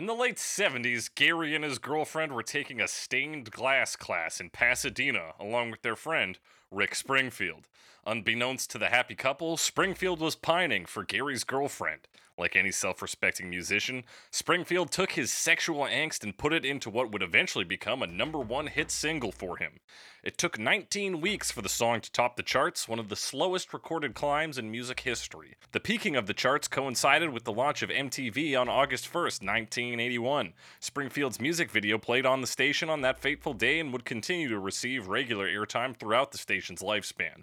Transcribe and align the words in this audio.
In 0.00 0.06
the 0.06 0.14
late 0.14 0.36
70s, 0.36 1.14
Gary 1.14 1.54
and 1.54 1.62
his 1.62 1.78
girlfriend 1.78 2.32
were 2.32 2.42
taking 2.42 2.80
a 2.80 2.88
stained 2.88 3.50
glass 3.50 3.96
class 3.96 4.40
in 4.40 4.48
Pasadena 4.48 5.34
along 5.38 5.70
with 5.70 5.82
their 5.82 5.94
friend, 5.94 6.38
Rick 6.70 6.94
Springfield. 6.94 7.68
Unbeknownst 8.06 8.70
to 8.70 8.78
the 8.78 8.88
happy 8.88 9.14
couple, 9.14 9.58
Springfield 9.58 10.20
was 10.20 10.36
pining 10.36 10.86
for 10.86 11.04
Gary's 11.04 11.44
girlfriend. 11.44 12.08
Like 12.40 12.56
any 12.56 12.70
self 12.70 13.02
respecting 13.02 13.50
musician, 13.50 14.02
Springfield 14.30 14.90
took 14.90 15.12
his 15.12 15.30
sexual 15.30 15.80
angst 15.80 16.24
and 16.24 16.38
put 16.38 16.54
it 16.54 16.64
into 16.64 16.88
what 16.88 17.12
would 17.12 17.22
eventually 17.22 17.66
become 17.66 18.02
a 18.02 18.06
number 18.06 18.38
one 18.38 18.68
hit 18.68 18.90
single 18.90 19.30
for 19.30 19.58
him. 19.58 19.80
It 20.22 20.38
took 20.38 20.58
19 20.58 21.20
weeks 21.20 21.50
for 21.50 21.60
the 21.60 21.68
song 21.68 22.00
to 22.00 22.10
top 22.10 22.36
the 22.36 22.42
charts, 22.42 22.88
one 22.88 22.98
of 22.98 23.10
the 23.10 23.16
slowest 23.16 23.74
recorded 23.74 24.14
climbs 24.14 24.56
in 24.56 24.70
music 24.70 25.00
history. 25.00 25.56
The 25.72 25.80
peaking 25.80 26.16
of 26.16 26.26
the 26.26 26.32
charts 26.32 26.66
coincided 26.66 27.30
with 27.30 27.44
the 27.44 27.52
launch 27.52 27.82
of 27.82 27.90
MTV 27.90 28.58
on 28.58 28.70
August 28.70 29.04
1st, 29.04 29.44
1981. 29.44 30.54
Springfield's 30.80 31.40
music 31.40 31.70
video 31.70 31.98
played 31.98 32.24
on 32.24 32.40
the 32.40 32.46
station 32.46 32.88
on 32.88 33.02
that 33.02 33.20
fateful 33.20 33.52
day 33.52 33.78
and 33.78 33.92
would 33.92 34.06
continue 34.06 34.48
to 34.48 34.58
receive 34.58 35.08
regular 35.08 35.46
airtime 35.46 35.94
throughout 35.94 36.32
the 36.32 36.38
station's 36.38 36.80
lifespan. 36.80 37.42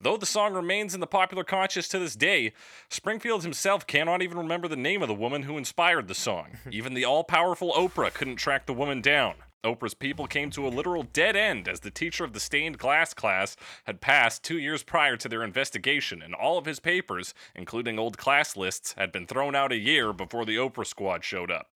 Though 0.00 0.16
the 0.16 0.26
song 0.26 0.54
remains 0.54 0.94
in 0.94 1.00
the 1.00 1.06
popular 1.06 1.44
conscious 1.44 1.88
to 1.88 1.98
this 1.98 2.16
day, 2.16 2.52
Springfield 2.88 3.42
himself 3.42 3.86
cannot 3.86 4.22
even 4.22 4.38
remember 4.38 4.68
the 4.68 4.76
name 4.76 5.02
of 5.02 5.08
the 5.08 5.14
woman 5.14 5.44
who 5.44 5.58
inspired 5.58 6.08
the 6.08 6.14
song. 6.14 6.58
even 6.70 6.94
the 6.94 7.04
all 7.04 7.24
powerful 7.24 7.72
Oprah 7.72 8.12
couldn't 8.12 8.36
track 8.36 8.66
the 8.66 8.74
woman 8.74 9.00
down. 9.00 9.34
Oprah's 9.64 9.94
people 9.94 10.26
came 10.26 10.50
to 10.50 10.66
a 10.66 10.68
literal 10.68 11.02
dead 11.02 11.36
end 11.36 11.68
as 11.68 11.80
the 11.80 11.90
teacher 11.90 12.22
of 12.22 12.34
the 12.34 12.40
stained 12.40 12.78
glass 12.78 13.14
class 13.14 13.56
had 13.84 14.02
passed 14.02 14.44
two 14.44 14.58
years 14.58 14.82
prior 14.82 15.16
to 15.16 15.28
their 15.28 15.42
investigation, 15.42 16.20
and 16.20 16.34
all 16.34 16.58
of 16.58 16.66
his 16.66 16.80
papers, 16.80 17.32
including 17.54 17.98
old 17.98 18.18
class 18.18 18.56
lists, 18.56 18.94
had 18.98 19.10
been 19.10 19.26
thrown 19.26 19.54
out 19.54 19.72
a 19.72 19.78
year 19.78 20.12
before 20.12 20.44
the 20.44 20.56
Oprah 20.56 20.86
squad 20.86 21.24
showed 21.24 21.50
up. 21.50 21.70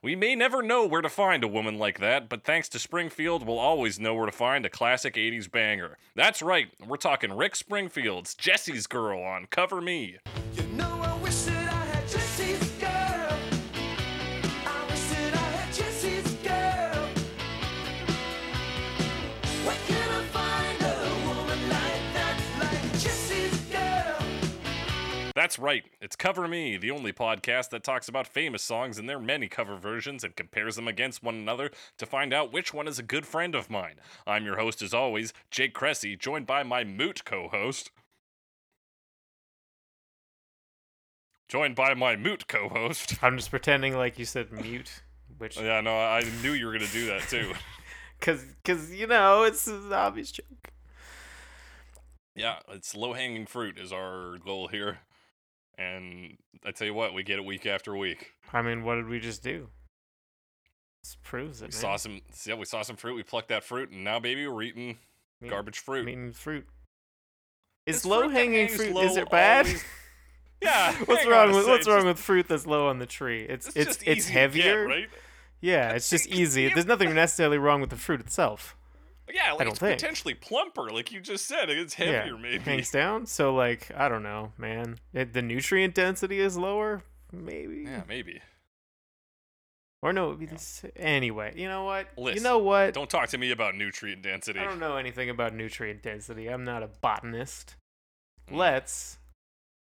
We 0.00 0.14
may 0.14 0.36
never 0.36 0.62
know 0.62 0.86
where 0.86 1.02
to 1.02 1.08
find 1.08 1.42
a 1.42 1.48
woman 1.48 1.76
like 1.76 1.98
that, 1.98 2.28
but 2.28 2.44
thanks 2.44 2.68
to 2.68 2.78
Springfield, 2.78 3.44
we'll 3.44 3.58
always 3.58 3.98
know 3.98 4.14
where 4.14 4.26
to 4.26 4.32
find 4.32 4.64
a 4.64 4.70
classic 4.70 5.14
80s 5.14 5.50
banger. 5.50 5.98
That's 6.14 6.40
right, 6.40 6.68
we're 6.86 6.98
talking 6.98 7.36
Rick 7.36 7.56
Springfield's 7.56 8.34
Jessie's 8.34 8.86
Girl 8.86 9.20
on 9.20 9.46
Cover 9.46 9.80
Me. 9.80 10.18
You 10.54 10.62
know 10.76 10.97
That's 25.48 25.58
right, 25.58 25.86
it's 26.02 26.14
Cover 26.14 26.46
Me, 26.46 26.76
the 26.76 26.90
only 26.90 27.10
podcast 27.10 27.70
that 27.70 27.82
talks 27.82 28.06
about 28.06 28.26
famous 28.26 28.62
songs 28.62 28.98
and 28.98 29.08
their 29.08 29.18
many 29.18 29.48
cover 29.48 29.78
versions 29.78 30.22
and 30.22 30.36
compares 30.36 30.76
them 30.76 30.86
against 30.86 31.22
one 31.22 31.36
another 31.36 31.70
to 31.96 32.04
find 32.04 32.34
out 32.34 32.52
which 32.52 32.74
one 32.74 32.86
is 32.86 32.98
a 32.98 33.02
good 33.02 33.24
friend 33.24 33.54
of 33.54 33.70
mine. 33.70 33.94
I'm 34.26 34.44
your 34.44 34.58
host, 34.58 34.82
as 34.82 34.92
always, 34.92 35.32
Jake 35.50 35.72
Cressy, 35.72 36.16
joined 36.16 36.46
by 36.46 36.64
my 36.64 36.84
moot 36.84 37.24
co 37.24 37.48
host. 37.48 37.90
Joined 41.48 41.74
by 41.74 41.94
my 41.94 42.14
moot 42.14 42.46
co 42.46 42.68
host. 42.68 43.16
I'm 43.22 43.38
just 43.38 43.48
pretending 43.48 43.96
like 43.96 44.18
you 44.18 44.26
said 44.26 44.52
mute, 44.52 45.00
which 45.38 45.58
Yeah, 45.58 45.80
no, 45.80 45.98
I 45.98 46.24
knew 46.42 46.52
you 46.52 46.66
were 46.66 46.72
going 46.72 46.84
to 46.84 46.92
do 46.92 47.06
that 47.06 47.22
too. 47.22 47.54
cuz 48.20 48.44
cuz 48.64 48.94
you 48.94 49.06
know, 49.06 49.44
it's 49.44 49.66
an 49.66 49.94
obvious 49.94 50.30
joke. 50.30 50.72
Yeah, 52.36 52.58
it's 52.68 52.94
low 52.94 53.14
hanging 53.14 53.46
fruit 53.46 53.78
is 53.78 53.94
our 53.94 54.36
goal 54.36 54.68
here. 54.68 54.98
And 55.78 56.36
I 56.66 56.72
tell 56.72 56.86
you 56.86 56.94
what, 56.94 57.14
we 57.14 57.22
get 57.22 57.38
it 57.38 57.44
week 57.44 57.64
after 57.64 57.96
week. 57.96 58.32
I 58.52 58.62
mean, 58.62 58.82
what 58.82 58.96
did 58.96 59.08
we 59.08 59.20
just 59.20 59.42
do? 59.42 59.68
This 61.04 61.16
proves 61.22 61.62
it. 61.62 61.66
We 61.66 61.68
man. 61.68 61.72
saw 61.80 61.96
some, 61.96 62.20
yeah, 62.44 62.54
we 62.54 62.64
saw 62.64 62.82
some 62.82 62.96
fruit. 62.96 63.14
We 63.14 63.22
plucked 63.22 63.48
that 63.48 63.62
fruit, 63.62 63.90
and 63.90 64.02
now, 64.02 64.18
baby, 64.18 64.46
we're 64.48 64.62
eating 64.62 64.98
garbage 65.48 65.78
fruit. 65.78 66.04
Mean 66.04 66.32
fruit. 66.32 66.66
Is 67.86 67.96
It's 67.98 68.04
low 68.04 68.28
hanging 68.28 68.68
fruit 68.68 68.92
low 68.92 69.02
is 69.02 69.16
it 69.16 69.30
bad? 69.30 69.66
always- 69.66 69.84
Yeah. 70.60 70.92
what's 71.04 71.24
wrong 71.24 71.52
with 71.52 71.68
what's 71.68 71.86
wrong 71.86 72.04
with 72.06 72.18
fruit 72.18 72.48
that's 72.48 72.66
low 72.66 72.88
on 72.88 72.98
the 72.98 73.06
tree? 73.06 73.42
It's 73.42 73.68
It's, 73.68 73.76
it's 73.76 73.98
it's 74.04 74.26
to 74.26 74.32
get, 74.32 74.40
heavier. 74.40 74.86
right? 74.88 75.08
Yeah, 75.60 75.92
it's 75.92 76.10
just 76.10 76.26
easy. 76.26 76.68
There's 76.74 76.86
nothing 76.86 77.14
necessarily 77.14 77.58
wrong 77.58 77.80
with 77.80 77.90
the 77.90 77.96
fruit 77.96 78.20
itself. 78.20 78.76
Yeah, 79.32 79.52
like 79.52 79.60
don't 79.60 79.68
it's 79.68 79.78
think. 79.78 79.98
potentially 79.98 80.34
plumper, 80.34 80.90
like 80.90 81.12
you 81.12 81.20
just 81.20 81.46
said. 81.46 81.70
It's 81.70 81.94
heavier, 81.94 82.34
yeah, 82.34 82.40
maybe. 82.40 82.58
hangs 82.58 82.90
down. 82.90 83.26
So 83.26 83.54
like, 83.54 83.90
I 83.96 84.08
don't 84.08 84.22
know, 84.22 84.52
man. 84.58 84.96
It, 85.12 85.32
the 85.32 85.42
nutrient 85.42 85.94
density 85.94 86.40
is 86.40 86.56
lower, 86.56 87.02
maybe. 87.32 87.84
Yeah, 87.86 88.02
maybe. 88.08 88.40
Or 90.00 90.12
no, 90.12 90.26
it 90.26 90.28
would 90.30 90.38
be 90.38 90.46
this. 90.46 90.84
Anyway, 90.96 91.52
you 91.56 91.68
know 91.68 91.84
what? 91.84 92.06
You 92.16 92.40
know 92.40 92.58
what? 92.58 92.94
Don't 92.94 93.10
talk 93.10 93.28
to 93.30 93.38
me 93.38 93.50
about 93.50 93.74
nutrient 93.74 94.22
density. 94.22 94.60
I 94.60 94.64
don't 94.64 94.78
know 94.78 94.96
anything 94.96 95.28
about 95.28 95.54
nutrient 95.54 96.02
density. 96.02 96.46
I'm 96.46 96.64
not 96.64 96.84
a 96.84 96.88
botanist. 97.00 97.74
Mm. 98.48 98.56
Let's 98.56 99.18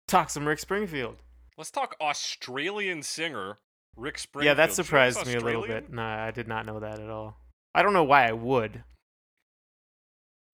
talk 0.07 0.29
some 0.29 0.45
Rick 0.45 0.59
Springfield. 0.59 1.15
Let's 1.57 1.71
talk 1.71 1.95
Australian 2.01 3.01
singer 3.01 3.59
Rick 3.95 4.17
Springfield. 4.17 4.45
Yeah, 4.45 4.53
that 4.55 4.65
Do 4.65 4.71
you 4.71 4.77
know 4.77 4.83
surprised 4.83 5.25
me 5.25 5.35
a 5.35 5.39
little 5.39 5.65
bit. 5.65 5.91
Nah, 5.91 6.25
I 6.25 6.31
did 6.31 6.47
not 6.49 6.65
know 6.65 6.79
that 6.81 6.99
at 6.99 7.09
all. 7.09 7.37
I 7.73 7.81
don't 7.81 7.93
know 7.93 8.03
why 8.03 8.27
I 8.27 8.33
would. 8.33 8.83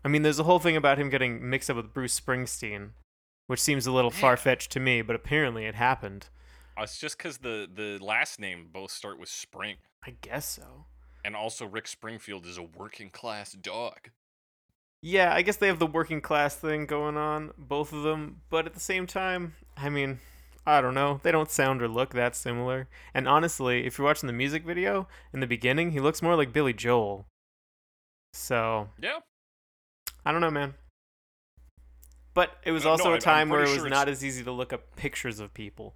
I 0.03 0.07
mean, 0.07 0.21
there's 0.21 0.39
a 0.39 0.43
whole 0.43 0.59
thing 0.59 0.75
about 0.75 0.97
him 0.97 1.09
getting 1.09 1.49
mixed 1.49 1.69
up 1.69 1.75
with 1.75 1.93
Bruce 1.93 2.19
Springsteen, 2.19 2.91
which 3.47 3.59
seems 3.59 3.85
a 3.85 3.91
little 3.91 4.11
far 4.11 4.37
fetched 4.37 4.71
to 4.71 4.79
me, 4.79 5.01
but 5.01 5.15
apparently 5.15 5.65
it 5.65 5.75
happened. 5.75 6.27
Uh, 6.77 6.83
It's 6.83 6.97
just 6.97 7.17
because 7.17 7.39
the 7.39 7.67
the 7.71 7.97
last 8.03 8.39
name 8.39 8.69
both 8.71 8.91
start 8.91 9.19
with 9.19 9.29
Spring, 9.29 9.77
I 10.05 10.15
guess 10.21 10.47
so. 10.47 10.85
and 11.25 11.35
also 11.35 11.65
Rick 11.65 11.87
Springfield 11.87 12.45
is 12.45 12.57
a 12.57 12.63
working 12.63 13.09
class 13.09 13.51
dog. 13.51 14.11
Yeah, 15.01 15.33
I 15.33 15.41
guess 15.41 15.57
they 15.57 15.67
have 15.67 15.79
the 15.79 15.85
working 15.87 16.21
class 16.21 16.55
thing 16.55 16.85
going 16.85 17.15
on, 17.17 17.51
both 17.57 17.91
of 17.93 18.03
them, 18.03 18.41
but 18.49 18.65
at 18.65 18.73
the 18.73 18.79
same 18.81 19.07
time, 19.07 19.55
I 19.77 19.89
mean, 19.89 20.19
I 20.65 20.81
don't 20.81 20.93
know. 20.93 21.19
They 21.23 21.31
don't 21.31 21.49
sound 21.49 21.81
or 21.81 21.87
look 21.87 22.13
that 22.13 22.35
similar. 22.35 22.87
And 23.13 23.25
honestly, 23.27 23.85
if 23.85 23.97
you're 23.97 24.05
watching 24.07 24.27
the 24.27 24.33
music 24.33 24.65
video, 24.65 25.07
in 25.33 25.39
the 25.39 25.47
beginning, 25.47 25.91
he 25.91 25.99
looks 26.01 26.21
more 26.21 26.35
like 26.35 26.51
Billy 26.53 26.73
Joel. 26.73 27.25
So, 28.33 28.89
Yeah, 29.01 29.19
I 30.29 30.31
don't 30.31 30.41
know, 30.41 30.51
man. 30.51 30.75
But 32.35 32.55
it 32.63 32.71
was 32.71 32.85
Uh, 32.85 32.89
no, 32.89 32.91
also 32.91 33.11
I'm- 33.13 33.19
time 33.19 33.49
where 33.49 33.61
it 33.63 33.69
was 33.69 33.77
sure 33.77 33.89
not 33.89 34.07
as 34.07 34.23
easy 34.23 34.43
to 34.43 34.51
look 34.51 34.71
up 34.71 34.95
pictures 34.95 35.39
of 35.39 35.55
people. 35.55 35.95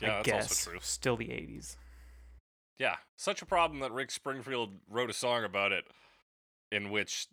yeah, 0.00 0.08
I 0.08 0.16
that's 0.16 0.26
guess. 0.26 0.48
also 0.50 0.70
true. 0.72 0.80
Still 0.82 1.16
the 1.16 1.30
80s. 1.30 1.78
Yeah, 2.76 2.96
such 3.16 3.40
a 3.40 3.46
problem 3.46 3.80
that 3.80 3.90
Rick 3.92 4.10
Springfield 4.10 4.78
wrote 4.86 5.08
a 5.08 5.14
song 5.14 5.44
about 5.44 5.72
it, 5.72 5.86
in 6.70 6.90
which 6.90 7.28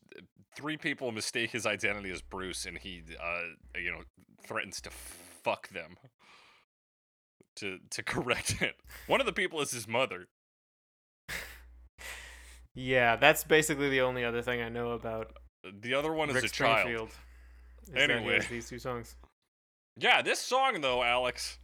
three 0.55 0.77
people 0.77 1.11
mistake 1.11 1.51
his 1.51 1.65
identity 1.65 2.09
as 2.11 2.21
Bruce, 2.21 2.65
and 2.65 2.77
he, 2.77 3.03
uh, 3.19 3.41
you 3.75 3.91
know, 3.91 4.03
threatens 4.41 4.79
to 4.79 4.89
fuck 4.89 5.67
them 5.67 5.97
to 7.57 7.79
to 7.89 8.01
correct 8.13 8.61
it. 8.61 8.77
One 9.07 9.19
of 9.19 9.25
the 9.25 9.33
people 9.33 9.59
is 9.59 9.71
his 9.71 9.85
mother. 9.89 10.29
Yeah, 12.75 13.17
that's 13.17 13.43
basically 13.43 13.89
the 13.91 14.01
only 14.01 14.23
other 14.23 14.41
thing 14.41 14.59
I 14.61 14.69
know 14.69 14.91
about 14.93 15.37
The 15.81 15.93
other 15.93 16.11
one 16.13 16.29
is 16.29 16.35
Rick 16.35 16.45
a 16.45 16.49
child. 16.49 17.09
Is 17.87 17.95
Anyway. 17.95 18.41
these 18.49 18.69
two 18.69 18.79
songs. 18.79 19.15
Yeah, 19.97 20.21
this 20.21 20.39
song 20.39 20.81
though, 20.81 21.03
Alex. 21.03 21.59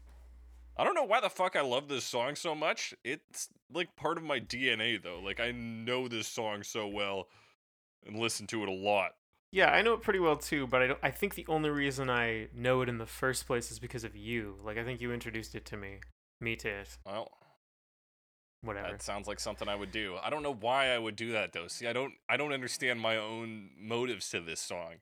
I 0.77 0.83
don't 0.83 0.95
know 0.95 1.03
why 1.03 1.19
the 1.19 1.29
fuck 1.29 1.55
I 1.55 1.61
love 1.61 1.89
this 1.89 2.05
song 2.05 2.35
so 2.35 2.55
much. 2.55 2.93
It's 3.03 3.49
like 3.73 3.95
part 3.95 4.17
of 4.17 4.23
my 4.23 4.39
DNA 4.39 5.01
though. 5.01 5.19
Like 5.19 5.39
I 5.39 5.51
know 5.51 6.07
this 6.07 6.27
song 6.27 6.63
so 6.63 6.87
well 6.87 7.27
and 8.05 8.17
listen 8.17 8.47
to 8.47 8.63
it 8.63 8.69
a 8.69 8.73
lot. 8.73 9.11
Yeah, 9.51 9.71
I 9.71 9.81
know 9.81 9.93
it 9.93 10.01
pretty 10.01 10.19
well 10.19 10.37
too, 10.37 10.67
but 10.67 10.81
I 10.81 10.87
don't. 10.87 10.99
I 11.01 11.09
think 11.11 11.33
the 11.35 11.45
only 11.49 11.69
reason 11.71 12.09
I 12.09 12.47
know 12.53 12.81
it 12.81 12.89
in 12.89 12.99
the 12.99 13.05
first 13.07 13.47
place 13.47 13.71
is 13.71 13.79
because 13.79 14.03
of 14.03 14.15
you. 14.15 14.57
Like, 14.63 14.77
I 14.77 14.83
think 14.83 15.01
you 15.01 15.11
introduced 15.11 15.55
it 15.55 15.65
to 15.65 15.77
me. 15.77 16.01
Me 16.39 16.55
to 16.57 16.69
it. 16.69 16.97
Well, 17.05 17.31
Whatever. 18.61 18.89
that 18.89 19.01
sounds 19.01 19.27
like 19.27 19.39
something 19.39 19.69
I 19.69 19.75
would 19.75 19.91
do. 19.91 20.17
I 20.21 20.29
don't 20.29 20.43
know 20.43 20.53
why 20.53 20.89
I 20.89 20.97
would 20.97 21.15
do 21.15 21.31
that 21.31 21.53
though. 21.53 21.67
See, 21.67 21.87
I 21.87 21.93
don't 21.93 22.13
I 22.27 22.35
don't 22.35 22.51
understand 22.51 22.99
my 22.99 23.15
own 23.15 23.69
motives 23.79 24.29
to 24.31 24.41
this 24.41 24.59
song. 24.59 24.95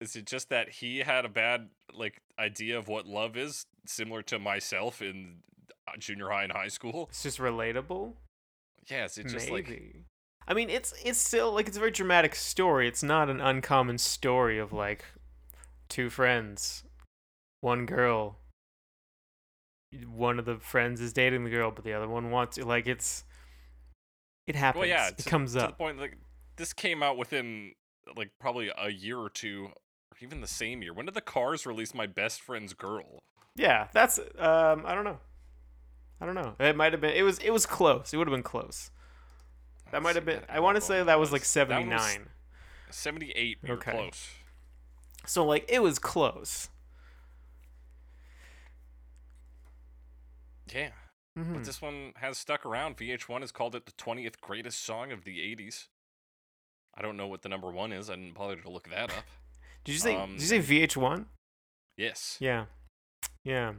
Is 0.00 0.14
it 0.14 0.26
just 0.26 0.48
that 0.50 0.68
he 0.68 0.98
had 0.98 1.24
a 1.24 1.28
bad 1.28 1.70
like 1.92 2.22
idea 2.38 2.78
of 2.78 2.86
what 2.86 3.06
love 3.06 3.36
is, 3.36 3.66
similar 3.86 4.22
to 4.22 4.38
myself 4.38 5.02
in 5.02 5.38
uh, 5.88 5.92
junior 5.98 6.28
high 6.28 6.44
and 6.44 6.52
high 6.52 6.68
school? 6.68 7.06
It's 7.10 7.24
just 7.24 7.38
relatable. 7.38 8.12
Yeah, 8.88 9.06
is 9.06 9.18
it 9.18 9.26
just 9.26 9.50
Maybe. 9.50 9.52
like 9.52 10.04
I 10.48 10.54
mean, 10.54 10.70
it's 10.70 10.94
it's 11.04 11.18
still 11.18 11.52
like 11.52 11.66
it's 11.66 11.76
a 11.76 11.80
very 11.80 11.90
dramatic 11.90 12.36
story. 12.36 12.86
It's 12.86 13.02
not 13.02 13.28
an 13.28 13.40
uncommon 13.40 13.98
story 13.98 14.58
of 14.58 14.72
like 14.72 15.04
two 15.88 16.10
friends, 16.10 16.84
one 17.60 17.86
girl. 17.86 18.38
One 20.06 20.38
of 20.38 20.44
the 20.44 20.56
friends 20.58 21.00
is 21.00 21.12
dating 21.12 21.44
the 21.44 21.50
girl, 21.50 21.70
but 21.70 21.84
the 21.84 21.92
other 21.92 22.08
one 22.08 22.30
wants 22.30 22.56
to. 22.56 22.64
Like 22.66 22.86
it's, 22.86 23.24
it 24.46 24.56
happens. 24.56 24.80
Well, 24.80 24.88
yeah, 24.88 25.08
it 25.08 25.18
to- 25.18 25.28
comes 25.28 25.54
to 25.54 25.64
up. 25.64 25.70
the 25.70 25.76
point 25.76 25.98
like 25.98 26.16
this 26.56 26.72
came 26.72 27.02
out 27.02 27.16
within 27.16 27.72
like 28.16 28.30
probably 28.40 28.70
a 28.76 28.90
year 28.90 29.18
or 29.18 29.30
two, 29.30 29.68
or 30.10 30.16
even 30.20 30.40
the 30.40 30.46
same 30.46 30.82
year. 30.82 30.92
When 30.92 31.06
did 31.06 31.14
the 31.14 31.20
Cars 31.20 31.66
release 31.66 31.94
"My 31.94 32.06
Best 32.06 32.40
Friend's 32.40 32.74
Girl"? 32.74 33.22
Yeah, 33.54 33.88
that's 33.92 34.18
um, 34.38 34.82
I 34.84 34.94
don't 34.94 35.04
know. 35.04 35.18
I 36.20 36.26
don't 36.26 36.34
know. 36.34 36.54
It 36.58 36.76
might 36.76 36.92
have 36.92 37.00
been. 37.00 37.14
It 37.14 37.22
was. 37.22 37.38
It 37.38 37.50
was 37.50 37.64
close. 37.66 38.12
It 38.12 38.16
would 38.16 38.26
have 38.26 38.34
been 38.34 38.42
close. 38.42 38.90
That 39.92 40.02
might 40.02 40.16
have 40.16 40.24
been. 40.24 40.42
I 40.48 40.60
want 40.60 40.76
to 40.76 40.80
say 40.80 41.02
that 41.02 41.18
was 41.20 41.30
like 41.30 41.42
That 41.42 41.46
79. 41.46 42.28
78. 42.90 43.58
Okay. 43.70 43.90
close. 43.92 44.28
So 45.26 45.44
like 45.44 45.64
it 45.68 45.80
was 45.82 45.98
close. 45.98 46.68
Yeah. 50.72 50.90
Mhm. 51.38 51.54
But 51.54 51.64
this 51.64 51.82
one 51.82 52.12
has 52.16 52.38
stuck 52.38 52.64
around. 52.64 52.96
VH1 52.96 53.40
has 53.42 53.52
called 53.52 53.74
it 53.74 53.86
the 53.86 53.92
20th 53.92 54.40
greatest 54.40 54.82
song 54.82 55.12
of 55.12 55.24
the 55.24 55.40
80s. 55.40 55.88
I 56.94 57.02
don't 57.02 57.16
know 57.16 57.26
what 57.26 57.42
the 57.42 57.48
number 57.50 57.70
one 57.70 57.92
is. 57.92 58.08
I 58.08 58.16
didn't 58.16 58.32
bother 58.34 58.56
to 58.56 58.70
look 58.70 58.88
that 58.88 59.10
up. 59.10 59.24
Did 59.84 59.92
you 59.92 59.98
say? 59.98 60.16
um, 60.16 60.32
did 60.32 60.40
you 60.40 60.46
say 60.48 60.58
VH1? 60.60 61.26
Yes. 61.96 62.36
Yeah. 62.40 62.66
Yeah. 63.44 63.74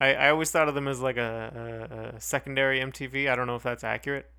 I 0.00 0.14
I 0.14 0.30
always 0.30 0.50
thought 0.50 0.68
of 0.68 0.74
them 0.74 0.88
as 0.88 1.00
like 1.00 1.16
a, 1.16 2.10
a, 2.12 2.16
a 2.16 2.20
secondary 2.20 2.80
MTV. 2.80 3.30
I 3.30 3.36
don't 3.36 3.46
know 3.46 3.56
if 3.56 3.62
that's 3.62 3.84
accurate. 3.84 4.30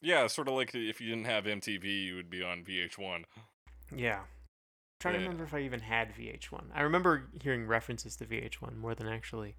Yeah, 0.00 0.26
sort 0.28 0.48
of 0.48 0.54
like 0.54 0.74
if 0.74 1.00
you 1.00 1.08
didn't 1.08 1.26
have 1.26 1.44
MTV, 1.44 1.84
you 2.06 2.14
would 2.16 2.30
be 2.30 2.42
on 2.42 2.64
VH1. 2.64 3.24
Yeah. 3.94 4.20
trying 5.00 5.14
to 5.14 5.20
remember 5.20 5.44
if 5.44 5.52
I 5.54 5.60
even 5.60 5.80
had 5.80 6.14
VH1. 6.14 6.70
I 6.74 6.80
remember 6.82 7.28
hearing 7.42 7.66
references 7.66 8.16
to 8.16 8.24
VH1 8.24 8.76
more 8.76 8.94
than 8.94 9.06
actually 9.08 9.56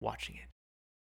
watching 0.00 0.36
it. 0.36 0.48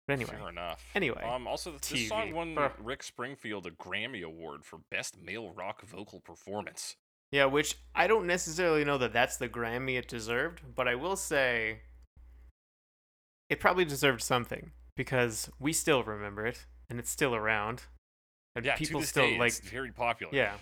But 0.08 0.14
anyway. 0.14 0.30
Fair 0.38 0.48
enough. 0.48 0.82
Anyway, 0.94 1.22
Um, 1.22 1.46
also, 1.46 1.70
th- 1.72 1.82
this 1.82 2.08
song 2.08 2.28
TV. 2.28 2.32
won 2.32 2.56
Ugh. 2.56 2.72
Rick 2.78 3.02
Springfield 3.02 3.66
a 3.66 3.70
Grammy 3.70 4.22
Award 4.24 4.64
for 4.64 4.78
Best 4.90 5.18
Male 5.20 5.50
Rock 5.50 5.82
Vocal 5.82 6.18
Performance. 6.20 6.96
Yeah, 7.30 7.44
which 7.44 7.76
I 7.94 8.06
don't 8.06 8.26
necessarily 8.26 8.84
know 8.86 8.96
that 8.96 9.12
that's 9.12 9.36
the 9.36 9.50
Grammy 9.50 9.98
it 9.98 10.08
deserved, 10.08 10.62
but 10.74 10.88
I 10.88 10.94
will 10.94 11.14
say 11.14 11.80
it 13.50 13.60
probably 13.60 13.84
deserved 13.84 14.22
something 14.22 14.72
because 14.96 15.50
we 15.60 15.74
still 15.74 16.02
remember 16.02 16.46
it 16.46 16.64
and 16.88 16.98
it's 16.98 17.10
still 17.10 17.34
around. 17.34 17.82
And 18.56 18.64
Yeah, 18.64 18.76
people 18.76 19.02
still 19.02 19.26
day, 19.26 19.38
like 19.38 19.48
it's 19.48 19.60
very 19.60 19.92
popular. 19.92 20.34
Yeah. 20.34 20.54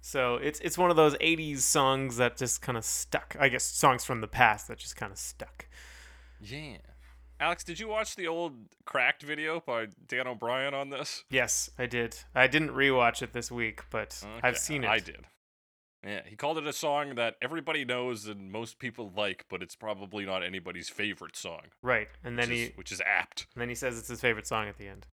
So 0.00 0.36
it's 0.36 0.58
it's 0.58 0.76
one 0.76 0.90
of 0.90 0.96
those 0.96 1.14
80s 1.18 1.60
songs 1.60 2.16
that 2.16 2.36
just 2.36 2.62
kind 2.62 2.76
of 2.76 2.84
stuck. 2.84 3.36
I 3.38 3.48
guess 3.48 3.62
songs 3.62 4.04
from 4.04 4.20
the 4.20 4.28
past 4.28 4.66
that 4.66 4.78
just 4.78 4.96
kind 4.96 5.12
of 5.12 5.18
stuck. 5.18 5.66
Yeah. 6.40 6.78
Alex, 7.38 7.64
did 7.64 7.78
you 7.78 7.88
watch 7.88 8.16
the 8.16 8.26
old 8.26 8.54
Cracked 8.84 9.22
video 9.22 9.62
by 9.64 9.88
Dan 10.08 10.26
O'Brien 10.26 10.72
on 10.74 10.90
this? 10.90 11.24
Yes, 11.28 11.70
I 11.78 11.86
did. 11.86 12.18
I 12.34 12.46
didn't 12.46 12.70
rewatch 12.70 13.20
it 13.22 13.32
this 13.32 13.50
week, 13.50 13.82
but 13.90 14.22
I've 14.42 14.58
seen 14.58 14.84
it. 14.84 14.90
I 14.90 14.98
did. 15.00 15.26
Yeah, 16.06 16.20
he 16.24 16.36
called 16.36 16.56
it 16.56 16.66
a 16.66 16.72
song 16.72 17.16
that 17.16 17.34
everybody 17.42 17.84
knows 17.84 18.26
and 18.26 18.50
most 18.52 18.78
people 18.78 19.12
like, 19.16 19.44
but 19.50 19.60
it's 19.62 19.74
probably 19.74 20.24
not 20.24 20.42
anybody's 20.44 20.88
favorite 20.88 21.36
song. 21.36 21.62
Right. 21.82 22.08
And 22.22 22.38
then 22.38 22.48
which 22.48 22.56
he 22.56 22.64
is, 22.64 22.76
which 22.76 22.92
is 22.92 23.00
apt. 23.04 23.46
and 23.54 23.60
then 23.60 23.68
he 23.68 23.74
says 23.74 23.98
it's 23.98 24.08
his 24.08 24.20
favorite 24.20 24.46
song 24.46 24.68
at 24.68 24.78
the 24.78 24.86
end. 24.86 25.06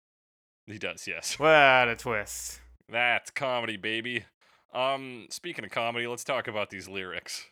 He 0.68 0.78
does, 0.78 1.08
yes. 1.08 1.36
What 1.40 1.50
a 1.88 1.96
twist. 1.98 2.62
That's 2.88 3.32
comedy, 3.32 3.76
baby. 3.76 4.26
Um, 4.74 5.28
speaking 5.30 5.66
of 5.66 5.72
comedy, 5.72 6.06
let's 6.08 6.24
talk 6.24 6.48
about 6.48 6.70
these 6.70 6.88
lyrics. 6.88 7.48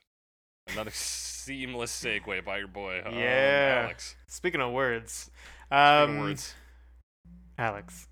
Another 0.73 0.91
seamless 0.93 1.91
segue 2.03 2.45
by 2.45 2.57
your 2.59 2.67
boy, 2.67 3.01
um, 3.05 3.13
Alex. 3.15 4.15
Speaking 4.27 4.61
of 4.61 4.71
words, 4.71 5.29
Speaking 5.65 5.77
um, 5.77 6.09
of 6.11 6.19
words, 6.19 6.55
Alex. 7.57 8.07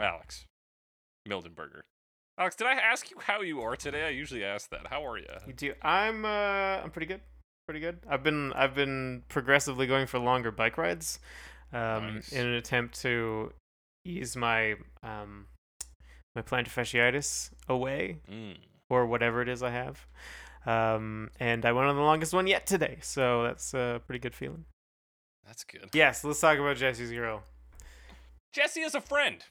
Alex 0.00 0.44
Mildenberger. 1.28 1.80
Alex, 2.38 2.54
did 2.56 2.66
I 2.68 2.74
ask 2.74 3.10
you 3.10 3.16
how 3.20 3.40
you 3.42 3.60
are 3.60 3.76
today? 3.76 4.06
I 4.06 4.10
usually 4.10 4.44
ask 4.44 4.70
that. 4.70 4.86
How 4.88 5.04
are 5.06 5.18
you? 5.18 5.26
You 5.46 5.52
do. 5.52 5.74
I'm 5.82 6.24
uh, 6.24 6.28
I'm 6.82 6.90
pretty 6.90 7.06
good. 7.06 7.20
Pretty 7.66 7.80
good. 7.80 7.98
I've 8.08 8.22
been 8.22 8.52
I've 8.54 8.74
been 8.74 9.24
progressively 9.28 9.86
going 9.86 10.06
for 10.06 10.18
longer 10.18 10.50
bike 10.50 10.78
rides, 10.78 11.18
um, 11.72 12.14
Nice. 12.16 12.32
in 12.32 12.46
an 12.46 12.54
attempt 12.54 12.98
to 13.02 13.52
ease 14.04 14.36
my 14.36 14.76
um, 15.02 15.46
my 16.34 16.42
plantar 16.42 16.68
fasciitis 16.68 17.50
away 17.68 18.18
Mm. 18.30 18.56
or 18.88 19.04
whatever 19.06 19.42
it 19.42 19.48
is 19.48 19.62
I 19.62 19.70
have. 19.70 20.06
Um, 20.66 21.30
and 21.40 21.64
I 21.64 21.72
went 21.72 21.88
on 21.88 21.96
the 21.96 22.02
longest 22.02 22.32
one 22.32 22.46
yet 22.46 22.66
today, 22.66 22.98
so 23.00 23.44
that's 23.44 23.74
a 23.74 24.02
pretty 24.06 24.18
good 24.18 24.34
feeling. 24.34 24.64
That's 25.46 25.64
good. 25.64 25.90
Yes, 25.94 26.24
let's 26.24 26.40
talk 26.40 26.58
about 26.58 26.76
Jessie's 26.76 27.10
girl. 27.10 27.42
Jessie 28.52 28.80
is 28.80 28.94
a 28.94 29.00
friend. 29.00 29.44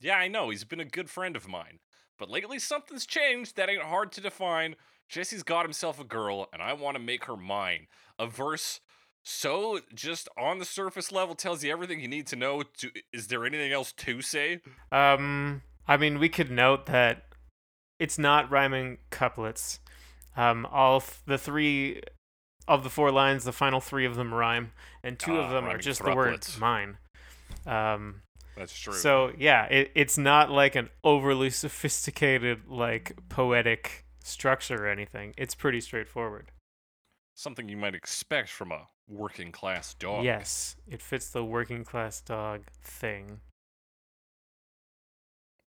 Yeah, 0.00 0.16
I 0.16 0.28
know. 0.28 0.50
He's 0.50 0.64
been 0.64 0.80
a 0.80 0.84
good 0.84 1.08
friend 1.08 1.36
of 1.36 1.48
mine. 1.48 1.78
But 2.18 2.30
lately, 2.30 2.58
something's 2.58 3.06
changed 3.06 3.56
that 3.56 3.70
ain't 3.70 3.82
hard 3.82 4.12
to 4.12 4.20
define. 4.20 4.76
Jessie's 5.08 5.42
got 5.42 5.64
himself 5.64 6.00
a 6.00 6.04
girl, 6.04 6.48
and 6.52 6.60
I 6.60 6.72
want 6.74 6.96
to 6.96 7.02
make 7.02 7.24
her 7.24 7.36
mine. 7.36 7.86
A 8.18 8.26
verse 8.26 8.80
so 9.30 9.80
just 9.94 10.28
on 10.38 10.58
the 10.58 10.64
surface 10.64 11.12
level 11.12 11.34
tells 11.34 11.62
you 11.62 11.70
everything 11.70 12.00
you 12.00 12.08
need 12.08 12.26
to 12.28 12.36
know. 12.36 12.62
To, 12.62 12.90
is 13.12 13.26
there 13.26 13.44
anything 13.44 13.72
else 13.72 13.92
to 13.92 14.22
say? 14.22 14.60
Um, 14.90 15.62
I 15.86 15.96
mean, 15.96 16.18
we 16.18 16.28
could 16.28 16.50
note 16.50 16.86
that 16.86 17.24
it's 17.98 18.18
not 18.18 18.50
rhyming 18.50 18.98
couplets. 19.10 19.80
Um, 20.38 20.66
all 20.70 21.00
th- 21.00 21.14
the 21.26 21.36
three 21.38 22.00
of 22.68 22.84
the 22.84 22.90
four 22.90 23.10
lines, 23.10 23.44
the 23.44 23.52
final 23.52 23.80
three 23.80 24.06
of 24.06 24.14
them 24.14 24.32
rhyme, 24.32 24.72
and 25.02 25.18
two 25.18 25.36
Ah, 25.36 25.44
of 25.44 25.50
them 25.50 25.64
are 25.64 25.78
just 25.78 26.02
the 26.04 26.14
word 26.14 26.40
thruplets. 26.42 26.58
mine. 26.60 26.98
Um, 27.66 28.22
That's 28.56 28.78
true. 28.78 28.92
so 28.92 29.32
yeah, 29.36 29.64
it, 29.64 29.90
it's 29.94 30.16
not 30.16 30.50
like 30.50 30.76
an 30.76 30.90
overly 31.02 31.50
sophisticated, 31.50 32.68
like 32.68 33.16
poetic 33.28 34.04
structure 34.22 34.84
or 34.84 34.88
anything. 34.88 35.34
It's 35.36 35.54
pretty 35.54 35.80
straightforward. 35.80 36.52
Something 37.34 37.68
you 37.68 37.76
might 37.76 37.94
expect 37.94 38.48
from 38.50 38.70
a 38.70 38.88
working 39.08 39.50
class 39.50 39.94
dog. 39.94 40.24
Yes, 40.24 40.76
it 40.86 41.00
fits 41.02 41.30
the 41.30 41.44
working 41.44 41.84
class 41.84 42.20
dog 42.20 42.62
thing. 42.82 43.40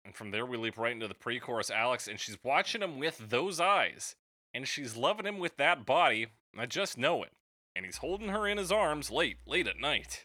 And 0.05 0.15
from 0.15 0.31
there, 0.31 0.45
we 0.47 0.57
leap 0.57 0.77
right 0.79 0.93
into 0.93 1.09
the 1.09 1.15
pre 1.15 1.39
chorus 1.41 1.71
Alex, 1.71 2.09
and 2.09 2.19
she's 2.19 2.39
watching 2.43 2.83
him 2.83 2.99
with 2.99 3.31
those 3.31 3.61
eyes. 3.61 4.17
And 4.52 4.67
she's 4.67 4.97
loving 4.97 5.26
him 5.26 5.38
with 5.38 5.56
that 5.56 5.87
body. 5.87 6.29
I 6.58 6.67
just 6.67 6.99
know 6.99 7.23
it. 7.23 7.32
And 7.75 7.85
he's 7.85 7.99
holding 7.99 8.29
her 8.29 8.47
in 8.47 8.58
his 8.58 8.73
arms 8.73 9.11
late, 9.11 9.38
late 9.47 9.69
at 9.69 9.81
night. 9.81 10.25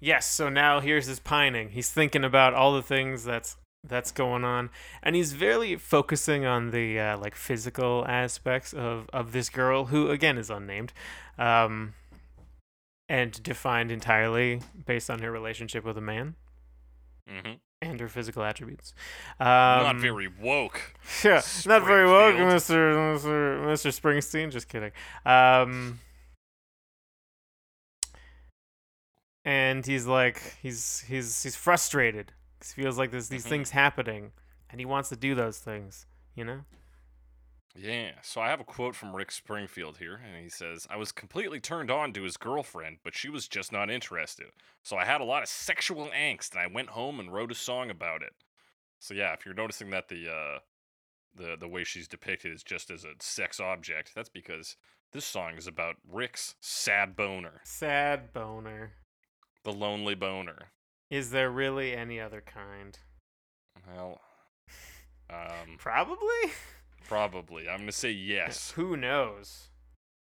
Yes, 0.00 0.26
so 0.26 0.48
now 0.48 0.80
here's 0.80 1.06
his 1.06 1.20
pining. 1.20 1.70
He's 1.70 1.90
thinking 1.90 2.24
about 2.24 2.54
all 2.54 2.74
the 2.74 2.82
things 2.82 3.24
that's 3.24 3.56
that's 3.88 4.10
going 4.10 4.44
on, 4.44 4.68
and 5.00 5.14
he's 5.14 5.32
very 5.32 5.76
focusing 5.76 6.44
on 6.44 6.70
the 6.70 6.98
uh, 6.98 7.18
like 7.18 7.34
physical 7.36 8.04
aspects 8.06 8.74
of 8.74 9.08
of 9.12 9.32
this 9.32 9.48
girl, 9.48 9.86
who 9.86 10.10
again 10.10 10.36
is 10.36 10.50
unnamed, 10.50 10.92
um, 11.38 11.94
and 13.08 13.42
defined 13.42 13.90
entirely 13.90 14.60
based 14.84 15.08
on 15.08 15.20
her 15.20 15.30
relationship 15.30 15.84
with 15.84 15.96
a 15.96 16.02
man 16.02 16.34
Mm-hmm. 17.30 17.54
And 17.82 18.00
her 18.00 18.08
physical 18.08 18.42
attributes. 18.42 18.94
Um, 19.38 19.46
Not 19.46 19.96
very 19.96 20.28
woke. 20.28 20.80
yeah, 21.24 21.42
not 21.66 21.84
very 21.86 22.06
woke, 22.06 22.34
Mr. 22.36 22.94
Mr. 22.94 23.60
Mr. 23.66 24.00
Springsteen. 24.00 24.50
Just 24.50 24.68
kidding. 24.68 24.92
Um, 25.24 26.00
and 29.44 29.84
he's 29.86 30.06
like, 30.06 30.56
he's 30.62 31.00
he's 31.08 31.42
he's 31.42 31.56
frustrated. 31.56 32.32
'cause 32.60 32.72
He 32.72 32.82
feels 32.82 32.96
like 32.98 33.10
there's 33.10 33.28
these 33.28 33.44
Mhm. 33.44 33.48
things 33.50 33.70
happening, 33.70 34.32
and 34.70 34.80
he 34.80 34.86
wants 34.86 35.08
to 35.10 35.16
do 35.16 35.34
those 35.34 35.58
things. 35.58 36.06
You 36.34 36.44
know? 36.44 36.60
Yeah, 37.78 38.12
so 38.22 38.40
I 38.40 38.48
have 38.48 38.60
a 38.60 38.64
quote 38.64 38.94
from 38.94 39.14
Rick 39.14 39.30
Springfield 39.30 39.98
here, 39.98 40.18
and 40.26 40.42
he 40.42 40.48
says, 40.48 40.86
I 40.88 40.96
was 40.96 41.12
completely 41.12 41.60
turned 41.60 41.90
on 41.90 42.12
to 42.14 42.22
his 42.22 42.36
girlfriend, 42.38 42.98
but 43.04 43.14
she 43.14 43.28
was 43.28 43.48
just 43.48 43.70
not 43.70 43.90
interested. 43.90 44.46
So 44.82 44.96
I 44.96 45.04
had 45.04 45.20
a 45.20 45.24
lot 45.24 45.42
of 45.42 45.48
sexual 45.48 46.08
angst, 46.08 46.52
and 46.52 46.60
I 46.60 46.66
went 46.72 46.88
home 46.90 47.20
and 47.20 47.32
wrote 47.32 47.52
a 47.52 47.54
song 47.56 47.90
about 47.90 48.22
it. 48.22 48.32
So 48.98 49.12
yeah, 49.12 49.34
if 49.34 49.44
you're 49.44 49.54
noticing 49.54 49.90
that 49.90 50.08
the 50.08 50.28
uh 50.30 50.58
the 51.34 51.56
the 51.60 51.68
way 51.68 51.84
she's 51.84 52.08
depicted 52.08 52.52
is 52.54 52.62
just 52.62 52.90
as 52.90 53.04
a 53.04 53.12
sex 53.20 53.60
object, 53.60 54.12
that's 54.14 54.30
because 54.30 54.76
this 55.12 55.26
song 55.26 55.54
is 55.58 55.66
about 55.66 55.96
Rick's 56.10 56.54
sad 56.60 57.14
boner, 57.14 57.60
Sad 57.64 58.32
boner. 58.32 58.92
the 59.64 59.72
lonely 59.72 60.14
boner. 60.14 60.68
Is 61.10 61.30
there 61.30 61.50
really 61.50 61.94
any 61.94 62.18
other 62.18 62.40
kind? 62.40 62.98
Well, 63.94 64.20
um, 65.30 65.76
Probably. 65.78 66.52
Probably. 67.08 67.68
I'm 67.68 67.78
gonna 67.78 67.92
say 67.92 68.10
yes. 68.10 68.72
Who 68.72 68.96
knows? 68.96 69.68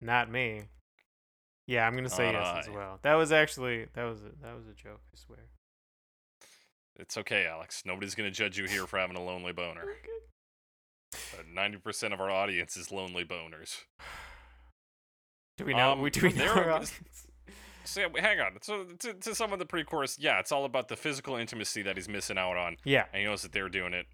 Not 0.01 0.29
me. 0.31 0.63
Yeah, 1.67 1.85
I'm 1.87 1.95
gonna 1.95 2.09
say 2.09 2.31
Not 2.31 2.55
yes 2.55 2.67
as 2.67 2.73
well. 2.73 2.99
That 3.01 3.15
was 3.15 3.31
actually 3.31 3.87
that 3.93 4.03
was 4.03 4.19
a, 4.21 4.31
that 4.45 4.55
was 4.55 4.67
a 4.67 4.73
joke. 4.73 5.01
I 5.13 5.15
swear. 5.17 5.39
It's 6.99 7.17
okay, 7.17 7.45
Alex. 7.45 7.83
Nobody's 7.85 8.15
gonna 8.15 8.31
judge 8.31 8.57
you 8.57 8.65
here 8.65 8.87
for 8.87 8.97
having 8.97 9.17
a 9.17 9.23
lonely 9.23 9.51
boner. 9.53 9.83
Ninety 11.53 11.77
percent 11.77 12.13
of 12.13 12.19
our 12.21 12.29
audience 12.29 12.77
is 12.77 12.91
lonely 12.91 13.23
boners. 13.25 13.83
Do 15.57 15.65
we 15.65 15.73
know? 15.73 15.93
Um, 15.93 16.01
we 16.01 16.09
do 16.09 16.21
we 16.27 16.33
know 16.33 16.47
our 16.47 16.71
audience? 16.71 16.93
So 17.85 18.01
yeah, 18.01 18.07
hang 18.21 18.41
on. 18.41 18.57
So 18.61 18.83
to, 18.83 19.13
to 19.13 19.33
some 19.33 19.53
of 19.53 19.59
the 19.59 19.65
pre-chorus, 19.65 20.17
yeah, 20.19 20.39
it's 20.39 20.51
all 20.51 20.65
about 20.65 20.89
the 20.89 20.97
physical 20.97 21.37
intimacy 21.37 21.83
that 21.83 21.95
he's 21.95 22.09
missing 22.09 22.37
out 22.37 22.57
on, 22.57 22.75
Yeah. 22.83 23.05
and 23.13 23.21
he 23.21 23.25
knows 23.25 23.43
that 23.43 23.53
they're 23.53 23.69
doing 23.69 23.93
it. 23.93 24.07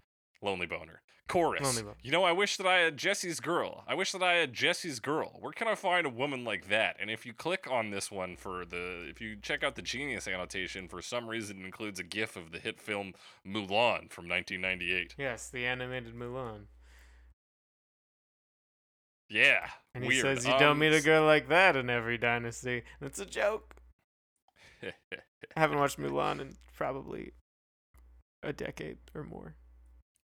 Lonely 0.44 0.66
boner. 0.66 1.00
Chorus. 1.26 1.62
Lonely 1.62 1.82
boner. 1.82 1.96
You 2.02 2.10
know, 2.12 2.22
I 2.24 2.32
wish 2.32 2.58
that 2.58 2.66
I 2.66 2.78
had 2.80 2.98
Jessie's 2.98 3.40
girl. 3.40 3.82
I 3.88 3.94
wish 3.94 4.12
that 4.12 4.22
I 4.22 4.34
had 4.34 4.52
Jessie's 4.52 5.00
girl. 5.00 5.38
Where 5.40 5.52
can 5.52 5.66
I 5.66 5.74
find 5.74 6.04
a 6.06 6.10
woman 6.10 6.44
like 6.44 6.68
that? 6.68 6.96
And 7.00 7.10
if 7.10 7.24
you 7.24 7.32
click 7.32 7.66
on 7.70 7.90
this 7.90 8.10
one 8.10 8.36
for 8.36 8.66
the, 8.66 9.06
if 9.08 9.20
you 9.22 9.36
check 9.40 9.64
out 9.64 9.74
the 9.74 9.80
Genius 9.82 10.28
annotation, 10.28 10.86
for 10.86 11.00
some 11.00 11.26
reason 11.28 11.60
it 11.62 11.64
includes 11.64 11.98
a 11.98 12.02
GIF 12.04 12.36
of 12.36 12.52
the 12.52 12.58
hit 12.58 12.78
film 12.78 13.14
Mulan 13.46 14.10
from 14.10 14.28
1998. 14.28 15.14
Yes, 15.16 15.48
the 15.48 15.64
animated 15.66 16.14
Mulan. 16.14 16.66
Yeah. 19.30 19.68
And 19.94 20.04
he 20.04 20.08
weird. 20.08 20.22
says, 20.22 20.46
"You 20.46 20.58
don't 20.58 20.78
meet 20.78 20.92
a 20.92 20.98
Um, 20.98 21.02
girl 21.02 21.24
like 21.24 21.48
that 21.48 21.74
in 21.76 21.88
every 21.88 22.18
dynasty." 22.18 22.82
And 23.00 23.08
it's 23.08 23.18
a 23.18 23.26
joke. 23.26 23.74
I 24.82 24.90
haven't 25.56 25.78
watched 25.78 25.98
Mulan 25.98 26.40
in 26.40 26.56
probably 26.76 27.32
a 28.42 28.52
decade 28.52 28.98
or 29.14 29.24
more. 29.24 29.54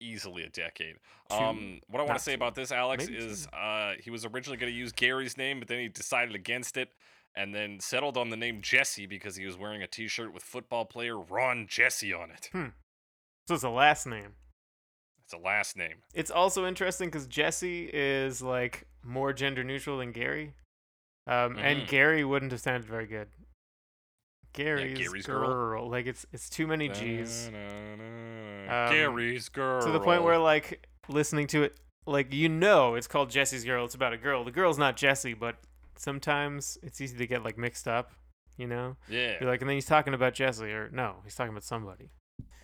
Easily 0.00 0.45
a 0.45 0.49
decade. 0.49 0.97
Um, 1.30 1.80
what 1.88 2.00
I 2.00 2.04
want 2.04 2.19
to 2.19 2.25
say 2.25 2.33
about 2.35 2.54
this, 2.54 2.73
Alex, 2.73 3.07
maybe 3.07 3.19
is 3.19 3.47
uh, 3.49 3.92
he 4.02 4.11
was 4.11 4.25
originally 4.25 4.57
going 4.57 4.73
to 4.73 4.76
use 4.78 4.92
Gary's 4.92 5.37
name, 5.37 5.59
but 5.59 5.69
then 5.69 5.78
he 5.78 5.88
decided 5.88 6.35
against 6.35 6.76
it, 6.78 6.88
and 7.37 7.54
then 7.54 7.78
settled 7.80 8.16
on 8.16 8.30
the 8.30 8.37
name 8.37 8.62
Jessie 8.62 9.07
because 9.07 9.37
he 9.37 9.45
was 9.45 9.59
wearing 9.59 9.83
a 9.83 9.87
T-shirt 9.87 10.33
with 10.33 10.42
football 10.42 10.87
player 10.87 11.19
Ron 11.19 11.66
Jessie 11.69 12.14
on 12.14 12.30
it. 12.30 12.49
Hmm. 12.52 12.69
So 13.47 13.54
it's 13.54 13.62
a 13.62 13.69
last 13.69 14.07
name. 14.07 14.35
It's 15.25 15.35
a 15.35 15.38
last 15.38 15.76
name. 15.76 15.99
It's 16.14 16.30
also 16.30 16.66
interesting 16.66 17.09
because 17.09 17.26
Jessie 17.26 17.90
is 17.92 18.40
like 18.42 18.87
more 19.04 19.33
gender 19.33 19.62
neutral 19.62 19.99
than 19.99 20.12
Gary, 20.12 20.54
um, 21.26 21.57
and 21.59 21.83
Mhm. 21.83 21.88
Gary 21.88 22.25
wouldn't 22.25 22.52
have 22.52 22.61
sounded 22.62 22.85
very 22.88 23.07
good. 23.07 23.28
Gary's, 24.52 24.99
Gary's 24.99 25.26
girl. 25.26 25.49
girl. 25.49 25.90
like 25.90 26.07
it's 26.07 26.26
it's 26.33 26.49
too 26.49 26.66
many 26.66 26.88
G's. 26.88 27.49
Um, 27.49 28.92
Gary's 28.92 29.49
girl. 29.49 29.83
to 29.83 29.90
the 29.90 30.00
point 30.00 30.23
where 30.23 30.38
like 30.38 30.87
listening 31.09 31.47
to 31.49 31.64
it, 31.64 31.76
like 32.07 32.33
you 32.33 32.49
know, 32.49 32.95
it's 32.95 33.07
called 33.07 33.30
Jessie's 33.30 33.64
girl. 33.64 33.85
It's 33.85 33.95
about 33.95 34.12
a 34.12 34.16
girl. 34.16 34.45
The 34.45 34.50
girl's 34.50 34.78
not 34.78 34.97
Jessie, 34.97 35.35
but 35.35 35.57
sometimes 35.97 36.78
it's 36.83 37.00
easy 37.00 37.16
to 37.19 37.26
get 37.26 37.45
like 37.45 37.59
mixed 37.59 37.87
up. 37.87 38.12
You 38.57 38.66
know, 38.66 38.97
yeah. 39.09 39.37
you're 39.40 39.49
like, 39.49 39.62
and 39.62 39.71
then 39.71 39.76
he's 39.76 39.87
talking 39.87 40.12
about 40.12 40.35
Jessie, 40.35 40.71
or 40.73 40.90
no, 40.92 41.16
he's 41.25 41.35
talking 41.35 41.50
about 41.50 41.64
somebody. 41.64 42.11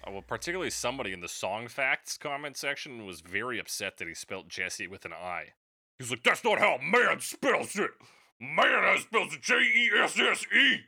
Uh, 0.07 0.11
well, 0.13 0.23
particularly 0.23 0.71
somebody 0.71 1.13
in 1.13 1.21
the 1.21 1.27
Songfacts 1.27 2.19
comment 2.19 2.57
section 2.57 3.07
was 3.07 3.21
very 3.23 3.59
upset 3.59 3.97
that 3.97 4.07
he 4.07 4.15
spelt 4.15 4.49
Jessie 4.49 4.87
with 4.87 5.07
an 5.07 5.15
I. 5.15 5.53
He's 5.99 6.11
like, 6.11 6.23
that's 6.23 6.45
not 6.45 6.59
how 6.59 6.79
man 6.83 7.21
spells 7.21 7.77
it. 7.77 7.93
Man 8.39 8.85
I 8.85 8.99
spells 8.99 9.35
it 9.35 9.43
J 9.43 9.55
E 9.55 9.91
S 9.99 10.19
S 10.19 10.45
E. 10.55 10.81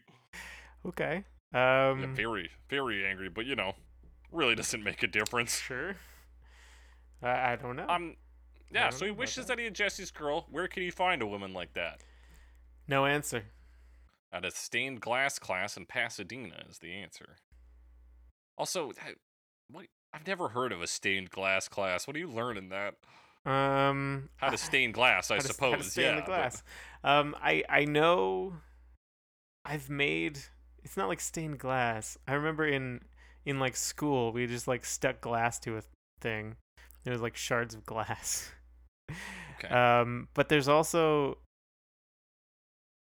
Okay. 0.86 1.24
Yeah, 1.52 1.90
Um. 1.90 2.14
very, 2.14 2.50
very 2.68 3.06
angry, 3.06 3.28
but 3.28 3.46
you 3.46 3.56
know, 3.56 3.74
really 4.32 4.54
doesn't 4.56 4.82
make 4.82 5.02
a 5.02 5.06
difference. 5.06 5.58
Sure. 5.58 5.96
I, 7.22 7.52
I 7.52 7.56
don't 7.56 7.76
know. 7.76 7.86
Um, 7.88 8.16
yeah, 8.70 8.90
so 8.90 9.04
he 9.06 9.10
wishes 9.10 9.46
that. 9.46 9.56
that 9.56 9.58
he 9.58 9.64
had 9.64 9.74
Jessie's 9.74 10.10
girl. 10.10 10.46
Where 10.50 10.68
can 10.68 10.82
he 10.82 10.90
find 10.90 11.22
a 11.22 11.26
woman 11.26 11.52
like 11.52 11.72
that? 11.74 12.02
no 12.86 13.04
answer. 13.06 13.44
At 14.32 14.44
a 14.44 14.50
stained 14.50 15.00
glass 15.00 15.38
class 15.38 15.76
in 15.76 15.86
Pasadena 15.86 16.62
is 16.70 16.78
the 16.78 16.92
answer. 16.92 17.36
Also, 18.58 18.92
what? 19.70 19.86
I've 20.12 20.26
never 20.26 20.48
heard 20.48 20.70
of 20.72 20.82
a 20.82 20.86
stained 20.86 21.30
glass 21.30 21.66
class. 21.68 22.06
What 22.06 22.12
do 22.14 22.20
you 22.20 22.28
learn 22.28 22.56
in 22.58 22.68
that? 22.68 22.94
Um. 23.50 24.28
How 24.36 24.50
to 24.50 24.58
stain 24.58 24.92
glass, 24.92 25.30
I 25.30 25.36
how 25.36 25.40
to- 25.40 25.46
how 25.46 25.48
to 25.48 25.54
suppose. 25.54 25.92
stay 25.92 26.02
yeah, 26.02 26.14
the 26.16 26.20
but- 26.22 26.26
glass. 26.26 26.62
Um. 27.04 27.34
I 27.42 27.64
I 27.70 27.84
know. 27.86 28.54
I've 29.64 29.88
made. 29.90 30.38
It's 30.84 30.96
not 30.96 31.08
like 31.08 31.20
stained 31.20 31.58
glass. 31.58 32.18
I 32.26 32.32
remember 32.34 32.66
in 32.66 33.00
in 33.44 33.58
like 33.58 33.76
school 33.76 34.32
we 34.32 34.46
just 34.46 34.68
like 34.68 34.84
stuck 34.84 35.20
glass 35.20 35.58
to 35.60 35.76
a 35.78 35.82
thing. 36.20 36.56
It 37.04 37.10
was 37.10 37.20
like 37.20 37.36
shards 37.36 37.74
of 37.74 37.84
glass. 37.86 38.50
Okay. 39.58 39.68
Um. 39.74 40.28
But 40.34 40.48
there's 40.48 40.68
also. 40.68 41.38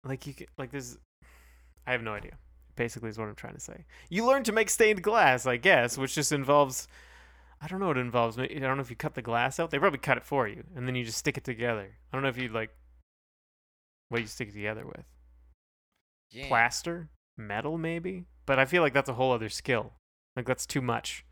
Like 0.04 0.26
you 0.26 0.34
can, 0.34 0.46
like 0.56 0.70
there's. 0.70 0.96
I 1.87 1.92
have 1.92 2.02
no 2.02 2.12
idea. 2.14 2.32
Basically, 2.76 3.10
is 3.10 3.18
what 3.18 3.28
I'm 3.28 3.34
trying 3.34 3.54
to 3.54 3.60
say. 3.60 3.84
You 4.08 4.25
learn 4.25 4.44
to 4.44 4.52
make 4.52 4.70
stained 4.70 5.02
glass, 5.02 5.44
I 5.46 5.56
guess, 5.56 5.98
which 5.98 6.14
just 6.14 6.32
involves. 6.32 6.88
I 7.60 7.66
don't 7.66 7.80
know 7.80 7.88
what 7.88 7.98
it 7.98 8.02
involves. 8.02 8.38
I 8.38 8.46
don't 8.46 8.76
know 8.76 8.82
if 8.82 8.88
you 8.88 8.96
cut 8.96 9.14
the 9.14 9.22
glass 9.22 9.58
out. 9.58 9.70
They 9.70 9.78
probably 9.78 9.98
cut 9.98 10.16
it 10.16 10.25
for 10.25 10.46
you, 10.46 10.62
and 10.76 10.87
then 10.87 10.94
you 10.94 11.04
just 11.04 11.18
stick 11.18 11.37
it 11.37 11.44
together. 11.44 11.90
I 12.12 12.16
don't 12.16 12.22
know 12.22 12.28
if 12.28 12.38
you 12.38 12.48
like. 12.48 12.70
What 14.10 14.20
you 14.20 14.26
stick 14.26 14.48
it 14.48 14.54
together 14.54 14.87
with? 14.87 15.04
yeah. 16.30 16.46
Plaster, 16.48 17.08
metal, 17.38 17.78
maybe. 17.78 18.25
But 18.47 18.59
I 18.59 18.64
feel 18.64 18.83
like 18.83 18.92
that's 18.92 19.09
a 19.09 19.14
whole 19.14 19.33
other 19.33 19.49
skill. 19.49 19.92
Like 20.37 20.47
that's 20.47 20.66
too 20.66 20.83
much. 20.83 21.25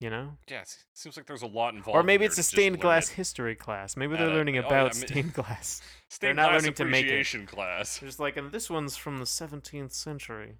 You 0.00 0.10
know? 0.10 0.38
Yeah, 0.48 0.60
it 0.60 0.76
seems 0.94 1.16
like 1.16 1.26
there's 1.26 1.42
a 1.42 1.46
lot 1.48 1.74
involved. 1.74 1.98
Or 1.98 2.04
maybe 2.04 2.24
it's 2.24 2.38
a 2.38 2.42
stained 2.44 2.80
glass 2.80 3.10
it. 3.10 3.14
history 3.14 3.56
class. 3.56 3.96
Maybe 3.96 4.16
they're 4.16 4.30
a- 4.30 4.32
learning 4.34 4.56
oh, 4.56 4.60
yeah, 4.60 4.66
about 4.66 4.94
I 4.94 4.98
mean- 4.98 5.08
stained 5.08 5.34
glass. 5.34 5.82
Stained 6.10 6.38
they're 6.38 6.44
not 6.44 6.50
glass 6.52 6.62
learning 6.62 6.74
to 6.74 6.84
make 6.86 7.06
it. 7.06 7.46
class. 7.48 7.98
There's 7.98 8.18
like, 8.18 8.36
and 8.36 8.50
this 8.50 8.70
one's 8.70 8.96
from 8.96 9.18
the 9.18 9.24
17th 9.24 9.92
century. 9.92 10.58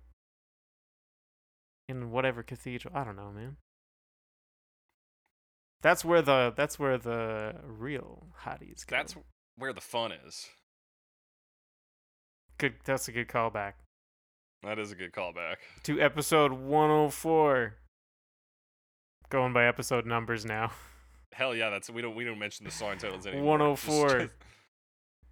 In 1.88 2.10
whatever 2.10 2.42
cathedral, 2.42 2.94
I 2.94 3.02
don't 3.04 3.16
know, 3.16 3.30
man. 3.30 3.56
That's 5.80 6.04
where 6.04 6.20
the 6.20 6.52
that's 6.54 6.78
where 6.78 6.98
the 6.98 7.54
real 7.64 8.26
hotties 8.44 8.86
go. 8.86 8.96
That's 8.96 9.14
where 9.56 9.72
the 9.72 9.80
fun 9.80 10.12
is. 10.12 10.48
Good. 12.58 12.74
That's 12.84 13.08
a 13.08 13.12
good 13.12 13.28
callback 13.28 13.72
That 14.62 14.78
is 14.78 14.92
a 14.92 14.94
good 14.94 15.12
callback. 15.12 15.56
to 15.84 16.00
episode 16.00 16.52
104. 16.52 17.74
Going 19.30 19.52
by 19.52 19.66
episode 19.66 20.06
numbers 20.06 20.44
now. 20.44 20.72
Hell 21.32 21.54
yeah, 21.54 21.70
that's 21.70 21.90
we 21.90 22.00
don't 22.02 22.14
we 22.16 22.24
don't 22.24 22.38
mention 22.38 22.64
the 22.64 22.70
song 22.72 22.96
titles 22.98 23.26
anymore. 23.26 23.44
104. 23.58 24.04
Just- 24.08 24.18
just- 24.18 24.32
oh 24.40 24.44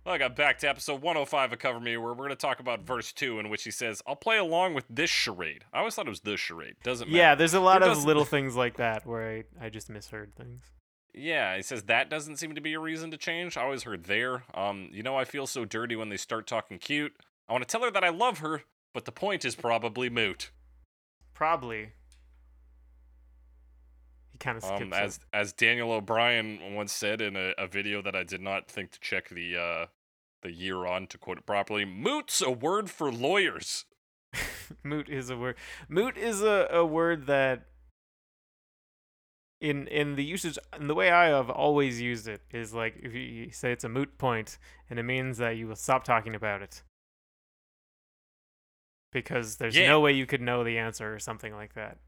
Well, 0.04 0.14
I 0.14 0.18
got 0.18 0.36
back 0.36 0.58
to 0.58 0.68
episode 0.68 1.02
105 1.02 1.52
of 1.54 1.58
Cover 1.58 1.80
Me, 1.80 1.96
where 1.96 2.10
we're 2.10 2.14
going 2.14 2.28
to 2.30 2.36
talk 2.36 2.60
about 2.60 2.82
verse 2.86 3.12
2, 3.12 3.40
in 3.40 3.48
which 3.48 3.64
he 3.64 3.72
says, 3.72 4.00
I'll 4.06 4.14
play 4.14 4.36
along 4.38 4.74
with 4.74 4.84
this 4.88 5.10
charade. 5.10 5.64
I 5.72 5.78
always 5.80 5.96
thought 5.96 6.06
it 6.06 6.10
was 6.10 6.20
the 6.20 6.36
charade. 6.36 6.76
Doesn't 6.84 7.08
matter. 7.08 7.18
Yeah, 7.18 7.34
there's 7.34 7.54
a 7.54 7.58
lot 7.60 7.80
There 7.80 7.90
of 7.90 7.96
does- 7.96 8.04
little 8.04 8.24
things 8.36 8.54
like 8.54 8.76
that 8.76 9.04
where 9.04 9.44
I, 9.60 9.66
I 9.66 9.68
just 9.68 9.90
misheard 9.90 10.32
things. 10.36 10.62
Yeah, 11.18 11.56
he 11.56 11.62
says 11.62 11.84
that 11.84 12.10
doesn't 12.10 12.36
seem 12.36 12.54
to 12.54 12.60
be 12.60 12.74
a 12.74 12.78
reason 12.78 13.10
to 13.10 13.16
change. 13.16 13.56
I 13.56 13.62
always 13.62 13.84
heard 13.84 14.04
there. 14.04 14.44
Um, 14.52 14.90
you 14.92 15.02
know, 15.02 15.16
I 15.16 15.24
feel 15.24 15.46
so 15.46 15.64
dirty 15.64 15.96
when 15.96 16.10
they 16.10 16.18
start 16.18 16.46
talking 16.46 16.78
cute. 16.78 17.14
I 17.48 17.52
want 17.52 17.66
to 17.66 17.70
tell 17.72 17.82
her 17.84 17.90
that 17.90 18.04
I 18.04 18.10
love 18.10 18.40
her, 18.40 18.64
but 18.92 19.06
the 19.06 19.12
point 19.12 19.44
is 19.44 19.54
probably 19.54 20.10
moot. 20.10 20.50
Probably. 21.32 21.92
He 24.32 24.38
kind 24.38 24.58
of 24.58 24.64
skips 24.64 24.82
Um, 24.82 24.92
it. 24.92 24.96
as 24.96 25.20
as 25.32 25.52
Daniel 25.54 25.90
O'Brien 25.92 26.74
once 26.74 26.92
said 26.92 27.22
in 27.22 27.34
a, 27.36 27.54
a 27.56 27.66
video 27.66 28.02
that 28.02 28.14
I 28.14 28.22
did 28.22 28.42
not 28.42 28.68
think 28.70 28.90
to 28.92 29.00
check 29.00 29.30
the 29.30 29.56
uh 29.56 29.86
the 30.42 30.52
year 30.52 30.84
on 30.86 31.06
to 31.08 31.18
quote 31.18 31.38
it 31.38 31.46
properly, 31.46 31.86
moot's 31.86 32.42
a 32.42 32.50
word 32.50 32.90
for 32.90 33.10
lawyers. 33.10 33.86
moot 34.84 35.08
is 35.08 35.30
a 35.30 35.36
word. 35.36 35.56
Moot 35.88 36.18
is 36.18 36.42
a, 36.42 36.68
a 36.70 36.84
word 36.84 37.26
that 37.26 37.64
in 39.70 39.88
in 39.88 40.14
the 40.14 40.24
usage 40.24 40.58
in 40.78 40.86
the 40.86 40.94
way 40.94 41.10
I 41.10 41.26
have 41.26 41.50
always 41.50 42.00
used 42.00 42.28
it 42.28 42.42
is 42.52 42.72
like 42.72 42.96
if 43.02 43.12
you, 43.14 43.50
say 43.50 43.72
it's 43.72 43.84
a 43.84 43.88
moot 43.88 44.16
point 44.18 44.58
and 44.88 44.98
it 44.98 45.02
means 45.02 45.38
that 45.38 45.56
you 45.56 45.66
will 45.66 45.76
stop 45.76 46.04
talking 46.04 46.34
about 46.34 46.62
it. 46.62 46.82
Because 49.12 49.56
there's 49.56 49.76
Yeah. 49.76 49.88
no 49.88 50.00
way 50.00 50.12
you 50.12 50.26
could 50.26 50.40
know 50.40 50.62
the 50.62 50.78
answer 50.78 51.14
or 51.14 51.18
something 51.18 51.54
like 51.54 51.74
that. 51.74 51.98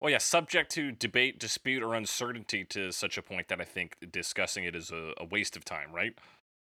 Well, 0.00 0.10
yeah, 0.12 0.18
subject 0.18 0.70
to 0.72 0.92
debate, 0.92 1.40
dispute, 1.40 1.82
or 1.82 1.94
uncertainty 1.94 2.64
to 2.66 2.92
such 2.92 3.18
a 3.18 3.22
point 3.22 3.48
that 3.48 3.60
I 3.60 3.64
think 3.64 3.96
discussing 4.12 4.64
it 4.64 4.76
is 4.76 4.90
a, 4.92 5.12
a 5.18 5.24
waste 5.24 5.56
of 5.56 5.64
time, 5.64 5.92
right? 5.92 6.16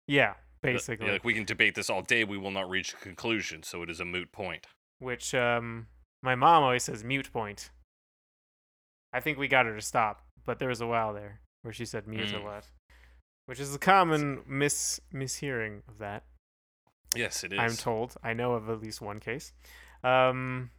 Yeah, 0.08 0.34
basically. 0.62 1.06
yeah, 1.06 1.12
like 1.12 1.24
we 1.24 1.34
can 1.34 1.44
debate 1.44 1.74
this 1.74 1.90
all 1.90 2.00
day, 2.02 2.24
we 2.24 2.38
will 2.38 2.50
not 2.50 2.70
reach 2.70 2.94
a 2.94 2.96
conclusion, 2.96 3.62
so 3.62 3.82
it 3.82 3.90
is 3.90 4.00
a 4.00 4.04
moot 4.06 4.32
point. 4.32 4.66
Which 4.98 5.34
um 5.34 5.88
my 6.22 6.34
mom 6.34 6.62
always 6.62 6.84
says 6.84 7.04
mute 7.04 7.30
point. 7.32 7.70
I 9.16 9.20
think 9.20 9.38
we 9.38 9.48
got 9.48 9.64
her 9.66 9.74
to 9.74 9.80
stop, 9.82 10.22
but 10.44 10.58
there 10.58 10.68
was 10.68 10.80
a 10.82 10.86
while 10.86 11.14
there 11.14 11.40
where 11.62 11.72
she 11.72 11.86
said 11.86 12.06
mute 12.06 12.32
a 12.32 12.36
Mm. 12.36 12.44
lot. 12.44 12.64
Which 13.46 13.60
is 13.60 13.74
a 13.74 13.78
common 13.78 14.42
mis 14.46 15.00
mishearing 15.12 15.82
of 15.88 15.98
that. 15.98 16.24
Yes, 17.14 17.42
it 17.44 17.52
is. 17.52 17.58
I'm 17.58 17.76
told. 17.76 18.16
I 18.22 18.32
know 18.34 18.52
of 18.52 18.68
at 18.68 18.80
least 18.80 19.00
one 19.00 19.20
case. 19.20 19.52
Um, 20.04 20.70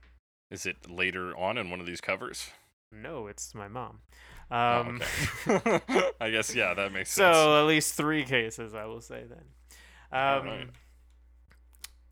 Is 0.51 0.65
it 0.65 0.89
later 0.89 1.35
on 1.35 1.57
in 1.57 1.69
one 1.71 1.79
of 1.79 1.85
these 1.85 2.01
covers? 2.01 2.51
no, 2.91 3.27
it's 3.27 3.53
my 3.55 3.67
mom. 3.67 3.99
Oh, 4.51 4.79
Um, 4.81 5.01
okay. 5.47 6.11
I 6.21 6.29
guess 6.29 6.53
yeah, 6.55 6.73
that 6.73 6.91
makes 6.93 7.11
sense. 7.11 7.35
so 7.35 7.59
at 7.59 7.65
least 7.67 7.95
three 7.95 8.23
cases, 8.23 8.73
I 8.75 8.85
will 8.85 9.01
say 9.01 9.23
then. 9.27 9.45
Um. 10.17 10.71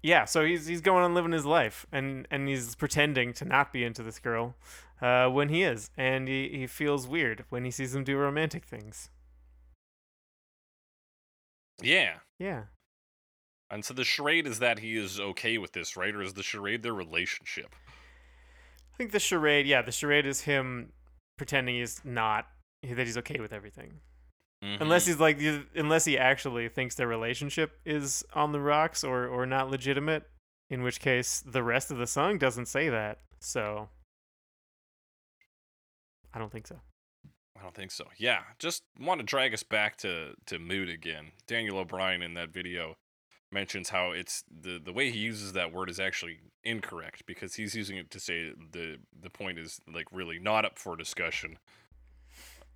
Yeah, 0.05 0.25
so 0.25 0.45
he's 0.45 0.67
he's 0.67 0.81
going 0.81 1.03
on 1.03 1.15
living 1.15 1.31
his 1.31 1.47
life, 1.47 1.87
and 1.91 2.27
and 2.29 2.47
he's 2.47 2.75
pretending 2.75 3.33
to 3.33 3.43
not 3.43 3.73
be 3.73 3.83
into 3.83 4.03
this 4.03 4.19
girl, 4.19 4.53
uh, 5.01 5.29
when 5.29 5.49
he 5.49 5.63
is, 5.63 5.89
and 5.97 6.27
he 6.27 6.47
he 6.49 6.67
feels 6.67 7.07
weird 7.07 7.43
when 7.49 7.65
he 7.65 7.71
sees 7.71 7.93
them 7.93 8.03
do 8.03 8.15
romantic 8.15 8.65
things. 8.65 9.09
Yeah. 11.81 12.17
Yeah. 12.37 12.65
And 13.71 13.83
so 13.83 13.95
the 13.95 14.03
charade 14.03 14.45
is 14.45 14.59
that 14.59 14.77
he 14.77 14.95
is 14.95 15.19
okay 15.19 15.57
with 15.57 15.71
this, 15.71 15.97
right? 15.97 16.13
Or 16.13 16.21
is 16.21 16.33
the 16.33 16.43
charade 16.43 16.83
their 16.83 16.93
relationship? 16.93 17.75
I 18.93 18.97
think 18.97 19.11
the 19.11 19.19
charade, 19.19 19.65
yeah, 19.65 19.81
the 19.81 19.91
charade 19.91 20.27
is 20.27 20.41
him 20.41 20.93
pretending 21.35 21.77
he's 21.77 22.05
not 22.05 22.45
that 22.83 23.07
he's 23.07 23.17
okay 23.17 23.39
with 23.39 23.51
everything. 23.51 24.01
Mhm. 24.63 24.81
Unless 24.81 25.05
he's 25.05 25.19
like 25.19 25.39
unless 25.75 26.05
he 26.05 26.17
actually 26.17 26.69
thinks 26.69 26.95
their 26.95 27.07
relationship 27.07 27.79
is 27.85 28.23
on 28.33 28.51
the 28.51 28.59
rocks 28.59 29.03
or 29.03 29.27
or 29.27 29.45
not 29.45 29.69
legitimate, 29.69 30.29
in 30.69 30.81
which 30.81 30.99
case 30.99 31.41
the 31.45 31.63
rest 31.63 31.91
of 31.91 31.97
the 31.97 32.07
song 32.07 32.37
doesn't 32.37 32.67
say 32.67 32.89
that. 32.89 33.19
So 33.39 33.89
I 36.33 36.39
don't 36.39 36.51
think 36.51 36.67
so. 36.67 36.79
I 37.57 37.61
don't 37.61 37.73
think 37.75 37.91
so. 37.91 38.05
Yeah, 38.17 38.43
just 38.59 38.83
want 38.99 39.19
to 39.19 39.25
drag 39.25 39.53
us 39.53 39.63
back 39.63 39.97
to 39.99 40.35
to 40.47 40.59
mood 40.59 40.89
again. 40.89 41.31
Daniel 41.47 41.77
O'Brien 41.77 42.21
in 42.21 42.33
that 42.33 42.49
video 42.49 42.97
mentions 43.51 43.89
how 43.89 44.11
it's 44.11 44.43
the 44.49 44.79
the 44.83 44.91
way 44.91 45.11
he 45.11 45.19
uses 45.19 45.53
that 45.53 45.71
word 45.71 45.89
is 45.89 45.99
actually 45.99 46.39
incorrect 46.63 47.25
because 47.25 47.55
he's 47.55 47.75
using 47.75 47.97
it 47.97 48.09
to 48.11 48.19
say 48.19 48.51
the 48.71 48.97
the 49.17 49.29
point 49.29 49.59
is 49.59 49.79
like 49.93 50.07
really 50.11 50.39
not 50.39 50.65
up 50.65 50.77
for 50.79 50.95
discussion. 50.97 51.57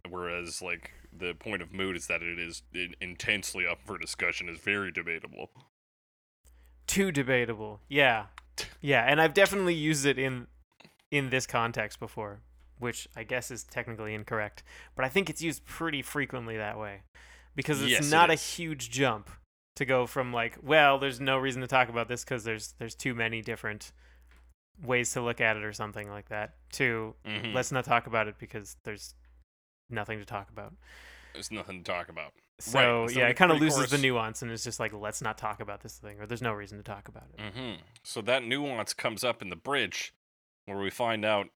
Whereas 0.08 0.62
like 0.62 0.92
the 1.12 1.34
point 1.34 1.62
of 1.62 1.74
mood 1.74 1.96
is 1.96 2.08
that 2.08 2.22
it 2.22 2.40
is 2.40 2.64
intensely 3.02 3.66
up 3.68 3.80
for 3.86 3.98
discussion 3.98 4.48
is 4.50 4.60
very 4.60 4.92
debatable. 4.92 5.50
Too 6.88 7.12
debatable. 7.12 7.82
Yeah. 7.88 8.28
Yeah, 8.82 9.04
and 9.06 9.22
I've 9.22 9.34
definitely 9.34 9.76
used 9.76 10.06
it 10.06 10.18
in 10.18 10.48
in 11.12 11.30
this 11.30 11.48
context 11.48 12.00
before, 12.00 12.42
which 12.78 13.08
I 13.16 13.24
guess 13.24 13.50
is 13.52 13.64
technically 13.64 14.14
incorrect, 14.14 14.64
but 14.96 15.04
I 15.06 15.10
think 15.10 15.30
it's 15.30 15.42
used 15.42 15.66
pretty 15.66 16.02
frequently 16.02 16.58
that 16.58 16.78
way. 16.78 17.02
Because 17.56 17.82
it's 17.82 17.92
Yes, 17.92 18.08
it 18.08 18.12
not 18.12 18.30
a 18.30 18.36
huge 18.36 18.90
jump 18.92 19.30
to 19.76 19.86
go 19.86 20.06
from 20.06 20.32
like, 20.34 20.58
well, 20.62 21.00
there's 21.00 21.20
no 21.20 21.38
reason 21.38 21.62
to 21.62 21.68
talk 21.68 21.90
about 21.90 22.08
this 22.08 22.24
cuz 22.24 22.44
there's 22.44 22.74
there's 22.80 22.96
too 22.96 23.16
many 23.16 23.42
different 23.42 23.92
ways 24.82 25.12
to 25.12 25.22
look 25.22 25.42
at 25.42 25.58
it 25.58 25.64
or 25.64 25.74
something 25.74 26.10
like 26.10 26.30
that 26.30 26.56
to 26.72 27.16
Mhm. 27.26 27.54
let's 27.54 27.72
not 27.72 27.84
talk 27.86 28.08
about 28.08 28.28
it 28.28 28.38
because 28.40 28.78
there's 28.84 29.14
nothing 29.90 30.20
to 30.20 30.26
talk 30.26 30.50
about. 30.50 30.74
There's 31.34 31.52
nothing 31.52 31.84
to 31.84 31.92
talk 31.92 32.10
about. 32.10 32.34
So, 32.60 33.08
so 33.08 33.20
yeah, 33.20 33.28
it 33.28 33.36
kind 33.38 33.52
of 33.52 33.60
loses 33.60 33.76
pre-chorus- 33.78 33.92
the 33.92 33.98
nuance 34.08 34.42
and 34.42 34.52
it's 34.52 34.64
just 34.64 34.80
like 34.80 34.92
let's 34.94 35.22
not 35.22 35.38
talk 35.38 35.62
about 35.62 35.82
this 35.82 35.98
thing 35.98 36.20
or 36.20 36.26
there's 36.26 36.42
no 36.42 36.52
reason 36.52 36.78
to 36.78 36.84
talk 36.84 37.08
about 37.08 37.24
it. 37.34 37.54
hmm 37.54 37.76
So 38.04 38.22
that 38.24 38.44
nuance 38.44 38.94
comes 38.94 39.24
up 39.24 39.42
in 39.42 39.50
the 39.50 39.56
bridge, 39.56 40.14
where 40.66 40.78
we 40.78 40.90
find 40.90 41.24
out 41.24 41.48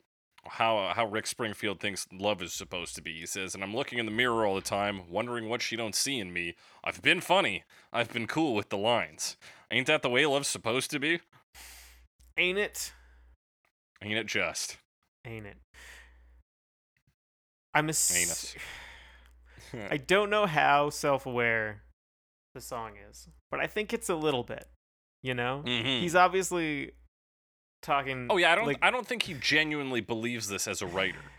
how 0.48 0.92
how 0.96 1.06
Rick 1.06 1.28
Springfield 1.28 1.80
thinks 1.80 2.08
love 2.12 2.42
is 2.42 2.54
supposed 2.54 2.96
to 2.96 3.02
be. 3.02 3.20
He 3.20 3.26
says, 3.26 3.54
"And 3.56 3.64
I'm 3.64 3.76
looking 3.76 4.00
in 4.00 4.06
the 4.06 4.12
mirror 4.12 4.46
all 4.46 4.56
the 4.56 4.62
time, 4.62 5.10
wondering 5.10 5.50
what 5.50 5.62
she 5.62 5.76
don't 5.76 5.96
see 5.96 6.20
in 6.20 6.32
me. 6.34 6.56
I've 6.84 7.02
been 7.02 7.22
funny. 7.22 7.64
I've 7.92 8.12
been 8.12 8.28
cool 8.28 8.54
with 8.54 8.70
the 8.70 8.78
lines. 8.78 9.36
Ain't 9.72 9.88
that 9.88 10.02
the 10.04 10.10
way 10.10 10.26
love's 10.26 10.48
supposed 10.50 10.92
to 10.92 11.00
be? 11.00 11.20
Ain't 12.38 12.58
it? 12.58 12.94
Ain't 14.02 14.18
it 14.18 14.28
just? 14.28 14.78
Ain't 15.26 15.46
it? 15.46 15.58
I'm 17.74 17.86
a. 17.86 17.90
Anus. 17.90 18.56
I 19.90 19.98
don't 19.98 20.30
know 20.30 20.46
how 20.46 20.90
self-aware 20.92 21.82
the 22.54 22.62
song 22.62 22.92
is, 23.10 23.28
but 23.50 23.60
I 23.60 23.66
think 23.68 23.92
it's 23.94 24.10
a 24.10 24.16
little 24.16 24.44
bit. 24.44 24.68
You 25.24 25.34
know, 25.34 25.64
Mhm. 25.66 26.02
he's 26.02 26.16
obviously 26.16 26.92
talking. 27.82 28.28
Oh 28.30 28.38
yeah, 28.38 28.52
I 28.52 28.56
don't 28.56 28.68
like- 28.68 28.80
I 28.84 28.92
don't 28.92 29.08
think 29.08 29.24
he 29.24 29.34
genuinely 29.34 30.02
believes 30.02 30.48
this 30.48 30.68
as 30.68 30.82
a 30.82 30.88
writer. 30.88 31.20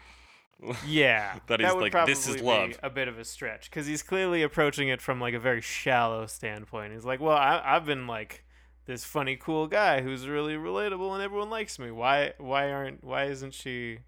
Yeah, 0.86 1.40
that 1.48 1.60
he's 1.60 1.74
would 1.74 1.82
like, 1.82 1.92
probably 1.92 2.14
"This 2.14 2.26
is 2.28 2.36
be 2.36 2.42
love." 2.42 2.78
a 2.82 2.88
bit 2.88 3.06
of 3.08 3.18
a 3.18 3.24
stretch 3.24 3.68
because 3.68 3.86
he's 3.86 4.02
clearly 4.02 4.42
approaching 4.42 4.88
it 4.88 5.02
from 5.02 5.20
like 5.20 5.34
a 5.34 5.38
very 5.40 5.60
shallow 5.60 6.26
standpoint. 6.26 6.92
He's 6.94 7.04
like, 7.04 7.20
"Well, 7.20 7.36
I, 7.36 7.60
I've 7.62 7.84
been 7.84 8.06
like 8.06 8.44
this 8.86 9.04
funny, 9.04 9.36
cool 9.36 9.66
guy 9.66 10.00
who's 10.00 10.26
really 10.28 10.54
relatable 10.54 11.12
and 11.12 11.22
everyone 11.22 11.50
likes 11.50 11.78
me. 11.78 11.90
Why, 11.90 12.34
why 12.38 12.70
aren't, 12.70 13.02
why 13.04 13.24
isn't 13.24 13.52
she 13.52 13.98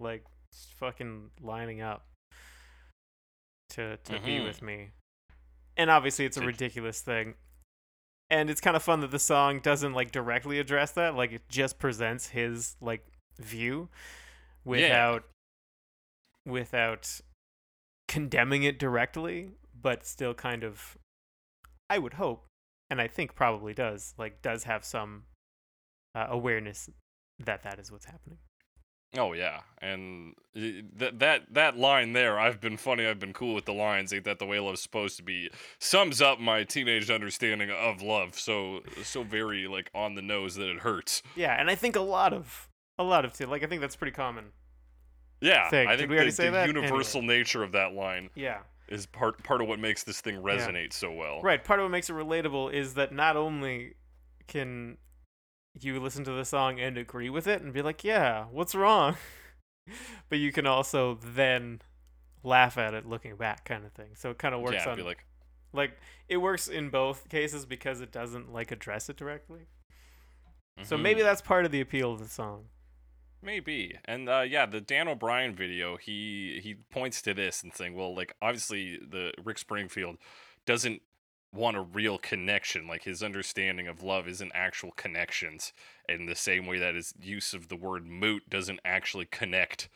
like 0.00 0.24
fucking 0.76 1.30
lining 1.40 1.80
up 1.80 2.06
to 3.70 3.96
to 3.98 4.20
be 4.20 4.38
Mhm. 4.38 4.44
with 4.44 4.62
me?" 4.62 4.90
And 5.76 5.90
obviously, 5.90 6.24
it's 6.26 6.36
a 6.36 6.44
ridiculous 6.44 7.00
thing. 7.00 7.36
And 8.30 8.48
it's 8.48 8.60
kind 8.60 8.76
of 8.76 8.82
fun 8.82 9.00
that 9.00 9.10
the 9.10 9.18
song 9.18 9.60
doesn't 9.60 9.92
like 9.92 10.10
directly 10.10 10.58
address 10.58 10.92
that. 10.92 11.14
Like 11.14 11.32
it 11.32 11.48
just 11.48 11.78
presents 11.78 12.28
his 12.28 12.76
like 12.80 13.06
view 13.38 13.90
without 14.64 15.28
without 16.46 17.20
condemning 18.08 18.62
it 18.62 18.78
directly, 18.78 19.52
but 19.74 20.04
still 20.04 20.34
kind 20.34 20.64
of 20.64 20.96
I 21.88 21.98
would 21.98 22.14
hope 22.14 22.46
and 22.90 23.00
I 23.00 23.08
think 23.08 23.34
probably 23.34 23.74
does 23.74 24.14
like 24.18 24.42
does 24.42 24.64
have 24.64 24.84
some 24.84 25.26
uh, 26.14 26.26
awareness 26.28 26.90
that 27.38 27.62
that 27.62 27.78
is 27.78 27.90
what's 27.90 28.06
happening. 28.06 28.38
Oh 29.16 29.34
yeah, 29.34 29.60
and 29.82 30.34
that 30.54 31.18
that 31.18 31.42
that 31.52 31.76
line 31.76 32.14
there, 32.14 32.38
I've 32.38 32.60
been 32.60 32.76
funny, 32.78 33.06
I've 33.06 33.18
been 33.18 33.32
cool 33.34 33.54
with 33.54 33.66
the 33.66 33.74
lines, 33.74 34.12
ain't 34.12 34.24
that 34.24 34.38
the 34.38 34.46
way 34.46 34.58
love's 34.58 34.80
supposed 34.80 35.16
to 35.18 35.22
be, 35.22 35.50
sums 35.78 36.22
up 36.22 36.40
my 36.40 36.64
teenage 36.64 37.10
understanding 37.10 37.70
of 37.70 38.00
love. 38.00 38.38
So 38.38 38.80
so 39.02 39.22
very 39.22 39.66
like 39.68 39.90
on 39.94 40.14
the 40.14 40.22
nose 40.22 40.54
that 40.54 40.68
it 40.68 40.78
hurts. 40.80 41.22
Yeah, 41.36 41.54
and 41.58 41.70
I 41.70 41.74
think 41.74 41.94
a 41.94 42.00
lot 42.00 42.32
of 42.32 42.68
a 42.98 43.04
lot 43.04 43.24
of 43.26 43.34
t- 43.34 43.44
like 43.44 43.62
I 43.62 43.66
think 43.66 43.80
that's 43.82 43.96
pretty 43.96 44.14
common. 44.14 44.46
Yeah, 45.42 45.68
Thing. 45.70 45.88
I 45.88 45.92
Did 45.92 45.98
think 46.08 46.10
we 46.12 46.24
the, 46.24 46.30
say 46.30 46.44
the 46.46 46.50
that? 46.52 46.66
universal 46.68 47.20
nature 47.20 47.62
of 47.64 47.72
that 47.72 47.92
line 47.94 48.30
Yeah. 48.36 48.60
is 48.88 49.06
part 49.06 49.42
part 49.42 49.60
of 49.60 49.66
what 49.68 49.78
makes 49.80 50.04
this 50.04 50.20
thing 50.20 50.36
resonate 50.40 50.92
so 50.92 51.10
well. 51.12 51.42
Right. 51.42 51.62
Part 51.62 51.80
of 51.80 51.84
what 51.84 51.90
makes 51.90 52.08
it 52.08 52.12
relatable 52.14 52.72
is 52.72 52.94
that 52.94 53.12
not 53.12 53.36
only 53.36 53.94
can 54.46 54.98
you 55.80 55.98
listen 56.00 56.24
to 56.24 56.32
the 56.32 56.44
song 56.44 56.78
and 56.80 56.96
agree 56.96 57.30
with 57.30 57.46
it 57.46 57.62
and 57.62 57.72
be 57.72 57.82
like, 57.82 58.04
yeah, 58.04 58.44
what's 58.50 58.74
wrong? 58.74 59.16
but 60.28 60.38
you 60.38 60.52
can 60.52 60.66
also 60.66 61.18
then 61.22 61.80
laugh 62.42 62.76
at 62.78 62.94
it 62.94 63.06
looking 63.06 63.36
back, 63.36 63.64
kind 63.64 63.84
of 63.84 63.92
thing. 63.92 64.10
So 64.14 64.30
it 64.30 64.38
kind 64.38 64.54
of 64.54 64.60
works 64.60 64.84
yeah, 64.84 64.90
on 64.90 64.96
be 64.96 65.02
like, 65.02 65.24
like 65.72 65.96
it 66.28 66.38
works 66.38 66.68
in 66.68 66.90
both 66.90 67.28
cases 67.28 67.66
because 67.66 68.00
it 68.00 68.12
doesn't 68.12 68.52
like 68.52 68.70
address 68.70 69.08
it 69.08 69.16
directly. 69.16 69.66
So 70.84 70.96
maybe 70.96 71.22
that's 71.22 71.42
part 71.42 71.64
of 71.66 71.70
the 71.70 71.80
appeal 71.80 72.12
of 72.12 72.18
the 72.18 72.28
song. 72.28 72.64
Maybe. 73.42 73.98
And 74.04 74.28
uh, 74.28 74.40
yeah, 74.40 74.66
the 74.66 74.80
Dan 74.80 75.08
O'Brien 75.08 75.54
video, 75.54 75.96
he 75.96 76.60
he 76.62 76.76
points 76.90 77.20
to 77.22 77.34
this 77.34 77.62
and 77.62 77.74
saying, 77.74 77.94
well, 77.94 78.14
like 78.14 78.34
obviously 78.40 78.98
the 78.98 79.32
Rick 79.44 79.58
Springfield 79.58 80.16
doesn't 80.64 81.02
want 81.52 81.76
a 81.76 81.82
real 81.82 82.18
connection. 82.18 82.86
Like 82.86 83.04
his 83.04 83.22
understanding 83.22 83.86
of 83.88 84.02
love 84.02 84.26
isn't 84.28 84.52
actual 84.54 84.92
connections 84.92 85.72
in 86.08 86.26
the 86.26 86.34
same 86.34 86.66
way 86.66 86.78
that 86.78 86.94
his 86.94 87.14
use 87.20 87.54
of 87.54 87.68
the 87.68 87.76
word 87.76 88.06
moot 88.06 88.48
doesn't 88.48 88.80
actually 88.84 89.26
connect 89.26 89.88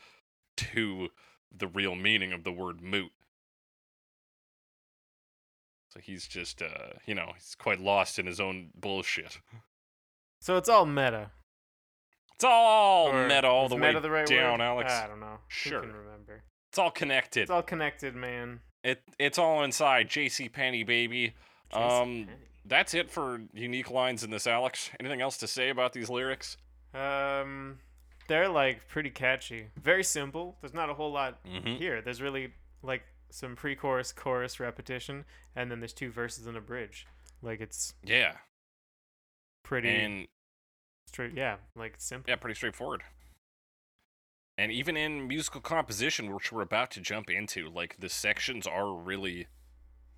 to 0.57 1.09
the 1.55 1.67
real 1.67 1.95
meaning 1.95 2.33
of 2.33 2.43
the 2.43 2.51
word 2.51 2.81
moot. 2.81 3.11
So 5.89 5.99
he's 6.01 6.27
just 6.27 6.61
uh, 6.61 6.93
you 7.05 7.15
know, 7.15 7.31
he's 7.35 7.55
quite 7.55 7.79
lost 7.79 8.19
in 8.19 8.25
his 8.25 8.39
own 8.39 8.69
bullshit. 8.79 9.39
So 10.41 10.57
it's 10.57 10.69
all 10.69 10.85
meta. 10.85 11.31
It's 12.35 12.43
all 12.43 13.07
Or 13.07 13.27
meta 13.27 13.47
all 13.47 13.67
the 13.67 13.75
way 13.75 13.99
the 13.99 14.11
right 14.11 14.27
down, 14.27 14.59
word? 14.59 14.65
Alex. 14.65 14.93
I 14.93 15.07
don't 15.07 15.19
know. 15.19 15.39
Sure. 15.47 15.81
Remember? 15.81 16.43
It's 16.69 16.77
all 16.77 16.91
connected. 16.91 17.41
It's 17.43 17.51
all 17.51 17.63
connected, 17.63 18.13
man. 18.15 18.59
It 18.83 19.01
it's 19.17 19.39
all 19.39 19.63
inside 19.63 20.09
JC 20.09 20.51
Penny 20.51 20.83
baby. 20.83 21.33
Um 21.73 22.27
that's 22.65 22.93
it 22.93 23.09
for 23.09 23.41
unique 23.53 23.89
lines 23.89 24.23
in 24.23 24.29
this 24.29 24.45
Alex. 24.45 24.89
Anything 24.99 25.21
else 25.21 25.37
to 25.37 25.47
say 25.47 25.69
about 25.69 25.93
these 25.93 26.09
lyrics? 26.09 26.57
Um, 26.93 27.79
they're 28.27 28.49
like 28.49 28.87
pretty 28.89 29.09
catchy. 29.09 29.67
Very 29.81 30.03
simple. 30.03 30.57
There's 30.61 30.73
not 30.73 30.89
a 30.89 30.93
whole 30.93 31.11
lot 31.11 31.43
Mhm. 31.45 31.77
here. 31.77 32.01
There's 32.01 32.21
really 32.21 32.53
like 32.83 33.03
some 33.29 33.55
pre-chorus, 33.55 34.11
chorus 34.11 34.59
repetition, 34.59 35.23
and 35.55 35.71
then 35.71 35.79
there's 35.79 35.93
two 35.93 36.11
verses 36.11 36.45
and 36.45 36.57
a 36.57 36.61
bridge. 36.61 37.05
Like 37.41 37.61
it's 37.61 37.93
Yeah. 38.03 38.37
pretty 39.63 39.89
And 39.89 40.27
straight. 41.05 41.33
Yeah, 41.33 41.57
like 41.75 41.95
simple. 41.99 42.29
yeah, 42.29 42.35
pretty 42.35 42.55
straightforward. 42.55 43.03
And 44.57 44.71
even 44.71 44.97
in 44.97 45.27
musical 45.27 45.61
composition, 45.61 46.33
which 46.33 46.51
we're 46.51 46.61
about 46.63 46.89
to 46.91 47.01
jump 47.01 47.29
into, 47.29 47.69
like 47.69 47.97
the 47.99 48.09
sections 48.09 48.65
are 48.65 48.91
really 48.91 49.47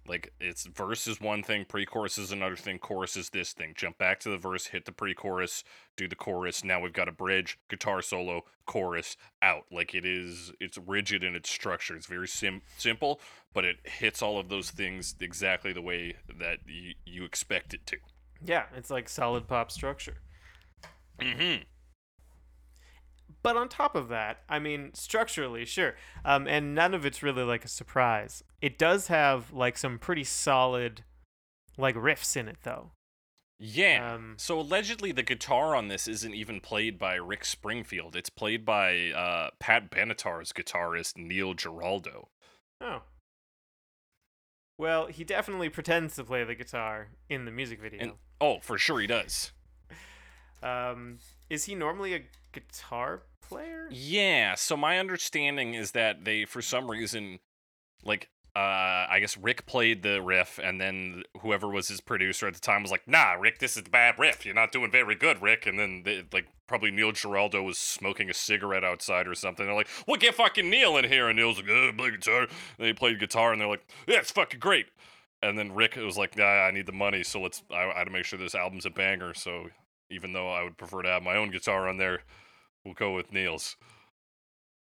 like 0.07 0.33
it's 0.39 0.65
verse 0.65 1.07
is 1.07 1.21
one 1.21 1.43
thing, 1.43 1.65
pre-chorus 1.65 2.17
is 2.17 2.31
another 2.31 2.55
thing, 2.55 2.79
chorus 2.79 3.15
is 3.15 3.29
this 3.29 3.53
thing. 3.53 3.73
Jump 3.75 3.97
back 3.97 4.19
to 4.21 4.29
the 4.29 4.37
verse, 4.37 4.67
hit 4.67 4.85
the 4.85 4.91
pre-chorus, 4.91 5.63
do 5.97 6.07
the 6.07 6.15
chorus. 6.15 6.63
Now 6.63 6.81
we've 6.81 6.93
got 6.93 7.07
a 7.07 7.11
bridge, 7.11 7.59
guitar 7.69 8.01
solo, 8.01 8.43
chorus, 8.65 9.17
out. 9.41 9.65
Like 9.71 9.93
it 9.93 10.05
is, 10.05 10.51
it's 10.59 10.77
rigid 10.77 11.23
in 11.23 11.35
its 11.35 11.49
structure. 11.49 11.95
It's 11.95 12.07
very 12.07 12.27
sim- 12.27 12.61
simple, 12.77 13.21
but 13.53 13.65
it 13.65 13.77
hits 13.83 14.21
all 14.21 14.39
of 14.39 14.49
those 14.49 14.71
things 14.71 15.15
exactly 15.19 15.73
the 15.73 15.81
way 15.81 16.15
that 16.39 16.59
y- 16.67 16.95
you 17.05 17.23
expect 17.23 17.73
it 17.73 17.85
to. 17.87 17.97
Yeah, 18.43 18.63
it's 18.75 18.89
like 18.89 19.09
solid 19.09 19.47
pop 19.47 19.71
structure. 19.71 20.17
Mm-hmm. 21.19 21.63
But 23.41 23.55
on 23.55 23.69
top 23.69 23.95
of 23.95 24.09
that, 24.09 24.39
I 24.49 24.59
mean, 24.59 24.91
structurally, 24.93 25.65
sure. 25.65 25.95
Um, 26.25 26.47
and 26.47 26.75
none 26.75 26.93
of 26.93 27.05
it's 27.05 27.23
really 27.23 27.43
like 27.43 27.63
a 27.63 27.69
surprise. 27.69 28.43
It 28.61 28.77
does 28.77 29.07
have 29.07 29.53
like 29.53 29.77
some 29.77 29.97
pretty 29.97 30.25
solid 30.25 31.03
like 31.77 31.95
riffs 31.95 32.35
in 32.35 32.47
it 32.47 32.57
though. 32.63 32.91
Yeah. 33.59 34.13
Um, 34.13 34.35
so 34.37 34.59
allegedly, 34.59 35.11
the 35.11 35.23
guitar 35.23 35.75
on 35.75 35.89
this 35.89 36.07
isn't 36.07 36.33
even 36.33 36.61
played 36.61 36.97
by 36.97 37.15
Rick 37.15 37.43
Springfield. 37.43 38.15
It's 38.15 38.29
played 38.29 38.65
by 38.65 39.09
uh, 39.11 39.49
Pat 39.59 39.91
Benatar's 39.91 40.53
guitarist 40.53 41.17
Neil 41.17 41.53
Giraldo. 41.53 42.29
Oh. 42.79 43.01
Well, 44.77 45.07
he 45.07 45.25
definitely 45.25 45.67
pretends 45.67 46.15
to 46.15 46.23
play 46.23 46.45
the 46.45 46.55
guitar 46.55 47.09
in 47.27 47.43
the 47.43 47.51
music 47.51 47.81
video. 47.81 48.01
And 48.01 48.11
oh, 48.39 48.59
for 48.61 48.77
sure 48.77 48.99
he 48.99 49.07
does. 49.07 49.51
Um, 50.61 51.19
is 51.49 51.65
he 51.65 51.75
normally 51.75 52.13
a 52.13 52.21
guitar 52.51 53.23
player? 53.41 53.87
Yeah. 53.91 54.55
So 54.55 54.77
my 54.77 54.99
understanding 54.99 55.73
is 55.73 55.91
that 55.91 56.25
they, 56.25 56.45
for 56.45 56.61
some 56.61 56.89
reason, 56.89 57.39
like, 58.03 58.29
uh, 58.55 59.05
I 59.09 59.19
guess 59.19 59.37
Rick 59.37 59.65
played 59.67 60.01
the 60.01 60.21
riff, 60.21 60.59
and 60.61 60.81
then 60.81 61.23
whoever 61.41 61.69
was 61.69 61.87
his 61.87 62.01
producer 62.01 62.47
at 62.47 62.55
the 62.55 62.59
time 62.59 62.81
was 62.81 62.91
like, 62.91 63.07
"Nah, 63.07 63.33
Rick, 63.33 63.59
this 63.59 63.77
is 63.77 63.83
bad 63.83 64.17
riff. 64.17 64.45
You're 64.45 64.55
not 64.55 64.71
doing 64.71 64.91
very 64.91 65.15
good, 65.15 65.41
Rick." 65.41 65.65
And 65.67 65.79
then, 65.79 66.01
they, 66.03 66.25
like, 66.33 66.47
probably 66.67 66.89
Neil 66.91 67.11
Giraldo 67.11 67.61
was 67.61 67.77
smoking 67.77 68.29
a 68.29 68.33
cigarette 68.33 68.83
outside 68.83 69.27
or 69.27 69.35
something. 69.35 69.65
They're 69.65 69.75
like, 69.75 69.87
"Well, 70.07 70.17
get 70.17 70.35
fucking 70.35 70.69
Neil 70.69 70.97
in 70.97 71.05
here," 71.05 71.29
and 71.29 71.37
Neil's 71.37 71.57
like, 71.57 71.69
"Uh, 71.69 71.93
play 71.93 72.11
guitar." 72.11 72.47
And 72.77 72.87
he 72.87 72.93
played 72.93 73.19
guitar, 73.19 73.51
and 73.51 73.61
they're 73.61 73.67
like, 73.67 73.87
"Yeah, 74.07 74.17
it's 74.17 74.31
fucking 74.31 74.59
great." 74.59 74.87
And 75.41 75.57
then 75.57 75.73
Rick 75.73 75.95
was 75.95 76.17
like, 76.17 76.35
"Nah, 76.35 76.43
I 76.43 76.71
need 76.71 76.87
the 76.87 76.91
money, 76.91 77.23
so 77.23 77.39
let's. 77.39 77.63
I, 77.71 77.91
I 77.91 77.99
had 77.99 78.05
to 78.05 78.11
make 78.11 78.25
sure 78.25 78.39
this 78.39 78.55
album's 78.55 78.85
a 78.85 78.89
banger. 78.89 79.33
So 79.35 79.69
even 80.09 80.33
though 80.33 80.51
I 80.51 80.63
would 80.63 80.77
prefer 80.77 81.01
to 81.01 81.09
have 81.09 81.23
my 81.23 81.35
own 81.35 81.51
guitar 81.51 81.87
on 81.87 81.97
there, 81.97 82.23
we'll 82.83 82.93
go 82.93 83.13
with 83.13 83.31
Neil's." 83.31 83.75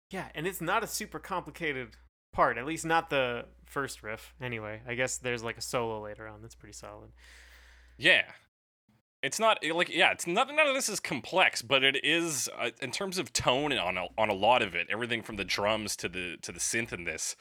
Yeah, 0.09 0.29
and 0.33 0.47
it's 0.47 0.61
not 0.61 0.83
a 0.83 0.87
super 0.87 1.19
complicated 1.19 1.89
part, 2.31 2.57
at 2.57 2.65
least 2.65 2.85
not 2.85 3.09
the 3.09 3.45
first 3.65 4.03
riff. 4.03 4.33
Anyway, 4.41 4.81
I 4.87 4.95
guess 4.95 5.17
there's 5.17 5.43
like 5.43 5.57
a 5.57 5.61
solo 5.61 6.01
later 6.01 6.27
on 6.27 6.41
that's 6.41 6.55
pretty 6.55 6.73
solid. 6.73 7.11
Yeah. 7.97 8.23
It's 9.23 9.39
not 9.39 9.57
like 9.73 9.89
yeah, 9.89 10.11
it's 10.11 10.27
not 10.27 10.47
none 10.47 10.67
of 10.67 10.75
this 10.75 10.87
is 10.87 10.99
complex, 10.99 11.63
but 11.63 11.83
it 11.83 11.99
is 12.03 12.47
uh, 12.57 12.69
in 12.81 12.91
terms 12.91 13.17
of 13.17 13.33
tone 13.33 13.71
and 13.71 13.81
on 13.81 13.97
a, 13.97 14.05
on 14.17 14.29
a 14.29 14.33
lot 14.33 14.61
of 14.61 14.75
it. 14.75 14.87
Everything 14.91 15.23
from 15.23 15.37
the 15.37 15.43
drums 15.43 15.95
to 15.97 16.07
the 16.07 16.37
to 16.43 16.51
the 16.51 16.59
synth 16.59 16.93
in 16.93 17.03
this 17.03 17.35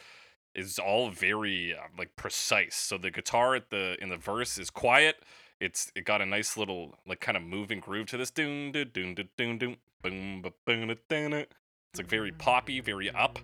is 0.55 0.79
all 0.79 1.11
very 1.11 1.75
uh, 1.75 1.89
like 1.99 2.17
precise. 2.17 2.75
So 2.75 2.97
the 2.97 3.11
guitar 3.11 3.55
at 3.55 3.69
the 3.69 3.97
in 4.01 4.09
the 4.09 4.17
verse 4.17 4.57
is 4.57 4.71
quiet. 4.71 5.17
It's 5.61 5.91
it 5.95 6.05
got 6.05 6.21
a 6.21 6.27
nice 6.27 6.57
little 6.57 6.99
like 7.07 7.21
kind 7.21 7.37
of 7.37 7.43
moving 7.43 7.81
groove 7.81 8.07
to 8.09 8.17
this 8.17 8.31
doon 8.31 8.73
doon 8.73 8.91
doon 8.93 9.15
doon 9.37 9.59
doon 9.59 9.77
boom 10.03 10.43
ba 10.43 10.53
boom 10.67 10.89
da, 10.89 10.95
dun, 11.09 11.31
dun. 11.31 11.41
It's 11.41 11.99
like 11.99 12.09
very 12.09 12.33
poppy, 12.33 12.81
very 12.81 13.11
up. 13.11 13.39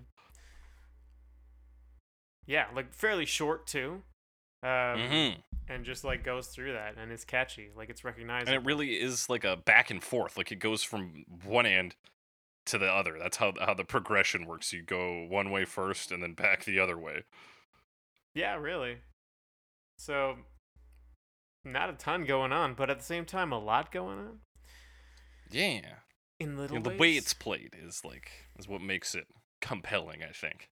Yeah, 2.47 2.67
like 2.75 2.93
fairly 2.93 3.27
short 3.27 3.67
too. 3.67 4.03
Um, 4.63 4.69
Mhm. 4.99 5.43
and 5.69 5.85
just 5.85 6.05
like 6.05 6.23
goes 6.23 6.49
through 6.49 6.73
that 6.73 6.97
and 6.97 7.11
it's 7.11 7.25
catchy. 7.25 7.71
Like 7.75 7.89
it's 7.89 8.05
recognizable. 8.05 8.53
And 8.55 8.63
it 8.63 8.67
really 8.67 9.01
is 9.01 9.29
like 9.29 9.45
a 9.45 9.57
back 9.57 9.91
and 9.91 10.03
forth. 10.03 10.37
Like 10.37 10.53
it 10.53 10.57
goes 10.57 10.83
from 10.83 11.25
one 11.45 11.67
end 11.67 11.97
to 12.67 12.79
the 12.79 12.93
other. 12.93 13.19
That's 13.19 13.39
how 13.39 13.55
how 13.61 13.75
the 13.75 13.85
progression 13.85 14.45
works. 14.47 14.73
You 14.73 14.83
go 14.83 15.25
one 15.25 15.51
way 15.51 15.65
first 15.65 16.13
and 16.13 16.23
then 16.23 16.35
back 16.35 16.65
the 16.65 16.79
other 16.79 16.99
way. 16.99 17.25
Yeah, 18.35 18.55
really. 18.57 18.99
So, 19.99 20.39
not 21.65 21.91
a 21.91 21.95
ton 21.95 22.25
going 22.25 22.53
on, 22.53 22.75
but 22.75 22.91
at 22.91 22.99
the 22.99 23.05
same 23.05 23.25
time, 23.25 23.53
a 23.53 23.59
lot 23.59 23.93
going 23.93 24.19
on 24.19 24.41
Yeah. 25.51 26.01
in 26.39 26.57
little 26.57 26.77
You 26.77 26.83
know, 26.83 26.91
the 26.91 26.97
way 26.97 27.17
it's 27.17 27.35
played 27.35 27.75
is 27.79 28.05
like 28.05 28.31
is 28.59 28.67
what 28.69 28.81
makes 28.81 29.15
it 29.15 29.27
compelling, 29.61 30.23
I 30.23 30.33
think. 30.33 30.69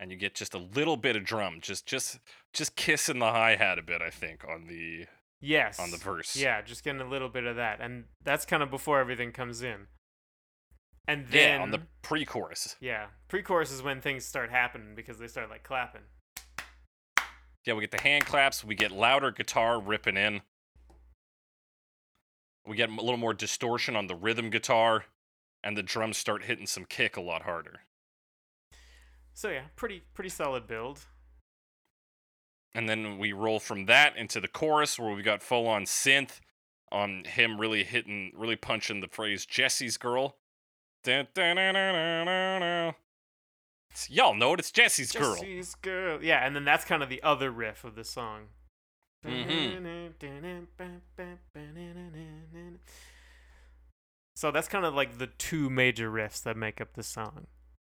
And 0.00 0.10
you 0.12 0.16
get 0.16 0.34
just 0.34 0.54
a 0.54 0.58
little 0.58 0.96
bit 0.96 1.16
of 1.16 1.24
drum, 1.24 1.60
just 1.60 1.86
just 1.86 2.18
just 2.52 2.76
kissing 2.76 3.18
the 3.18 3.30
hi 3.32 3.56
hat 3.56 3.78
a 3.78 3.82
bit, 3.82 4.00
I 4.00 4.10
think, 4.10 4.44
on 4.44 4.66
the 4.66 5.06
yes 5.40 5.78
on 5.80 5.90
the 5.90 5.96
verse. 5.96 6.36
Yeah, 6.36 6.62
just 6.62 6.84
getting 6.84 7.00
a 7.00 7.08
little 7.08 7.28
bit 7.28 7.44
of 7.44 7.56
that, 7.56 7.80
and 7.80 8.04
that's 8.22 8.44
kind 8.46 8.62
of 8.62 8.70
before 8.70 9.00
everything 9.00 9.32
comes 9.32 9.62
in. 9.62 9.88
And 11.06 11.26
then 11.28 11.56
Yeah, 11.58 11.62
on 11.62 11.70
the 11.70 11.82
pre-chorus. 12.02 12.76
yeah, 12.80 13.06
pre-chorus 13.28 13.70
is 13.72 13.82
when 13.82 14.00
things 14.02 14.24
start 14.26 14.50
happening 14.50 14.94
because 14.94 15.18
they 15.18 15.26
start 15.26 15.48
like 15.50 15.62
clapping. 15.62 16.02
Yeah, 17.68 17.74
we 17.74 17.82
get 17.82 17.90
the 17.90 18.00
hand 18.00 18.24
claps, 18.24 18.64
we 18.64 18.74
get 18.74 18.92
louder 18.92 19.30
guitar 19.30 19.78
ripping 19.78 20.16
in. 20.16 20.40
We 22.66 22.76
get 22.76 22.88
a 22.88 22.94
little 22.94 23.18
more 23.18 23.34
distortion 23.34 23.94
on 23.94 24.06
the 24.06 24.14
rhythm 24.14 24.48
guitar, 24.48 25.04
and 25.62 25.76
the 25.76 25.82
drums 25.82 26.16
start 26.16 26.44
hitting 26.44 26.66
some 26.66 26.86
kick 26.86 27.18
a 27.18 27.20
lot 27.20 27.42
harder. 27.42 27.80
So 29.34 29.50
yeah, 29.50 29.64
pretty 29.76 30.02
pretty 30.14 30.30
solid 30.30 30.66
build. 30.66 31.04
And 32.74 32.88
then 32.88 33.18
we 33.18 33.34
roll 33.34 33.60
from 33.60 33.84
that 33.84 34.16
into 34.16 34.40
the 34.40 34.48
chorus 34.48 34.98
where 34.98 35.14
we 35.14 35.20
got 35.20 35.42
full 35.42 35.66
on 35.68 35.84
synth 35.84 36.40
on 36.90 37.24
him 37.24 37.60
really 37.60 37.84
hitting, 37.84 38.32
really 38.34 38.56
punching 38.56 39.02
the 39.02 39.08
phrase 39.08 39.44
Jessie's 39.44 39.98
girl. 39.98 40.36
Dun, 41.04 41.28
dun, 41.34 41.56
dun, 41.56 41.74
dun, 41.74 41.94
dun, 41.94 42.26
dun, 42.26 42.60
dun. 42.62 42.94
It's- 44.04 44.10
Y'all 44.10 44.34
know 44.34 44.54
it, 44.54 44.60
it's 44.60 44.70
Jessie's 44.70 45.12
girl. 45.12 45.34
Jessie's 45.34 45.74
girl. 45.76 46.22
Yeah, 46.22 46.46
and 46.46 46.54
then 46.54 46.64
that's 46.64 46.84
kind 46.84 47.02
of 47.02 47.08
the 47.08 47.22
other 47.22 47.50
riff 47.50 47.84
of 47.84 47.94
the 47.94 48.04
song. 48.04 48.48
Mm-hmm. 49.26 50.24
So 54.36 54.50
that's 54.52 54.68
kind 54.68 54.84
of 54.84 54.94
like 54.94 55.18
the 55.18 55.26
two 55.26 55.68
major 55.68 56.10
riffs 56.10 56.42
that 56.44 56.56
make 56.56 56.80
up 56.80 56.94
the 56.94 57.02
song. 57.02 57.48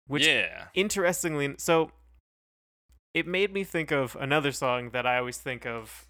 Which 0.07 0.25
yeah. 0.25 0.67
interestingly 0.73 1.53
so 1.57 1.91
it 3.13 3.27
made 3.27 3.53
me 3.53 3.63
think 3.63 3.91
of 3.91 4.15
another 4.19 4.51
song 4.51 4.91
that 4.91 5.05
I 5.05 5.17
always 5.17 5.37
think 5.37 5.65
of 5.65 6.07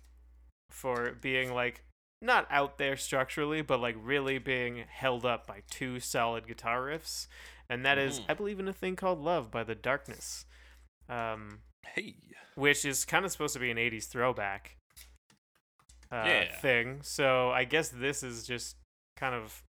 for 0.70 1.18
being 1.20 1.54
like 1.54 1.84
not 2.22 2.48
out 2.52 2.78
there 2.78 2.98
structurally, 2.98 3.62
but 3.62 3.80
like 3.80 3.96
really 4.02 4.38
being 4.38 4.84
held 4.88 5.26
up 5.26 5.48
by 5.48 5.64
two 5.70 6.00
solid 6.00 6.48
guitar 6.48 6.82
riffs, 6.82 7.28
and 7.70 7.86
that 7.86 7.98
is 7.98 8.20
Mhm. 8.22 8.26
I 8.30 8.34
believe 8.34 8.60
in 8.60 8.68
a 8.68 8.74
thing 8.74 8.96
called 8.96 9.20
Love 9.20 9.52
by 9.52 9.64
the 9.64 9.76
Darkness, 9.76 10.46
um, 11.08 11.62
Hey. 11.86 12.16
which 12.56 12.84
is 12.86 13.06
kind 13.06 13.26
of 13.26 13.32
supposed 13.32 13.54
to 13.54 13.60
be 13.60 13.72
an 13.72 13.78
'80s 13.78 14.08
throwback 14.08 14.76
uh, 16.12 16.24
Yeah. 16.26 16.58
thing. 16.60 17.04
So 17.04 17.52
I 17.52 17.66
guess 17.66 17.90
this 17.90 18.24
is 18.24 18.48
just 18.48 18.78
kind 19.16 19.36
of, 19.36 19.64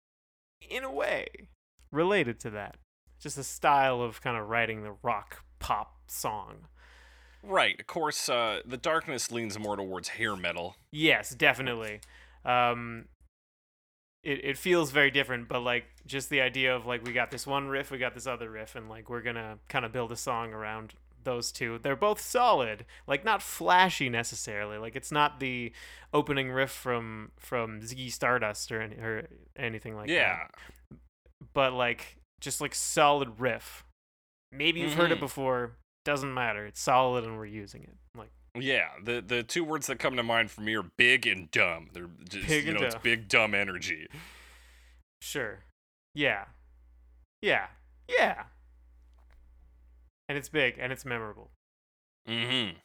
in 0.62 0.84
a 0.84 0.90
way, 0.90 1.26
related 1.92 2.40
to 2.40 2.50
that. 2.50 2.78
Just 3.18 3.36
a 3.36 3.44
style 3.44 4.00
of 4.00 4.22
kind 4.22 4.38
of 4.38 4.48
writing 4.48 4.82
the 4.82 4.92
rock 5.02 5.44
pop 5.58 6.00
song. 6.06 6.68
Right. 7.42 7.78
Of 7.78 7.86
course, 7.86 8.30
uh, 8.30 8.62
the 8.64 8.78
darkness 8.78 9.30
leans 9.30 9.58
more 9.58 9.76
towards 9.76 10.08
hair 10.08 10.34
metal. 10.34 10.76
Yes, 10.90 11.34
definitely. 11.34 12.00
Um, 12.46 13.09
it 14.22 14.44
it 14.44 14.58
feels 14.58 14.90
very 14.90 15.10
different, 15.10 15.48
but 15.48 15.60
like 15.60 15.84
just 16.06 16.28
the 16.30 16.40
idea 16.40 16.74
of 16.74 16.86
like 16.86 17.04
we 17.04 17.12
got 17.12 17.30
this 17.30 17.46
one 17.46 17.68
riff, 17.68 17.90
we 17.90 17.98
got 17.98 18.14
this 18.14 18.26
other 18.26 18.50
riff, 18.50 18.76
and 18.76 18.88
like 18.88 19.08
we're 19.08 19.22
gonna 19.22 19.58
kind 19.68 19.84
of 19.84 19.92
build 19.92 20.12
a 20.12 20.16
song 20.16 20.52
around 20.52 20.94
those 21.24 21.52
two. 21.52 21.78
They're 21.82 21.96
both 21.96 22.20
solid, 22.20 22.86
like 23.06 23.24
not 23.24 23.42
flashy 23.42 24.08
necessarily. 24.08 24.78
Like 24.78 24.96
it's 24.96 25.12
not 25.12 25.40
the 25.40 25.72
opening 26.12 26.50
riff 26.50 26.70
from 26.70 27.32
from 27.38 27.80
Ziggy 27.80 28.10
Stardust 28.12 28.70
or 28.72 28.80
any, 28.82 28.96
or 28.96 29.28
anything 29.56 29.96
like 29.96 30.08
yeah. 30.08 30.36
that. 30.38 30.50
Yeah, 30.90 30.96
but 31.52 31.72
like 31.72 32.16
just 32.40 32.60
like 32.60 32.74
solid 32.74 33.40
riff. 33.40 33.84
Maybe 34.52 34.80
you've 34.80 34.94
heard 34.94 35.12
it 35.12 35.18
Mhm. 35.18 35.20
before. 35.20 35.76
Doesn't 36.04 36.32
matter. 36.32 36.64
It's 36.66 36.80
solid, 36.80 37.24
and 37.24 37.36
we're 37.36 37.46
using 37.46 37.82
it. 37.82 37.96
Like 38.16 38.30
Yeah. 38.58 38.88
The 39.02 39.20
the 39.20 39.42
two 39.42 39.64
words 39.64 39.86
that 39.88 39.98
come 39.98 40.16
to 40.16 40.22
mind 40.22 40.50
for 40.50 40.62
me 40.62 40.74
are 40.74 40.84
big 40.96 41.26
and 41.26 41.50
dumb. 41.50 41.88
They're 41.92 42.08
just 42.28 42.48
Big 42.48 42.66
you 42.66 42.74
know, 42.74 42.80
it's 42.80 42.94
big 42.96 43.28
dumb 43.28 43.54
energy. 43.54 44.06
Sure. 45.20 45.60
Yeah. 46.14 46.46
Yeah. 47.42 47.66
Yeah. 48.08 48.44
And 50.28 50.38
it's 50.38 50.48
big 50.48 50.76
and 50.78 50.92
it's 50.92 51.04
memorable. 51.04 51.50
Mm-hmm. 52.28 52.76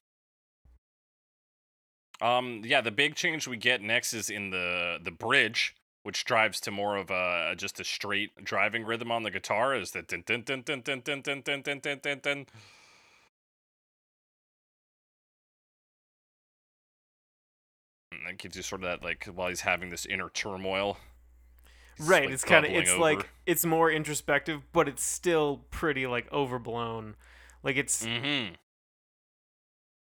Um, 2.26 2.62
yeah, 2.64 2.82
the 2.82 2.92
big 2.92 3.16
change 3.16 3.48
we 3.48 3.58
get 3.58 3.82
next 3.82 4.14
is 4.14 4.30
in 4.30 4.50
the 4.50 5.00
the 5.04 5.12
bridge, 5.12 5.76
which 6.04 6.26
drives 6.26 6.60
to 6.62 6.72
more 6.72 6.98
of 6.98 7.12
a 7.12 7.54
just 7.58 7.80
a 7.80 7.84
straight 7.84 8.32
driving 8.44 8.86
rhythm 8.86 9.12
on 9.12 9.24
the 9.24 9.32
guitar. 9.32 9.76
Is 9.76 9.92
the 9.92 10.02
dun 10.02 10.24
dun 10.26 10.44
dun 10.44 10.62
dun 10.62 10.82
dun 10.82 11.02
dun 11.02 11.22
dun 11.22 11.42
dun 11.42 11.62
dun 11.62 11.80
dun 12.02 12.20
dun 12.22 12.46
And 18.26 18.34
that 18.34 18.42
gives 18.42 18.56
you 18.56 18.64
sort 18.64 18.84
of 18.84 18.90
that 18.90 19.04
like 19.04 19.26
while 19.26 19.50
he's 19.50 19.62
having 19.62 19.90
this 19.90 20.06
inner 20.08 20.30
turmoil. 20.30 20.98
right. 22.00 22.24
like, 22.24 22.34
it's 22.34 22.44
kind 22.44 22.66
of 22.66 22.72
it's 22.72 22.90
over. 22.90 23.00
like 23.00 23.30
it's 23.46 23.66
more 23.66 23.92
introspective, 23.92 24.62
but 24.74 24.88
it's 24.88 25.04
still 25.04 25.62
pretty 25.70 26.08
like 26.08 26.32
overblown. 26.34 27.16
Like 27.62 27.78
it's 27.78 28.04
Mm-hmm. 28.04 28.56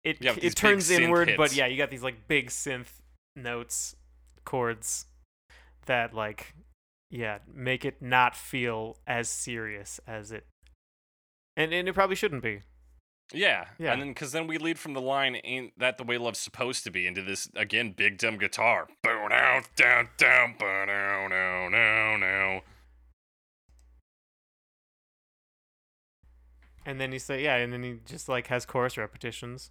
it 0.05 0.19
Yeah, 0.21 0.35
it 0.41 0.55
turns 0.55 0.91
inward, 0.91 1.33
but 1.39 1.55
yeah, 1.55 1.67
you 1.67 1.79
got 1.79 1.91
these 1.91 2.03
like 2.03 2.29
big 2.29 2.49
synth 2.49 3.01
notes, 3.37 3.97
chords 4.45 5.07
that 5.87 6.13
like 6.13 6.55
yeah, 7.11 7.39
make 7.53 7.87
it 7.87 8.03
not 8.03 8.37
feel 8.37 8.99
as 9.07 9.31
serious 9.31 9.99
as 10.07 10.31
it 10.31 10.47
and 11.57 11.73
and 11.73 11.89
it 11.89 11.95
probably 11.95 12.17
shouldn't 12.17 12.43
be. 12.43 12.61
Yeah. 13.33 13.67
Yeah. 13.79 13.93
And 13.93 14.03
then, 14.03 14.09
because 14.09 14.33
then 14.33 14.47
we 14.47 14.59
lead 14.59 14.79
from 14.79 14.95
the 14.95 15.01
line, 15.01 15.37
ain't 15.45 15.79
that 15.79 15.99
the 15.99 16.05
way 16.05 16.19
love's 16.19 16.39
supposed 16.39 16.85
to 16.85 16.91
be, 16.91 17.07
into 17.07 17.23
this, 17.23 17.49
again, 17.55 17.93
big 17.97 18.19
dumb 18.19 18.39
guitar. 18.39 18.89
Boom, 19.03 19.29
down, 19.29 19.63
down, 19.77 20.09
down, 20.17 20.55
boom, 20.59 20.87
down, 20.87 21.31
down, 21.31 21.73
down, 21.73 22.21
down. 22.21 22.61
And 26.87 27.01
then 27.01 27.13
he 27.13 27.19
say, 27.19 27.45
yeah, 27.45 27.57
and 27.57 27.73
then 27.73 27.83
he 27.83 27.99
just 28.07 28.29
like 28.29 28.49
has 28.49 28.67
chorus 28.67 28.97
repetitions. 28.97 29.71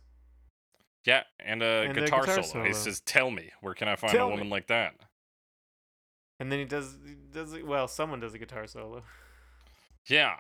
Yeah, 1.06 1.24
and 1.40 1.64
a 1.64 1.84
And 1.84 1.96
guitar, 1.96 2.22
guitar 2.22 2.44
solo. 2.44 2.66
He 2.66 2.74
says, 2.74 3.00
Tell 3.00 3.32
me, 3.32 3.52
where 3.62 3.74
can 3.74 3.88
I 3.88 3.96
find 3.96 4.14
Tell 4.14 4.28
a 4.28 4.30
me." 4.30 4.36
woman 4.36 4.50
like 4.50 4.68
that? 4.68 4.94
And 6.40 6.52
then 6.52 6.60
he 6.60 6.66
does 6.66 6.98
he 7.06 7.16
does 7.34 7.54
it 7.54 7.66
well, 7.66 7.88
someone 7.88 8.20
does 8.20 8.34
a 8.34 8.38
guitar 8.38 8.68
solo. 8.68 9.04
Yeah. 10.08 10.36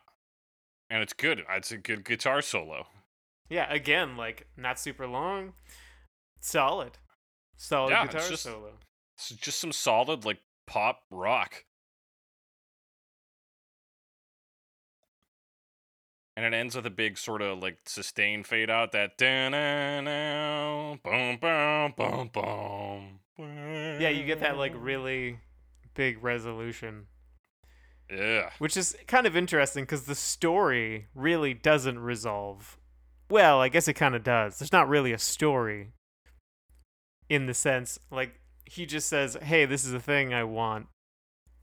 And 0.89 1.01
it's 1.01 1.13
good. 1.13 1.43
It's 1.49 1.71
a 1.71 1.77
good 1.77 2.03
guitar 2.03 2.41
solo. 2.41 2.87
Yeah, 3.49 3.71
again, 3.71 4.15
like 4.17 4.47
not 4.55 4.79
super 4.79 5.07
long. 5.07 5.53
Solid. 6.39 6.97
Solid 7.57 7.89
Yeah, 7.91 8.03
it's 8.05 8.13
guitar 8.13 8.29
just- 8.29 8.43
solo. 8.43 8.73
It's 9.17 9.29
just 9.29 9.59
some 9.59 9.73
solid, 9.73 10.23
like, 10.23 10.39
pop 10.65 11.01
rock. 11.11 11.65
And 16.37 16.45
it 16.45 16.57
ends 16.57 16.73
with 16.75 16.85
a 16.85 16.89
big 16.89 17.17
sort 17.17 17.41
of 17.41 17.59
like 17.59 17.79
sustained 17.85 18.47
fade 18.47 18.69
out 18.69 18.93
that 18.93 19.17
boom 19.17 20.05
boom 21.03 21.93
boom 21.97 22.29
boom. 22.31 23.19
Yeah, 23.37 24.07
you 24.09 24.23
get 24.25 24.39
that 24.39 24.55
like 24.57 24.71
really 24.75 25.39
big 25.95 26.23
resolution, 26.23 27.07
Yeah. 28.09 28.51
which 28.57 28.77
is 28.77 28.95
kind 29.05 29.27
of 29.27 29.35
interesting 29.35 29.83
because 29.83 30.05
the 30.05 30.15
story 30.15 31.07
really 31.13 31.53
doesn't 31.53 31.99
resolve. 31.99 32.78
Well, 33.29 33.61
I 33.61 33.69
guess 33.69 33.87
it 33.87 33.93
kind 33.93 34.15
of 34.15 34.23
does. 34.23 34.57
There's 34.59 34.71
not 34.71 34.89
really 34.89 35.11
a 35.13 35.19
story 35.19 35.91
in 37.29 37.45
the 37.45 37.53
sense 37.53 37.99
like 38.09 38.39
he 38.65 38.85
just 38.85 39.07
says, 39.07 39.37
"Hey, 39.41 39.65
this 39.65 39.85
is 39.85 39.93
a 39.93 39.99
thing 39.99 40.33
I 40.33 40.43
want. 40.43 40.87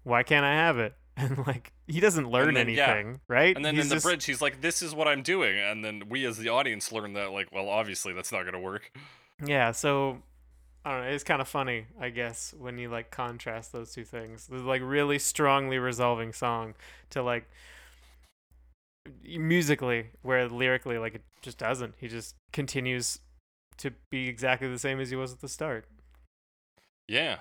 Why 0.05 0.23
can't 0.23 0.45
I 0.45 0.55
have 0.55 0.79
it?" 0.79 0.95
And 1.19 1.47
like 1.47 1.73
he 1.87 1.99
doesn't 2.01 2.31
learn 2.31 2.53
then, 2.55 2.69
yeah. 2.69 2.91
anything, 2.91 3.21
right? 3.27 3.57
And 3.57 3.65
then 3.65 3.75
He's 3.75 3.85
in 3.85 3.89
the 3.89 3.95
just- 3.97 4.05
bridge, 4.05 4.25
he's 4.27 4.43
like, 4.43 4.61
"This 4.61 4.83
is 4.83 4.95
what 4.95 5.09
I'm 5.09 5.23
doing," 5.23 5.59
and 5.59 5.83
then 5.83 6.03
we, 6.11 6.27
as 6.27 6.37
the 6.37 6.51
audience, 6.51 6.93
learn 6.93 7.15
that, 7.15 7.33
like, 7.33 7.51
well, 7.53 7.71
obviously 7.71 8.13
that's 8.13 8.31
not 8.31 8.45
gonna 8.45 8.61
work. 8.61 8.93
Yeah, 9.43 9.71
so 9.73 10.21
I 10.85 10.91
don't 10.93 11.01
know. 11.05 11.09
It's 11.09 11.25
kind 11.25 11.41
of 11.41 11.49
funny, 11.49 11.87
I 11.99 12.11
guess, 12.11 12.53
when 12.59 12.77
you 12.79 12.91
like 12.91 13.11
contrast 13.11 13.73
those 13.73 13.93
two 13.95 14.05
things. 14.05 14.47
The 14.47 14.59
like 14.59 14.83
really 14.85 15.19
strongly 15.19 15.79
resolving 15.79 16.35
song 16.35 16.75
to 17.11 17.23
like 17.23 17.49
musically, 19.25 20.11
where 20.23 20.49
lyrically, 20.49 20.99
like 20.99 21.15
it 21.15 21.23
just 21.43 21.59
doesn't. 21.59 21.95
He 21.99 22.09
just 22.09 22.35
continues 22.53 23.19
to 23.79 23.93
be 24.11 24.29
exactly 24.29 24.69
the 24.69 24.79
same 24.79 25.01
as 25.01 25.11
he 25.11 25.17
was 25.17 25.33
at 25.33 25.41
the 25.41 25.49
start, 25.49 25.87
Yeah. 27.09 27.41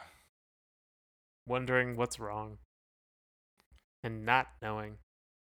wondering 1.48 1.96
what's 1.96 2.20
wrong 2.20 2.58
and 4.04 4.26
not 4.26 4.48
knowing. 4.62 4.98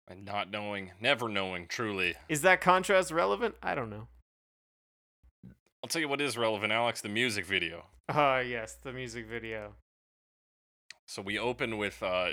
And 0.06 0.24
not 0.24 0.50
knowing, 0.50 0.92
never 1.00 1.28
knowing, 1.28 1.66
truly. 1.66 2.14
Is 2.28 2.40
that 2.42 2.60
contrast 2.62 3.10
relevant? 3.10 3.56
I 3.62 3.74
don't 3.74 3.90
know. 3.90 4.08
I'll 5.82 5.88
tell 5.88 6.00
you 6.00 6.08
what 6.08 6.20
is 6.20 6.38
relevant, 6.38 6.72
Alex. 6.72 7.00
The 7.02 7.08
music 7.08 7.44
video. 7.44 7.86
Ah, 8.08 8.38
yes, 8.38 8.74
the 8.82 8.92
music 8.92 9.26
video. 9.26 9.74
So 11.08 11.22
we 11.22 11.38
open 11.38 11.78
with 11.78 12.02
uh, 12.02 12.32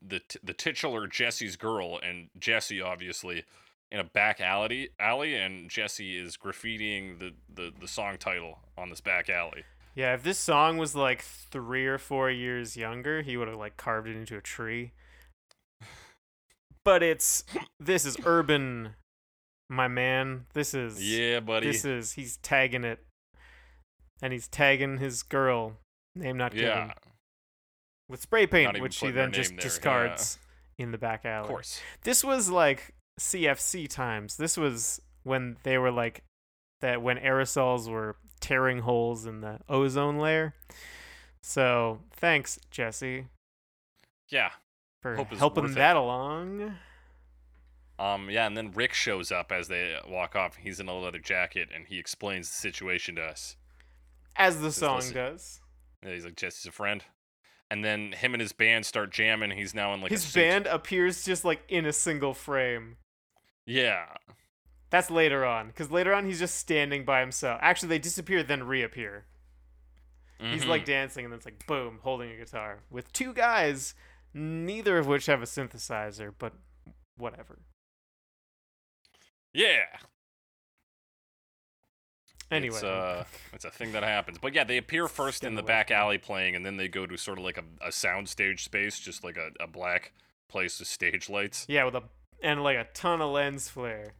the 0.00 0.20
t- 0.20 0.38
the 0.42 0.52
titular 0.52 1.08
Jessie's 1.08 1.56
girl, 1.56 1.98
and 2.00 2.28
Jessie 2.38 2.80
obviously 2.80 3.44
in 3.90 3.98
a 3.98 4.04
back 4.04 4.40
alley 4.40 4.90
alley, 5.00 5.34
and 5.34 5.68
Jessie 5.68 6.16
is 6.16 6.36
graffitiing 6.36 7.18
the, 7.18 7.32
the, 7.52 7.72
the 7.78 7.88
song 7.88 8.16
title 8.18 8.60
on 8.78 8.88
this 8.88 9.00
back 9.00 9.28
alley. 9.28 9.64
Yeah, 9.96 10.14
if 10.14 10.22
this 10.22 10.38
song 10.38 10.78
was 10.78 10.94
like 10.94 11.22
three 11.22 11.86
or 11.86 11.98
four 11.98 12.30
years 12.30 12.76
younger, 12.76 13.22
he 13.22 13.36
would 13.36 13.48
have 13.48 13.56
like 13.56 13.76
carved 13.76 14.08
it 14.08 14.16
into 14.16 14.36
a 14.36 14.40
tree. 14.40 14.92
But 16.84 17.02
it's 17.02 17.44
this 17.80 18.04
is 18.04 18.16
urban, 18.24 18.90
my 19.68 19.88
man. 19.88 20.46
This 20.52 20.72
is 20.72 21.02
Yeah, 21.02 21.40
buddy. 21.40 21.66
This 21.66 21.84
is 21.84 22.12
he's 22.12 22.36
tagging 22.36 22.84
it, 22.84 23.00
and 24.22 24.32
he's 24.32 24.46
tagging 24.46 24.98
his 24.98 25.24
girl, 25.24 25.78
name 26.14 26.36
not 26.36 26.52
given, 26.52 26.68
yeah, 26.68 26.92
with 28.08 28.20
spray 28.20 28.46
paint, 28.46 28.80
which 28.80 28.98
he 28.98 29.10
then 29.10 29.32
just 29.32 29.50
there, 29.50 29.58
yeah. 29.58 29.62
discards 29.62 30.38
in 30.78 30.92
the 30.92 30.98
back 30.98 31.24
alley. 31.24 31.42
of 31.44 31.48
course. 31.48 31.80
This 32.02 32.22
was 32.24 32.50
like 32.50 32.94
CFC 33.20 33.88
times. 33.88 34.36
This 34.36 34.56
was 34.56 35.00
when 35.22 35.56
they 35.62 35.78
were 35.78 35.90
like 35.90 36.22
that 36.80 37.00
when 37.02 37.16
aerosols 37.18 37.90
were 37.90 38.16
tearing 38.40 38.80
holes 38.80 39.24
in 39.26 39.40
the 39.40 39.58
ozone 39.68 40.18
layer. 40.18 40.54
So 41.42 42.00
thanks, 42.12 42.58
Jessie, 42.70 43.26
Yeah. 44.28 44.50
for 45.00 45.16
helping 45.36 45.64
worth 45.64 45.72
it. 45.72 45.76
that 45.76 45.96
along. 45.96 46.76
Um. 47.98 48.28
Yeah, 48.28 48.46
and 48.46 48.56
then 48.56 48.72
Rick 48.72 48.92
shows 48.92 49.30
up 49.30 49.52
as 49.52 49.68
they 49.68 49.96
walk 50.08 50.34
off. 50.34 50.56
He's 50.56 50.80
in 50.80 50.88
a 50.88 50.94
leather 50.98 51.20
jacket, 51.20 51.68
and 51.72 51.86
he 51.86 51.98
explains 51.98 52.48
the 52.50 52.56
situation 52.56 53.14
to 53.16 53.22
us. 53.22 53.56
As 54.36 54.60
the 54.60 54.68
Just 54.68 54.78
song 54.78 54.96
listen. 54.96 55.14
does. 55.14 55.60
Yeah, 56.04 56.12
he's 56.12 56.24
like 56.24 56.34
Jessie's 56.36 56.66
a 56.66 56.72
friend. 56.72 57.04
And 57.74 57.84
then 57.84 58.12
him 58.12 58.34
and 58.34 58.40
his 58.40 58.52
band 58.52 58.86
start 58.86 59.10
jamming. 59.10 59.50
He's 59.50 59.74
now 59.74 59.92
in 59.94 60.00
like 60.00 60.12
a 60.12 60.14
His 60.14 60.32
band 60.32 60.68
appears 60.68 61.24
just 61.24 61.44
like 61.44 61.60
in 61.68 61.86
a 61.86 61.92
single 61.92 62.32
frame. 62.32 62.98
Yeah. 63.66 64.04
That's 64.90 65.10
later 65.10 65.44
on, 65.44 65.66
because 65.66 65.90
later 65.90 66.14
on 66.14 66.24
he's 66.24 66.38
just 66.38 66.54
standing 66.54 67.04
by 67.04 67.18
himself. 67.18 67.58
Actually, 67.60 67.88
they 67.88 67.98
disappear 67.98 68.44
then 68.44 68.62
reappear. 68.62 69.24
He's 70.38 70.62
Mhm. 70.62 70.68
like 70.68 70.84
dancing, 70.84 71.24
and 71.24 71.32
then 71.32 71.38
it's 71.38 71.46
like 71.46 71.66
boom, 71.66 71.98
holding 72.04 72.30
a 72.30 72.36
guitar 72.36 72.78
with 72.90 73.12
two 73.12 73.32
guys, 73.32 73.96
neither 74.32 74.96
of 74.96 75.08
which 75.08 75.26
have 75.26 75.42
a 75.42 75.46
synthesizer, 75.46 76.32
but 76.38 76.52
whatever. 77.16 77.58
yeah. 79.52 79.98
Anyway, 82.54 82.74
It's, 82.76 82.84
uh, 82.84 83.24
it's 83.52 83.64
a 83.64 83.70
thing 83.70 83.92
that 83.92 84.02
happens. 84.02 84.38
But 84.38 84.54
yeah, 84.54 84.64
they 84.64 84.76
appear 84.78 85.08
first 85.08 85.42
in 85.44 85.54
the 85.54 85.62
back 85.62 85.90
alley 85.90 86.18
playing, 86.18 86.54
and 86.54 86.64
then 86.64 86.76
they 86.76 86.88
go 86.88 87.04
to 87.06 87.16
sort 87.16 87.38
of 87.38 87.44
like 87.44 87.58
a, 87.58 87.64
a 87.86 87.88
soundstage 87.90 88.60
space, 88.60 88.98
just 89.00 89.24
like 89.24 89.36
a, 89.36 89.50
a 89.62 89.66
black 89.66 90.12
place 90.48 90.78
with 90.78 90.88
stage 90.88 91.28
lights. 91.28 91.66
yeah, 91.68 91.84
with 91.84 91.94
a 91.96 92.02
and 92.42 92.62
like 92.62 92.76
a 92.76 92.86
ton 92.94 93.20
of 93.20 93.30
lens 93.32 93.68
flare, 93.68 94.12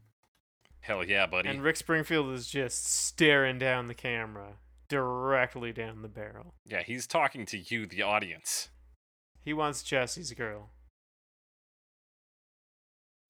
Hell 0.80 1.04
yeah, 1.04 1.26
buddy. 1.26 1.48
and 1.48 1.62
Rick 1.62 1.76
Springfield 1.76 2.32
is 2.32 2.46
just 2.48 2.86
staring 2.86 3.58
down 3.58 3.86
the 3.86 3.94
camera, 3.94 4.54
directly 4.88 5.72
down 5.72 6.02
the 6.02 6.08
barrel. 6.08 6.54
yeah, 6.66 6.82
he's 6.82 7.06
talking 7.06 7.46
to 7.46 7.58
you, 7.58 7.86
the 7.86 8.02
audience. 8.02 8.68
He 9.42 9.52
wants 9.52 9.82
Jessie's 9.82 10.32
girl. 10.32 10.70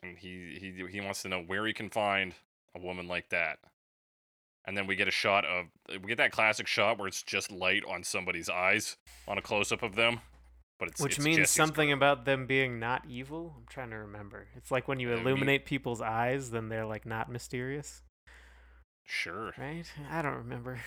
And 0.03 0.19
he, 0.19 0.59
he, 0.61 0.87
he 0.91 1.01
wants 1.01 1.23
to 1.23 1.29
know 1.29 1.41
where 1.43 1.67
he 1.67 1.73
can 1.73 1.91
find 1.91 2.35
a 2.75 2.79
woman 2.79 3.09
like 3.09 3.31
that. 3.31 3.59
And 4.67 4.77
then 4.77 4.87
we 4.87 4.97
get 4.97 5.09
a 5.09 5.13
shot 5.13 5.45
of, 5.45 5.67
we 6.03 6.09
get 6.09 6.17
that 6.19 6.33
classic 6.33 6.67
shot 6.67 6.99
where 6.99 7.07
it's 7.07 7.23
just 7.23 7.51
light 7.51 7.83
on 7.87 8.03
somebody's 8.03 8.49
eyes 8.49 8.97
on 9.29 9.37
a 9.37 9.43
close 9.43 9.71
up 9.73 9.83
of 9.83 9.95
them. 9.95 10.21
But 10.79 10.89
it's, 10.89 11.01
Which 11.01 11.17
it's 11.17 11.25
means 11.25 11.37
Jessie's 11.37 11.51
something 11.55 11.89
girl. 11.91 11.97
about 11.97 12.25
them 12.25 12.47
being 12.47 12.81
not 12.81 13.05
evil. 13.09 13.55
I'm 13.59 13.67
trying 13.69 13.91
to 13.91 13.97
remember. 13.97 14.49
It's 14.57 14.71
like 14.71 14.89
when 14.89 14.99
you 15.01 15.09
Yeah, 15.11 15.15
I 15.15 15.19
mean- 15.19 15.27
illuminate 15.29 15.67
people's 15.67 16.01
eyes, 16.01 16.51
then 16.51 16.69
they're 16.69 16.87
like 16.87 17.05
not 17.07 17.31
mysterious, 17.31 18.03
Sure. 19.05 19.53
right? 19.59 19.85
I 20.11 20.23
don't 20.23 20.35
remember. 20.35 20.81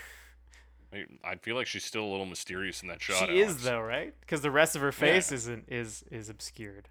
I, 1.24 1.36
feel 1.36 1.56
like 1.56 1.68
she's 1.68 1.84
still 1.84 2.04
a 2.04 2.10
little 2.10 2.26
mysterious 2.26 2.82
in 2.82 2.88
that 2.88 3.02
shot. 3.02 3.28
she 3.30 3.40
is 3.42 3.62
though, 3.64 3.82
right? 3.82 4.14
Because 4.22 4.42
the 4.42 4.50
rest 4.52 4.76
of 4.76 4.82
her 4.82 4.92
face 4.94 5.30
Yeah. 5.32 5.36
isn't 5.36 5.66
is 5.68 6.04
is 6.10 6.30
obscured. 6.30 6.90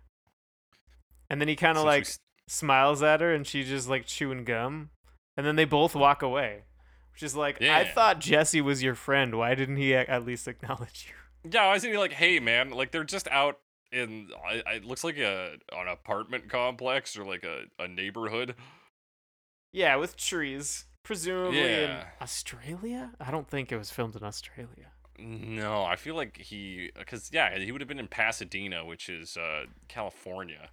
And 1.28 1.40
then 1.40 1.48
he 1.48 1.56
kind 1.56 1.76
of 1.78 1.82
Since 1.82 1.84
we 1.84 1.90
like 1.90 2.06
smiles 2.48 3.02
at 3.02 3.20
her, 3.20 3.34
and 3.34 3.46
she's 3.46 3.68
just 3.68 3.88
like 3.88 4.06
chewing 4.06 4.44
gum, 4.44 4.90
and 5.36 5.44
then 5.46 5.56
they 5.56 5.64
both 5.64 5.94
walk 5.94 6.22
away, 6.22 6.62
which 7.16 7.22
is 7.22 7.34
like 7.34 7.62
I 7.62 7.84
thought 7.84 8.20
Jessie 8.20 8.60
was 8.60 8.82
your 8.82 8.94
friend. 8.94 9.38
Why 9.38 9.54
didn't 9.54 9.76
he 9.78 9.94
at 9.94 10.26
least 10.26 10.46
acknowledge 10.46 11.06
you? 11.08 11.14
Yeah, 11.48 11.66
I 11.66 11.74
was 11.74 11.82
thinking 11.82 12.00
like, 12.00 12.12
hey 12.12 12.40
man, 12.40 12.70
like 12.70 12.90
they're 12.90 13.04
just 13.04 13.28
out 13.28 13.60
in. 13.92 14.30
It 14.50 14.84
looks 14.84 15.04
like 15.04 15.16
a 15.16 15.52
an 15.70 15.86
apartment 15.86 16.48
complex 16.48 17.16
or 17.16 17.24
like 17.24 17.44
a, 17.44 17.66
a 17.78 17.86
neighborhood. 17.86 18.56
Yeah, 19.72 19.94
with 19.94 20.16
trees, 20.16 20.86
presumably 21.04 21.84
in 21.84 21.96
Australia. 22.20 23.12
I 23.20 23.30
don't 23.30 23.48
think 23.48 23.70
it 23.70 23.76
was 23.76 23.92
filmed 23.92 24.16
in 24.16 24.24
Australia. 24.24 24.90
No, 25.20 25.84
I 25.84 25.94
feel 25.94 26.16
like 26.16 26.36
he, 26.36 26.90
because 26.98 27.30
yeah, 27.32 27.56
he 27.56 27.70
would 27.70 27.80
have 27.80 27.86
been 27.86 28.00
in 28.00 28.08
Pasadena, 28.08 28.84
which 28.84 29.08
is 29.08 29.36
uh, 29.36 29.66
California. 29.86 30.70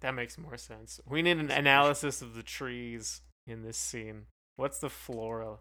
That 0.00 0.12
makes 0.12 0.36
more 0.36 0.58
sense. 0.58 1.00
We 1.08 1.22
need 1.22 1.38
an 1.38 1.50
analysis 1.50 2.20
of 2.20 2.34
the 2.34 2.42
trees 2.42 3.22
in 3.46 3.62
this 3.62 3.78
scene. 3.78 4.26
What's 4.56 4.78
the 4.78 4.88
flora? 4.90 5.58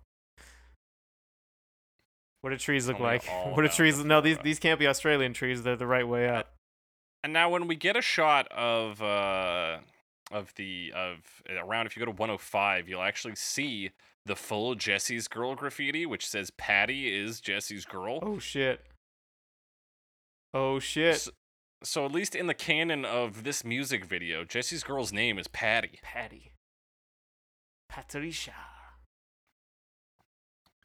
What 2.42 2.50
do 2.50 2.58
trees 2.58 2.88
look 2.88 3.00
like? 3.00 3.24
What 3.54 3.62
do 3.62 3.68
trees? 3.70 3.98
the 3.98 4.04
No, 4.04 4.22
these 4.22 4.38
these 4.40 4.60
can't 4.60 4.80
be 4.80 4.88
Australian 4.88 5.34
trees. 5.34 5.64
They're 5.64 5.76
the 5.76 5.88
right 5.88 6.08
way 6.08 6.28
up. 6.28 6.54
And 7.24 7.32
now 7.32 7.50
when 7.50 7.68
we 7.68 7.76
get 7.76 7.96
a 7.96 8.02
shot 8.02 8.52
of 8.52 9.02
uh, 9.02 9.78
of 10.32 10.54
the 10.56 10.92
of 10.96 11.20
around 11.50 11.86
if 11.86 11.96
you 11.96 12.02
go 12.02 12.06
to 12.06 12.12
105, 12.12 12.90
you'll 12.90 13.02
actually 13.02 13.36
see 13.36 13.92
the 14.26 14.36
full 14.36 14.76
Jessie's 14.76 15.28
girl 15.28 15.56
graffiti, 15.56 16.06
which 16.06 16.28
says 16.28 16.52
Patty 16.52 17.14
is 17.18 17.40
Jessie's 17.40 17.86
girl. 17.86 18.20
Oh 18.22 18.40
shit. 18.40 18.82
Oh 20.54 20.80
shit. 20.80 21.16
S- 21.16 21.30
So 21.84 22.06
at 22.06 22.12
least 22.12 22.36
in 22.36 22.48
the 22.48 22.54
canon 22.54 23.06
of 23.06 23.44
this 23.46 23.64
music 23.64 24.04
video, 24.06 24.44
Jessie's 24.44 24.84
girl's 24.84 25.14
name 25.14 25.40
is 25.40 25.48
Patty. 25.48 26.00
Patty. 26.04 26.52
Patricia. 27.90 28.54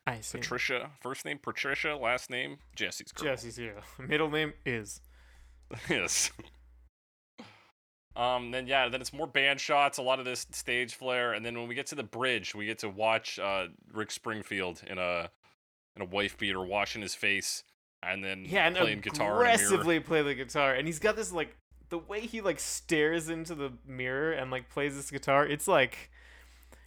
I 0.09 0.21
see. 0.21 0.38
Patricia, 0.38 0.90
first 1.03 1.27
name 1.27 1.38
Patricia, 1.42 1.94
last 1.94 2.31
name 2.31 2.59
Jessie's 2.75 3.12
girl. 3.12 3.27
Jessie's 3.27 3.57
here. 3.64 3.77
Middle 3.99 4.31
name 4.31 4.55
is. 4.64 5.03
yes. 5.90 6.31
Um. 8.16 8.51
Then 8.51 8.66
yeah. 8.66 8.88
Then 8.88 9.03
it's 9.03 9.12
more 9.12 9.27
band 9.27 9.61
shots. 9.61 9.99
A 9.99 10.03
lot 10.03 10.18
of 10.18 10.25
this 10.25 10.47
stage 10.53 10.94
flare, 10.94 11.35
and 11.35 11.44
then 11.44 11.59
when 11.59 11.68
we 11.68 11.75
get 11.75 11.87
to 11.88 11.94
the 11.94 12.03
bridge, 12.03 12.55
we 12.55 12.64
get 12.64 12.79
to 12.79 12.88
watch 12.88 13.38
uh, 13.38 13.66
Rick 13.92 14.11
Springfield 14.11 14.83
in 14.87 14.97
a 14.97 15.29
in 15.94 16.03
a 16.03 16.07
wife 16.07 16.38
beater 16.38 16.64
washing 16.64 17.03
his 17.03 17.14
face, 17.14 17.62
and 18.03 18.25
then 18.25 18.47
Yeah, 18.49 18.66
and 18.66 18.77
playing 18.77 19.01
guitar 19.01 19.35
aggressively 19.35 20.01
play 20.01 20.23
the 20.23 20.35
guitar, 20.35 20.73
and 20.73 20.87
he's 20.87 20.99
got 20.99 21.16
this 21.16 21.33
like 21.33 21.55
the 21.90 21.99
way 21.99 22.21
he 22.21 22.40
like 22.40 22.61
stares 22.61 23.29
into 23.29 23.55
the 23.55 23.73
mirror 23.87 24.33
and 24.33 24.51
like 24.51 24.71
plays 24.71 24.97
this 24.97 25.11
guitar. 25.11 25.47
It's 25.47 25.68
like, 25.68 26.11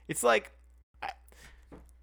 it's 0.07 0.23
like. 0.23 0.51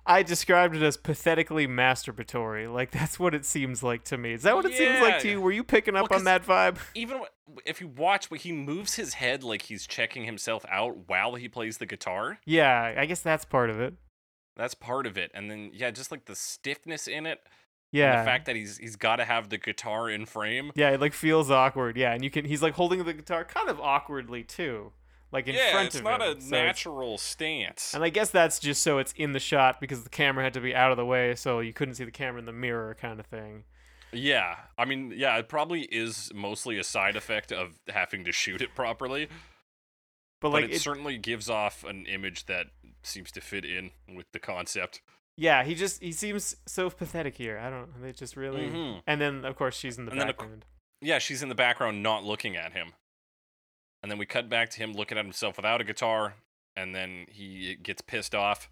I, 0.09 0.23
described 0.23 0.75
it 0.75 0.83
as 0.83 0.97
pathetically 0.97 1.67
masturbatory. 1.67 2.73
Like 2.73 2.91
that's 2.91 3.19
what 3.19 3.35
it 3.35 3.45
seems 3.45 3.83
like 3.83 4.05
to 4.05 4.19
me. 4.19 4.33
Is 4.33 4.43
that 4.43 4.57
what 4.57 4.65
it 4.67 4.75
seems 4.75 5.01
like 5.01 5.21
to 5.21 5.29
you? 5.31 5.41
Were 5.41 5.53
you 5.53 5.63
picking 5.65 5.95
up 5.97 6.11
Well, 6.11 6.19
on 6.19 6.25
that 6.25 6.45
vibe? 6.45 6.79
Even 6.95 7.21
if 7.67 7.81
you 7.81 7.89
watch, 7.89 8.29
he 8.41 8.53
moves 8.53 8.95
his 8.95 9.15
head 9.15 9.43
like 9.45 9.63
he's 9.63 9.87
checking 9.87 10.25
himself 10.25 10.65
out 10.69 11.09
while 11.09 11.35
he 11.35 11.49
plays 11.49 11.79
the 11.79 11.87
guitar. 11.87 12.39
Yeah, 12.45 12.95
I 12.97 13.07
guess 13.07 13.21
that's 13.21 13.45
part 13.45 13.71
of 13.71 13.81
it. 13.81 13.95
That's 14.57 14.75
part 14.75 15.07
of 15.07 15.17
it, 15.17 15.31
and 15.35 15.51
then 15.51 15.71
yeah, 15.73 15.91
just 15.93 16.11
like 16.11 16.25
the 16.25 16.35
stiffness 16.35 17.07
in 17.07 17.27
it, 17.27 17.39
and 17.45 17.53
Yeah. 17.93 18.19
the 18.21 18.25
fact 18.25 18.47
that 18.47 18.57
he's 18.57 18.77
he's 18.79 18.97
got 18.97 19.17
to 19.17 19.25
have 19.25 19.51
the 19.51 19.59
guitar 19.59 20.11
in 20.11 20.27
frame. 20.27 20.73
yeah, 20.75 20.91
it 20.91 21.01
like 21.01 21.13
feels 21.13 21.49
awkward. 21.51 21.97
Yeah, 21.97 22.13
and 22.13 22.25
you 22.25 22.31
can 22.31 22.45
he's 22.45 22.61
like 22.63 22.75
holding 22.75 23.05
the 23.05 23.13
guitar 23.15 23.45
kind 23.45 23.69
of 23.69 23.79
awkwardly 23.81 24.43
too. 24.43 24.93
Like 25.31 25.47
in 25.47 25.55
yeah, 25.55 25.73
front 25.73 25.95
it's 25.95 26.03
not 26.03 26.23
a 26.23 26.41
so 26.41 26.49
natural 26.51 27.19
stance. 27.19 27.93
And 27.95 28.03
I 28.03 28.09
guess 28.09 28.31
that's 28.31 28.59
just 28.59 28.83
so 28.83 28.99
it's 28.99 29.13
in 29.17 29.33
the 29.33 29.41
shot 29.41 29.81
because 29.81 30.03
the 30.05 30.09
camera 30.11 30.43
had 30.45 30.55
to 30.55 30.61
be 30.61 30.75
out 30.75 30.91
of 30.91 30.97
the 30.97 31.05
way 31.05 31.35
so 31.35 31.61
you 31.61 31.73
couldn't 31.75 31.95
see 31.97 32.05
the 32.05 32.11
camera 32.11 32.39
in 32.39 32.47
the 32.47 32.53
mirror 32.53 32.97
kind 32.99 33.21
of 33.21 33.27
thing. 33.27 33.65
Yeah, 34.11 34.57
I 34.79 34.87
mean, 34.87 35.13
yeah, 35.15 35.37
it 35.37 35.49
probably 35.51 35.83
is 35.83 36.33
mostly 36.35 36.79
a 36.79 36.85
side 36.85 37.15
effect 37.15 37.53
of 37.53 37.79
having 37.89 38.25
to 38.25 38.33
shoot 38.33 38.63
it 38.63 38.75
properly, 38.75 39.27
But 40.41 40.49
but 40.49 40.51
like 40.51 40.65
it, 40.65 40.71
it, 40.77 40.81
certainly 40.81 41.19
gives 41.19 41.51
off 41.51 41.85
an 41.85 42.07
image 42.07 42.47
that 42.47 42.69
seems 43.03 43.31
to 43.33 43.43
fit 43.43 43.67
in 43.67 43.91
with 44.15 44.25
the 44.33 44.39
concept. 44.39 45.03
yeah, 45.37 45.63
he 45.63 45.75
just 45.75 46.03
he 46.03 46.13
seems 46.13 46.57
so 46.67 46.89
pathetic 46.89 47.37
here. 47.37 47.59
I 47.59 47.69
don't 47.69 48.01
they 48.01 48.13
just 48.13 48.35
really 48.35 48.71
Mhm. 48.71 49.03
And 49.07 49.21
then 49.21 49.45
of 49.45 49.57
course 49.57 49.77
she's 49.77 49.99
in 49.99 50.07
the 50.07 50.13
And 50.13 50.21
then, 50.21 50.29
background. 50.29 50.65
Yeah, 51.03 51.19
she's 51.19 51.43
in 51.43 51.51
the 51.51 51.55
background 51.55 52.03
not 52.03 52.25
looking 52.25 52.57
at 52.57 52.73
him. 52.73 52.95
And 54.03 54.11
then 54.11 54.19
we 54.19 54.27
cut 54.27 54.49
back 54.49 54.71
to 54.71 54.79
him 54.79 54.93
looking 54.93 55.19
at 55.19 55.25
himself 55.25 55.57
without 55.57 55.81
a 55.81 55.85
guitar, 55.85 56.35
and 56.77 56.95
then 56.95 57.27
he 57.29 57.77
gets 57.83 58.01
pissed 58.01 58.35
off 58.35 58.71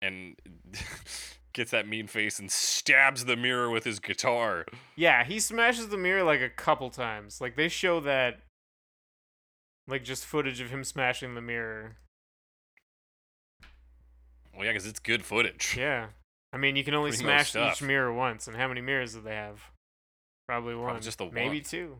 and 0.00 0.36
gets 1.52 1.70
that 1.70 1.88
mean 1.88 2.06
face 2.06 2.38
and 2.38 2.50
stabs 2.50 3.24
the 3.24 3.36
mirror 3.36 3.70
with 3.70 3.84
his 3.84 3.98
guitar. 3.98 4.66
Yeah, 4.96 5.24
he 5.24 5.40
smashes 5.40 5.88
the 5.88 5.96
mirror 5.96 6.22
like 6.22 6.40
a 6.40 6.48
couple 6.48 6.90
times. 6.90 7.40
Like 7.40 7.56
they 7.56 7.68
show 7.68 8.00
that 8.00 8.40
like 9.88 10.04
just 10.04 10.24
footage 10.24 10.60
of 10.60 10.70
him 10.70 10.84
smashing 10.84 11.34
the 11.34 11.40
mirror. 11.40 11.96
Well, 14.54 14.64
yeah, 14.64 14.72
because 14.72 14.86
it's 14.86 15.00
good 15.00 15.24
footage. 15.24 15.76
Yeah. 15.78 16.08
I 16.52 16.58
mean, 16.58 16.76
you 16.76 16.84
can 16.84 16.94
only 16.94 17.10
Primo 17.10 17.42
smash 17.42 17.56
each 17.56 17.80
mirror 17.80 18.12
once, 18.12 18.46
and 18.46 18.56
how 18.56 18.68
many 18.68 18.82
mirrors 18.82 19.14
do 19.14 19.22
they 19.22 19.34
have? 19.34 19.62
Probably 20.46 20.74
one. 20.74 21.00
just 21.00 21.18
the 21.18 21.24
one. 21.24 21.34
Maybe 21.34 21.60
two. 21.60 21.96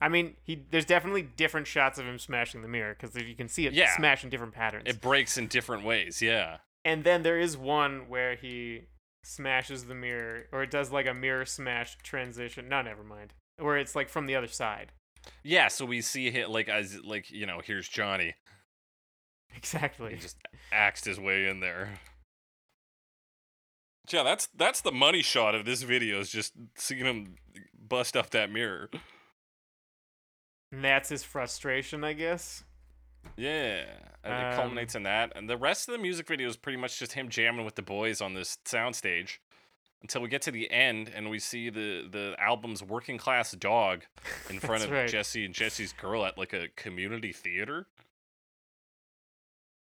I 0.00 0.08
mean, 0.08 0.36
he 0.42 0.64
there's 0.70 0.84
definitely 0.84 1.22
different 1.22 1.66
shots 1.66 1.98
of 1.98 2.04
him 2.06 2.18
smashing 2.18 2.62
the 2.62 2.68
mirror 2.68 2.94
because 2.98 3.16
you 3.16 3.34
can 3.34 3.48
see 3.48 3.66
it 3.66 3.72
Yeah. 3.72 3.94
smash 3.96 4.24
in 4.24 4.30
different 4.30 4.54
patterns. 4.54 4.84
It 4.86 5.00
breaks 5.00 5.38
in 5.38 5.48
different 5.48 5.84
ways, 5.84 6.20
yeah. 6.20 6.58
and 6.84 7.02
then 7.04 7.22
there 7.22 7.38
is 7.38 7.56
one 7.56 8.08
where 8.08 8.34
he 8.36 8.82
smashes 9.24 9.86
the 9.86 9.94
mirror, 9.94 10.44
or 10.52 10.62
it 10.62 10.70
does 10.70 10.92
like 10.92 11.06
a 11.06 11.14
mirror 11.14 11.44
smash 11.44 11.96
transition. 12.02 12.68
No, 12.68 12.82
never 12.82 13.02
mind. 13.02 13.32
Where 13.58 13.76
it's 13.78 13.96
like 13.96 14.08
from 14.08 14.26
the 14.26 14.36
other 14.36 14.46
side. 14.46 14.92
Yeah, 15.42 15.68
so 15.68 15.84
we 15.86 16.02
see 16.02 16.30
him 16.30 16.50
like 16.50 16.68
as 16.68 17.02
like, 17.02 17.30
you 17.30 17.46
know, 17.46 17.60
here's 17.64 17.88
Johnny. 17.88 18.34
Exactly. 19.56 20.12
He 20.14 20.18
just 20.20 20.36
axed 20.70 21.06
his 21.06 21.18
way 21.18 21.46
in 21.48 21.60
there. 21.60 21.98
Yeah, 24.10 24.22
that's 24.22 24.46
that's 24.54 24.82
the 24.82 24.92
money 24.92 25.22
shot 25.22 25.54
of 25.54 25.64
this 25.64 25.82
video 25.82 26.20
is 26.20 26.30
just 26.30 26.52
seeing 26.76 27.04
him 27.04 27.36
bust 27.76 28.16
up 28.16 28.30
that 28.30 28.52
mirror. 28.52 28.90
And 30.72 30.84
that's 30.84 31.08
his 31.08 31.22
frustration, 31.22 32.04
I 32.04 32.12
guess. 32.12 32.64
Yeah, 33.36 33.84
and 34.22 34.32
it 34.34 34.46
Um, 34.52 34.54
culminates 34.56 34.94
in 34.94 35.02
that, 35.04 35.32
and 35.36 35.48
the 35.48 35.56
rest 35.56 35.88
of 35.88 35.92
the 35.92 35.98
music 35.98 36.28
video 36.28 36.48
is 36.48 36.56
pretty 36.56 36.78
much 36.78 36.98
just 36.98 37.12
him 37.12 37.28
jamming 37.28 37.64
with 37.64 37.74
the 37.74 37.82
boys 37.82 38.20
on 38.20 38.34
this 38.34 38.58
soundstage 38.64 39.38
until 40.02 40.22
we 40.22 40.28
get 40.28 40.42
to 40.42 40.50
the 40.52 40.70
end 40.70 41.10
and 41.12 41.30
we 41.30 41.38
see 41.38 41.68
the 41.70 42.06
the 42.08 42.36
album's 42.38 42.82
working 42.82 43.18
class 43.18 43.52
dog 43.52 44.04
in 44.48 44.60
front 44.60 44.84
of 44.84 44.90
right. 44.90 45.08
Jessie 45.08 45.44
and 45.44 45.54
Jessie's 45.54 45.92
girl 45.92 46.24
at 46.24 46.38
like 46.38 46.52
a 46.52 46.68
community 46.76 47.32
theater. 47.32 47.86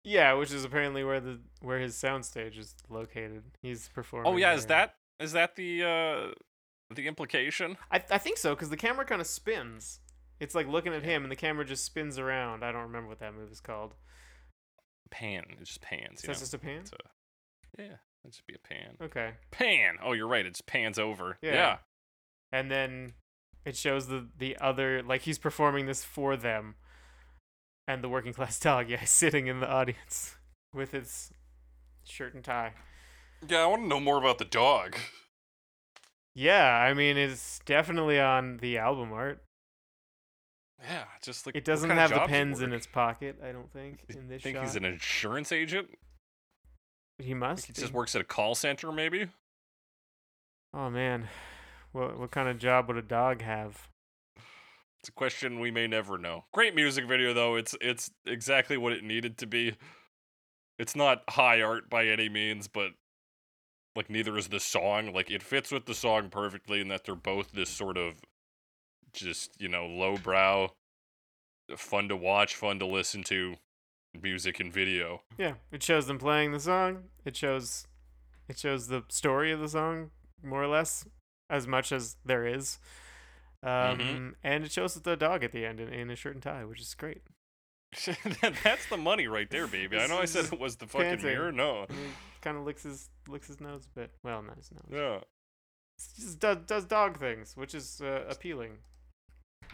Yeah, 0.02 0.32
which 0.32 0.50
is 0.52 0.64
apparently 0.64 1.04
where 1.04 1.20
the 1.20 1.40
where 1.60 1.78
his 1.78 1.94
soundstage 1.94 2.58
is 2.58 2.74
located. 2.88 3.42
He's 3.62 3.88
performing. 3.88 4.32
Oh 4.32 4.36
yeah, 4.36 4.54
is 4.54 4.66
that 4.66 4.94
is 5.20 5.32
that 5.32 5.56
the 5.56 5.84
uh 5.84 6.94
the 6.94 7.06
implication? 7.06 7.76
I 7.90 8.02
I 8.10 8.18
think 8.18 8.38
so 8.38 8.54
because 8.54 8.70
the 8.70 8.76
camera 8.76 9.04
kind 9.04 9.20
of 9.20 9.26
spins. 9.26 10.00
It's 10.40 10.54
like 10.54 10.66
looking 10.66 10.94
at 10.94 11.02
him, 11.02 11.22
and 11.22 11.30
the 11.30 11.36
camera 11.36 11.64
just 11.64 11.84
spins 11.84 12.18
around. 12.18 12.64
I 12.64 12.72
don't 12.72 12.82
remember 12.82 13.08
what 13.08 13.20
that 13.20 13.34
move 13.34 13.52
is 13.52 13.60
called. 13.60 13.94
Pan, 15.10 15.44
it 15.50 15.62
just 15.64 15.80
pans. 15.82 16.22
So 16.22 16.28
that's 16.28 16.40
know? 16.40 16.42
just 16.42 16.54
a 16.54 16.58
pan. 16.58 16.80
It's 16.80 16.92
a, 16.92 16.96
yeah, 17.78 17.84
it 18.24 18.30
just 18.30 18.46
be 18.46 18.54
a 18.54 18.58
pan. 18.68 18.96
Okay. 19.02 19.32
Pan. 19.50 19.96
Oh, 20.02 20.12
you're 20.12 20.26
right. 20.28 20.46
It 20.46 20.50
just 20.54 20.66
pans 20.66 20.98
over. 20.98 21.36
Yeah. 21.42 21.52
yeah. 21.52 21.76
and 22.52 22.70
then 22.70 23.12
it 23.66 23.76
shows 23.76 24.06
the 24.06 24.26
the 24.38 24.56
other 24.60 25.02
like 25.02 25.22
he's 25.22 25.38
performing 25.38 25.84
this 25.86 26.02
for 26.04 26.36
them 26.36 26.76
and 27.86 28.02
the 28.02 28.08
working 28.08 28.32
class 28.32 28.58
dog 28.68 28.88
yeah 28.88 29.02
is 29.02 29.10
sitting 29.10 29.46
in 29.48 29.60
the 29.60 29.68
audience 29.68 30.36
with 30.72 30.92
his 30.92 31.30
shirt 32.04 32.32
and 32.34 32.42
tie 32.42 32.72
Yeah, 33.46 33.58
I 33.58 33.66
want 33.66 33.82
to 33.82 33.88
know 33.88 34.00
more 34.00 34.16
about 34.16 34.38
the 34.38 34.46
dog. 34.46 34.96
yeah 36.34 36.74
i 36.74 36.94
mean 36.94 37.16
it's 37.18 37.60
definitely 37.66 38.18
on 38.18 38.56
the 38.58 38.78
album 38.78 39.12
art 39.12 39.42
Yeah, 40.82 41.04
just 41.22 41.46
like 41.46 41.56
it 41.56 41.64
doesn't 41.64 41.90
have 41.90 42.10
the 42.10 42.20
pens 42.20 42.62
in 42.62 42.72
its 42.72 42.86
pocket 42.86 43.36
i 43.44 43.52
don't 43.52 43.70
think 43.72 44.04
in 44.08 44.28
this 44.28 44.42
think 44.42 44.56
shot 44.56 44.64
he's 44.64 44.76
an 44.76 44.84
insurance 44.84 45.52
agent? 45.52 45.88
he 47.18 47.34
must 47.34 47.66
He 47.66 47.72
just 47.72 47.92
works 47.92 48.14
at 48.14 48.20
a 48.22 48.24
call 48.24 48.54
center, 48.54 48.90
maybe. 48.90 49.26
oh 50.72 50.88
man 50.90 51.28
what 51.92 52.18
what 52.18 52.30
kind 52.30 52.48
of 52.48 52.58
job 52.58 52.88
would 52.88 52.96
a 52.96 53.02
dog 53.02 53.42
have 53.42 53.88
It's 55.00 55.08
a 55.08 55.12
question 55.12 55.60
we 55.60 55.70
may 55.70 55.86
never 55.86 56.16
know. 56.18 56.44
Great 56.52 56.74
music 56.74 57.06
video 57.06 57.32
though. 57.34 57.56
It's 57.56 57.74
it's 57.80 58.10
exactly 58.26 58.76
what 58.76 58.92
it 58.92 59.02
needed 59.04 59.36
to 59.38 59.46
be. 59.46 59.74
It's 60.78 60.96
not 60.96 61.24
high 61.28 61.60
art 61.60 61.90
by 61.90 62.06
any 62.06 62.28
means, 62.30 62.68
but 62.68 62.92
like 63.96 64.08
neither 64.08 64.38
is 64.38 64.48
the 64.48 64.60
song. 64.60 65.12
Like 65.12 65.30
it 65.30 65.42
fits 65.42 65.70
with 65.70 65.84
the 65.86 65.94
song 65.94 66.30
perfectly 66.30 66.80
in 66.80 66.88
that 66.88 67.04
they're 67.04 67.14
both 67.14 67.52
this 67.52 67.68
sort 67.70 67.98
of 67.98 68.14
just, 69.12 69.60
you 69.60 69.68
know, 69.68 69.86
lowbrow, 69.86 70.68
fun 71.76 72.08
to 72.08 72.16
watch, 72.16 72.54
fun 72.54 72.78
to 72.78 72.86
listen 72.86 73.22
to 73.24 73.56
music 74.20 74.58
and 74.58 74.72
video. 74.72 75.22
yeah 75.38 75.54
it 75.70 75.80
shows 75.84 76.08
them 76.08 76.18
playing 76.18 76.50
the 76.50 76.58
song 76.58 77.04
it 77.24 77.36
shows 77.36 77.86
it 78.48 78.58
shows 78.58 78.88
the 78.88 79.04
story 79.08 79.52
of 79.52 79.60
the 79.60 79.68
song 79.68 80.10
more 80.42 80.60
or 80.60 80.66
less 80.66 81.06
as 81.48 81.68
much 81.68 81.92
as 81.92 82.16
there 82.24 82.44
is 82.44 82.80
um 83.62 83.70
Mhm. 84.00 84.34
and 84.42 84.64
it 84.64 84.72
shows 84.72 84.94
the 84.96 85.16
dog 85.16 85.44
at 85.44 85.52
the 85.52 85.64
end 85.64 85.78
in, 85.78 85.88
in 85.92 86.10
a 86.10 86.16
shirt 86.16 86.34
and 86.34 86.42
tie 86.42 86.64
which 86.64 86.80
is 86.80 86.92
great 86.94 87.22
That's 88.64 88.88
the 88.88 88.96
money 88.96 89.26
right 89.28 89.48
there, 89.50 89.66
baby. 89.66 89.96
I 89.98 90.06
know 90.08 90.18
I 90.18 90.24
said 90.24 90.44
it 90.52 90.58
was 90.60 90.76
the 90.76 90.86
fucking 90.86 91.08
panting. 91.08 91.26
mirror. 91.26 91.50
No. 91.52 91.86
kind 92.40 92.56
of 92.56 92.64
licks 92.64 92.82
his 92.82 93.10
licks 93.28 93.46
his 93.46 93.60
nose 93.60 93.86
a 93.86 93.98
bit 93.98 94.10
well 94.24 94.42
not 94.42 94.56
his 94.56 94.72
nose 94.72 94.88
Yeah. 94.90 95.20
Just 96.18 96.40
does, 96.40 96.56
does 96.66 96.84
dog 96.84 97.18
things 97.20 97.56
which 97.56 97.76
is 97.76 98.00
uh, 98.00 98.24
appealing 98.28 98.78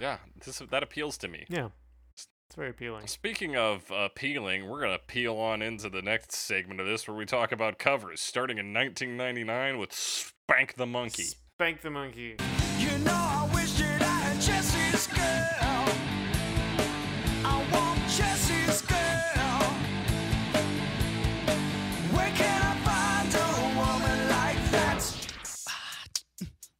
yeah, 0.00 0.18
this, 0.44 0.58
that 0.70 0.82
appeals 0.82 1.18
to 1.18 1.28
me. 1.28 1.44
Yeah. 1.48 1.68
It's 2.14 2.54
very 2.54 2.70
appealing. 2.70 3.08
Speaking 3.08 3.56
of 3.56 3.90
appealing, 3.90 4.68
we're 4.68 4.80
going 4.80 4.96
to 4.96 5.04
peel 5.04 5.36
on 5.36 5.62
into 5.62 5.88
the 5.88 6.02
next 6.02 6.34
segment 6.34 6.80
of 6.80 6.86
this 6.86 7.08
where 7.08 7.16
we 7.16 7.26
talk 7.26 7.50
about 7.50 7.78
covers, 7.78 8.20
starting 8.20 8.58
in 8.58 8.72
1999 8.72 9.78
with 9.78 9.92
Spank 9.92 10.74
the 10.74 10.86
Monkey. 10.86 11.24
Spank 11.58 11.80
the 11.82 11.90
Monkey. 11.90 12.36
You 12.78 12.98
know 12.98 13.12
I 13.12 13.50
wish 13.52 13.80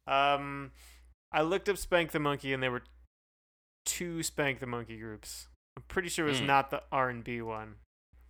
Um, 0.07 0.71
I 1.31 1.41
looked 1.41 1.67
up 1.67 1.77
Spank 1.77 2.11
the 2.11 2.19
Monkey 2.19 2.53
and 2.53 2.63
they 2.63 2.69
were 2.69 2.83
two 3.87 4.21
Spank 4.21 4.59
the 4.59 4.67
Monkey 4.67 4.97
groups. 4.97 5.47
I'm 5.75 5.83
pretty 5.87 6.09
sure 6.09 6.25
it 6.27 6.29
was 6.31 6.41
Mm. 6.41 6.45
not 6.47 6.69
the 6.69 6.83
R 6.91 7.09
and 7.09 7.23
B 7.23 7.41
one, 7.41 7.75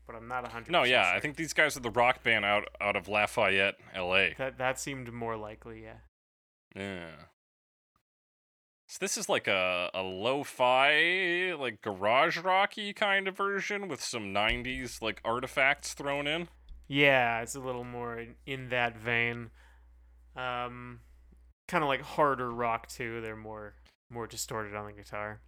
but 0.05 0.15
I'm 0.15 0.27
not 0.27 0.47
hundred. 0.51 0.71
No, 0.71 0.83
yeah, 0.83 1.11
I 1.13 1.19
think 1.19 1.35
these 1.35 1.53
guys 1.53 1.75
are 1.75 1.81
the 1.81 1.89
rock 1.91 2.23
band 2.23 2.45
out 2.45 2.67
out 2.79 2.95
of 2.95 3.07
Lafayette, 3.07 3.75
L.A. 3.93 4.35
that 4.37 4.57
that 4.57 4.79
seemed 4.79 5.11
more 5.11 5.35
likely. 5.35 5.83
Yeah. 5.83 5.97
Yeah. 6.75 7.11
So 8.89 8.97
this 9.01 9.17
is 9.17 9.27
like 9.27 9.47
a 9.47 9.89
a 9.93 10.01
lo-fi, 10.01 11.53
like 11.59 11.81
garage 11.81 12.37
rocky 12.37 12.93
kind 12.93 13.27
of 13.27 13.35
version 13.35 13.87
with 13.89 14.01
some 14.01 14.33
'90s 14.33 15.01
like 15.01 15.19
artifacts 15.25 15.93
thrown 15.93 16.27
in. 16.27 16.47
Yeah, 16.87 17.41
it's 17.41 17.55
a 17.55 17.59
little 17.59 17.83
more 17.83 18.17
in, 18.17 18.35
in 18.45 18.69
that 18.69 18.95
vein. 18.97 19.49
Um, 20.37 21.01
kind 21.67 21.83
of 21.83 21.89
like 21.89 22.01
harder 22.01 22.49
rock 22.49 22.87
too. 22.87 23.19
They're 23.21 23.35
more 23.35 23.73
more 24.09 24.25
distorted 24.27 24.73
on 24.73 24.85
the 24.85 24.93
guitar. 24.93 25.41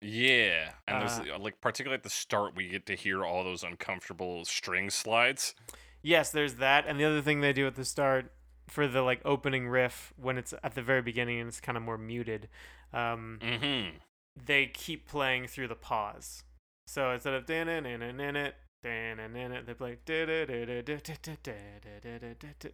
Yeah, 0.00 0.72
and 0.86 0.96
Uh, 0.96 1.00
there's 1.00 1.30
uh, 1.30 1.38
like 1.38 1.60
particularly 1.60 1.96
at 1.98 2.02
the 2.02 2.10
start 2.10 2.54
we 2.54 2.68
get 2.68 2.86
to 2.86 2.94
hear 2.94 3.24
all 3.24 3.44
those 3.44 3.62
uncomfortable 3.62 4.44
string 4.44 4.90
slides. 4.90 5.54
Yes, 6.02 6.30
there's 6.30 6.56
that, 6.56 6.86
and 6.86 7.00
the 7.00 7.04
other 7.04 7.22
thing 7.22 7.40
they 7.40 7.52
do 7.52 7.66
at 7.66 7.74
the 7.74 7.84
start 7.84 8.30
for 8.68 8.86
the 8.86 9.02
like 9.02 9.20
opening 9.24 9.68
riff 9.68 10.12
when 10.16 10.36
it's 10.38 10.52
at 10.62 10.74
the 10.74 10.82
very 10.82 11.02
beginning 11.02 11.40
and 11.40 11.48
it's 11.48 11.60
kind 11.60 11.76
of 11.76 11.82
more 11.82 11.98
muted. 11.98 12.48
Um, 12.92 13.38
Mm-hmm. 13.40 13.96
they 14.44 14.66
keep 14.66 15.08
playing 15.08 15.46
through 15.48 15.68
the 15.68 15.74
pause. 15.74 16.42
So 16.86 17.10
instead 17.10 17.34
of 17.34 17.46
dan 17.46 17.68
in 17.68 17.86
it, 17.86 18.54
dan 18.82 19.18
in 19.18 19.52
it, 19.52 19.66
they 19.66 19.74
play 19.74 19.98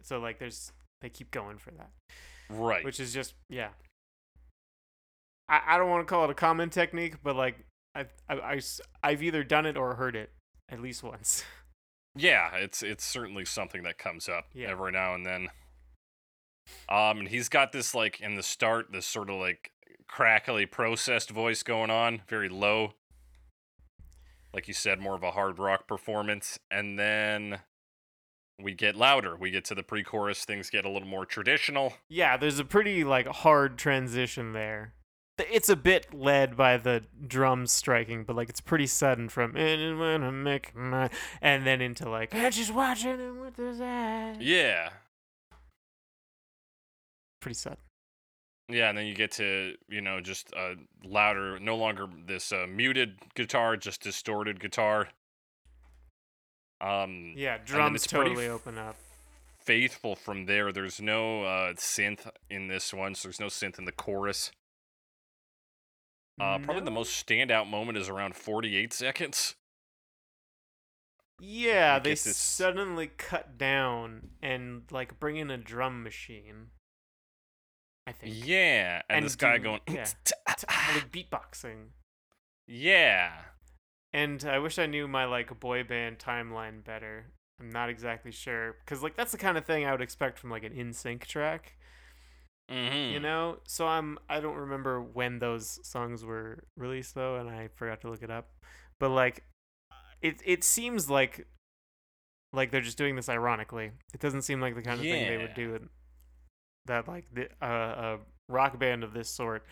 so 0.03 0.19
like 0.19 0.39
there's 0.39 0.71
they 1.01 1.09
keep 1.09 1.31
going 1.31 1.57
for 1.57 1.71
that, 1.71 1.91
Right. 2.49 2.83
which 2.83 2.99
is 2.99 3.13
just 3.13 3.33
yeah. 3.49 3.69
I, 5.53 5.75
I 5.75 5.77
don't 5.77 5.89
want 5.89 6.05
to 6.07 6.11
call 6.11 6.23
it 6.25 6.29
a 6.29 6.33
common 6.35 6.69
technique, 6.69 7.15
but 7.23 7.35
like 7.35 7.55
I 7.95 8.05
I 8.29 8.35
I 8.55 8.61
I've 9.03 9.21
either 9.23 9.43
done 9.43 9.65
it 9.65 9.77
or 9.77 9.95
heard 9.95 10.15
it 10.15 10.31
at 10.69 10.79
least 10.81 11.03
once. 11.03 11.43
Yeah, 12.15 12.55
it's 12.57 12.83
it's 12.83 13.03
certainly 13.03 13.43
something 13.43 13.81
that 13.83 13.97
comes 13.97 14.29
up 14.29 14.45
Yeah. 14.53 14.69
every 14.69 14.91
now 14.91 15.15
and 15.15 15.25
then. 15.25 15.47
Um, 16.87 17.21
and 17.21 17.27
he's 17.27 17.49
got 17.49 17.71
this 17.71 17.95
like 17.95 18.21
in 18.21 18.35
the 18.35 18.43
start, 18.43 18.91
this 18.91 19.07
sort 19.07 19.31
of 19.31 19.37
like 19.39 19.71
crackly 20.07 20.67
processed 20.67 21.31
voice 21.31 21.63
going 21.63 21.89
on, 21.89 22.21
very 22.29 22.49
low. 22.49 22.93
Like 24.53 24.67
you 24.67 24.75
said, 24.75 24.99
more 24.99 25.15
of 25.15 25.23
a 25.23 25.31
hard 25.31 25.57
rock 25.57 25.87
performance, 25.87 26.59
and 26.69 26.99
then 26.99 27.61
we 28.61 28.75
get 28.75 28.95
louder. 28.95 29.35
We 29.35 29.49
get 29.49 29.65
to 29.65 29.75
the 29.75 29.81
pre-chorus. 29.81 30.45
Things 30.45 30.69
get 30.69 30.85
a 30.85 30.89
little 30.89 31.07
more 31.07 31.25
traditional. 31.25 31.93
Yeah, 32.09 32.37
there's 32.37 32.59
a 32.59 32.65
pretty 32.65 33.03
like 33.03 33.25
hard 33.25 33.79
transition 33.79 34.53
there. 34.53 34.93
It's 35.39 35.67
a 35.69 35.75
bit 35.75 36.13
led 36.13 36.55
by 36.55 36.77
the 36.77 37.03
drums 37.25 37.71
striking, 37.71 38.23
but 38.23 38.35
like 38.35 38.49
it's 38.49 38.61
pretty 38.61 38.85
sudden 38.85 39.29
from 39.29 39.55
"And 39.55 39.99
when 39.99 40.23
I 40.23 40.29
make 40.29 40.75
my-" 40.75 41.09
and 41.41 41.65
then 41.65 41.81
into 41.81 42.07
like 42.09 42.35
I 42.35 42.49
just 42.51 42.71
watching 42.73 43.17
him 43.17 43.39
with 43.41 43.55
his 43.57 43.81
eyes. 43.81 44.37
Yeah, 44.39 44.89
Pretty 47.39 47.55
sudden. 47.55 47.79
yeah, 48.69 48.89
and 48.89 48.97
then 48.97 49.07
you 49.07 49.15
get 49.15 49.31
to 49.33 49.73
you 49.89 50.01
know 50.01 50.21
just 50.21 50.53
uh, 50.55 50.75
louder, 51.03 51.59
no 51.59 51.75
longer 51.77 52.07
this 52.27 52.51
uh, 52.51 52.67
muted 52.69 53.17
guitar, 53.35 53.75
just 53.75 54.01
distorted 54.03 54.59
guitar. 54.59 55.09
Um, 56.79 57.33
Yeah, 57.35 57.57
drums 57.63 58.05
totally 58.05 58.45
f- 58.45 58.51
open 58.51 58.77
up. 58.77 58.97
faithful 59.59 60.15
from 60.15 60.45
there. 60.45 60.71
There's 60.71 61.01
no 61.01 61.43
uh, 61.43 61.73
synth 61.73 62.29
in 62.49 62.67
this 62.67 62.93
one, 62.93 63.15
so 63.15 63.27
there's 63.29 63.39
no 63.39 63.47
synth 63.47 63.79
in 63.79 63.85
the 63.85 63.91
chorus. 63.91 64.51
Uh, 66.39 66.57
Probably 66.59 66.83
the 66.83 66.91
most 66.91 67.25
standout 67.25 67.67
moment 67.69 67.97
is 67.97 68.09
around 68.09 68.35
48 68.35 68.91
seconds. 68.93 69.55
Yeah, 71.39 71.99
they 71.99 72.11
this- 72.11 72.37
suddenly 72.37 73.07
cut 73.17 73.57
down 73.57 74.29
and 74.41 74.83
like 74.91 75.19
bring 75.19 75.37
in 75.37 75.51
a 75.51 75.57
drum 75.57 76.03
machine. 76.03 76.67
I 78.07 78.11
think. 78.11 78.35
Yeah, 78.45 79.01
and, 79.09 79.17
And 79.17 79.25
this 79.25 79.35
guy 79.35 79.57
do- 79.57 79.63
going, 79.63 79.81
yeah. 79.89 80.07
Like 80.47 81.11
beatboxing. 81.11 81.87
yeah, 82.67 83.31
And 84.13 84.43
I 84.45 84.59
wish 84.59 84.77
I 84.77 84.85
knew 84.85 85.07
my 85.07 85.25
like 85.25 85.57
boy 85.59 85.83
band 85.83 86.19
timeline 86.19 86.83
better. 86.83 87.27
I'm 87.59 87.69
not 87.69 87.89
exactly 87.89 88.31
sure 88.31 88.77
because 88.83 89.01
like 89.03 89.15
that's 89.15 89.31
the 89.31 89.37
kind 89.37 89.57
of 89.57 89.65
thing 89.65 89.85
I 89.85 89.91
would 89.91 90.01
expect 90.01 90.37
from 90.39 90.49
like 90.49 90.63
an 90.63 90.73
NSYNC 90.73 91.25
track, 91.25 91.77
mm-hmm. 92.71 93.13
you 93.13 93.19
know. 93.19 93.57
So 93.67 93.87
I'm 93.87 94.17
I 94.29 94.39
don't 94.39 94.55
remember 94.55 95.01
when 95.01 95.39
those 95.39 95.79
songs 95.83 96.23
were 96.23 96.63
released 96.77 97.15
though, 97.15 97.37
and 97.37 97.49
I 97.49 97.69
forgot 97.75 98.01
to 98.01 98.09
look 98.09 98.23
it 98.23 98.31
up. 98.31 98.49
But 98.99 99.09
like, 99.09 99.43
it 100.21 100.41
it 100.45 100.63
seems 100.63 101.09
like 101.09 101.47
like 102.51 102.71
they're 102.71 102.81
just 102.81 102.97
doing 102.97 103.15
this 103.15 103.29
ironically. 103.29 103.91
It 104.13 104.19
doesn't 104.19 104.43
seem 104.43 104.61
like 104.61 104.75
the 104.75 104.81
kind 104.81 104.99
of 104.99 105.05
thing 105.05 105.27
they 105.27 105.37
would 105.37 105.55
do. 105.55 105.87
That 106.85 107.07
like 107.07 107.25
the 107.33 107.49
uh, 107.61 107.65
a 107.67 108.19
rock 108.49 108.77
band 108.79 109.03
of 109.03 109.13
this 109.13 109.29
sort 109.29 109.65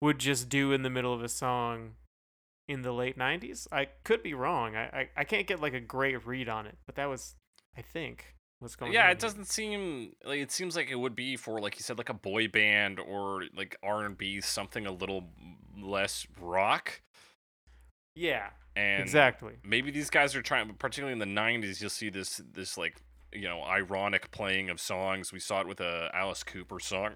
would 0.00 0.18
just 0.18 0.48
do 0.48 0.72
in 0.72 0.82
the 0.82 0.90
middle 0.90 1.14
of 1.14 1.22
a 1.22 1.28
song 1.28 1.92
in 2.66 2.82
the 2.82 2.92
late 2.92 3.18
90s 3.18 3.66
i 3.70 3.86
could 4.04 4.22
be 4.22 4.32
wrong 4.32 4.74
I, 4.74 4.84
I 4.84 5.08
i 5.18 5.24
can't 5.24 5.46
get 5.46 5.60
like 5.60 5.74
a 5.74 5.80
great 5.80 6.26
read 6.26 6.48
on 6.48 6.66
it 6.66 6.76
but 6.86 6.94
that 6.96 7.08
was 7.08 7.36
i 7.76 7.82
think 7.82 8.34
what's 8.64 8.74
going 8.74 8.88
on 8.90 8.94
Yeah, 8.94 9.10
it 9.10 9.20
doesn't 9.20 9.46
seem 9.46 10.14
like 10.24 10.40
it 10.40 10.50
seems 10.50 10.74
like 10.74 10.90
it 10.90 10.96
would 10.96 11.14
be 11.14 11.36
for 11.36 11.60
like 11.60 11.76
you 11.76 11.82
said, 11.82 11.98
like 11.98 12.08
a 12.08 12.14
boy 12.14 12.48
band 12.48 12.98
or 12.98 13.44
like 13.56 13.76
R 13.82 14.04
and 14.04 14.18
B, 14.18 14.40
something 14.40 14.86
a 14.86 14.90
little 14.90 15.24
less 15.80 16.26
rock. 16.40 17.00
yeah 18.14 18.48
And 18.74 19.02
exactly. 19.02 19.54
maybe 19.62 19.90
these 19.90 20.10
guys 20.10 20.34
are 20.34 20.42
trying 20.42 20.72
particularly 20.74 21.12
in 21.12 21.18
the 21.18 21.40
90s 21.40 21.80
you'll 21.80 21.90
see 21.90 22.10
this 22.10 22.40
this 22.52 22.76
like 22.76 22.96
you 23.32 23.48
know 23.48 23.62
ironic 23.62 24.30
playing 24.30 24.70
of 24.70 24.80
songs. 24.80 25.32
We 25.32 25.40
saw 25.40 25.60
it 25.60 25.68
with 25.68 25.80
a 25.80 26.10
alice 26.14 26.42
cooper 26.42 26.80
song 26.80 27.12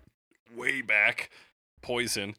way 0.54 0.82
back 0.82 1.30
poison. 1.82 2.34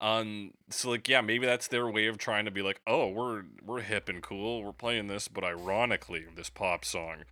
Um 0.00 0.52
so 0.70 0.90
like 0.90 1.08
yeah 1.08 1.20
maybe 1.20 1.46
that's 1.46 1.68
their 1.68 1.88
way 1.88 2.06
of 2.06 2.18
trying 2.18 2.44
to 2.44 2.50
be 2.50 2.62
like 2.62 2.80
oh 2.86 3.08
we're 3.08 3.44
we're 3.64 3.80
hip 3.80 4.08
and 4.08 4.22
cool. 4.22 4.62
We're 4.62 4.72
playing 4.72 5.08
this 5.08 5.28
but 5.28 5.44
ironically 5.44 6.26
this 6.34 6.50
pop 6.50 6.84
song 6.84 7.24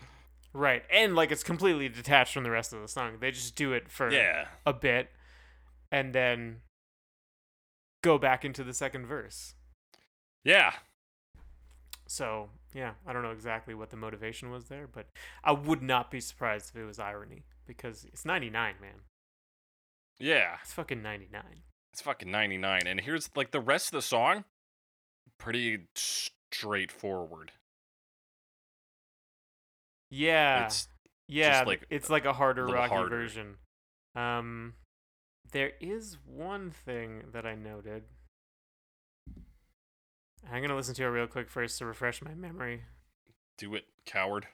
right 0.52 0.82
and 0.92 1.14
like 1.14 1.30
it's 1.30 1.42
completely 1.42 1.88
detached 1.88 2.34
from 2.34 2.44
the 2.44 2.50
rest 2.50 2.72
of 2.72 2.80
the 2.80 2.88
song. 2.88 3.18
They 3.20 3.30
just 3.30 3.56
do 3.56 3.72
it 3.72 3.88
for 3.88 4.10
yeah. 4.10 4.46
a 4.66 4.72
bit 4.72 5.10
and 5.92 6.12
then 6.12 6.60
go 8.02 8.18
back 8.18 8.44
into 8.44 8.64
the 8.64 8.74
second 8.74 9.06
verse. 9.06 9.54
Yeah. 10.44 10.72
So 12.06 12.50
yeah 12.74 12.92
i 13.06 13.12
don't 13.12 13.22
know 13.22 13.30
exactly 13.30 13.74
what 13.74 13.90
the 13.90 13.96
motivation 13.96 14.50
was 14.50 14.66
there 14.66 14.86
but 14.86 15.06
i 15.42 15.52
would 15.52 15.82
not 15.82 16.10
be 16.10 16.20
surprised 16.20 16.70
if 16.70 16.80
it 16.80 16.84
was 16.84 16.98
irony 16.98 17.44
because 17.66 18.04
it's 18.04 18.24
99 18.24 18.74
man. 18.80 18.90
Yeah. 20.18 20.56
It's 20.62 20.72
fucking 20.72 21.02
99 21.02 21.42
it's 21.92 22.02
fucking 22.02 22.30
99 22.30 22.82
and 22.86 23.00
here's 23.00 23.30
like 23.34 23.50
the 23.50 23.60
rest 23.60 23.88
of 23.88 23.92
the 23.92 24.02
song 24.02 24.44
pretty 25.38 25.86
straightforward 25.94 27.52
yeah 30.10 30.66
it's 30.66 30.88
Yeah, 31.28 31.62
like 31.66 31.86
it's 31.90 32.10
like 32.10 32.24
a 32.24 32.32
harder 32.32 32.62
little 32.66 32.74
rocky 32.76 32.94
harder. 32.94 33.16
version. 33.16 33.56
Um, 34.16 34.74
there 35.52 35.72
is 35.80 36.18
one 36.26 36.70
thing 36.70 37.22
that 37.32 37.46
I 37.46 37.54
noted. 37.54 38.04
I'm 40.50 40.62
gonna 40.62 40.76
listen 40.76 40.94
to 40.96 41.04
it 41.04 41.08
real 41.08 41.26
quick 41.26 41.50
first 41.50 41.78
to 41.78 41.86
refresh 41.86 42.22
my 42.22 42.34
memory. 42.34 42.82
do 43.58 43.74
it 43.74 43.84
coward 44.06 44.46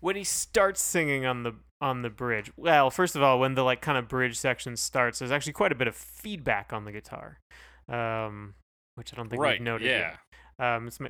When 0.00 0.16
he 0.16 0.24
starts 0.24 0.80
singing 0.80 1.26
on 1.26 1.42
the 1.42 1.54
on 1.80 2.02
the 2.02 2.08
bridge, 2.10 2.50
well, 2.56 2.90
first 2.90 3.14
of 3.16 3.22
all, 3.22 3.38
when 3.40 3.54
the 3.54 3.62
like 3.64 3.82
kind 3.82 3.98
of 3.98 4.08
bridge 4.08 4.38
section 4.38 4.76
starts, 4.76 5.18
there's 5.18 5.32
actually 5.32 5.52
quite 5.52 5.72
a 5.72 5.74
bit 5.74 5.88
of 5.88 5.94
feedback 5.94 6.72
on 6.72 6.84
the 6.86 6.92
guitar, 6.92 7.40
um, 7.88 8.54
which 8.94 9.12
I 9.12 9.16
don't 9.16 9.28
think 9.28 9.42
right 9.42 9.58
we've 9.58 9.64
noted. 9.64 9.86
yeah 9.88 10.16
Yet. 10.58 10.66
Um, 10.66 10.86
it's 10.86 11.00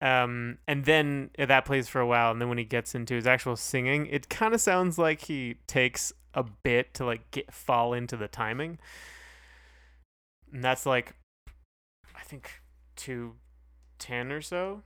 um, 0.00 0.58
and 0.66 0.84
then 0.84 1.30
that 1.38 1.64
plays 1.64 1.88
for 1.88 2.00
a 2.00 2.06
while, 2.06 2.30
and 2.30 2.40
then 2.40 2.48
when 2.48 2.58
he 2.58 2.64
gets 2.64 2.94
into 2.94 3.14
his 3.14 3.26
actual 3.26 3.56
singing, 3.56 4.06
it 4.06 4.28
kind 4.28 4.54
of 4.54 4.60
sounds 4.60 4.98
like 4.98 5.22
he 5.22 5.56
takes 5.66 6.12
a 6.34 6.44
bit 6.44 6.94
to 6.94 7.04
like 7.04 7.30
get 7.30 7.52
fall 7.52 7.92
into 7.92 8.16
the 8.16 8.28
timing, 8.28 8.78
and 10.52 10.62
that's 10.62 10.86
like, 10.86 11.14
I 12.16 12.22
think 12.22 12.62
two 12.96 13.34
ten 13.98 14.32
or 14.32 14.40
so, 14.40 14.82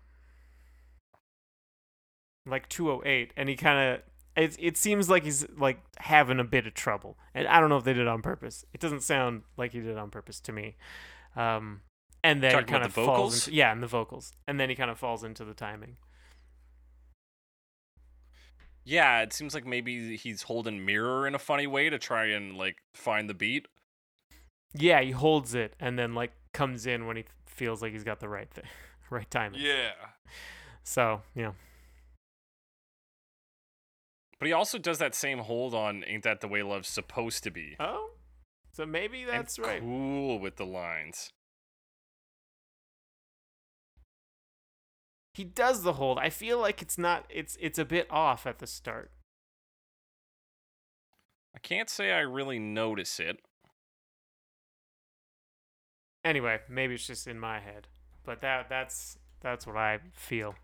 like 2.46 2.68
two 2.68 2.90
oh 2.90 3.02
eight, 3.04 3.32
and 3.36 3.48
he 3.48 3.56
kind 3.56 3.94
of. 3.94 4.02
It, 4.36 4.56
it 4.58 4.76
seems 4.76 5.08
like 5.08 5.22
he's 5.22 5.46
like 5.56 5.78
having 5.98 6.40
a 6.40 6.44
bit 6.44 6.66
of 6.66 6.74
trouble, 6.74 7.16
and 7.36 7.46
I 7.46 7.60
don't 7.60 7.68
know 7.68 7.76
if 7.76 7.84
they 7.84 7.92
did 7.92 8.02
it 8.02 8.08
on 8.08 8.20
purpose. 8.20 8.64
It 8.74 8.80
doesn't 8.80 9.04
sound 9.04 9.42
like 9.56 9.70
he 9.70 9.78
did 9.78 9.90
it 9.90 9.96
on 9.96 10.10
purpose 10.10 10.40
to 10.40 10.52
me. 10.52 10.74
Um, 11.36 11.82
and 12.24 12.42
then 12.42 12.52
Talking 12.52 12.66
kind 12.66 12.84
of 12.84 12.92
falls 12.92 13.06
vocals? 13.06 13.46
into, 13.46 13.56
yeah, 13.56 13.70
and 13.70 13.80
the 13.82 13.86
vocals, 13.86 14.32
and 14.48 14.58
then 14.58 14.68
he 14.68 14.74
kind 14.74 14.90
of 14.90 14.98
falls 14.98 15.22
into 15.22 15.44
the 15.44 15.54
timing. 15.54 15.98
Yeah, 18.84 19.22
it 19.22 19.32
seems 19.32 19.54
like 19.54 19.66
maybe 19.66 20.16
he's 20.16 20.42
holding 20.42 20.84
mirror 20.84 21.26
in 21.26 21.34
a 21.34 21.38
funny 21.38 21.66
way 21.66 21.88
to 21.88 21.98
try 21.98 22.26
and 22.26 22.56
like 22.56 22.76
find 22.92 23.30
the 23.30 23.34
beat. 23.34 23.66
Yeah, 24.74 25.00
he 25.00 25.12
holds 25.12 25.54
it 25.54 25.74
and 25.78 25.98
then 25.98 26.14
like 26.14 26.32
comes 26.52 26.86
in 26.86 27.06
when 27.06 27.16
he 27.16 27.24
feels 27.46 27.80
like 27.80 27.92
he's 27.92 28.04
got 28.04 28.20
the 28.20 28.28
right 28.28 28.50
thing, 28.50 28.64
right 29.10 29.30
timing. 29.30 29.60
Yeah. 29.62 29.92
So 30.82 31.22
yeah, 31.34 31.52
But 34.38 34.48
he 34.48 34.52
also 34.52 34.76
does 34.78 34.98
that 34.98 35.14
same 35.14 35.38
hold 35.38 35.74
on 35.74 36.04
Ain't 36.06 36.24
That 36.24 36.40
the 36.42 36.48
Way 36.48 36.62
Love's 36.62 36.88
supposed 36.88 37.42
to 37.44 37.50
be. 37.50 37.76
Oh, 37.80 38.10
so 38.72 38.84
maybe 38.84 39.22
And 39.22 39.30
that's 39.30 39.58
right. 39.58 39.80
Cool 39.80 40.38
with 40.38 40.56
the 40.56 40.66
lines. 40.66 41.32
He 45.34 45.42
does 45.42 45.82
the 45.82 45.94
hold. 45.94 46.18
I 46.18 46.30
feel 46.30 46.60
like 46.60 46.80
it's 46.80 46.96
not. 46.96 47.24
It's 47.28 47.58
it's 47.60 47.78
a 47.78 47.84
bit 47.84 48.06
off 48.08 48.46
at 48.46 48.60
the 48.60 48.68
start. 48.68 49.10
I 51.54 51.58
can't 51.58 51.90
say 51.90 52.12
I 52.12 52.20
really 52.20 52.60
notice 52.60 53.18
it. 53.18 53.38
Anyway, 56.24 56.60
maybe 56.68 56.94
it's 56.94 57.06
just 57.06 57.26
in 57.26 57.38
my 57.38 57.58
head, 57.58 57.88
but 58.24 58.40
that 58.42 58.68
that's 58.68 59.18
that's 59.40 59.66
what 59.66 59.76
I 59.76 59.98
feel. 60.14 60.54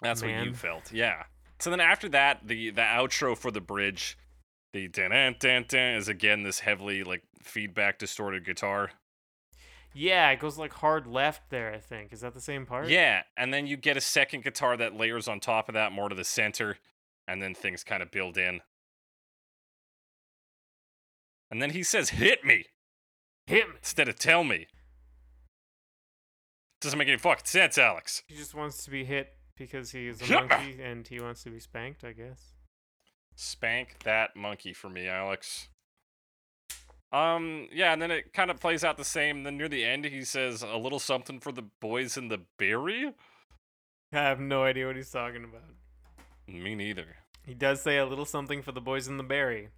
That's 0.00 0.22
what 0.22 0.30
you 0.30 0.54
felt. 0.54 0.92
Yeah. 0.92 1.24
So 1.58 1.70
then 1.70 1.80
after 1.80 2.08
that, 2.10 2.46
the 2.46 2.70
the 2.70 2.82
outro 2.82 3.36
for 3.36 3.50
the 3.50 3.60
bridge, 3.60 4.16
the 4.72 4.86
dan 4.86 5.10
dan 5.10 5.34
dan 5.38 5.64
dan 5.66 5.96
is 5.96 6.06
again 6.06 6.44
this 6.44 6.60
heavily 6.60 7.02
like 7.02 7.24
feedback 7.42 7.98
distorted 7.98 8.44
guitar. 8.44 8.90
Yeah, 9.92 10.30
it 10.30 10.38
goes 10.38 10.56
like 10.56 10.72
hard 10.74 11.06
left 11.06 11.50
there. 11.50 11.72
I 11.72 11.78
think 11.78 12.12
is 12.12 12.20
that 12.20 12.34
the 12.34 12.40
same 12.40 12.66
part? 12.66 12.88
Yeah, 12.88 13.22
and 13.36 13.52
then 13.52 13.66
you 13.66 13.76
get 13.76 13.96
a 13.96 14.00
second 14.00 14.44
guitar 14.44 14.76
that 14.76 14.96
layers 14.96 15.28
on 15.28 15.40
top 15.40 15.68
of 15.68 15.74
that 15.74 15.92
more 15.92 16.08
to 16.08 16.14
the 16.14 16.24
center, 16.24 16.78
and 17.26 17.42
then 17.42 17.54
things 17.54 17.82
kind 17.82 18.02
of 18.02 18.10
build 18.10 18.38
in. 18.38 18.60
And 21.50 21.60
then 21.60 21.70
he 21.70 21.82
says, 21.82 22.10
"Hit 22.10 22.44
me." 22.44 22.66
him. 23.50 23.74
instead 23.76 24.08
of 24.08 24.16
tell 24.16 24.44
me. 24.44 24.66
Doesn't 26.80 26.98
make 26.98 27.08
any 27.08 27.18
fucking 27.18 27.44
sense, 27.44 27.76
Alex. 27.76 28.22
He 28.26 28.36
just 28.36 28.54
wants 28.54 28.84
to 28.84 28.90
be 28.90 29.04
hit 29.04 29.34
because 29.56 29.90
he 29.90 30.08
is 30.08 30.22
a 30.22 30.32
monkey 30.32 30.80
and 30.82 31.06
he 31.06 31.20
wants 31.20 31.42
to 31.42 31.50
be 31.50 31.60
spanked. 31.60 32.04
I 32.04 32.12
guess. 32.12 32.54
Spank 33.34 33.96
that 34.04 34.34
monkey 34.34 34.72
for 34.72 34.88
me, 34.88 35.06
Alex. 35.06 35.68
Um, 37.12 37.68
yeah, 37.72 37.92
and 37.92 38.00
then 38.00 38.10
it 38.10 38.32
kind 38.32 38.50
of 38.50 38.60
plays 38.60 38.84
out 38.84 38.96
the 38.96 39.04
same. 39.04 39.42
Then 39.42 39.56
near 39.56 39.68
the 39.68 39.84
end, 39.84 40.04
he 40.04 40.22
says 40.22 40.62
a 40.62 40.76
little 40.76 40.98
something 40.98 41.40
for 41.40 41.52
the 41.52 41.64
boys 41.80 42.16
in 42.16 42.28
the 42.28 42.40
berry. 42.58 43.12
I 44.12 44.18
have 44.18 44.40
no 44.40 44.64
idea 44.64 44.86
what 44.86 44.96
he's 44.96 45.10
talking 45.10 45.44
about. 45.44 45.62
Me 46.46 46.74
neither. 46.74 47.16
He 47.46 47.54
does 47.54 47.80
say 47.80 47.98
a 47.98 48.06
little 48.06 48.24
something 48.24 48.62
for 48.62 48.72
the 48.72 48.80
boys 48.80 49.08
in 49.08 49.16
the 49.16 49.22
berry. 49.22 49.68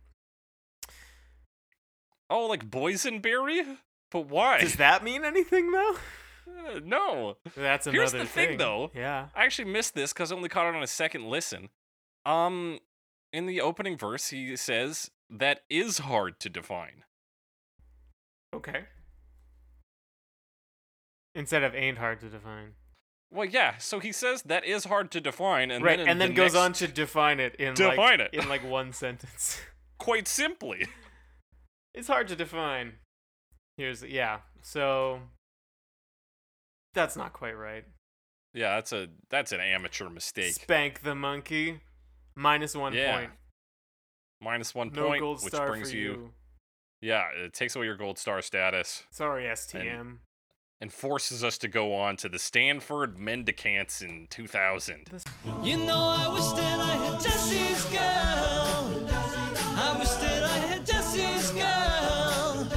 Oh, 2.28 2.47
like 2.47 2.68
boysenberry? 2.68 3.76
But 4.11 4.28
why? 4.28 4.61
Does 4.61 4.76
that 4.76 5.05
mean 5.05 5.24
anything 5.24 5.70
though? 5.70 5.97
Uh, 6.49 6.80
no. 6.85 7.37
That's 7.57 7.87
another 7.87 7.99
Here's 7.99 8.12
the 8.12 8.24
thing, 8.24 8.59
though. 8.59 8.91
Yeah. 8.95 9.28
I 9.35 9.45
actually 9.45 9.70
missed 9.70 9.95
this 9.95 10.12
because 10.12 10.33
I 10.33 10.37
only 10.37 10.49
caught 10.49 10.66
it 10.66 10.74
on 10.74 10.83
a 10.83 10.89
second 10.89 11.26
listen. 11.28 11.68
Um, 12.24 12.78
in 13.33 13.47
the 13.47 13.61
opening 13.61 13.97
verse, 13.97 14.28
he 14.28 14.57
says 14.57 15.11
that 15.30 15.61
is 15.70 15.99
hard 15.99 16.41
to 16.41 16.49
define. 16.49 17.05
Okay. 18.55 18.85
Instead 21.35 21.63
of 21.63 21.75
ain't 21.75 21.99
hard 21.99 22.21
to 22.21 22.29
define. 22.29 22.73
Well, 23.33 23.47
yeah. 23.47 23.79
So 23.79 23.99
he 24.01 24.13
says 24.13 24.43
that 24.43 24.65
is 24.65 24.85
hard 24.85 25.11
to 25.13 25.21
define, 25.21 25.71
and 25.71 25.83
right, 25.83 25.97
then 25.99 26.09
and 26.09 26.21
then 26.21 26.31
the 26.31 26.35
goes 26.35 26.53
next- 26.53 26.63
on 26.65 26.73
to 26.75 26.89
define 26.89 27.41
it 27.41 27.55
in 27.57 27.75
Define 27.75 27.97
like, 27.97 28.21
it. 28.21 28.35
in 28.35 28.49
like 28.49 28.63
one 28.69 28.93
sentence. 28.93 29.59
quite 29.99 30.29
simply. 30.29 30.87
it's 31.95 32.09
hard 32.09 32.29
to 32.29 32.37
define. 32.37 32.95
Here's 33.79 34.03
yeah. 34.03 34.41
So 34.61 35.21
that's 36.93 37.17
not 37.17 37.33
quite 37.33 37.57
right. 37.57 37.85
Yeah, 38.53 38.75
that's 38.75 38.93
a 38.93 39.09
that's 39.31 39.53
an 39.53 39.61
amateur 39.61 40.11
mistake. 40.11 40.53
Spank 40.53 41.01
the 41.03 41.15
monkey. 41.15 41.81
Minus 42.37 42.75
one 42.77 42.93
Yeah. 42.93 43.17
point. 43.17 43.31
Minus 44.43 44.75
one 44.75 44.91
No 44.93 45.07
point, 45.07 45.21
gold 45.21 45.43
which 45.43 45.55
star 45.55 45.69
brings 45.69 45.91
for 45.91 45.97
you, 45.97 46.03
you. 46.03 46.31
Yeah, 47.03 47.25
it 47.35 47.53
takes 47.53 47.75
away 47.75 47.87
your 47.87 47.97
gold 47.97 48.17
star 48.17 48.41
status 48.43 49.03
Sorry, 49.11 49.45
STM. 49.45 50.19
and 50.81 50.93
forces 50.93 51.43
us 51.43 51.59
to 51.59 51.69
go 51.69 51.95
on 51.95 52.17
to 52.19 52.29
the 52.29 52.39
Stanford 52.39 53.19
Mendicants 53.19 54.03
in 54.03 54.29
2000. 54.31 55.11
You 55.65 55.79
know, 55.79 55.99
I 55.99 56.29
wish 56.33 56.47
that 56.53 56.79
I 56.79 56.95
had 57.05 57.21
Jessie's 57.21 57.85
girl. 57.87 59.09
I 59.75 59.97
wish 59.99 60.11
that 60.11 60.45
I 60.45 60.59
had 60.59 60.87
Jessie's 60.87 61.51
girl. 61.51 62.69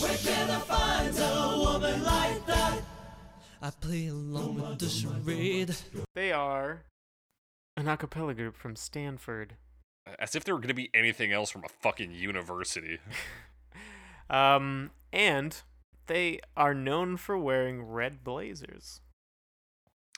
Where 0.00 0.18
can 0.18 0.50
I 0.50 0.58
find 0.60 1.18
a 1.18 1.58
woman 1.58 2.04
like 2.04 2.44
that? 2.46 2.82
I 3.62 3.70
play 3.70 4.08
along 4.08 4.56
with 4.56 4.78
the 4.80 4.88
charade. 4.90 5.74
They 6.14 6.30
are 6.32 6.82
an 7.74 7.88
a 7.88 7.96
cappella 7.96 8.34
group 8.34 8.54
from 8.54 8.76
Stanford. 8.76 9.54
As 10.18 10.34
if 10.34 10.44
there 10.44 10.54
were 10.54 10.60
going 10.60 10.68
to 10.68 10.74
be 10.74 10.90
anything 10.94 11.32
else 11.32 11.50
from 11.50 11.64
a 11.64 11.68
fucking 11.68 12.12
university. 12.12 12.98
Um, 14.30 14.90
and 15.10 15.62
they 16.06 16.40
are 16.56 16.74
known 16.74 17.16
for 17.16 17.38
wearing 17.38 17.82
red 17.82 18.22
blazers. 18.24 19.00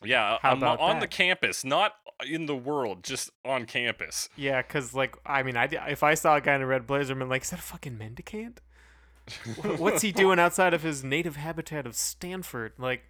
Yeah, 0.03 0.39
How 0.41 0.55
about 0.55 0.81
on 0.81 1.01
the 1.01 1.07
campus, 1.07 1.63
not 1.63 1.93
in 2.27 2.47
the 2.47 2.57
world, 2.57 3.05
just 3.05 3.31
on 3.45 3.67
campus. 3.67 4.31
Yeah, 4.35 4.63
cause 4.63 4.95
like 4.95 5.15
I 5.27 5.43
mean, 5.43 5.57
I 5.57 5.65
if 5.89 6.03
I 6.03 6.15
saw 6.15 6.37
a 6.37 6.41
guy 6.41 6.55
in 6.55 6.63
a 6.63 6.67
red 6.67 6.87
blazer, 6.87 7.13
I'm 7.13 7.29
like, 7.29 7.43
is 7.43 7.51
that 7.51 7.59
a 7.59 7.63
fucking 7.63 7.99
mendicant? 7.99 8.61
What's 9.77 10.03
he 10.03 10.11
doing 10.11 10.39
outside 10.39 10.73
of 10.73 10.83
his 10.83 11.05
native 11.05 11.37
habitat 11.37 11.87
of 11.87 11.95
Stanford? 11.95 12.73
Like, 12.79 13.03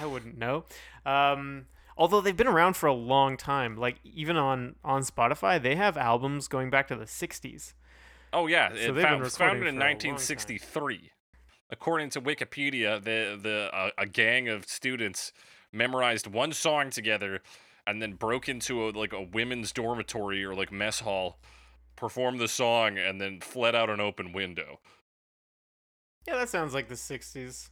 I 0.00 0.06
wouldn't 0.06 0.38
know. 0.38 0.64
Um, 1.04 1.66
although 2.00 2.22
they've 2.22 2.36
been 2.36 2.48
around 2.48 2.76
for 2.76 2.86
a 2.86 2.94
long 2.94 3.36
time. 3.36 3.76
Like 3.76 4.00
even 4.02 4.36
on 4.36 4.74
on 4.82 5.02
Spotify, 5.02 5.62
they 5.62 5.76
have 5.76 5.96
albums 5.96 6.48
going 6.48 6.70
back 6.70 6.88
to 6.88 6.96
the 6.96 7.04
'60s. 7.04 7.74
Oh 8.32 8.46
yeah, 8.46 8.70
So 8.70 8.74
it 8.74 8.78
they've 8.78 8.94
been 8.94 9.04
found, 9.04 9.22
was 9.22 9.36
founded 9.36 9.66
in 9.68 9.74
for 9.74 9.80
a 9.82 9.84
long 9.84 9.98
time. 9.98 10.10
1963. 10.12 11.10
According 11.70 12.10
to 12.10 12.20
Wikipedia, 12.20 13.02
the 13.02 13.38
the 13.40 13.70
uh, 13.72 13.90
a 13.98 14.06
gang 14.06 14.48
of 14.48 14.64
students 14.66 15.32
memorized 15.72 16.26
one 16.26 16.52
song 16.52 16.90
together, 16.90 17.42
and 17.86 18.02
then 18.02 18.14
broke 18.14 18.48
into 18.48 18.88
a, 18.88 18.90
like 18.90 19.12
a 19.12 19.22
women's 19.22 19.70
dormitory 19.70 20.42
or 20.42 20.54
like 20.54 20.72
mess 20.72 21.00
hall, 21.00 21.38
performed 21.94 22.40
the 22.40 22.48
song, 22.48 22.98
and 22.98 23.20
then 23.20 23.40
fled 23.40 23.76
out 23.76 23.90
an 23.90 24.00
open 24.00 24.32
window. 24.32 24.80
Yeah, 26.26 26.36
that 26.36 26.48
sounds 26.48 26.74
like 26.74 26.88
the 26.88 26.94
'60s. 26.94 27.70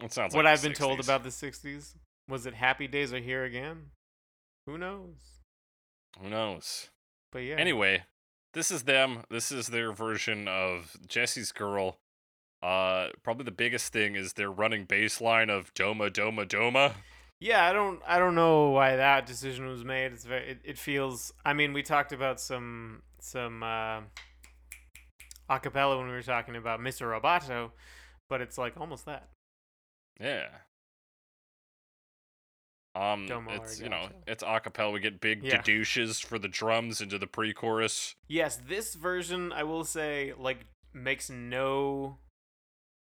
It 0.00 0.12
sounds 0.12 0.34
what 0.34 0.44
like 0.44 0.52
I've 0.52 0.62
the 0.62 0.68
been 0.68 0.76
told 0.76 1.00
about 1.00 1.22
the 1.24 1.30
'60s 1.30 1.94
was 2.28 2.46
it 2.46 2.54
Happy 2.54 2.86
Days 2.86 3.12
are 3.12 3.20
here 3.20 3.44
again? 3.44 3.90
Who 4.66 4.78
knows? 4.78 5.40
Who 6.20 6.30
knows? 6.30 6.88
But 7.32 7.40
yeah. 7.40 7.56
Anyway, 7.56 8.04
this 8.54 8.70
is 8.70 8.84
them. 8.84 9.24
This 9.30 9.52
is 9.52 9.68
their 9.68 9.92
version 9.92 10.48
of 10.48 10.96
Jessie's 11.06 11.52
Girl. 11.52 11.98
Uh, 12.62 13.08
probably 13.22 13.44
the 13.44 13.50
biggest 13.50 13.92
thing 13.92 14.14
is 14.14 14.34
their 14.34 14.50
running 14.50 14.84
bass 14.84 15.20
line 15.20 15.50
of 15.50 15.74
Doma 15.74 16.10
Doma 16.10 16.46
Doma. 16.46 16.94
Yeah, 17.40 17.66
I 17.66 17.72
don't 17.74 18.00
I 18.06 18.18
don't 18.18 18.34
know 18.34 18.70
why 18.70 18.96
that 18.96 19.26
decision 19.26 19.66
was 19.66 19.84
made. 19.84 20.12
It's 20.12 20.24
very 20.24 20.52
it, 20.52 20.60
it 20.64 20.78
feels 20.78 21.32
I 21.44 21.52
mean, 21.52 21.72
we 21.72 21.82
talked 21.82 22.12
about 22.12 22.40
some 22.40 23.02
some 23.20 23.62
uh 23.62 24.00
acapella 25.50 25.98
when 25.98 26.06
we 26.06 26.12
were 26.12 26.22
talking 26.22 26.56
about 26.56 26.80
Mr. 26.80 27.02
Roboto, 27.02 27.72
but 28.30 28.40
it's 28.40 28.56
like 28.56 28.80
almost 28.80 29.04
that. 29.04 29.28
Yeah. 30.18 30.46
Um, 32.96 33.26
Domo 33.26 33.50
it's 33.52 33.80
you 33.80 33.88
know 33.88 34.08
it's 34.26 34.44
a 34.46 34.60
cappella. 34.60 34.92
We 34.92 35.00
get 35.00 35.20
big 35.20 35.42
Yeah. 35.42 35.60
douches 35.62 36.20
for 36.20 36.38
the 36.38 36.46
drums 36.48 37.00
into 37.00 37.18
the 37.18 37.26
pre-chorus. 37.26 38.14
Yes, 38.28 38.56
this 38.56 38.94
version 38.94 39.52
I 39.52 39.64
will 39.64 39.84
say 39.84 40.32
like 40.38 40.66
makes 40.92 41.28
no 41.28 42.18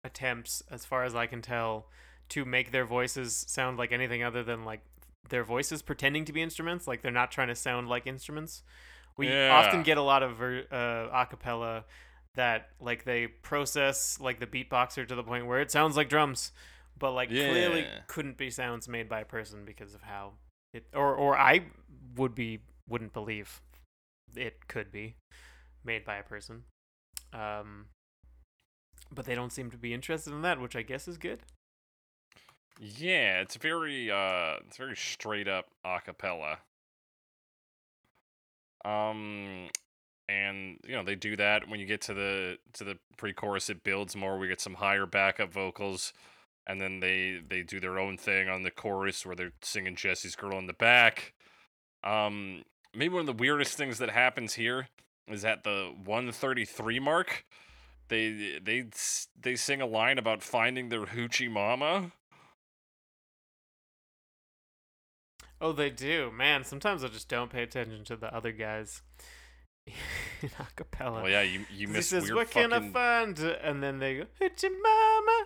attempts 0.04 0.62
as 0.70 0.86
far 0.86 1.04
as 1.04 1.16
I 1.16 1.26
can 1.28 1.42
tell 1.42 1.88
to 2.30 2.46
make 2.46 2.72
their 2.72 2.86
voices 2.86 3.46
sound 3.48 3.78
like 3.78 3.92
anything 3.92 4.24
other 4.24 4.44
than 4.44 4.64
like 4.66 4.82
their 5.30 5.44
voices 5.44 5.82
pretending 5.82 6.26
to 6.26 6.34
be 6.34 6.42
instruments, 6.42 6.88
like 6.88 7.02
they're 7.02 7.12
not 7.12 7.32
trying 7.32 7.48
to 7.48 7.56
sound 7.56 7.88
like 7.90 8.08
instruments. 8.08 8.64
We 9.18 9.28
Yeah. 9.30 9.50
often 9.52 9.84
get 9.84 9.98
a 9.98 10.02
lot 10.02 10.24
of 10.24 10.38
ver- 10.38 10.66
uh, 10.72 11.16
acapella 11.16 11.84
that 12.36 12.70
like 12.80 13.04
they 13.04 13.28
process 13.28 14.20
like 14.20 14.40
the 14.40 14.48
beatboxer 14.48 15.08
to 15.08 15.16
the 15.16 15.24
point 15.24 15.46
where 15.46 15.60
it 15.60 15.70
sounds 15.72 15.98
like 15.98 16.08
drums, 16.10 16.52
but 17.02 17.12
like 17.14 17.30
clearly 17.30 17.86
couldn't 18.08 18.38
be 18.38 18.52
sounds 18.52 18.88
made 18.88 19.10
by 19.10 19.22
a 19.22 19.26
person 19.26 19.66
because 19.66 19.96
of 19.96 20.04
how 20.04 20.34
it 20.72 20.86
or 20.94 21.14
or 21.16 21.38
I 21.38 21.64
would 22.16 22.36
be 22.36 22.60
wouldn't 22.88 23.12
believe 23.12 23.60
it 24.36 24.68
could 24.68 24.92
be 24.92 25.16
made 25.84 26.06
by 26.06 26.18
a 26.18 26.24
person. 26.24 26.64
Um, 27.34 27.88
but 29.14 29.26
they 29.26 29.34
don't 29.34 29.52
seem 29.52 29.72
to 29.72 29.78
be 29.78 29.94
interested 29.94 30.32
in 30.32 30.44
that, 30.44 30.62
which 30.62 30.76
I 30.76 30.84
guess 30.84 31.08
is 31.08 31.18
good. 31.18 31.40
Yeah, 32.80 33.42
it's 33.42 33.56
very 33.56 34.12
uh, 34.12 34.58
it's 34.68 34.78
very 34.78 34.96
straight 34.96 35.48
up 35.48 35.66
a 35.84 36.00
cappella. 36.00 36.60
Um, 38.86 39.70
and 40.30 40.78
you 40.88 40.96
know 40.96 41.04
they 41.04 41.16
do 41.16 41.36
that 41.36 41.68
when 41.68 41.80
you 41.80 41.88
get 41.88 42.02
to 42.02 42.14
the 42.14 42.58
to 42.74 42.84
the 42.84 42.98
pre-chorus 43.18 43.70
it 43.70 43.84
builds 43.84 44.16
more 44.16 44.40
we 44.40 44.48
get 44.48 44.62
some 44.62 44.74
higher 44.76 45.06
backup 45.06 45.52
vocals 45.52 46.14
and 46.68 46.80
then 46.82 47.00
they 47.00 47.40
they 47.48 47.64
do 47.64 47.80
their 47.80 48.00
own 48.00 48.18
thing 48.18 48.48
on 48.50 48.64
the 48.64 48.72
chorus 48.72 49.26
where 49.26 49.36
they're 49.36 49.54
singing 49.62 49.96
jessie's 49.96 50.36
girl 50.36 50.58
in 50.58 50.68
the 50.68 50.74
back 50.74 51.34
um 52.04 52.64
maybe 52.96 53.14
one 53.14 53.22
of 53.22 53.26
the 53.38 53.42
weirdest 53.42 53.76
things 53.78 53.98
that 53.98 54.10
happens 54.10 54.54
here 54.54 54.88
is 55.28 55.44
at 55.46 55.64
the 55.64 55.94
133 56.04 57.00
mark 57.00 57.46
they 58.10 58.60
they 58.62 58.86
they 59.40 59.56
sing 59.56 59.82
a 59.82 59.86
line 59.86 60.18
about 60.18 60.42
finding 60.44 60.90
their 60.90 61.06
hoochie 61.06 61.50
mama 61.50 62.12
Oh, 65.64 65.72
they 65.74 65.92
do. 65.92 66.32
Man, 66.32 66.64
sometimes 66.64 67.04
I 67.04 67.08
just 67.08 67.30
don't 67.30 67.52
pay 67.52 67.62
attention 67.62 68.04
to 68.06 68.16
the 68.16 68.34
other 68.36 68.52
guys 68.52 69.04
in 70.42 70.50
acapella. 70.50 71.22
well 71.22 71.30
yeah 71.30 71.42
you 71.44 71.66
you 71.72 71.88
miss 71.88 72.10
he 72.10 72.20
says, 72.20 72.32
"What 72.32 72.50
can 72.50 72.74
I 72.74 72.78
fucking- 72.78 72.92
find?" 72.94 73.40
And 73.40 73.84
then 73.84 74.00
they 74.00 74.18
go, 74.18 74.26
"Hoochie 74.40 74.70
mama." 74.82 75.41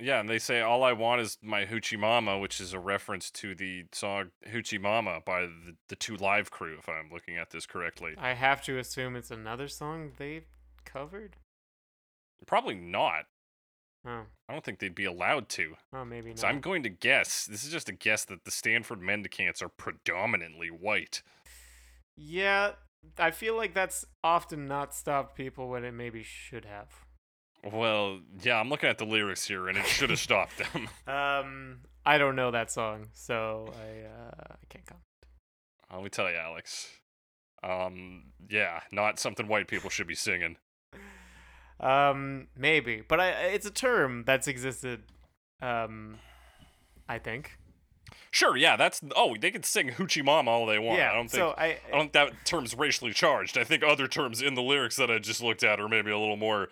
Yeah, 0.00 0.18
and 0.18 0.28
they 0.28 0.40
say 0.40 0.60
all 0.60 0.82
I 0.82 0.92
want 0.92 1.20
is 1.20 1.38
my 1.40 1.64
hoochie 1.64 1.98
mama, 1.98 2.38
which 2.38 2.60
is 2.60 2.72
a 2.72 2.80
reference 2.80 3.30
to 3.32 3.54
the 3.54 3.84
song 3.92 4.30
Hoochie 4.48 4.80
Mama 4.80 5.20
by 5.24 5.42
the, 5.42 5.76
the 5.88 5.94
2 5.94 6.16
Live 6.16 6.50
Crew, 6.50 6.76
if 6.78 6.88
I'm 6.88 7.10
looking 7.12 7.36
at 7.36 7.50
this 7.50 7.64
correctly. 7.64 8.14
I 8.18 8.32
have 8.32 8.60
to 8.64 8.78
assume 8.78 9.14
it's 9.14 9.30
another 9.30 9.68
song 9.68 10.12
they've 10.18 10.46
covered. 10.84 11.36
Probably 12.44 12.74
not. 12.74 13.26
Oh, 14.06 14.24
I 14.48 14.52
don't 14.52 14.64
think 14.64 14.80
they'd 14.80 14.94
be 14.94 15.04
allowed 15.04 15.48
to. 15.50 15.76
oh, 15.92 16.04
maybe 16.04 16.30
not. 16.30 16.40
So 16.40 16.48
I'm 16.48 16.60
going 16.60 16.82
to 16.82 16.90
guess, 16.90 17.46
this 17.46 17.64
is 17.64 17.70
just 17.70 17.88
a 17.88 17.92
guess 17.92 18.24
that 18.26 18.44
the 18.44 18.50
Stanford 18.50 19.00
Mendicants 19.00 19.62
are 19.62 19.68
predominantly 19.68 20.68
white. 20.68 21.22
Yeah, 22.16 22.72
I 23.18 23.30
feel 23.30 23.56
like 23.56 23.74
that's 23.74 24.04
often 24.22 24.66
not 24.66 24.94
stopped 24.94 25.36
people 25.36 25.68
when 25.68 25.84
it 25.84 25.92
maybe 25.92 26.22
should 26.22 26.64
have. 26.64 26.88
Well, 27.72 28.20
yeah, 28.42 28.60
I'm 28.60 28.68
looking 28.68 28.88
at 28.88 28.98
the 28.98 29.06
lyrics 29.06 29.46
here 29.46 29.68
and 29.68 29.78
it 29.78 29.86
should 29.86 30.10
have 30.10 30.18
stopped 30.18 30.58
them. 30.58 30.88
Um, 31.06 31.78
I 32.06 32.18
don't 32.18 32.36
know 32.36 32.50
that 32.50 32.70
song, 32.70 33.08
so 33.14 33.68
I 33.72 34.06
uh, 34.06 34.44
I 34.50 34.64
can't 34.68 34.84
comment. 34.84 35.04
Let 35.92 36.02
me 36.02 36.10
tell 36.10 36.28
you, 36.30 36.36
Alex. 36.36 36.88
Um, 37.62 38.24
yeah, 38.50 38.80
not 38.92 39.18
something 39.18 39.48
white 39.48 39.68
people 39.68 39.88
should 39.88 40.06
be 40.06 40.14
singing. 40.14 40.56
Um, 41.80 42.48
maybe, 42.56 43.02
but 43.06 43.20
I 43.20 43.30
it's 43.30 43.66
a 43.66 43.70
term 43.70 44.24
that's 44.26 44.48
existed. 44.48 45.02
Um, 45.62 46.18
I 47.08 47.18
think. 47.18 47.58
Sure, 48.30 48.56
yeah, 48.56 48.76
that's 48.76 49.00
oh, 49.16 49.36
they 49.40 49.50
can 49.50 49.62
sing 49.62 49.90
Hoochie 49.90 50.24
Mama 50.24 50.50
all 50.50 50.66
they 50.66 50.78
want. 50.78 50.98
yeah. 50.98 51.10
I 51.10 51.14
don't 51.14 51.30
think 51.30 51.40
so 51.40 51.54
I, 51.56 51.64
I 51.64 51.76
don't 51.90 52.00
think 52.00 52.12
that 52.12 52.32
term's 52.44 52.74
racially 52.76 53.12
charged. 53.12 53.56
I 53.56 53.64
think 53.64 53.82
other 53.82 54.08
terms 54.08 54.42
in 54.42 54.54
the 54.54 54.62
lyrics 54.62 54.96
that 54.96 55.10
I 55.10 55.18
just 55.18 55.42
looked 55.42 55.62
at 55.62 55.80
are 55.80 55.88
maybe 55.88 56.10
a 56.10 56.18
little 56.18 56.36
more, 56.36 56.68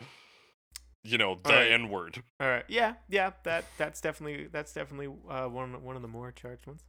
you 1.05 1.19
know, 1.19 1.39
the 1.43 1.51
Alright. 1.51 1.73
N 1.73 1.89
word. 1.89 2.23
All 2.41 2.49
right. 2.49 2.65
Yeah, 2.69 2.95
yeah. 3.09 3.33
That 3.45 3.65
that's 3.79 4.01
definitely 4.01 4.49
that's 4.51 4.73
definitely 4.73 5.09
uh, 5.29 5.49
one 5.49 5.83
one 5.83 5.97
of 5.97 6.03
the 6.03 6.09
more 6.09 6.33
charged 6.33 6.67
ones 6.67 6.85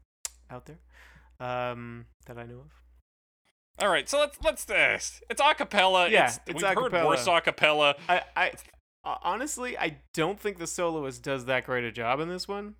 out 0.50 0.66
there 0.66 0.80
um, 1.40 2.06
that 2.26 2.38
I 2.38 2.46
know 2.46 2.60
of. 2.60 2.72
All 3.80 3.90
right, 3.90 4.08
so 4.08 4.20
let's 4.20 4.38
let's 4.44 4.70
uh, 4.70 5.00
it's 5.30 5.42
acapella. 5.42 6.10
Yeah, 6.10 6.28
it's, 6.28 6.40
it's 6.46 6.64
we've 6.64 6.76
heard 6.76 6.94
worse 6.94 7.28
acapella. 7.28 7.96
I 8.08 8.22
I 8.36 8.52
uh, 9.04 9.16
honestly 9.24 9.78
I 9.78 9.98
don't 10.14 10.40
think 10.40 10.60
the 10.60 10.68
soloist 10.68 11.24
does 11.24 11.46
that 11.46 11.66
great 11.66 11.84
a 11.84 11.92
job 11.92 12.20
in 12.20 12.30
this 12.30 12.48
one. 12.48 12.76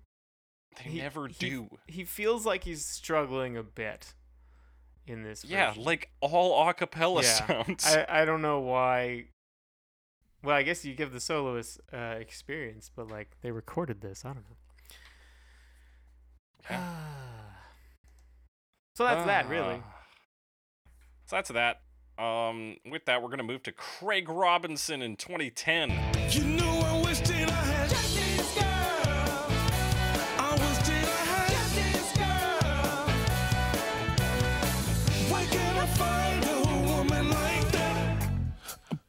They 0.76 0.90
He- 0.90 0.98
never 0.98 1.26
do. 1.26 1.68
He 1.88 2.04
feels 2.04 2.46
like 2.46 2.62
he's 2.62 2.84
struggling 2.86 3.56
a 3.56 3.64
bit 3.64 4.14
in 5.06 5.24
this. 5.24 5.44
Yeah, 5.44 5.74
like 5.76 6.10
all 6.20 6.64
acapella 6.64 7.22
Yeah, 7.22 7.46
sounds. 7.64 7.84
I 7.86 8.22
I 8.22 8.24
don't 8.24 8.42
know 8.42 8.60
why. 8.60 9.26
Well, 10.44 10.54
I 10.54 10.62
guess 10.62 10.84
you 10.84 10.94
give 10.94 11.12
the 11.12 11.20
soloist 11.20 11.80
uh, 11.90 12.16
experience, 12.18 12.90
but 12.94 13.08
like 13.08 13.30
they 13.40 13.50
recorded 13.50 14.02
this. 14.02 14.26
I 14.26 14.34
don't 14.34 14.36
know. 14.36 14.56
Yeah. 16.70 16.80
so 18.94 19.04
that's 19.04 19.24
that, 19.24 19.48
really. 19.48 19.80
Ah. 19.82 20.02
So 21.24 21.36
that's 21.36 21.50
that. 21.50 21.80
Um, 22.22 22.76
with 22.90 23.06
that, 23.06 23.22
we're 23.22 23.30
gonna 23.30 23.42
move 23.42 23.62
to 23.62 23.72
Craig 23.72 24.28
Robinson 24.28 25.00
in 25.00 25.16
2010. 25.16 25.98
You 26.30 26.44
know 26.44 26.83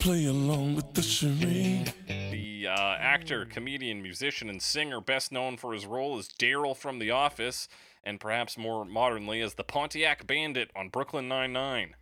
Play 0.05 0.25
along 0.27 0.75
with 0.75 0.93
the 0.93 1.01
charade. 1.01 1.91
The 2.07 2.67
uh, 2.67 2.95
actor, 2.99 3.43
comedian, 3.43 4.03
musician, 4.03 4.51
and 4.51 4.61
singer 4.61 5.01
best 5.01 5.31
known 5.31 5.57
for 5.57 5.73
his 5.73 5.87
role 5.87 6.19
as 6.19 6.27
Darryl 6.27 6.77
from 6.77 6.99
The 6.99 7.09
Office, 7.09 7.67
and 8.03 8.19
perhaps 8.19 8.55
more 8.55 8.85
modernly 8.85 9.41
as 9.41 9.55
the 9.55 9.63
Pontiac 9.63 10.27
Bandit 10.27 10.69
on 10.75 10.89
Brooklyn 10.89 11.27
Nine-Nine. 11.27 11.95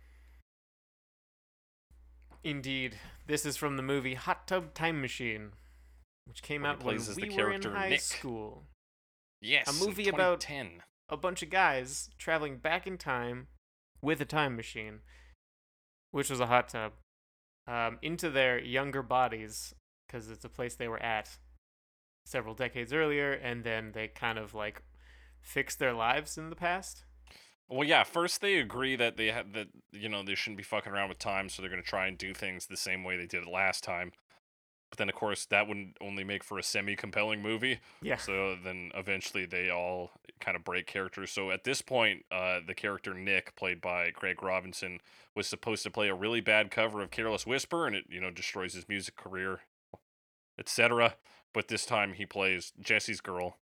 Indeed, 2.42 2.96
this 3.26 3.46
is 3.46 3.56
from 3.56 3.78
the 3.78 3.82
movie 3.82 4.12
Hot 4.12 4.46
Tub 4.46 4.74
Time 4.74 5.00
Machine, 5.00 5.52
which 6.26 6.42
came 6.42 6.60
Where 6.60 6.72
out 6.72 6.84
when 6.84 6.96
plays 6.96 7.08
as 7.08 7.16
the 7.16 7.22
we 7.22 7.28
were 7.28 7.52
in 7.52 7.62
character 7.62 7.72
high 7.72 7.88
Nick. 7.88 8.00
school. 8.02 8.64
Yes, 9.40 9.66
A 9.66 9.82
movie 9.82 10.10
about- 10.10 10.42
2010. 10.42 10.82
A 11.08 11.16
bunch 11.16 11.42
of 11.42 11.48
guys 11.48 12.10
traveling 12.18 12.58
back 12.58 12.86
in 12.86 12.98
time 12.98 13.46
with 14.02 14.20
a 14.20 14.26
time 14.26 14.56
machine, 14.56 15.00
which 16.10 16.28
was 16.28 16.40
a 16.40 16.46
hot 16.46 16.68
tub, 16.68 16.92
um, 17.66 17.98
into 18.02 18.30
their 18.30 18.58
younger 18.58 19.02
bodies 19.02 19.74
because 20.06 20.30
it's 20.30 20.44
a 20.44 20.48
place 20.48 20.74
they 20.74 20.88
were 20.88 21.02
at 21.02 21.28
several 22.24 22.54
decades 22.54 22.92
earlier, 22.92 23.32
and 23.32 23.64
then 23.64 23.92
they 23.92 24.08
kind 24.08 24.38
of 24.38 24.54
like 24.54 24.82
fixed 25.40 25.78
their 25.78 25.92
lives 25.92 26.38
in 26.38 26.50
the 26.50 26.56
past. 26.56 27.04
Well, 27.68 27.86
yeah. 27.86 28.04
First, 28.04 28.40
they 28.40 28.58
agree 28.58 28.96
that 28.96 29.16
they 29.16 29.30
ha- 29.30 29.44
that 29.54 29.68
you 29.92 30.08
know 30.08 30.22
they 30.22 30.34
shouldn't 30.34 30.58
be 30.58 30.62
fucking 30.62 30.92
around 30.92 31.08
with 31.08 31.18
time, 31.18 31.48
so 31.48 31.62
they're 31.62 31.70
gonna 31.70 31.82
try 31.82 32.06
and 32.06 32.18
do 32.18 32.34
things 32.34 32.66
the 32.66 32.76
same 32.76 33.04
way 33.04 33.16
they 33.16 33.26
did 33.26 33.42
it 33.42 33.50
last 33.50 33.82
time. 33.82 34.12
But 34.94 34.98
then, 34.98 35.08
of 35.08 35.16
course, 35.16 35.44
that 35.46 35.66
would 35.66 35.96
only 36.00 36.22
make 36.22 36.44
for 36.44 36.56
a 36.56 36.62
semi-compelling 36.62 37.42
movie. 37.42 37.80
Yeah. 38.00 38.16
So 38.16 38.54
then, 38.62 38.92
eventually, 38.94 39.44
they 39.44 39.68
all 39.68 40.12
kind 40.38 40.56
of 40.56 40.62
break 40.62 40.86
characters. 40.86 41.32
So 41.32 41.50
at 41.50 41.64
this 41.64 41.82
point, 41.82 42.24
uh, 42.30 42.60
the 42.64 42.76
character 42.76 43.12
Nick, 43.12 43.56
played 43.56 43.80
by 43.80 44.12
Craig 44.12 44.40
Robinson, 44.40 45.00
was 45.34 45.48
supposed 45.48 45.82
to 45.82 45.90
play 45.90 46.08
a 46.08 46.14
really 46.14 46.40
bad 46.40 46.70
cover 46.70 47.02
of 47.02 47.10
"Careless 47.10 47.44
Whisper," 47.44 47.88
and 47.88 47.96
it 47.96 48.04
you 48.08 48.20
know 48.20 48.30
destroys 48.30 48.74
his 48.74 48.88
music 48.88 49.16
career, 49.16 49.62
etc. 50.60 51.16
But 51.52 51.66
this 51.66 51.84
time, 51.84 52.12
he 52.12 52.24
plays 52.24 52.72
Jessie's 52.78 53.20
girl, 53.20 53.58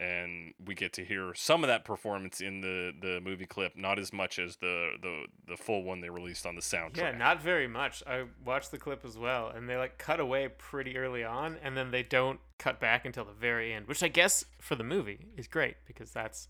and 0.00 0.54
we 0.64 0.74
get 0.74 0.92
to 0.94 1.04
hear 1.04 1.32
some 1.34 1.62
of 1.62 1.68
that 1.68 1.84
performance 1.84 2.40
in 2.40 2.60
the 2.60 2.92
the 3.00 3.20
movie 3.20 3.46
clip, 3.46 3.76
not 3.76 3.98
as 3.98 4.12
much 4.12 4.38
as 4.38 4.56
the 4.56 4.92
the 5.00 5.26
the 5.46 5.56
full 5.56 5.82
one 5.84 6.00
they 6.00 6.10
released 6.10 6.46
on 6.46 6.54
the 6.56 6.60
soundtrack. 6.60 6.96
Yeah, 6.96 7.10
not 7.12 7.40
very 7.40 7.68
much. 7.68 8.02
I 8.06 8.24
watched 8.44 8.70
the 8.70 8.78
clip 8.78 9.04
as 9.04 9.16
well, 9.16 9.48
and 9.48 9.68
they 9.68 9.76
like 9.76 9.96
cut 9.98 10.18
away 10.20 10.48
pretty 10.48 10.96
early 10.96 11.22
on, 11.24 11.56
and 11.62 11.76
then 11.76 11.90
they 11.90 12.02
don't 12.02 12.40
cut 12.58 12.80
back 12.80 13.04
until 13.04 13.24
the 13.24 13.32
very 13.32 13.72
end, 13.72 13.86
which 13.86 14.02
I 14.02 14.08
guess 14.08 14.44
for 14.60 14.74
the 14.74 14.84
movie 14.84 15.28
is 15.36 15.46
great 15.46 15.76
because 15.86 16.10
that's, 16.10 16.48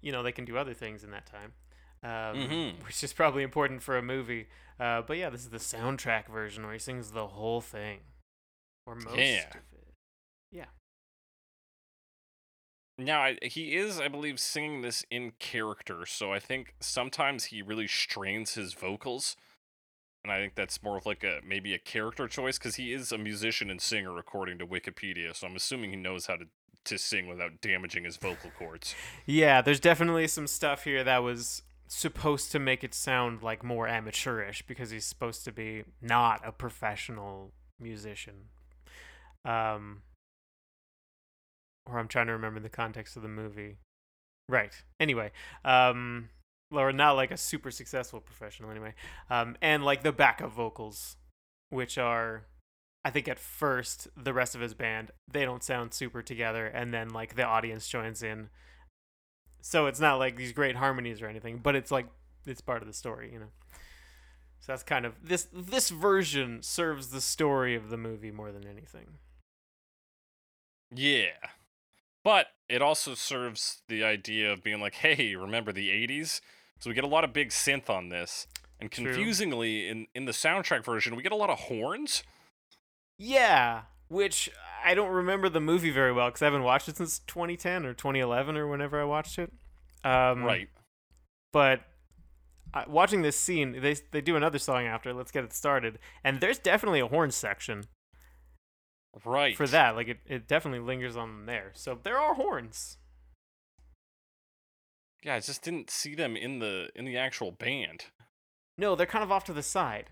you 0.00 0.10
know, 0.12 0.22
they 0.22 0.32
can 0.32 0.44
do 0.44 0.56
other 0.56 0.74
things 0.74 1.04
in 1.04 1.10
that 1.12 1.26
time, 1.26 1.52
um, 2.02 2.36
Mhm. 2.48 2.84
which 2.86 3.02
is 3.04 3.12
probably 3.12 3.42
important 3.42 3.82
for 3.82 3.96
a 3.96 4.02
movie. 4.02 4.48
Uh, 4.80 5.02
but 5.02 5.16
yeah, 5.16 5.30
this 5.30 5.42
is 5.42 5.50
the 5.50 5.58
soundtrack 5.58 6.26
version 6.28 6.64
where 6.64 6.72
he 6.72 6.78
sings 6.78 7.12
the 7.12 7.28
whole 7.28 7.60
thing, 7.60 8.00
or 8.86 8.94
most 8.96 9.16
Yeah. 9.16 9.48
of 9.50 9.56
it. 9.72 9.94
Yeah. 10.50 10.66
Now 12.96 13.22
I, 13.22 13.38
he 13.42 13.74
is, 13.74 13.98
I 13.98 14.08
believe, 14.08 14.38
singing 14.38 14.82
this 14.82 15.04
in 15.10 15.32
character, 15.38 16.06
so 16.06 16.32
I 16.32 16.38
think 16.38 16.74
sometimes 16.80 17.46
he 17.46 17.60
really 17.60 17.88
strains 17.88 18.54
his 18.54 18.72
vocals, 18.72 19.36
and 20.22 20.32
I 20.32 20.38
think 20.38 20.54
that's 20.54 20.82
more 20.82 20.96
of 20.96 21.04
like 21.04 21.24
a 21.24 21.40
maybe 21.46 21.74
a 21.74 21.78
character 21.78 22.28
choice 22.28 22.56
because 22.56 22.76
he 22.76 22.92
is 22.92 23.10
a 23.10 23.18
musician 23.18 23.68
and 23.68 23.80
singer 23.80 24.16
according 24.18 24.58
to 24.58 24.66
Wikipedia. 24.66 25.34
So 25.34 25.46
I'm 25.46 25.56
assuming 25.56 25.90
he 25.90 25.96
knows 25.96 26.26
how 26.26 26.36
to 26.36 26.46
to 26.84 26.98
sing 26.98 27.26
without 27.26 27.60
damaging 27.60 28.04
his 28.04 28.16
vocal 28.16 28.50
cords. 28.58 28.94
Yeah, 29.26 29.62
there's 29.62 29.80
definitely 29.80 30.28
some 30.28 30.46
stuff 30.46 30.84
here 30.84 31.02
that 31.02 31.22
was 31.22 31.62
supposed 31.86 32.52
to 32.52 32.58
make 32.58 32.84
it 32.84 32.94
sound 32.94 33.42
like 33.42 33.64
more 33.64 33.88
amateurish 33.88 34.62
because 34.66 34.90
he's 34.90 35.06
supposed 35.06 35.44
to 35.44 35.52
be 35.52 35.84
not 36.00 36.40
a 36.44 36.52
professional 36.52 37.52
musician. 37.80 38.48
Um 39.44 40.02
or 41.86 41.98
I'm 41.98 42.08
trying 42.08 42.26
to 42.26 42.32
remember 42.32 42.60
the 42.60 42.68
context 42.68 43.16
of 43.16 43.22
the 43.22 43.28
movie. 43.28 43.78
Right. 44.48 44.72
Anyway, 45.00 45.32
um 45.64 46.28
or 46.70 46.92
not 46.92 47.12
like 47.12 47.30
a 47.30 47.36
super 47.36 47.70
successful 47.70 48.20
professional 48.20 48.70
anyway. 48.70 48.94
Um 49.30 49.56
and 49.62 49.84
like 49.84 50.02
the 50.02 50.12
backup 50.12 50.52
vocals 50.52 51.16
which 51.70 51.98
are 51.98 52.46
I 53.04 53.10
think 53.10 53.28
at 53.28 53.38
first 53.38 54.08
the 54.16 54.32
rest 54.32 54.54
of 54.54 54.60
his 54.60 54.74
band 54.74 55.10
they 55.30 55.44
don't 55.44 55.62
sound 55.62 55.92
super 55.92 56.22
together, 56.22 56.66
and 56.66 56.92
then 56.92 57.10
like 57.10 57.36
the 57.36 57.44
audience 57.44 57.88
joins 57.88 58.22
in. 58.22 58.48
So 59.60 59.86
it's 59.86 60.00
not 60.00 60.18
like 60.18 60.36
these 60.36 60.52
great 60.52 60.76
harmonies 60.76 61.20
or 61.20 61.26
anything, 61.26 61.58
but 61.62 61.74
it's 61.74 61.90
like 61.90 62.06
it's 62.46 62.60
part 62.60 62.82
of 62.82 62.88
the 62.88 62.94
story, 62.94 63.30
you 63.32 63.38
know. 63.38 63.52
So 64.60 64.72
that's 64.72 64.82
kind 64.82 65.04
of 65.04 65.14
this 65.22 65.48
this 65.52 65.90
version 65.90 66.62
serves 66.62 67.08
the 67.08 67.20
story 67.20 67.74
of 67.74 67.90
the 67.90 67.98
movie 67.98 68.30
more 68.30 68.50
than 68.50 68.66
anything. 68.66 69.18
Yeah. 70.94 71.36
But 72.24 72.46
it 72.68 72.80
also 72.80 73.14
serves 73.14 73.82
the 73.88 74.02
idea 74.02 74.50
of 74.50 74.64
being 74.64 74.80
like, 74.80 74.94
hey, 74.94 75.36
remember 75.36 75.72
the 75.72 75.90
80s? 75.90 76.40
So 76.80 76.90
we 76.90 76.94
get 76.94 77.04
a 77.04 77.08
lot 77.08 77.22
of 77.24 77.32
big 77.32 77.50
synth 77.50 77.90
on 77.90 78.08
this. 78.08 78.46
And 78.80 78.90
True. 78.90 79.04
confusingly, 79.04 79.88
in, 79.88 80.06
in 80.14 80.24
the 80.24 80.32
soundtrack 80.32 80.84
version, 80.84 81.14
we 81.14 81.22
get 81.22 81.32
a 81.32 81.36
lot 81.36 81.50
of 81.50 81.58
horns. 81.60 82.24
Yeah, 83.18 83.82
which 84.08 84.50
I 84.84 84.94
don't 84.94 85.10
remember 85.10 85.48
the 85.48 85.60
movie 85.60 85.90
very 85.90 86.12
well 86.12 86.28
because 86.28 86.42
I 86.42 86.46
haven't 86.46 86.64
watched 86.64 86.88
it 86.88 86.96
since 86.96 87.20
2010 87.20 87.86
or 87.86 87.94
2011 87.94 88.56
or 88.56 88.66
whenever 88.66 89.00
I 89.00 89.04
watched 89.04 89.38
it. 89.38 89.52
Um, 90.02 90.42
right. 90.42 90.68
But 91.52 91.82
uh, 92.74 92.84
watching 92.88 93.22
this 93.22 93.38
scene, 93.38 93.80
they 93.80 93.96
they 94.10 94.20
do 94.20 94.34
another 94.36 94.58
song 94.58 94.84
after. 94.86 95.14
Let's 95.14 95.30
get 95.30 95.44
it 95.44 95.52
started, 95.52 96.00
and 96.24 96.40
there's 96.40 96.58
definitely 96.58 97.00
a 97.00 97.06
horn 97.06 97.30
section 97.30 97.84
Right. 99.24 99.56
for 99.56 99.66
that. 99.68 99.94
Like 99.96 100.08
it, 100.08 100.18
it 100.26 100.48
definitely 100.48 100.80
lingers 100.80 101.16
on 101.16 101.28
them 101.28 101.46
there. 101.46 101.70
So 101.74 101.98
there 102.02 102.18
are 102.18 102.34
horns. 102.34 102.98
Yeah, 105.22 105.36
I 105.36 105.40
just 105.40 105.62
didn't 105.62 105.90
see 105.90 106.14
them 106.14 106.36
in 106.36 106.58
the 106.58 106.90
in 106.94 107.04
the 107.04 107.16
actual 107.16 107.50
band. 107.50 108.06
No, 108.76 108.94
they're 108.94 109.06
kind 109.06 109.24
of 109.24 109.30
off 109.32 109.44
to 109.44 109.52
the 109.52 109.62
side. 109.62 110.10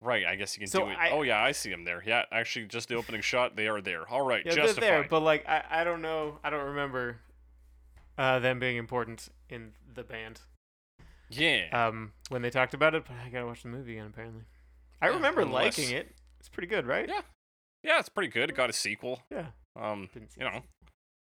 Right, 0.00 0.26
I 0.26 0.36
guess 0.36 0.56
you 0.56 0.60
can 0.60 0.68
So 0.68 0.84
do 0.84 0.90
it. 0.90 0.98
I- 0.98 1.10
oh 1.10 1.22
yeah, 1.22 1.42
I 1.42 1.52
see 1.52 1.70
them 1.70 1.84
there. 1.84 2.02
Yeah, 2.06 2.24
actually, 2.30 2.66
just 2.66 2.88
the 2.88 2.94
opening 2.94 3.20
shot, 3.20 3.56
they 3.56 3.66
are 3.66 3.80
there. 3.80 4.08
All 4.08 4.22
right, 4.22 4.44
Yeah, 4.44 4.52
justified. 4.54 4.82
they're 4.82 5.00
there, 5.00 5.08
but 5.08 5.20
like 5.20 5.48
I, 5.48 5.64
I 5.70 5.84
don't 5.84 6.02
know, 6.02 6.38
I 6.44 6.50
don't 6.50 6.66
remember 6.66 7.16
uh, 8.16 8.38
them 8.38 8.58
being 8.60 8.76
important 8.76 9.28
in 9.48 9.72
the 9.94 10.04
band. 10.04 10.40
yeah, 11.30 11.66
um, 11.72 12.12
when 12.28 12.42
they 12.42 12.50
talked 12.50 12.74
about 12.74 12.94
it, 12.94 13.04
but 13.06 13.14
I 13.24 13.28
gotta 13.30 13.46
watch 13.46 13.62
the 13.62 13.68
movie 13.68 13.94
again. 13.94 14.06
Apparently, 14.12 14.42
I 15.02 15.08
Yeah, 15.08 15.14
remember 15.14 15.40
unless- 15.40 15.78
liking 15.78 15.96
it. 15.96 16.14
It's 16.48 16.54
pretty 16.54 16.68
good, 16.68 16.86
right? 16.86 17.06
Yeah. 17.06 17.20
yeah, 17.82 17.98
it's 17.98 18.08
pretty 18.08 18.30
good. 18.30 18.48
It 18.48 18.56
got 18.56 18.70
a 18.70 18.72
sequel. 18.72 19.22
Yeah. 19.30 19.48
Um, 19.76 20.08
you 20.14 20.44
know, 20.44 20.62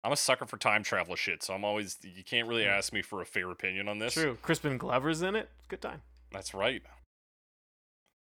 I'm 0.02 0.12
a 0.12 0.16
sucker 0.16 0.46
for 0.46 0.56
time 0.56 0.82
travel 0.82 1.16
shit, 1.16 1.42
so 1.42 1.52
I'm 1.52 1.64
always. 1.64 1.98
You 2.02 2.24
can't 2.24 2.48
really 2.48 2.64
ask 2.64 2.92
me 2.92 3.02
for 3.02 3.20
a 3.20 3.26
fair 3.26 3.50
opinion 3.50 3.88
on 3.88 3.98
this. 3.98 4.14
True. 4.14 4.38
Crispin 4.40 4.78
Glover's 4.78 5.20
in 5.20 5.36
it. 5.36 5.50
Good 5.68 5.82
time. 5.82 6.00
That's 6.32 6.54
right. 6.54 6.82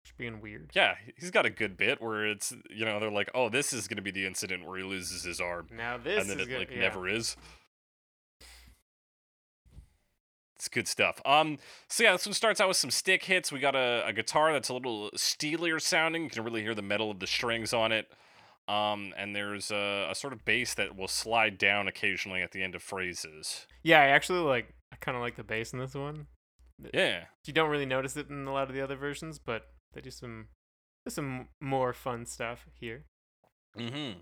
Just 0.05 0.19
being 0.19 0.41
weird. 0.41 0.71
Yeah, 0.75 0.97
he's 1.17 1.31
got 1.31 1.47
a 1.47 1.51
good 1.51 1.77
bit 1.77 2.03
where 2.03 2.27
it's 2.27 2.53
you 2.69 2.85
know 2.85 2.99
they're 2.99 3.11
like, 3.11 3.31
oh, 3.33 3.49
this 3.49 3.73
is 3.73 3.87
gonna 3.87 4.03
be 4.03 4.11
the 4.11 4.27
incident 4.27 4.67
where 4.67 4.79
he 4.79 4.85
loses 4.85 5.23
his 5.23 5.41
arm, 5.41 5.69
Now 5.75 5.99
this 5.99 6.21
and 6.21 6.29
then 6.29 6.41
is 6.41 6.49
it 6.49 6.59
like 6.59 6.71
yeah. 6.73 6.81
never 6.81 7.09
is. 7.09 7.37
It's 10.63 10.69
good 10.69 10.87
stuff. 10.87 11.21
Um, 11.27 11.59
so 11.89 12.05
yeah, 12.05 12.13
this 12.13 12.25
one 12.25 12.35
starts 12.35 12.61
out 12.61 12.69
with 12.69 12.77
some 12.77 12.93
stick 12.93 13.25
hits. 13.25 13.51
We 13.51 13.59
got 13.59 13.75
a, 13.75 14.05
a 14.07 14.13
guitar 14.13 14.53
that's 14.53 14.69
a 14.69 14.75
little 14.75 15.11
steelier 15.17 15.81
sounding. 15.81 16.23
You 16.23 16.31
can 16.31 16.45
really 16.45 16.63
hear 16.63 16.73
the 16.73 16.83
metal 16.83 17.11
of 17.11 17.19
the 17.19 17.27
strings 17.27 17.73
on 17.73 17.91
it. 17.91 18.07
Um, 18.69 19.13
and 19.17 19.35
there's 19.35 19.73
a, 19.73 20.07
a 20.09 20.15
sort 20.15 20.33
of 20.33 20.45
bass 20.45 20.75
that 20.75 20.95
will 20.95 21.09
slide 21.09 21.59
down 21.59 21.89
occasionally 21.89 22.43
at 22.43 22.53
the 22.53 22.63
end 22.63 22.77
of 22.77 22.83
phrases. 22.85 23.67
Yeah, 23.83 24.03
I 24.03 24.07
actually 24.11 24.39
like. 24.39 24.73
I 24.93 24.97
kind 25.01 25.17
of 25.17 25.21
like 25.21 25.35
the 25.35 25.43
bass 25.43 25.73
in 25.73 25.81
this 25.81 25.95
one. 25.95 26.29
Yeah. 26.95 27.25
You 27.45 27.53
don't 27.53 27.69
really 27.69 27.85
notice 27.85 28.17
it 28.17 28.31
in 28.31 28.47
a 28.47 28.53
lot 28.53 28.69
of 28.69 28.75
the 28.77 28.83
other 28.83 28.95
versions, 28.95 29.41
but 29.41 29.65
they 29.95 30.01
do 30.01 30.11
some, 30.11 30.47
there's 31.05 31.17
some 31.17 31.49
more 31.61 31.93
fun 31.93 32.25
stuff 32.25 32.67
here. 32.73 33.07
Mm-hmm. 33.77 34.21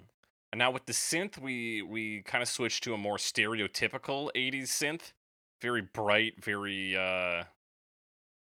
And 0.52 0.58
now 0.58 0.70
with 0.70 0.86
the 0.86 0.94
synth, 0.94 1.36
we 1.36 1.82
we 1.82 2.22
kind 2.22 2.40
of 2.40 2.48
switch 2.48 2.80
to 2.80 2.94
a 2.94 2.98
more 2.98 3.18
stereotypical 3.18 4.30
'80s 4.34 4.68
synth, 4.68 5.12
very 5.60 5.82
bright, 5.82 6.42
very 6.42 6.96
uh, 6.96 7.44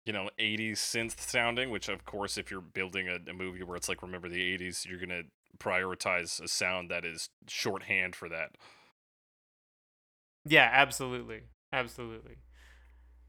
you 0.06 0.14
know, 0.14 0.30
'80s 0.40 0.74
synth 0.74 1.20
sounding. 1.20 1.70
Which, 1.70 1.90
of 1.90 2.06
course, 2.06 2.38
if 2.38 2.52
you're 2.52 2.62
building 2.62 3.08
a, 3.08 3.18
a 3.30 3.34
movie 3.34 3.64
where 3.64 3.78
it's 3.78 3.90
like 3.90 4.02
remember 4.02 4.30
the 4.30 4.58
'80s, 4.58 4.86
you're 4.86 5.00
gonna 5.00 5.24
prioritize 5.58 6.42
a 6.42 6.48
sound 6.48 6.90
that 6.92 7.06
is 7.06 7.30
shorthand 7.48 8.16
for 8.16 8.30
that. 8.30 8.52
Yeah, 10.46 10.70
absolutely, 10.72 11.42
absolutely. 11.74 12.38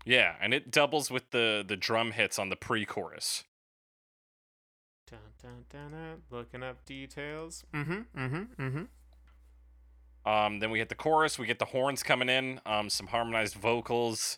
Yeah, 0.04 0.36
and 0.40 0.54
it 0.54 0.70
doubles 0.70 1.10
with 1.10 1.30
the 1.30 1.64
the 1.66 1.76
drum 1.76 2.12
hits 2.12 2.38
on 2.38 2.48
the 2.48 2.56
pre-chorus. 2.56 3.44
Dun, 5.10 5.18
dun, 5.40 5.64
dun, 5.70 5.90
dun, 5.92 6.22
looking 6.30 6.62
up 6.62 6.84
details. 6.84 7.64
Mm-hmm. 7.72 8.18
Mm-hmm. 8.18 8.62
Mm-hmm. 8.62 8.82
Um, 10.26 10.58
then 10.58 10.70
we 10.70 10.80
hit 10.80 10.88
the 10.88 10.94
chorus. 10.96 11.38
We 11.38 11.46
get 11.46 11.58
the 11.60 11.66
horns 11.66 12.02
coming 12.02 12.28
in. 12.28 12.60
Um, 12.66 12.90
some 12.90 13.06
harmonized 13.06 13.54
vocals. 13.54 14.36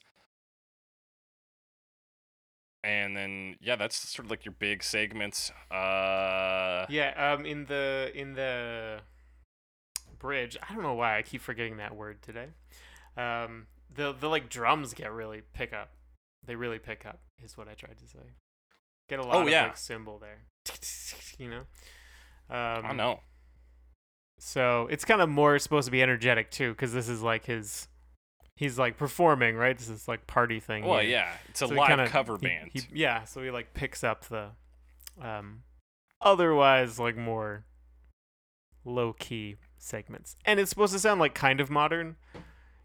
And 2.85 3.17
then 3.17 3.57
yeah, 3.61 3.75
that's 3.77 3.97
sort 3.97 4.27
of 4.27 4.31
like 4.31 4.45
your 4.45 4.55
big 4.59 4.83
segments. 4.85 5.51
Uh, 5.71 6.87
Yeah, 6.89 7.13
um, 7.17 7.45
in 7.45 7.65
the 7.65 8.13
in 8.15 8.35
the 8.35 9.01
bridge, 10.19 10.57
I 10.69 10.73
don't 10.75 10.83
know 10.83 10.95
why 10.95 11.19
I 11.19 11.23
keep 11.23 11.41
forgetting 11.41 11.79
that 11.79 11.97
word 11.97 12.23
today. 12.23 12.49
Um, 13.17 13.67
the 13.93 14.13
the 14.13 14.29
like 14.29 14.49
drums 14.49 14.95
get 14.95 15.13
really 15.13 15.43
pick 15.55 15.73
up. 15.73 15.91
They 16.47 16.55
really 16.55 16.79
pick 16.79 17.05
up 17.05 17.21
is 17.43 17.57
what 17.57 17.67
I 17.69 17.75
tried 17.75 17.99
to 17.99 18.07
say. 18.07 18.35
Get 19.09 19.19
a 19.19 19.23
lot 19.23 19.37
Oh, 19.37 19.43
of 19.43 19.49
yeah. 19.49 19.65
like 19.65 19.77
cymbal 19.77 20.19
there. 20.19 20.43
You 21.39 21.49
know. 21.51 21.61
Um, 22.51 22.85
I 22.87 22.93
know. 22.95 23.21
So 24.39 24.87
it's 24.91 25.05
kind 25.05 25.21
of 25.21 25.29
more 25.29 25.59
supposed 25.59 25.87
to 25.87 25.93
be 25.93 26.03
energetic 26.03 26.51
too, 26.51 26.71
because 26.73 26.93
this 26.93 27.09
is 27.09 27.23
like 27.23 27.47
his. 27.47 27.89
He's 28.57 28.77
like 28.79 28.97
performing, 28.97 29.55
right? 29.57 29.79
This 29.79 29.89
is 29.89 30.09
like 30.09 30.27
party 30.27 30.59
thing. 30.59 30.85
Well, 30.85 30.99
here. 30.99 31.11
yeah, 31.11 31.33
it's 31.49 31.63
a 31.63 31.69
So 31.69 31.75
live 31.75 31.89
kinda- 31.91 32.09
cover 32.09 32.37
band. 32.39 32.71
he- 32.73 32.83
yeah, 32.93 33.23
so 33.25 33.41
he 33.43 33.51
like 33.53 33.73
picks 33.73 34.03
up 34.03 34.25
the 34.25 34.51
um 35.21 35.63
otherwise 36.21 36.99
like 36.99 37.17
more 37.17 37.65
low 38.85 39.13
key 39.13 39.57
segments. 39.77 40.37
And 40.45 40.59
it's 40.59 40.71
supposed 40.71 40.93
to 40.93 40.99
sound 40.99 41.21
like 41.21 41.35
kind 41.35 41.61
of 41.61 41.71
modern, 41.71 42.17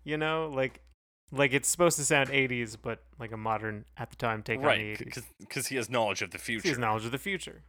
you 0.04 0.18
know, 0.18 0.48
like 0.54 0.82
like 1.32 1.54
it's 1.54 1.68
supposed 1.70 1.98
to 1.98 2.06
sound 2.06 2.30
80s 2.30 2.78
but 2.80 3.04
like 3.18 3.32
a 3.32 3.38
modern 3.38 3.86
at 3.98 4.12
the 4.12 4.16
time 4.16 4.44
take 4.44 4.60
on 4.60 4.66
the 4.66 4.94
80s. 4.96 5.24
because 5.40 5.68
he 5.68 5.76
has 5.78 5.90
knowledge 5.90 6.22
of 6.22 6.30
the 6.30 6.38
future 6.38 6.62
He 6.64 6.70
has 6.70 6.78
knowledge 6.78 7.06
of 7.06 7.12
the 7.12 7.18
future. 7.18 7.64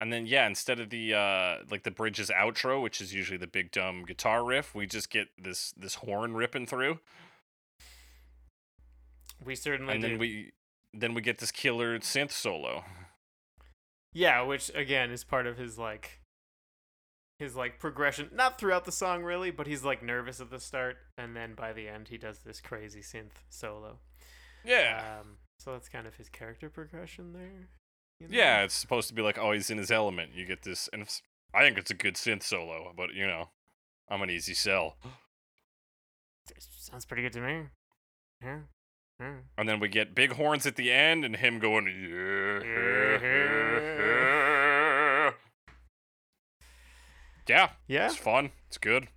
And 0.00 0.12
then 0.12 0.26
yeah, 0.26 0.46
instead 0.46 0.78
of 0.78 0.90
the 0.90 1.14
uh 1.14 1.56
like 1.70 1.82
the 1.84 1.90
bridge's 1.90 2.30
outro, 2.30 2.82
which 2.82 3.00
is 3.00 3.14
usually 3.14 3.38
the 3.38 3.46
big 3.46 3.70
dumb 3.70 4.04
guitar 4.04 4.44
riff, 4.44 4.74
we 4.74 4.86
just 4.86 5.10
get 5.10 5.28
this 5.38 5.72
this 5.76 5.96
horn 5.96 6.34
ripping 6.34 6.66
through, 6.66 7.00
We 9.44 9.54
certainly 9.54 9.94
and 9.94 10.02
do. 10.02 10.08
then 10.10 10.18
we 10.18 10.52
then 10.92 11.14
we 11.14 11.20
get 11.22 11.38
this 11.38 11.50
killer 11.50 11.98
synth 11.98 12.30
solo. 12.32 12.84
Yeah, 14.12 14.42
which 14.42 14.70
again 14.74 15.10
is 15.10 15.24
part 15.24 15.46
of 15.46 15.56
his 15.58 15.78
like 15.78 16.20
his 17.38 17.54
like 17.56 17.78
progression. 17.78 18.30
Not 18.34 18.58
throughout 18.58 18.84
the 18.84 18.92
song 18.92 19.22
really, 19.22 19.50
but 19.50 19.66
he's 19.66 19.84
like 19.84 20.02
nervous 20.02 20.40
at 20.40 20.50
the 20.50 20.60
start 20.60 20.96
and 21.18 21.36
then 21.36 21.54
by 21.54 21.72
the 21.72 21.88
end 21.88 22.08
he 22.08 22.18
does 22.18 22.38
this 22.40 22.60
crazy 22.60 23.00
synth 23.00 23.36
solo. 23.48 23.98
Yeah. 24.64 25.18
Um 25.20 25.36
so 25.58 25.72
that's 25.72 25.88
kind 25.88 26.06
of 26.06 26.16
his 26.16 26.28
character 26.28 26.68
progression 26.68 27.32
there. 27.32 27.68
You 28.20 28.28
know? 28.28 28.36
Yeah, 28.36 28.62
it's 28.62 28.74
supposed 28.74 29.08
to 29.08 29.14
be 29.14 29.22
like, 29.22 29.38
oh, 29.38 29.52
he's 29.52 29.70
in 29.70 29.78
his 29.78 29.90
element. 29.90 30.32
You 30.34 30.46
get 30.46 30.62
this, 30.62 30.88
and 30.92 31.02
it's, 31.02 31.22
I 31.54 31.60
think 31.62 31.78
it's 31.78 31.90
a 31.90 31.94
good 31.94 32.14
synth 32.14 32.42
solo, 32.42 32.92
but 32.96 33.14
you 33.14 33.26
know, 33.26 33.50
I'm 34.08 34.22
an 34.22 34.30
easy 34.30 34.54
sell. 34.54 34.96
Sounds 36.58 37.04
pretty 37.04 37.22
good 37.22 37.32
to 37.32 37.40
me. 37.40 37.62
Yeah. 38.42 38.58
Yeah. 39.18 39.34
And 39.56 39.68
then 39.68 39.80
we 39.80 39.88
get 39.88 40.14
big 40.14 40.32
horns 40.34 40.66
at 40.66 40.76
the 40.76 40.92
end, 40.92 41.24
and 41.24 41.36
him 41.36 41.58
going, 41.58 41.86
yeah, 41.86 42.60
yeah, 47.48 47.70
Yeah. 47.88 48.06
it's 48.06 48.16
fun. 48.16 48.50
It's 48.68 48.78
good. 48.78 49.08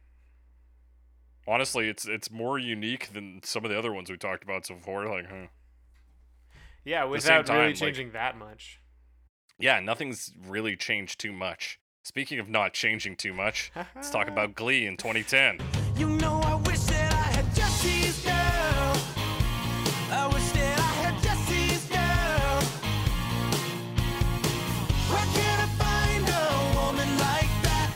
Honestly, 1.48 1.90
it's 1.90 2.06
it's 2.06 2.30
more 2.30 2.60
unique 2.60 3.12
than 3.14 3.42
some 3.44 3.66
of 3.66 3.72
the 3.72 3.78
other 3.78 3.92
ones 3.92 4.10
we 4.10 4.18
talked 4.18 4.44
about 4.44 4.68
so 4.68 4.76
far. 4.78 5.08
Like, 5.10 5.30
huh. 5.30 5.48
Yeah, 6.86 7.06
without 7.06 7.46
time, 7.48 7.58
really 7.58 7.70
like- 7.70 7.78
changing 7.80 8.12
that 8.12 8.38
much. 8.38 8.79
Yeah, 9.62 9.82
nothing's 9.82 10.32
really 10.48 10.78
changed 10.78 11.20
too 11.20 11.34
much. 11.34 11.80
Speaking 12.06 12.40
of 12.40 12.48
not 12.48 12.74
changing 12.74 13.18
too 13.18 13.34
much, 13.34 13.74
let's 13.94 14.10
talk 14.10 14.30
about 14.30 14.56
Glee 14.56 14.86
in 14.86 14.96
2010. 14.96 15.60
You 15.98 16.08
know 16.08 16.40
I 16.40 16.56
wish 16.56 16.80
that 16.80 17.12
I 17.12 17.36
had 17.36 17.54
Jessie's 17.54 18.24
girl. 18.24 18.34
I 20.12 20.30
wish 20.34 20.50
that 20.52 20.80
I 20.80 20.94
had 21.04 21.22
Jessie's 21.22 21.86
girl. 21.88 22.62
Where 25.12 25.28
can 25.36 25.60
I 25.60 25.68
find 25.84 26.30
a 26.30 26.80
woman 26.80 27.18
like 27.18 27.52
that? 27.64 27.94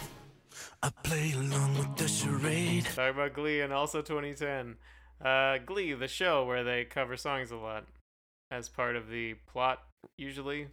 I 0.84 0.90
play 1.04 1.32
along 1.32 1.78
with 1.78 1.96
the 1.96 2.10
charade. 2.10 2.86
Talk 2.94 3.14
about 3.14 3.34
Glee 3.34 3.62
and 3.62 3.72
also 3.72 4.02
2010. 4.02 4.76
Uh, 5.26 5.60
Glee, 5.66 5.94
the 5.94 6.10
show 6.10 6.44
where 6.44 6.66
they 6.66 6.84
cover 6.84 7.16
songs 7.16 7.52
a 7.52 7.56
lot 7.56 7.86
as 8.52 8.68
part 8.68 8.98
of 8.98 9.08
the 9.08 9.36
plot, 9.48 9.80
usually. 10.18 10.68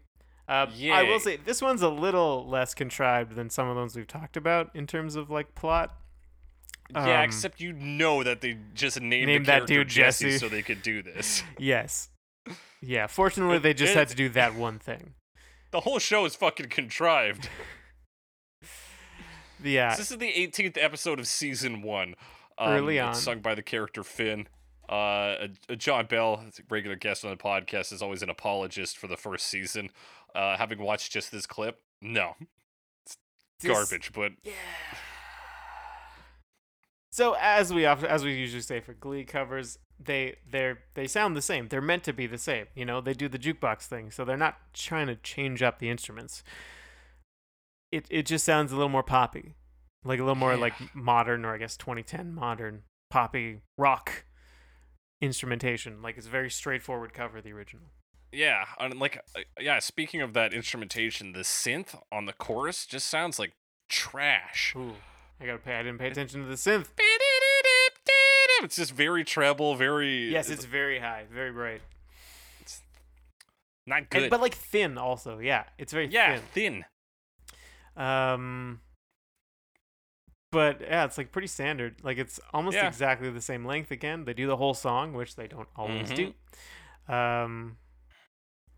Uh, 0.51 0.67
I 0.93 1.05
will 1.05 1.21
say 1.21 1.37
this 1.37 1.63
one's 1.63 1.81
a 1.83 1.89
little 1.89 2.45
less 2.49 2.75
contrived 2.75 3.37
than 3.37 3.51
some 3.51 3.69
of 3.69 3.77
the 3.77 3.81
ones 3.81 3.95
we've 3.95 4.07
talked 4.07 4.37
about 4.37 4.75
in 4.75 4.87
terms 4.87 5.15
of 5.15 5.31
like 5.31 5.55
plot. 5.55 5.95
yeah, 6.93 7.21
Um, 7.21 7.25
except 7.25 7.61
you 7.61 7.73
know 7.73 8.25
that 8.25 8.41
they 8.41 8.59
just 8.75 9.01
named, 9.01 9.27
named 9.29 9.47
the 9.47 9.53
that 9.53 9.53
character 9.59 9.75
dude 9.75 9.89
Jesse, 9.89 10.25
Jesse. 10.25 10.39
so 10.39 10.49
they 10.49 10.63
could 10.63 10.83
do 10.83 11.03
this. 11.03 11.45
Yes. 11.59 12.09
Yeah. 12.83 13.07
Fortunately, 13.07 13.59
they 13.59 13.75
just 13.75 13.95
had 13.95 14.09
to 14.09 14.17
do 14.17 14.29
that 14.31 14.55
one 14.57 14.79
thing. 14.81 15.15
The 15.71 15.81
whole 15.81 16.01
show 16.01 16.25
is 16.25 16.35
fucking 16.35 16.69
contrived. 16.71 17.49
Yeah. 19.63 19.95
This 19.95 20.11
is 20.11 20.17
the 20.17 20.33
18th 20.33 20.79
episode 20.83 21.19
of 21.21 21.27
season 21.27 21.83
one. 21.83 22.15
Um, 22.59 22.73
Early 22.73 22.97
it's 22.99 23.07
on. 23.07 23.15
sung 23.15 23.41
by 23.41 23.55
the 23.55 23.63
character 23.63 24.03
Finn. 24.03 24.49
Uh, 24.89 24.93
uh, 25.69 25.75
John 25.77 26.07
Bell, 26.07 26.43
regular 26.69 26.97
guest 26.97 27.25
on 27.25 27.31
the 27.31 27.37
podcast, 27.37 27.93
is 27.93 28.03
always 28.03 28.23
an 28.23 28.31
apologist 28.31 28.99
for 28.99 29.07
the 29.07 29.17
first 29.17 29.47
season. 29.47 29.91
Uh, 30.35 30.57
having 30.57 30.79
watched 30.81 31.13
just 31.13 31.31
this 31.33 31.47
clip, 31.47 31.81
no, 32.01 32.35
it's 33.05 33.17
This- 33.61 33.73
garbage. 33.73 34.13
But 34.13 34.33
Yeah. 34.43 34.53
So 37.13 37.35
as 37.41 37.73
we 37.73 37.87
often, 37.87 38.07
as 38.07 38.25
we 38.25 38.35
usually 38.35 38.63
say 38.63 38.81
for 38.81 38.95
Glee 38.95 39.25
covers, 39.25 39.79
they 39.99 40.37
they 40.49 40.75
they 40.95 41.07
sound 41.07 41.37
the 41.37 41.43
same. 41.43 41.69
They're 41.69 41.81
meant 41.81 42.05
to 42.05 42.13
be 42.13 42.27
the 42.27 42.39
same. 42.39 42.67
You 42.75 42.85
know, 42.85 43.01
they 43.01 43.15
do 43.15 43.29
the 43.29 43.39
jukebox 43.39 43.83
thing, 43.87 44.11
so 44.11 44.25
they're 44.25 44.37
not 44.37 44.59
trying 44.73 45.09
to 45.09 45.17
change 45.17 45.61
up 45.63 45.79
the 45.81 45.91
instruments. 45.91 46.43
It 47.91 48.07
it 48.11 48.27
just 48.27 48.45
sounds 48.45 48.71
a 48.71 48.77
little 48.77 48.89
more 48.89 49.03
poppy, 49.03 49.57
like 50.05 50.21
a 50.21 50.23
little 50.23 50.37
more 50.37 50.57
like 50.57 50.75
modern, 50.95 51.45
or 51.45 51.53
I 51.53 51.59
guess 51.59 51.77
2010 51.77 52.33
modern 52.33 52.85
poppy 53.11 53.63
rock 53.77 54.25
instrumentation. 55.21 56.01
Like 56.03 56.17
it's 56.17 56.29
a 56.29 56.31
very 56.31 56.49
straightforward 56.51 57.13
cover, 57.13 57.39
of 57.39 57.45
the 57.45 57.53
original. 57.53 57.87
Yeah, 58.33 58.65
and 58.79 58.99
like, 58.99 59.23
uh, 59.37 59.41
yeah. 59.59 59.79
Speaking 59.79 60.21
of 60.23 60.33
that 60.35 60.53
instrumentation, 60.55 61.33
the 61.33 61.41
synth 61.41 62.01
on 62.13 62.27
the 62.27 62.33
chorus 62.33 62.87
just 62.87 63.07
sounds 63.09 63.39
like 63.39 63.53
trash. 63.89 64.75
Ooh, 64.77 64.95
I 65.41 65.47
gotta 65.47 65.59
pay. 65.59 65.75
I 65.77 65.83
didn't 65.83 65.99
pay 65.99 66.09
attention 66.09 66.43
to 66.43 66.47
the 66.49 66.55
synth. 66.55 66.87
It's 68.63 68.77
just 68.77 68.93
very 68.93 69.25
treble, 69.25 69.75
very 69.75 70.31
Yes, 70.31 70.51
it's 70.51 70.67
very 70.67 70.99
high, 70.99 71.25
very 71.33 71.51
bright, 71.51 71.81
It's 72.61 72.83
not 73.87 74.01
and, 74.01 74.11
good. 74.11 74.31
but 74.31 74.41
like 74.41 74.55
thin 74.55 74.99
also. 74.99 75.39
Yeah, 75.39 75.65
it's 75.79 75.93
very 75.95 76.09
yeah, 76.09 76.39
thin. 76.53 76.85
thin. 77.97 78.05
Um, 78.05 78.81
but 80.53 80.83
yeah, 80.83 81.05
it's 81.07 81.17
like 81.17 81.33
pretty 81.33 81.49
standard. 81.49 81.97
Like 82.03 82.19
it's 82.19 82.39
almost 82.53 82.77
Yeah. 82.77 82.87
exactly 82.87 83.31
the 83.31 83.41
same 83.41 83.65
length 83.65 83.91
again. 83.91 84.25
They 84.27 84.35
do 84.35 84.47
the 84.47 84.59
whole 84.59 84.75
song, 84.75 85.15
which 85.15 85.37
they 85.37 85.47
don't 85.49 85.69
always 85.75 86.11
do. 86.11 86.35
Um, 87.09 87.79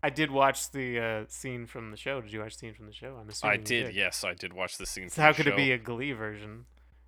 I 0.05 0.09
did 0.09 0.29
watch 0.29 0.69
the 0.71 0.99
uh, 0.99 1.23
scene 1.29 1.65
from 1.65 1.89
the 1.89 1.97
show. 1.97 2.19
Did 2.19 2.33
you 2.33 2.41
watch 2.41 2.53
the 2.55 2.59
scene 2.59 2.73
from 2.73 2.87
the 2.87 2.93
show? 2.93 3.15
I'm 3.19 3.29
assuming 3.29 3.51
I 3.51 3.57
you 3.57 3.63
did, 3.63 3.95
yes, 3.95 4.23
I 4.25 4.33
did 4.33 4.51
watch 4.51 4.77
the 4.77 4.85
scene. 4.85 5.09
So 5.09 5.15
from 5.15 5.23
how 5.23 5.31
the 5.31 5.35
could 5.37 5.47
it 5.47 5.55
be 5.55 5.71
a 5.71 5.77
Glee 5.77 6.11
version 6.11 6.65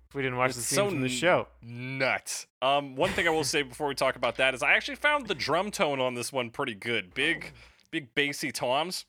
if 0.08 0.14
we 0.14 0.22
didn't 0.22 0.38
watch 0.38 0.54
the 0.54 0.62
scene 0.62 0.76
so 0.76 0.88
from 0.88 1.02
the 1.02 1.08
show? 1.10 1.46
nuts? 1.62 2.46
Um, 2.62 2.96
one 2.96 3.10
thing 3.10 3.26
I 3.28 3.30
will 3.30 3.44
say 3.44 3.60
before 3.62 3.86
we 3.86 3.94
talk 3.94 4.16
about 4.16 4.36
that 4.36 4.54
is 4.54 4.62
I 4.62 4.72
actually 4.72 4.96
found 4.96 5.26
the 5.28 5.34
drum 5.34 5.70
tone 5.70 6.00
on 6.00 6.14
this 6.14 6.32
one 6.32 6.48
pretty 6.50 6.74
good. 6.74 7.12
Big, 7.12 7.52
big 7.90 8.14
bassy 8.14 8.50
toms. 8.50 9.04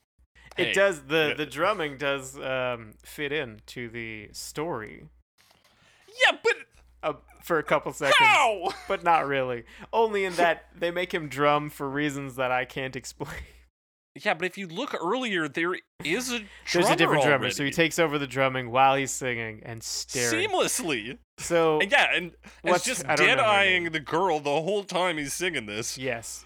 Hey, 0.57 0.71
It 0.71 0.73
does 0.73 1.03
the 1.03 1.33
the 1.37 1.45
drumming 1.45 1.97
does 1.97 2.37
um, 2.39 2.91
fit 3.05 3.31
in 3.31 3.61
to 3.67 3.87
the 3.89 4.29
story 4.33 5.05
Yeah, 6.25 6.37
but 6.43 6.53
uh, 7.03 7.13
for 7.43 7.57
a 7.59 7.63
couple 7.63 7.93
seconds. 7.93 8.17
how? 8.19 8.69
but 8.87 9.03
not 9.03 9.27
really. 9.27 9.63
Only 9.93 10.25
in 10.25 10.33
that 10.33 10.65
they 10.75 10.91
make 10.91 11.13
him 11.13 11.29
drum 11.29 11.69
for 11.69 11.87
reasons 11.89 12.35
that 12.35 12.51
I 12.51 12.65
can't 12.65 12.95
explain. 13.01 13.29
Yeah, 14.23 14.33
but 14.33 14.45
if 14.45 14.57
you 14.57 14.67
look 14.67 14.95
earlier, 14.99 15.47
there 15.47 15.75
is 16.03 16.31
a 16.31 16.41
There's 16.73 16.89
a 16.89 16.95
different 16.95 17.23
drummer, 17.23 17.49
so 17.51 17.63
he 17.63 17.71
takes 17.71 17.99
over 17.99 18.17
the 18.17 18.27
drumming 18.27 18.71
while 18.71 18.95
he's 18.95 19.11
singing 19.11 19.61
and 19.63 19.83
staring. 19.83 20.49
seamlessly. 20.49 21.17
So 21.37 21.79
And 21.81 21.91
yeah, 21.91 22.07
and 22.15 22.31
it's 22.63 22.83
just 22.85 23.05
dead 23.07 23.39
eyeing 23.39 23.91
the 23.91 23.99
girl 23.99 24.39
the 24.39 24.49
whole 24.61 24.83
time 24.83 25.17
he's 25.17 25.33
singing 25.33 25.65
this. 25.65 25.97
yes. 25.97 26.45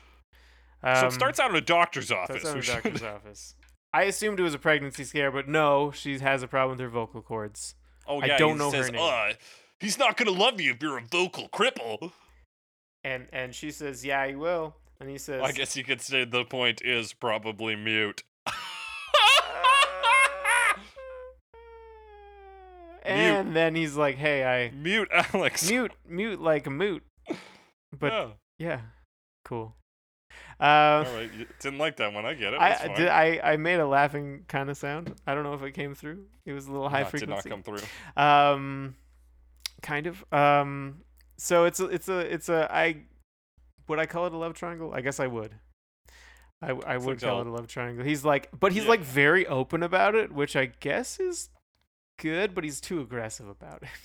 so 0.83 0.89
Um, 0.89 1.05
it 1.07 1.11
starts 1.11 1.39
out 1.39 1.49
in 1.49 1.55
a 1.55 1.61
doctor's 1.61 2.07
so 2.09 2.17
office. 2.17 2.37
it's 2.37 2.45
in 2.45 2.53
We 2.55 2.59
the 2.61 2.65
should- 2.65 2.73
doctor's 2.83 3.03
office. 3.03 3.55
I 3.93 4.03
assumed 4.03 4.39
it 4.39 4.43
was 4.43 4.53
a 4.53 4.59
pregnancy 4.59 5.03
scare, 5.03 5.31
but 5.31 5.47
no, 5.49 5.91
she 5.91 6.17
has 6.19 6.43
a 6.43 6.47
problem 6.47 6.77
with 6.77 6.79
her 6.79 6.89
vocal 6.89 7.21
cords. 7.21 7.75
oh 8.07 8.23
yeah, 8.23 8.35
I 8.35 8.37
don't 8.37 8.53
he 8.53 8.57
know 8.59 8.71
her 8.71 8.83
says, 8.83 8.91
name. 8.91 9.01
Uh, 9.01 9.33
he's 9.81 9.97
not 9.99 10.15
gonna 10.17 10.31
love 10.31 10.61
you 10.61 10.71
if 10.71 10.81
you're 10.81 10.97
a 10.97 11.01
vocal 11.01 11.49
cripple. 11.49 12.11
And 13.03 13.27
and 13.33 13.53
she 13.55 13.71
says, 13.71 14.05
"Yeah, 14.05 14.25
he 14.27 14.35
will." 14.35 14.75
And 15.01 15.09
he 15.09 15.17
says, 15.17 15.41
I 15.41 15.51
guess 15.51 15.75
you 15.75 15.83
could 15.83 15.99
say 15.99 16.25
the 16.25 16.45
point 16.45 16.81
is 16.85 17.11
probably 17.11 17.75
mute. 17.75 18.23
And 23.03 23.55
then 23.55 23.73
he's 23.73 23.95
like, 23.95 24.15
"Hey, 24.15 24.45
I 24.45 24.69
mute 24.75 25.09
Alex. 25.33 25.67
mute 25.67 25.91
mute 26.07 26.39
like 26.39 26.69
moot." 26.69 27.03
But 27.97 28.11
yeah. 28.11 28.27
yeah, 28.59 28.79
cool. 29.43 29.75
Uh, 30.59 31.03
All 31.07 31.15
right, 31.15 31.29
you 31.35 31.47
didn't 31.59 31.79
like 31.79 31.97
that 31.97 32.13
one. 32.13 32.27
I 32.27 32.35
get 32.35 32.53
it. 32.53 32.59
I 32.59 32.69
That's 32.69 32.81
I 32.83 32.87
fine. 32.87 32.95
did 32.97 33.07
I, 33.07 33.39
I 33.43 33.57
made 33.57 33.79
a 33.79 33.87
laughing 33.87 34.45
kind 34.47 34.69
of 34.69 34.77
sound. 34.77 35.15
I 35.25 35.33
don't 35.33 35.43
know 35.43 35.55
if 35.55 35.63
it 35.63 35.71
came 35.71 35.95
through. 35.95 36.25
It 36.45 36.53
was 36.53 36.67
a 36.67 36.71
little 36.71 36.89
high 36.89 37.01
No, 37.01 37.07
it 37.07 37.17
did 37.17 37.29
not 37.29 37.43
come 37.43 37.63
through. 37.63 37.79
Um, 38.15 38.95
kind 39.81 40.05
of. 40.05 40.23
Um, 40.31 41.01
so 41.37 41.65
it's 41.65 41.79
a, 41.79 41.85
it's 41.85 42.07
a 42.07 42.19
it's 42.19 42.49
a 42.49 42.69
I 42.71 42.97
would 43.91 43.99
I 43.99 44.07
call 44.07 44.25
it 44.25 44.33
a 44.33 44.37
love 44.37 44.53
triangle? 44.55 44.91
I 44.93 45.01
guess 45.01 45.19
I 45.19 45.27
would. 45.27 45.51
I, 46.63 46.71
It's 46.95 47.05
would 47.05 47.19
call 47.21 47.41
it 47.41 47.47
a 47.47 47.51
love 47.51 47.67
triangle. 47.67 48.03
He's 48.05 48.23
like, 48.25 48.49
but 48.59 48.71
he's 48.71 48.83
Yeah. 48.83 48.89
like 48.89 49.01
very 49.01 49.45
open 49.47 49.83
about 49.83 50.15
it, 50.15 50.31
which 50.31 50.55
I 50.55 50.65
guess 50.67 51.19
is 51.19 51.49
good. 52.19 52.53
But 52.55 52.63
he's 52.63 52.79
too 52.81 53.01
aggressive 53.01 53.47
about 53.47 53.83
it. 53.83 53.89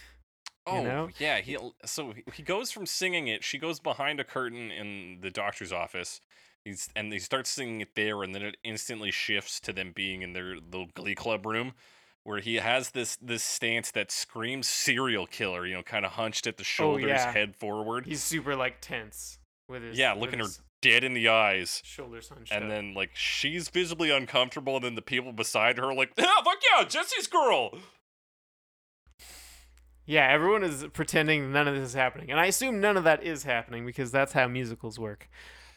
Oh 0.69 0.83
know? 0.83 1.11
yeah, 1.21 1.39
he 1.39 1.57
so 1.85 2.11
he- 2.13 2.25
he 2.35 2.43
goes 2.43 2.73
from 2.73 2.87
singing 2.87 3.29
it. 3.29 3.45
She 3.45 3.57
goes 3.57 3.79
behind 3.79 4.19
a 4.19 4.25
curtain 4.25 4.73
in 4.73 5.19
the 5.21 5.31
doctor's 5.31 5.71
office. 5.73 6.21
He's 6.65 6.89
and 6.97 7.13
he 7.13 7.21
starts 7.21 7.51
singing 7.51 7.81
it 7.83 7.95
there, 7.95 8.21
and 8.25 8.35
then 8.35 8.43
it 8.43 8.57
instantly 8.65 9.13
shifts 9.13 9.61
to 9.61 9.73
them 9.73 9.93
being 9.95 10.23
in 10.23 10.33
their 10.33 10.57
little 10.57 10.89
glee 10.93 11.15
club 11.15 11.47
room, 11.47 11.75
where 12.25 12.41
he 12.41 12.57
has 12.57 12.91
this 12.91 13.15
this 13.23 13.45
stance 13.45 13.93
that 13.93 14.11
screams 14.11 14.67
serial 14.67 15.29
killer. 15.29 15.65
You 15.69 15.75
know, 15.77 15.83
kind 15.85 16.05
of 16.05 16.11
hunched 16.15 16.49
at 16.49 16.57
the 16.57 16.63
oh, 16.63 16.65
shoulders, 16.65 17.05
Oh, 17.05 17.09
yeah. 17.11 17.31
head 17.33 17.55
forward. 17.55 18.05
He's 18.05 18.25
super 18.25 18.57
like 18.57 18.81
tense 18.81 19.39
with 19.69 19.83
his 19.83 19.99
yeah, 19.99 20.13
with 20.13 20.23
looking 20.23 20.39
her 20.41 20.47
dead 20.83 21.05
in 21.05 21.15
the 21.15 21.29
eyes. 21.29 21.81
shoulders 21.85 22.29
hunched 22.29 22.53
And 22.53 22.65
up. 22.65 22.71
then 22.71 22.95
like 22.95 23.11
she's 23.15 23.69
visibly 23.69 24.11
uncomfortable, 24.11 24.77
and 24.77 24.85
then 24.85 24.95
the 24.95 25.03
people 25.03 25.33
beside 25.33 25.79
her 25.79 25.85
are 25.87 25.95
like, 25.95 26.13
"Yeah, 26.17 26.27
fuck 26.45 26.59
yeah, 26.77 26.85
Jessie's 26.85 27.27
girl." 27.27 27.79
Yeah, 30.09 30.29
everyone 30.31 30.63
is 30.63 30.85
pretending 30.93 31.51
none 31.53 31.67
of 31.67 31.75
this 31.75 31.89
is 31.89 31.95
happening, 31.95 32.31
and 32.31 32.39
I 32.39 32.47
assume 32.47 32.81
none 32.81 32.97
of 32.97 33.05
that 33.05 33.25
is 33.25 33.43
happening 33.43 33.85
because 33.85 34.13
that's 34.13 34.33
how 34.33 34.47
musicals 34.47 34.99
work. 35.01 35.29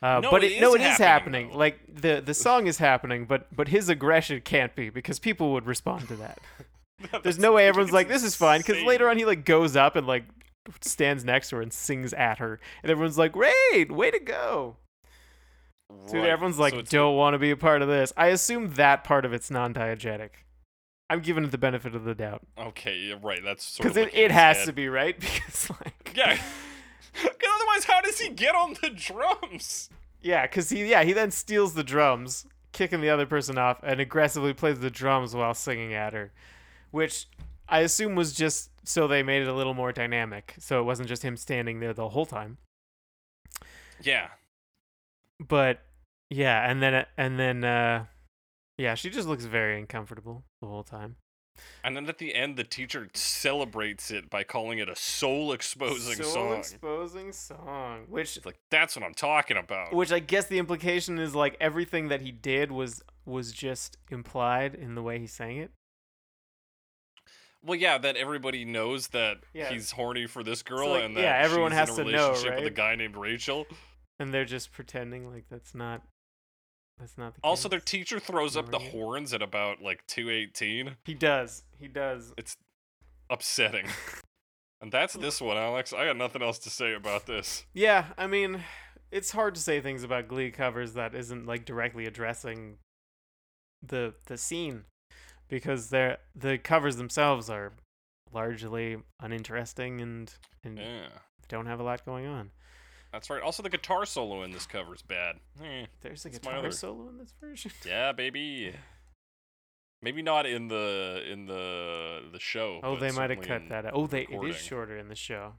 Uh, 0.04 0.20
No, 0.22 0.30
but 0.32 0.44
it 0.44 0.52
it, 0.54 0.62
no, 0.62 0.76
is 0.76 0.82
it 0.82 0.86
is 0.86 0.98
happening, 0.98 1.48
happening. 1.48 1.50
though. 1.50 1.58
Like 1.58 1.80
the 2.02 2.22
the 2.24 2.34
song 2.36 2.68
is 2.68 2.78
happening, 2.78 3.26
but 3.26 3.48
but 3.56 3.70
his 3.70 3.90
aggression 3.90 4.40
can't 4.42 4.76
be 4.76 4.90
because 4.92 5.18
people 5.18 5.52
would 5.54 5.66
respond 5.66 6.08
to 6.10 6.16
that. 6.18 6.40
There's 7.24 7.40
no 7.40 7.54
way 7.54 7.68
everyone's 7.68 7.92
like, 7.94 8.08
"This 8.08 8.24
is 8.24 8.36
fine," 8.36 8.60
because 8.60 8.84
later 8.84 9.10
on 9.10 9.18
he 9.18 9.26
like 9.26 9.46
goes 9.46 9.76
up 9.76 9.96
and 9.96 10.06
like 10.06 10.26
stands 10.82 11.24
next 11.26 11.50
to 11.50 11.58
her 11.58 11.62
and 11.62 11.74
sings 11.74 12.14
at 12.14 12.40
her, 12.40 12.60
and 12.84 12.92
everyone's 12.92 13.18
like, 13.18 13.34
"Great, 13.34 13.92
way 13.92 14.12
to 14.12 14.20
go!" 14.20 14.78
So 16.06 16.20
Right, 16.20 16.30
everyone's 16.30 16.60
like, 16.60 16.74
so 16.74 16.82
"Don't 16.82 17.16
want 17.16 17.34
to 17.34 17.40
be 17.40 17.52
a 17.52 17.58
part 17.58 17.82
of 17.82 17.88
this." 17.88 18.14
I 18.16 18.28
assume 18.28 18.74
that 18.74 19.04
part 19.04 19.26
of 19.26 19.34
it's 19.34 19.50
non-diegetic. 19.50 20.30
I'm 21.10 21.22
giving 21.22 21.44
it 21.44 21.52
the 21.52 21.58
benefit 21.58 21.96
of 21.96 22.04
the 22.04 22.14
doubt 22.14 22.44
Okay, 22.58 22.96
yeah, 22.98 23.16
right. 23.22 23.44
That's 23.44 23.64
sort 23.64 23.88
because 23.88 23.98
it, 23.98 24.14
it 24.14 24.30
has 24.32 24.58
head. 24.58 24.66
to 24.68 24.74
be 24.74 24.88
right 24.90 25.20
because 25.20 25.70
like 25.82 26.14
Yeah. 26.16 26.38
Because 27.12 27.50
otherwise, 27.56 27.84
how 27.86 28.00
does 28.02 28.20
he 28.20 28.30
get 28.30 28.56
on 28.56 28.76
the 28.82 28.92
drums? 28.92 29.90
Yeah, 30.22 30.44
because 30.44 30.70
he 30.70 30.86
yeah 30.86 31.04
he 31.04 31.12
then 31.12 31.32
steals 31.32 31.74
the 31.74 31.84
drums, 31.84 32.46
kicking 32.72 33.02
the 33.02 33.10
other 33.10 33.26
person 33.26 33.58
off, 33.58 33.80
and 33.84 34.00
aggressively 34.00 34.54
plays 34.54 34.80
the 34.80 34.92
drums 34.92 35.34
while 35.36 35.56
singing 35.56 35.94
at 35.94 36.14
her, 36.14 36.32
which 36.92 37.26
I 37.70 37.80
assume 37.80 38.16
was 38.16 38.34
just 38.34 38.72
so 38.88 39.08
they 39.08 39.24
made 39.24 39.42
it 39.42 39.48
a 39.48 39.54
little 39.54 39.74
more 39.74 39.92
dynamic, 39.92 40.56
so 40.60 40.80
it 40.80 40.84
wasn't 40.84 41.10
just 41.10 41.24
him 41.24 41.38
standing 41.38 41.80
there 41.80 41.94
the 41.94 42.10
whole 42.10 42.26
time. 42.26 42.58
Yeah. 44.02 44.30
But 45.40 45.82
yeah, 46.30 46.70
and 46.70 46.82
then 46.82 47.06
and 47.18 47.40
then 47.40 47.64
uh, 47.64 48.06
yeah, 48.78 48.96
she 48.96 49.10
just 49.10 49.28
looks 49.28 49.46
very 49.46 49.78
uncomfortable 49.80 50.44
the 50.62 50.68
whole 50.68 50.84
time. 50.84 51.18
And 51.84 51.96
then 51.96 52.08
at 52.08 52.20
the 52.20 52.34
end, 52.36 52.56
the 52.56 52.64
teacher 52.64 53.10
celebrates 53.14 54.12
it 54.12 54.30
by 54.30 54.44
calling 54.44 54.80
it 54.80 54.88
a 54.88 54.96
soul 54.96 55.52
exposing 55.52 56.16
Soul 56.16 56.26
song. 56.26 56.34
Soul 56.34 56.54
exposing 56.54 57.32
song, 57.34 58.06
which 58.08 58.38
it's 58.38 58.46
like, 58.46 58.60
that's 58.72 58.96
what 58.96 59.04
I'm 59.04 59.14
talking 59.14 59.58
about. 59.58 59.94
which 59.94 60.12
I 60.14 60.20
guess 60.20 60.46
the 60.46 60.58
implication 60.58 61.20
is 61.20 61.36
like 61.36 61.58
everything 61.60 62.08
that 62.08 62.22
he 62.22 62.32
did 62.32 62.72
was 62.72 63.04
was 63.26 63.52
just 63.52 63.98
implied 64.10 64.74
in 64.74 64.96
the 64.96 65.04
way 65.04 65.20
he 65.20 65.28
sang 65.28 65.58
it. 65.58 65.72
Well, 67.64 67.78
yeah, 67.78 67.98
that 67.98 68.16
everybody 68.16 68.66
knows 68.66 69.10
that 69.10 69.38
Yeah. 69.54 69.70
he's 69.70 69.92
horny 69.92 70.28
for 70.28 70.44
this 70.44 70.64
girl 70.64 70.90
like, 70.92 71.04
and 71.04 71.16
that 71.18 71.22
yeah, 71.22 71.38
everyone 71.38 71.72
has 71.72 71.96
to 71.96 72.04
know, 72.04 72.30
relationship 72.30 72.56
with 72.56 72.68
a 72.68 72.70
guy 72.72 72.96
named 72.96 73.16
Rachel. 73.18 73.66
and 74.20 74.34
they're 74.34 74.46
just 74.46 74.72
pretending 74.72 75.32
like 75.32 75.46
that's 75.50 75.74
not 75.76 76.02
that's 76.98 77.18
not 77.18 77.34
the 77.36 77.40
Also, 77.44 77.70
their 77.70 77.80
teacher 77.80 78.20
throws 78.20 78.58
up 78.58 78.72
the 78.72 78.80
horns 78.80 79.34
at 79.34 79.42
about 79.42 79.82
like 79.82 80.06
218. 80.08 80.98
he 81.06 81.14
does 81.14 81.64
he 81.80 81.88
does 81.88 82.34
It's 82.38 82.56
upsetting. 83.30 83.88
And 84.82 84.94
that's 84.94 85.14
this 85.14 85.42
one, 85.42 85.58
Alex. 85.58 85.92
I 85.92 86.06
got 86.06 86.16
nothing 86.16 86.42
else 86.42 86.58
to 86.60 86.70
say 86.70 86.94
about 86.94 87.26
this. 87.26 87.66
Yeah, 87.74 88.14
I 88.18 88.28
mean, 88.28 88.64
it's 89.12 89.32
hard 89.32 89.56
to 89.56 89.60
say 89.62 89.82
things 89.82 90.04
about 90.04 90.30
Glee 90.30 90.52
covers 90.52 90.94
that 90.94 91.14
isn't 91.14 91.46
like 91.46 91.66
directly 91.66 92.06
addressing 92.06 92.78
the 93.86 94.14
the 94.28 94.38
scene 94.38 94.86
because 95.50 95.90
they're 95.90 96.20
the 96.36 96.58
covers 96.58 96.96
themselves 96.96 97.50
are 97.50 97.74
largely 98.32 98.98
uninteresting 99.20 100.00
and 100.02 100.34
and 100.64 100.78
Yeah, 100.78 101.08
don't 101.50 101.66
have 101.66 101.80
a 101.80 101.84
lot 101.84 102.06
going 102.06 102.26
on. 102.28 102.52
that's 103.12 103.30
right. 103.30 103.42
Also, 103.42 103.64
the 103.64 103.70
guitar 103.70 104.06
solo 104.06 104.44
in 104.44 104.52
this 104.52 104.66
cover 104.68 104.94
is 104.96 105.02
bad. 105.02 105.38
Eh, 105.64 105.88
There's 106.02 106.26
a 106.26 106.30
guitar 106.30 106.58
other- 106.58 106.72
solo 106.72 107.10
in 107.10 107.18
this 107.18 107.34
version. 107.42 107.72
Yeah, 107.86 108.12
baby. 108.12 108.74
Maybe 110.02 110.22
not 110.22 110.46
in 110.46 110.70
the 110.70 111.24
in 111.30 111.46
the 111.46 112.24
the 112.32 112.40
show. 112.40 112.80
Oh, 112.84 112.96
they 112.96 113.12
might 113.12 113.32
have 113.32 113.42
cut 113.42 113.68
that 113.68 113.86
out. 113.88 113.92
Oh, 113.94 114.08
they 114.08 114.22
it 114.22 114.30
recording. 114.30 114.54
is 114.56 114.62
shorter 114.62 114.98
in 114.98 115.10
the 115.10 115.16
show. 115.16 115.56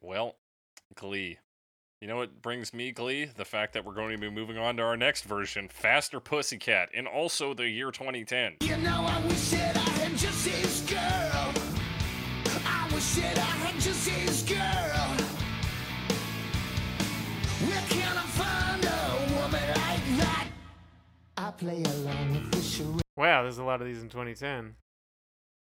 Well, 0.00 0.36
Glee. 0.94 1.38
You 2.00 2.06
know 2.06 2.18
what 2.18 2.42
brings 2.42 2.72
me 2.72 2.92
glee? 2.92 3.24
The 3.24 3.44
fact 3.44 3.72
that 3.72 3.84
we're 3.84 3.92
going 3.92 4.12
to 4.12 4.18
be 4.18 4.30
moving 4.30 4.56
on 4.56 4.76
to 4.76 4.84
our 4.84 4.96
next 4.96 5.24
version, 5.24 5.68
Faster 5.68 6.20
Pussycat, 6.20 6.90
and 6.94 7.08
also 7.08 7.54
the 7.54 7.68
year 7.68 7.90
2010. 7.90 8.58
You 8.60 8.76
know, 8.76 9.04
I 9.04 9.20
wish 9.26 9.50
that 9.50 9.76
I 9.76 9.80
had 9.80 10.16
Jessie's 10.16 10.82
girl. 10.82 11.52
I 12.64 12.88
wish 12.94 13.14
that 13.16 13.36
I 13.36 13.40
had 13.40 13.80
Jessie's 13.80 14.44
girl. 14.44 15.16
Where 17.66 17.82
can 17.88 18.16
I 18.16 18.26
find 18.30 18.84
a 18.84 19.34
woman 19.34 19.68
like 19.68 20.18
that? 20.18 20.46
I 21.36 21.50
play 21.50 21.82
along 21.82 22.30
with 22.30 22.52
the 22.52 22.62
charade. 22.62 23.02
Wow, 23.16 23.42
there's 23.42 23.58
a 23.58 23.64
lot 23.64 23.80
of 23.80 23.88
these 23.88 24.02
in 24.02 24.08
2010. 24.08 24.76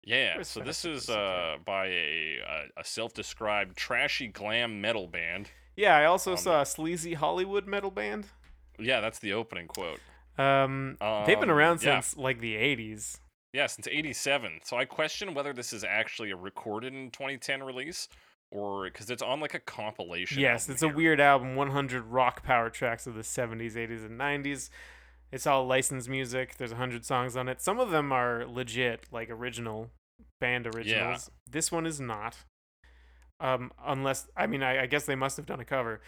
Yeah, 0.03 0.35
Where's 0.35 0.49
so 0.49 0.61
this 0.61 0.85
is 0.85 1.09
uh, 1.09 1.59
by 1.64 1.87
a, 1.87 2.39
a, 2.45 2.80
a 2.80 2.85
self-described 2.85 3.76
trashy 3.76 4.26
glam 4.26 4.80
metal 4.80 5.07
band. 5.07 5.51
Yeah, 5.76 5.96
I 5.96 6.04
also 6.04 6.32
Um, 6.32 6.36
saw 6.38 6.60
a 6.62 6.66
sleazy 6.66 7.14
Hollywood 7.14 7.66
metal 7.66 7.90
band. 7.90 8.26
Yeah, 8.78 9.00
that's 9.00 9.18
the 9.18 9.32
opening 9.32 9.66
quote. 9.68 10.00
Um, 10.38 10.96
they've 11.26 11.38
been 11.40 11.50
Um, 11.50 11.56
around 11.56 11.82
yeah. 11.82 12.00
since 12.00 12.16
like 12.16 12.40
the 12.40 12.56
80s. 12.56 13.20
Yeah, 13.52 13.66
since 13.66 13.86
87. 13.86 14.60
So 14.64 14.76
I 14.76 14.84
question 14.84 15.32
whether 15.34 15.52
this 15.52 15.72
is 15.72 15.84
actually 15.84 16.30
a 16.32 16.36
recorded 16.36 16.92
in 16.92 17.10
2010 17.12 17.62
release 17.62 18.08
or 18.50 18.84
because 18.84 19.10
it's 19.10 19.22
on 19.22 19.40
like 19.40 19.54
a 19.54 19.60
compilation. 19.60 20.40
Yes, 20.40 20.68
it's 20.68 20.82
a 20.82 20.88
weird 20.88 21.20
album, 21.20 21.54
100 21.54 22.02
rock 22.06 22.42
power 22.42 22.68
tracks 22.70 23.06
of 23.06 23.14
the 23.14 23.22
70s, 23.22 23.76
80s, 23.76 24.04
and 24.04 24.18
90s. 24.18 24.70
It's 25.30 25.46
all 25.46 25.66
licensed 25.66 26.08
music. 26.08 26.56
There's 26.56 26.72
100 26.72 27.04
songs 27.04 27.36
on 27.36 27.48
it. 27.48 27.60
Some 27.60 27.78
of 27.80 27.90
them 27.90 28.12
are 28.12 28.44
legit, 28.46 29.06
like 29.12 29.30
original 29.30 29.90
band 30.40 30.66
originals. 30.74 31.30
This 31.48 31.70
one 31.72 31.86
is 31.86 32.00
not. 32.00 32.44
Um, 33.45 33.72
unless, 33.84 34.26
I 34.36 34.47
mean, 34.47 34.62
I, 34.62 34.84
I 34.84 34.86
guess 34.86 35.05
they 35.05 35.14
must 35.14 35.36
have 35.36 35.45
done 35.45 35.61
a 35.61 35.64
cover. 35.66 36.01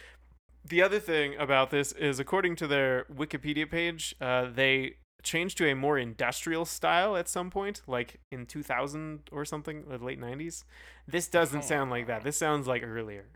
The 0.64 0.80
other 0.82 0.98
thing 0.98 1.36
about 1.38 1.70
this 1.70 1.92
is, 1.92 2.18
according 2.18 2.56
to 2.56 2.66
their 2.66 3.04
Wikipedia 3.14 3.70
page, 3.70 4.16
uh, 4.20 4.46
they 4.50 4.96
changed 5.22 5.58
to 5.58 5.68
a 5.68 5.74
more 5.74 5.98
industrial 5.98 6.64
style 6.64 7.14
at 7.16 7.28
some 7.28 7.50
point, 7.50 7.82
like 7.86 8.20
in 8.32 8.46
2000 8.46 9.28
or 9.30 9.44
something, 9.44 9.84
the 9.86 9.98
late 9.98 10.18
90s. 10.20 10.64
This 11.06 11.28
doesn't 11.28 11.64
sound 11.64 11.90
like 11.90 12.06
that. 12.06 12.24
This 12.24 12.38
sounds 12.38 12.66
like 12.66 12.82
earlier. 12.82 13.26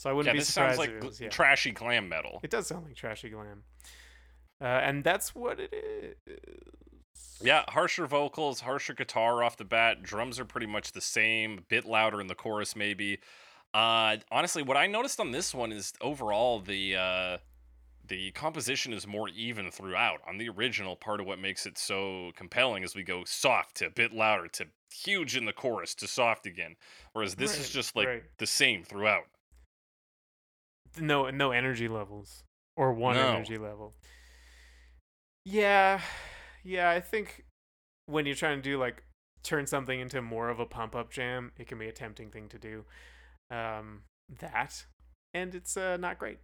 So 0.00 0.10
I 0.10 0.12
wouldn't 0.12 0.28
Yeah, 0.28 0.32
be 0.32 0.38
this 0.40 0.48
surprised 0.48 0.76
sounds 0.76 0.78
like 0.78 0.90
if 0.90 0.96
it 0.96 1.02
gl- 1.02 1.06
was, 1.08 1.20
yeah. 1.20 1.28
trashy 1.28 1.70
glam 1.70 2.08
metal. 2.08 2.40
It 2.42 2.50
does 2.50 2.66
sound 2.66 2.86
like 2.86 2.96
trashy 2.96 3.30
glam. 3.30 3.62
Uh, 4.60 4.64
and 4.64 5.04
that's 5.04 5.34
what 5.34 5.60
it 5.60 5.72
is. 5.72 6.16
Yeah, 7.42 7.64
harsher 7.68 8.06
vocals, 8.06 8.60
harsher 8.60 8.92
guitar 8.92 9.42
off 9.42 9.56
the 9.56 9.64
bat. 9.64 10.02
Drums 10.02 10.38
are 10.38 10.44
pretty 10.44 10.66
much 10.66 10.92
the 10.92 11.00
same, 11.00 11.58
a 11.58 11.62
bit 11.62 11.86
louder 11.86 12.20
in 12.20 12.26
the 12.26 12.34
chorus 12.34 12.76
maybe. 12.76 13.18
Uh, 13.72 14.16
honestly, 14.30 14.62
what 14.62 14.76
I 14.76 14.86
noticed 14.86 15.20
on 15.20 15.30
this 15.30 15.54
one 15.54 15.72
is 15.72 15.92
overall 16.00 16.60
the 16.60 16.96
uh, 16.96 17.38
the 18.08 18.32
composition 18.32 18.92
is 18.92 19.06
more 19.06 19.28
even 19.28 19.70
throughout. 19.70 20.20
On 20.28 20.36
the 20.36 20.48
original, 20.48 20.96
part 20.96 21.20
of 21.20 21.26
what 21.26 21.38
makes 21.38 21.64
it 21.64 21.78
so 21.78 22.32
compelling 22.36 22.82
is 22.82 22.94
we 22.94 23.04
go 23.04 23.24
soft 23.24 23.76
to 23.76 23.86
a 23.86 23.90
bit 23.90 24.12
louder 24.12 24.48
to 24.48 24.66
huge 24.92 25.36
in 25.36 25.44
the 25.44 25.52
chorus 25.52 25.94
to 25.94 26.08
soft 26.08 26.44
again, 26.46 26.74
whereas 27.12 27.36
this 27.36 27.58
is 27.58 27.70
just 27.70 27.94
like 27.96 28.08
right. 28.08 28.22
the 28.38 28.46
same 28.46 28.82
throughout. 28.82 29.24
No, 30.98 31.30
no 31.30 31.52
energy 31.52 31.86
levels 31.86 32.42
or 32.76 32.92
one 32.92 33.14
No. 33.14 33.28
energy 33.28 33.56
level. 33.56 33.94
Yeah, 35.44 36.00
yeah. 36.64 36.90
I 36.90 37.00
think 37.00 37.44
when 38.06 38.26
you're 38.26 38.34
trying 38.34 38.58
to 38.58 38.62
do 38.62 38.78
like 38.78 39.02
turn 39.42 39.66
something 39.66 39.98
into 39.98 40.20
more 40.20 40.48
of 40.48 40.60
a 40.60 40.66
pump 40.66 40.94
up 40.94 41.10
jam, 41.10 41.52
it 41.58 41.66
can 41.66 41.78
be 41.78 41.88
a 41.88 41.92
tempting 41.92 42.30
thing 42.30 42.48
to 42.48 42.58
do. 42.58 42.84
Um, 43.50 44.02
that, 44.40 44.84
and 45.34 45.54
it's 45.54 45.76
uh, 45.76 45.96
not 45.96 46.18
great. 46.18 46.38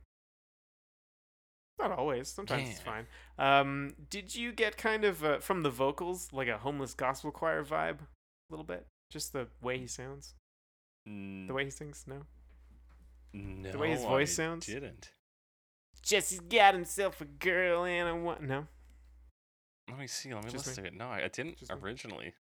Not 1.79 1.93
always. 1.93 2.29
Sometimes 2.29 2.71
it's 2.71 2.81
fine. 2.81 3.07
Um, 3.39 3.95
did 4.09 4.35
you 4.35 4.51
get 4.53 4.79
kind 4.79 5.05
of 5.05 5.23
uh, 5.23 5.39
from 5.41 5.63
the 5.63 5.71
vocals 5.71 6.33
like 6.33 6.49
a 6.49 6.59
homeless 6.59 6.95
gospel 6.95 7.31
choir 7.31 7.63
vibe, 7.63 7.99
a 8.01 8.49
little 8.51 8.65
bit? 8.65 8.87
Just 9.11 9.33
the 9.33 9.49
way 9.63 9.79
he 9.79 9.87
sounds, 9.87 10.35
Mm, 11.09 11.47
the 11.47 11.55
way 11.55 11.65
he 11.65 11.71
sings. 11.71 12.05
No. 12.07 12.23
no, 13.33 13.71
the 13.71 13.79
way 13.79 13.91
his 13.91 14.03
voice 14.03 14.39
I 14.39 14.43
sounds? 14.43 14.67
Didn't. 14.67 15.13
Jessie's 16.03 16.41
got 16.41 16.75
himself 16.75 17.21
a 17.21 17.25
girl 17.25 17.85
and 17.85 18.09
I 18.09 18.13
want 18.13 18.43
no. 18.43 18.67
Let 19.89 19.99
me 19.99 20.07
see. 20.07 20.35
Let 20.35 20.45
me 20.45 20.51
Just 20.51 20.67
listen 20.67 20.85
me. 20.85 20.91
to 20.91 20.95
it. 20.95 20.99
No, 20.99 21.09
I 21.09 21.29
didn't 21.29 21.59
Just 21.59 21.73
me. 21.73 21.79
originally. 21.83 22.35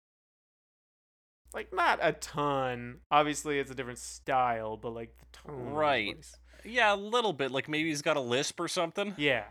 Like 1.55 1.73
not 1.73 1.99
a 2.01 2.13
ton. 2.13 3.01
Obviously, 3.11 3.59
it's 3.59 3.71
a 3.71 3.75
different 3.75 3.99
style, 3.99 4.77
but 4.77 4.91
like 4.91 5.15
the 5.19 5.27
tone. 5.39 5.71
Right. 5.75 6.27
Yeah, 6.65 6.95
a 6.95 6.97
little 6.97 7.33
bit. 7.33 7.51
Like 7.51 7.69
maybe 7.69 7.89
he's 7.89 8.03
got 8.03 8.17
a 8.17 8.21
lisp 8.21 8.59
or 8.61 8.69
something. 8.69 9.15
Yeah. 9.19 9.45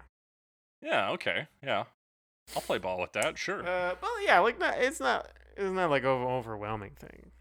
Yeah, 0.82 1.12
okay. 1.12 1.48
Yeah. 1.64 1.84
I'll 2.56 2.62
play 2.62 2.80
ball 2.80 3.00
with 3.00 3.14
that, 3.14 3.38
sure. 3.38 3.60
Uh, 3.60 3.96
well, 4.02 4.26
yeah. 4.26 4.40
Like 4.40 4.60
not. 4.60 4.76
It's 4.80 5.00
not. 5.00 5.30
It's 5.56 5.72
not 5.72 5.90
like 5.90 6.04
over 6.04 6.26
overwhelming 6.26 6.94
thing. 6.98 7.32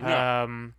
No. 0.00 0.16
Um. 0.44 0.74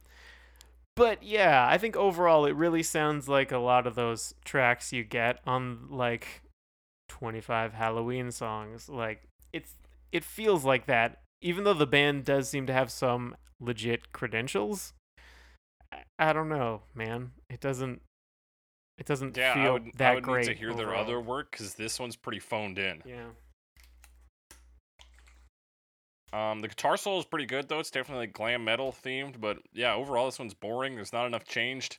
But 0.95 1.21
yeah, 1.21 1.67
I 1.69 1.77
think 1.77 1.95
overall 1.95 2.45
it 2.45 2.55
really 2.55 2.81
sounds 2.81 3.29
like 3.29 3.51
a 3.51 3.59
lot 3.59 3.85
of 3.85 3.93
those 3.93 4.33
tracks 4.43 4.91
you 4.91 5.03
get 5.03 5.39
on 5.45 5.89
like 5.91 6.41
25 7.19 7.73
Halloween 7.73 8.31
songs. 8.31 8.89
Like 8.89 9.23
it's 9.53 9.73
it 10.11 10.23
feels 10.23 10.63
like 10.63 10.85
that 10.85 11.19
even 11.41 11.63
though 11.63 11.73
the 11.73 11.87
band 11.87 12.25
does 12.25 12.49
seem 12.49 12.65
to 12.67 12.73
have 12.73 12.91
some 12.91 13.35
legit 13.59 14.11
credentials. 14.11 14.93
I, 15.91 16.03
I 16.19 16.33
don't 16.33 16.49
know, 16.49 16.81
man. 16.93 17.31
It 17.49 17.59
doesn't 17.59 18.01
it 18.97 19.05
doesn't 19.05 19.37
yeah, 19.37 19.53
feel 19.53 19.63
I 19.63 19.69
would, 19.71 19.91
that 19.97 20.11
I 20.11 20.15
would 20.15 20.23
great 20.23 20.47
need 20.47 20.53
to 20.53 20.59
hear 20.59 20.73
their 20.73 20.95
other 20.95 21.19
work 21.19 21.51
because 21.51 21.75
this 21.75 21.99
one's 21.99 22.15
pretty 22.15 22.39
phoned 22.39 22.79
in. 22.79 23.01
Yeah. 23.05 23.27
Um, 26.33 26.59
the 26.59 26.67
guitar 26.67 26.97
solo 26.97 27.19
is 27.19 27.25
pretty 27.25 27.45
good 27.45 27.69
though. 27.69 27.79
It's 27.79 27.91
definitely 27.91 28.23
like 28.23 28.33
glam 28.33 28.63
metal 28.63 28.95
themed, 29.03 29.39
but 29.39 29.59
yeah, 29.73 29.93
overall 29.93 30.25
this 30.25 30.39
one's 30.39 30.53
boring. 30.53 30.95
There's 30.95 31.13
not 31.13 31.25
enough 31.25 31.45
changed. 31.45 31.97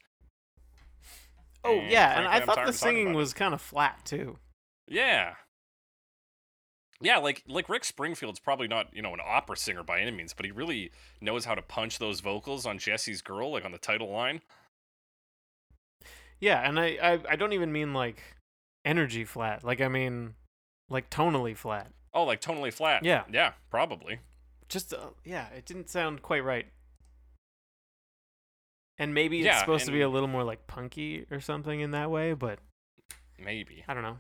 Oh 1.65 1.79
And 1.79 1.91
yeah, 1.91 2.19
and 2.19 2.29
I 2.29 2.41
thought 2.41 2.65
the 2.67 2.73
singing 2.73 3.15
was 3.15 3.33
kind 3.33 3.55
of 3.55 3.61
flat 3.61 4.05
too. 4.05 4.37
Yeah. 4.89 5.35
Yeah, 7.01 7.19
like 7.19 7.45
like 7.47 7.69
Rick 7.69 7.85
Springfield's 7.85 8.41
probably 8.41 8.67
not, 8.67 8.89
you 8.93 9.03
know, 9.03 9.15
an 9.15 9.21
opera 9.25 9.57
singer 9.57 9.85
by 9.85 10.01
any 10.01 10.11
means, 10.11 10.33
but 10.35 10.45
he 10.45 10.51
really 10.51 10.91
knows 11.21 11.45
how 11.45 11.55
to 11.55 11.63
punch 11.63 11.99
those 11.99 12.19
vocals 12.21 12.67
on 12.67 12.79
Jessie's 12.79 13.23
Girl, 13.23 13.53
like 13.53 13.65
on 13.65 13.71
the 13.73 13.79
title 13.79 14.11
line. 14.11 14.41
Yeah, 16.41 16.61
and 16.67 16.79
I, 16.79 16.99
I 17.03 17.21
I 17.31 17.37
don't 17.37 17.53
even 17.53 17.73
mean 17.73 17.93
like 17.95 18.23
energy 18.85 19.25
flat. 19.25 19.63
Like 19.63 19.81
I 19.81 19.89
mean 19.89 20.35
like 20.89 21.09
tonally 21.11 21.57
flat. 21.57 21.93
Oh, 22.13 22.25
like 22.25 22.41
tonally 22.41 22.73
flat. 22.73 23.05
Yeah. 23.05 23.25
Yeah, 23.31 23.53
probably. 23.71 24.21
Just 24.69 24.93
uh, 24.93 25.11
yeah, 25.25 25.49
it 25.51 25.67
didn't 25.67 25.91
sound 25.91 26.23
quite 26.23 26.43
right. 26.45 26.67
And 28.99 29.15
maybe 29.15 29.39
it's 29.39 29.47
Yeah, 29.47 29.61
supposed 29.61 29.87
to 29.87 29.93
be 29.93 30.01
a 30.01 30.09
little 30.09 30.29
more 30.29 30.43
like 30.43 30.67
punky 30.67 31.27
or 31.31 31.41
something 31.41 31.79
in 31.79 31.93
that 31.93 32.11
way, 32.11 32.33
but 32.33 32.59
Maybe. 33.39 33.85
I 33.87 33.95
don't 33.95 34.03
know. 34.03 34.19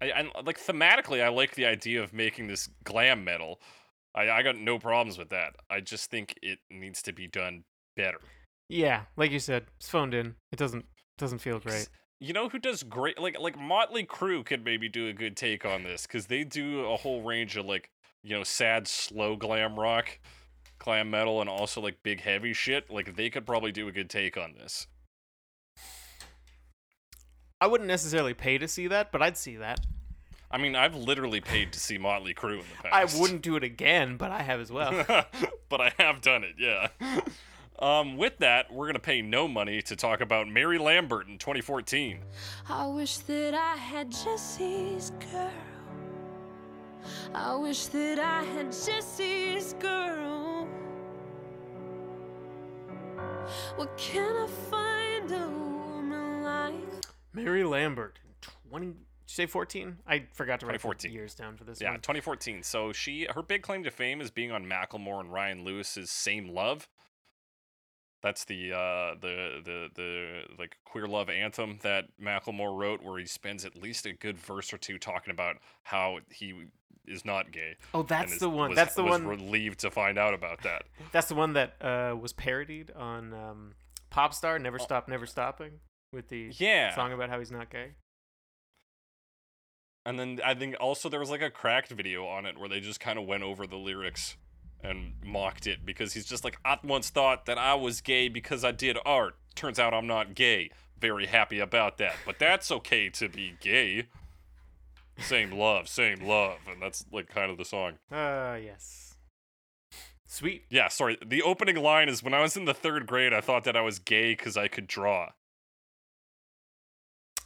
I, 0.00 0.06
and 0.06 0.30
like 0.44 0.58
thematically, 0.58 1.22
I 1.22 1.28
like 1.28 1.54
the 1.54 1.66
idea 1.66 2.02
of 2.02 2.12
making 2.12 2.46
this 2.46 2.68
glam 2.84 3.24
metal. 3.24 3.60
I, 4.14 4.30
I 4.30 4.42
got 4.42 4.56
no 4.56 4.78
problems 4.78 5.18
with 5.18 5.30
that. 5.30 5.54
I 5.70 5.80
just 5.80 6.10
think 6.10 6.34
it 6.42 6.58
needs 6.70 7.02
to 7.02 7.12
be 7.12 7.26
done 7.26 7.64
better. 7.96 8.20
Yeah, 8.68 9.02
like 9.16 9.30
you 9.30 9.38
said, 9.38 9.66
it's 9.78 9.88
phoned 9.88 10.14
in. 10.14 10.34
It 10.52 10.58
doesn't 10.58 10.84
doesn't 11.16 11.38
feel 11.38 11.58
great. 11.58 11.88
You 12.20 12.32
know 12.32 12.48
who 12.48 12.58
does 12.58 12.82
great? 12.82 13.18
Like 13.18 13.38
like 13.38 13.58
Motley 13.58 14.04
Crue 14.04 14.44
could 14.44 14.64
maybe 14.64 14.88
do 14.88 15.08
a 15.08 15.12
good 15.12 15.36
take 15.36 15.64
on 15.64 15.82
this 15.82 16.06
because 16.06 16.26
they 16.26 16.44
do 16.44 16.86
a 16.86 16.96
whole 16.96 17.22
range 17.22 17.56
of 17.56 17.66
like 17.66 17.90
you 18.22 18.36
know 18.36 18.44
sad 18.44 18.86
slow 18.86 19.36
glam 19.36 19.78
rock, 19.78 20.18
glam 20.78 21.10
metal, 21.10 21.40
and 21.40 21.48
also 21.48 21.80
like 21.80 22.02
big 22.02 22.20
heavy 22.20 22.52
shit. 22.52 22.90
Like 22.90 23.16
they 23.16 23.30
could 23.30 23.46
probably 23.46 23.72
do 23.72 23.88
a 23.88 23.92
good 23.92 24.10
take 24.10 24.36
on 24.36 24.54
this. 24.54 24.86
I 27.60 27.66
wouldn't 27.66 27.88
necessarily 27.88 28.34
pay 28.34 28.58
to 28.58 28.68
see 28.68 28.86
that, 28.88 29.10
but 29.10 29.20
I'd 29.20 29.36
see 29.36 29.56
that. 29.56 29.80
I 30.50 30.58
mean, 30.58 30.74
I've 30.76 30.94
literally 30.94 31.40
paid 31.40 31.72
to 31.72 31.80
see 31.80 31.98
Motley 31.98 32.32
Crue 32.32 32.60
in 32.60 32.64
the 32.82 32.82
past. 32.88 33.16
I 33.16 33.20
wouldn't 33.20 33.42
do 33.42 33.56
it 33.56 33.64
again, 33.64 34.16
but 34.16 34.30
I 34.30 34.42
have 34.42 34.60
as 34.60 34.70
well. 34.72 34.92
but 35.68 35.80
I 35.80 35.92
have 35.98 36.20
done 36.20 36.44
it, 36.44 36.54
yeah. 36.58 36.88
Um, 37.80 38.16
with 38.16 38.38
that, 38.38 38.72
we're 38.72 38.86
gonna 38.86 38.98
pay 38.98 39.22
no 39.22 39.46
money 39.46 39.80
to 39.82 39.94
talk 39.94 40.20
about 40.20 40.48
Mary 40.48 40.78
Lambert 40.78 41.28
in 41.28 41.38
2014. 41.38 42.18
I 42.68 42.86
wish 42.88 43.18
that 43.18 43.54
I 43.54 43.76
had 43.76 44.10
Jessie's 44.10 45.12
girl. 45.32 45.52
I 47.32 47.54
wish 47.54 47.86
that 47.86 48.18
I 48.18 48.42
had 48.42 48.72
Jessie's 48.72 49.74
girl. 49.74 50.66
What 53.76 53.96
can 53.96 54.34
I 54.34 54.46
find 54.48 55.30
a 55.30 55.48
woman 55.48 56.42
like? 56.42 56.97
Mary 57.44 57.64
Lambert, 57.64 58.18
20. 58.70 58.86
Did 58.86 58.94
you 58.94 59.04
say 59.26 59.46
14? 59.46 59.98
I 60.06 60.24
forgot 60.32 60.60
to 60.60 60.66
write 60.66 60.72
the 60.74 60.78
2014. 60.78 61.12
years 61.12 61.34
down 61.34 61.56
for 61.56 61.64
this 61.64 61.80
Yeah, 61.80 61.90
one. 61.90 62.00
2014. 62.00 62.62
So 62.62 62.92
she, 62.92 63.26
her 63.34 63.42
big 63.42 63.62
claim 63.62 63.84
to 63.84 63.90
fame 63.90 64.20
is 64.20 64.30
being 64.30 64.50
on 64.52 64.64
Macklemore 64.64 65.20
and 65.20 65.32
Ryan 65.32 65.64
Lewis's 65.64 66.10
"Same 66.10 66.48
Love." 66.48 66.88
That's 68.22 68.44
the 68.46 68.72
uh, 68.72 69.14
the 69.20 69.60
the 69.64 69.88
the 69.94 70.40
like 70.58 70.76
queer 70.84 71.06
love 71.06 71.30
anthem 71.30 71.78
that 71.82 72.06
Macklemore 72.20 72.76
wrote, 72.76 73.00
where 73.02 73.18
he 73.18 73.26
spends 73.26 73.64
at 73.64 73.76
least 73.76 74.06
a 74.06 74.12
good 74.12 74.36
verse 74.38 74.72
or 74.72 74.78
two 74.78 74.98
talking 74.98 75.30
about 75.30 75.56
how 75.84 76.18
he 76.30 76.64
is 77.06 77.24
not 77.24 77.52
gay. 77.52 77.76
Oh, 77.94 78.00
and 78.00 78.08
that's 78.08 78.32
is- 78.34 78.38
the 78.40 78.50
one. 78.50 78.70
was- 78.70 78.76
that's 78.76 78.94
the 78.96 79.04
was 79.04 79.12
one. 79.20 79.26
Relieved 79.28 79.78
to 79.80 79.90
find 79.90 80.18
out 80.18 80.34
about 80.34 80.62
that. 80.62 80.82
That's 81.12 81.28
the 81.28 81.36
one 81.36 81.52
that 81.52 81.74
uh, 81.80 82.16
was 82.20 82.32
parodied 82.32 82.90
on 82.96 83.32
um, 83.34 83.74
Popstar, 84.10 84.54
Oh. 84.56 84.58
Never 84.58 84.78
Stop, 84.80 85.06
Never 85.08 85.24
Stopping, 85.26 85.78
with 86.12 86.28
the 86.28 86.52
Yeah. 86.58 86.94
song 86.94 87.12
about 87.12 87.30
how 87.30 87.38
he's 87.38 87.50
not 87.50 87.70
gay. 87.70 87.92
And 90.06 90.18
then 90.18 90.40
I 90.44 90.54
think 90.54 90.76
also 90.80 91.08
there 91.08 91.20
was 91.20 91.30
like 91.30 91.42
a 91.42 91.50
cracked 91.50 91.90
video 91.90 92.26
on 92.26 92.46
it 92.46 92.56
where 92.58 92.68
they 92.68 92.80
just 92.80 93.00
kind 93.00 93.18
of 93.18 93.26
went 93.26 93.42
over 93.42 93.66
the 93.66 93.76
lyrics 93.76 94.36
and 94.82 95.14
mocked 95.22 95.66
it 95.66 95.84
because 95.84 96.14
he's 96.14 96.24
just 96.24 96.44
like, 96.44 96.56
I 96.64 96.78
once 96.82 97.10
thought 97.10 97.46
that 97.46 97.58
I 97.58 97.74
was 97.74 98.00
gay 98.00 98.28
because 98.28 98.64
I 98.64 98.70
did 98.72 98.96
art. 99.04 99.34
Turns 99.54 99.78
out 99.78 99.92
I'm 99.92 100.06
not 100.06 100.34
gay. 100.34 100.70
Very 100.98 101.26
happy 101.26 101.58
about 101.60 101.98
that. 101.98 102.14
But 102.24 102.38
that's 102.38 102.70
okay 102.72 103.10
to 103.10 103.28
be 103.28 103.54
gay. 103.60 104.06
Same 105.18 105.50
love, 105.52 105.88
same 105.88 106.20
love. 106.26 106.58
And 106.70 106.80
that's 106.80 107.04
like 107.12 107.28
kind 107.28 107.50
of 107.50 107.58
the 107.58 107.64
song. 107.64 107.98
Uh, 108.10 108.56
yes. 108.62 109.16
Sweet. 110.26 110.64
Yeah, 110.70 110.88
sorry. 110.88 111.18
The 111.24 111.42
opening 111.42 111.76
line 111.76 112.08
is 112.08 112.22
when 112.22 112.34
I 112.34 112.40
was 112.40 112.56
in 112.56 112.64
the 112.66 112.74
third 112.74 113.06
grade, 113.06 113.32
I 113.34 113.40
thought 113.40 113.64
that 113.64 113.76
I 113.76 113.80
was 113.80 113.98
gay 113.98 114.32
because 114.32 114.56
I 114.56 114.68
could 114.68 114.86
draw. 114.86 115.30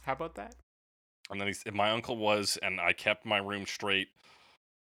How 0.03 0.13
about 0.13 0.35
that? 0.35 0.55
And 1.29 1.39
then 1.39 1.47
he's, 1.47 1.63
my 1.73 1.91
uncle 1.91 2.17
was, 2.17 2.57
and 2.61 2.79
I 2.79 2.93
kept 2.93 3.25
my 3.25 3.37
room 3.37 3.65
straight. 3.65 4.09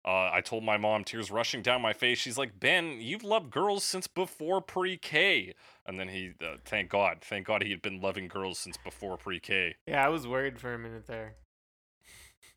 Uh, 0.04 0.30
I 0.32 0.40
told 0.40 0.64
my 0.64 0.76
mom, 0.76 1.04
tears 1.04 1.30
rushing 1.30 1.60
down 1.60 1.82
my 1.82 1.92
face. 1.92 2.18
She's 2.18 2.38
like, 2.38 2.58
Ben, 2.58 3.00
you've 3.00 3.24
loved 3.24 3.50
girls 3.50 3.84
since 3.84 4.06
before 4.06 4.60
pre 4.60 4.96
K. 4.96 5.54
And 5.86 5.98
then 5.98 6.08
he, 6.08 6.32
uh, 6.40 6.56
thank 6.64 6.88
God, 6.88 7.18
thank 7.20 7.46
God 7.46 7.62
he 7.62 7.70
had 7.70 7.82
been 7.82 8.00
loving 8.00 8.28
girls 8.28 8.58
since 8.58 8.76
before 8.76 9.16
pre 9.16 9.40
K. 9.40 9.74
Yeah, 9.86 10.06
I 10.06 10.08
was 10.08 10.26
worried 10.26 10.58
for 10.58 10.72
a 10.72 10.78
minute 10.78 11.06
there. 11.06 11.34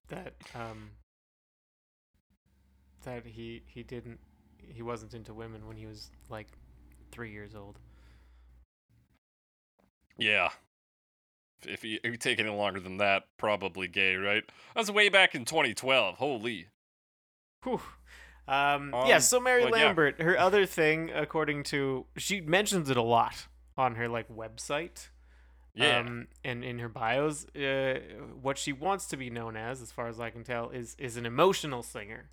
That 0.10 0.34
um. 0.54 0.92
That 3.04 3.26
he 3.26 3.64
he 3.66 3.82
didn't 3.82 4.20
he 4.58 4.82
wasn't 4.82 5.14
into 5.14 5.34
women 5.34 5.66
when 5.68 5.78
he 5.78 5.86
was 5.86 6.12
like 6.30 6.48
three 7.12 7.32
years 7.32 7.56
old. 7.56 7.80
Yeah. 10.18 10.50
If 11.68 11.84
you, 11.84 12.00
if 12.04 12.12
you 12.12 12.18
take 12.18 12.40
any 12.40 12.50
longer 12.50 12.80
than 12.80 12.98
that, 12.98 13.24
probably 13.38 13.88
gay, 13.88 14.16
right? 14.16 14.44
That 14.74 14.80
was 14.80 14.92
way 14.92 15.10
back 15.10 15.36
in 15.36 15.46
2012. 15.46 16.18
Holy. 16.18 16.68
Whew. 17.64 17.82
Um, 18.48 18.92
yeah, 19.06 19.16
Um, 19.16 19.22
so 19.22 19.40
Mary 19.40 19.64
but 19.64 19.78
yeah. 19.78 19.86
Lambert, 19.86 20.22
her 20.22 20.38
other 20.38 20.66
thing, 20.66 21.12
according 21.14 21.64
to 21.66 22.06
she 22.18 22.42
mentions 22.42 22.90
it 22.90 22.98
a 22.98 23.02
lot 23.02 23.48
on 23.78 23.96
her 23.96 24.08
like 24.10 24.28
website. 24.30 25.10
Yeah. 25.74 26.00
Um, 26.00 26.28
and 26.44 26.66
in 26.66 26.80
her 26.80 26.90
bios, 26.90 27.46
uh, 27.56 28.00
what 28.42 28.58
she 28.58 28.74
wants 28.74 29.08
to 29.08 29.16
be 29.16 29.30
known 29.30 29.56
as, 29.56 29.82
as 29.82 29.92
far 29.92 30.08
as 30.08 30.20
I 30.20 30.30
can 30.30 30.44
tell, 30.44 30.70
is 30.70 30.96
is 31.00 31.16
an 31.16 31.26
emotional 31.26 31.82
singer. 31.82 32.30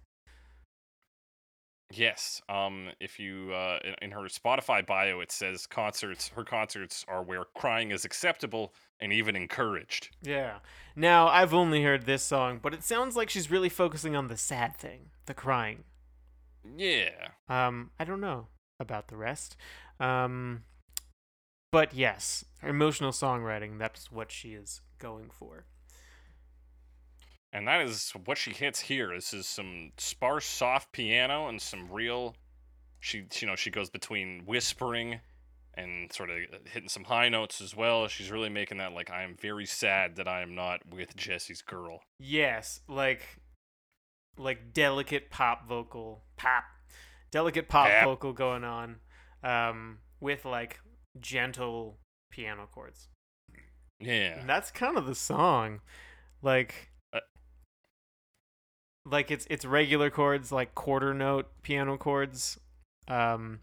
Yes. 1.91 2.43
Um. 2.49 2.89
If 3.01 3.19
you 3.19 3.53
uh, 3.55 3.79
in, 3.83 3.95
in 4.03 4.11
her 4.11 4.29
Spotify 4.29 4.85
bio, 4.85 5.21
it 5.21 5.33
says 5.33 5.67
concerts. 5.67 6.29
Her 6.29 6.45
concerts 6.45 7.05
are 7.09 7.23
where 7.23 7.45
crying 7.57 7.91
is 7.93 8.05
acceptable 8.05 8.75
and 9.01 9.13
even 9.13 9.37
encouraged. 9.37 10.11
Yeah. 10.23 10.59
Now 10.95 11.29
I've 11.29 11.55
only 11.55 11.83
heard 11.83 12.05
this 12.05 12.23
song, 12.23 12.61
but 12.63 12.75
it 12.75 12.83
sounds 12.83 13.17
like 13.17 13.31
she's 13.31 13.51
really 13.51 13.69
focusing 13.69 14.15
on 14.17 14.29
the 14.29 14.37
sad 14.37 14.77
thing, 14.77 15.11
the 15.27 15.35
crying. 15.35 15.85
Yeah. 16.77 17.29
Um, 17.49 17.91
I 17.99 18.05
don't 18.05 18.21
know 18.21 18.49
about 18.81 19.09
the 19.09 19.17
rest. 19.17 19.57
Um, 20.01 20.65
but 21.71 21.95
yes, 21.95 22.45
her 22.61 22.69
emotional 22.69 23.13
songwriting, 23.13 23.79
that's 23.79 24.11
what 24.11 24.31
she 24.31 24.51
is 24.51 24.81
going 24.99 25.31
for. 25.31 25.65
And 27.53 27.67
that 27.67 27.81
is 27.81 28.13
what 28.27 28.37
she 28.37 28.51
hits 28.53 28.81
here. 28.81 29.13
This 29.15 29.33
is 29.33 29.47
some 29.47 29.93
sparse, 29.97 30.45
soft 30.47 30.93
piano 30.93 31.49
and 31.49 31.61
some 31.61 31.91
real. 31.91 32.37
She, 33.01 33.25
you 33.41 33.47
know, 33.47 33.57
she 33.57 33.71
goes 33.71 33.89
between 33.89 34.43
whispering 34.45 35.21
and 35.75 36.13
sort 36.13 36.29
of 36.29 36.37
hitting 36.71 36.89
some 36.89 37.05
high 37.05 37.29
notes 37.29 37.61
as 37.61 37.75
well. 37.75 38.07
She's 38.09 38.31
really 38.31 38.49
making 38.51 38.79
that 38.79 38.93
like 38.93 39.11
I 39.11 39.23
am 39.23 39.37
very 39.41 39.65
sad 39.65 40.17
that 40.17 40.29
I 40.29 40.43
am 40.43 40.55
not 40.55 40.81
with 40.91 41.17
Jessie's 41.17 41.63
girl. 41.63 42.01
Yes, 42.19 42.81
like 42.89 43.23
like 44.37 44.73
delicate 44.73 45.31
pop 45.31 45.67
vocal, 45.67 46.25
pop, 46.37 46.65
delicate 47.31 47.69
pop 47.69 47.89
Pap. 47.89 48.05
vocal 48.05 48.33
going 48.33 48.65
on, 48.65 48.97
um, 49.43 49.99
with 50.21 50.45
like 50.45 50.81
gentle 51.21 51.99
piano 52.31 52.69
chords. 52.71 53.09
Yeah. 54.01 54.39
And 54.39 54.49
that's 54.49 54.71
kind 54.71 54.99
of 54.99 55.07
the 55.07 55.15
song, 55.15 55.81
like. 56.43 56.91
Like 59.11 59.31
it's 59.31 59.47
it's 59.49 59.65
regular 59.65 60.11
chords 60.11 60.53
like 60.53 60.75
quarter 60.75 61.15
note 61.15 61.47
piano 61.63 61.97
chords 61.97 62.59
um 63.09 63.61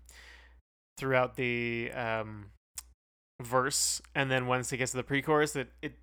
throughout 0.97 1.35
the 1.35 1.91
um 1.93 2.47
verse 3.41 4.01
and 4.15 4.31
then 4.31 4.47
once 4.47 4.71
it 4.71 4.77
gets 4.77 4.91
to 4.91 4.97
the 4.97 5.03
pre-chorus 5.03 5.55
it 5.55 5.69
it 5.81 5.93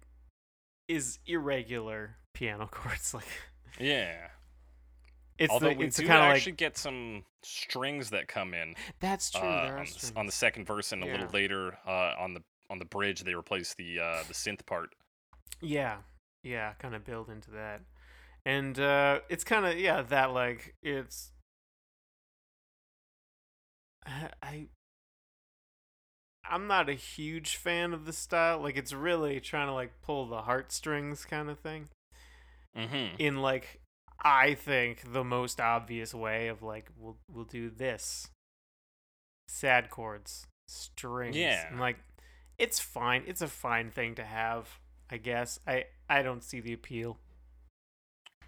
is 0.86 1.18
irregular 1.26 2.16
piano 2.34 2.66
chords 2.70 3.14
like 3.14 3.24
Yeah. 3.80 4.28
it's 5.38 5.50
Although 5.50 5.70
the, 5.70 5.76
we 5.76 5.86
it's 5.86 5.96
do 5.96 6.06
kind 6.06 6.22
of 6.22 6.30
actually 6.30 6.52
like 6.52 6.58
get 6.58 6.76
some 6.76 7.24
strings 7.42 8.10
that 8.10 8.28
come 8.28 8.54
in 8.54 8.74
that's 9.00 9.30
true 9.30 9.40
uh, 9.40 9.70
on, 9.78 9.84
the, 9.86 10.12
on 10.16 10.26
the 10.26 10.32
second 10.32 10.66
verse 10.66 10.92
and 10.92 11.02
a 11.02 11.06
Yeah. 11.06 11.12
little 11.12 11.28
later 11.32 11.78
uh, 11.86 12.14
on 12.18 12.34
the 12.34 12.42
on 12.70 12.78
the 12.78 12.84
bridge 12.84 13.24
they 13.24 13.34
replace 13.34 13.74
the 13.74 13.98
uh, 13.98 14.22
the 14.28 14.34
synth 14.34 14.64
part. 14.66 14.90
Yeah, 15.60 15.98
yeah, 16.42 16.72
kind 16.78 16.94
of 16.94 17.04
build 17.04 17.28
into 17.28 17.50
that, 17.52 17.82
and 18.44 18.78
uh, 18.78 19.20
it's 19.28 19.44
kind 19.44 19.66
of 19.66 19.78
yeah 19.78 20.02
that 20.02 20.32
like 20.32 20.74
it's. 20.82 21.30
I-. 24.42 24.68
I'm 26.44 26.66
not 26.66 26.88
a 26.88 26.94
huge 26.94 27.56
fan 27.56 27.92
of 27.92 28.04
the 28.04 28.12
style. 28.12 28.60
Like 28.60 28.76
it's 28.76 28.92
really 28.92 29.40
trying 29.40 29.68
to 29.68 29.72
like 29.72 30.02
pull 30.02 30.26
the 30.26 30.42
heartstrings 30.42 31.24
kind 31.24 31.48
of 31.48 31.60
thing. 31.60 31.88
Mm-hmm. 32.76 33.16
In 33.18 33.36
like, 33.42 33.80
I 34.22 34.54
think 34.54 35.12
the 35.12 35.24
most 35.24 35.60
obvious 35.60 36.12
way 36.12 36.48
of 36.48 36.62
like 36.62 36.90
we'll 36.98 37.16
we'll 37.32 37.44
do 37.44 37.70
this. 37.70 38.28
Sad 39.46 39.88
chords, 39.90 40.46
strings. 40.66 41.36
Yeah. 41.36 41.68
And 41.70 41.78
like, 41.78 41.98
it's 42.58 42.80
fine. 42.80 43.22
It's 43.26 43.42
a 43.42 43.48
fine 43.48 43.90
thing 43.90 44.14
to 44.16 44.24
have. 44.24 44.80
I 45.10 45.18
guess. 45.18 45.60
I 45.66 45.84
I 46.08 46.22
don't 46.22 46.42
see 46.42 46.60
the 46.60 46.72
appeal. 46.72 47.18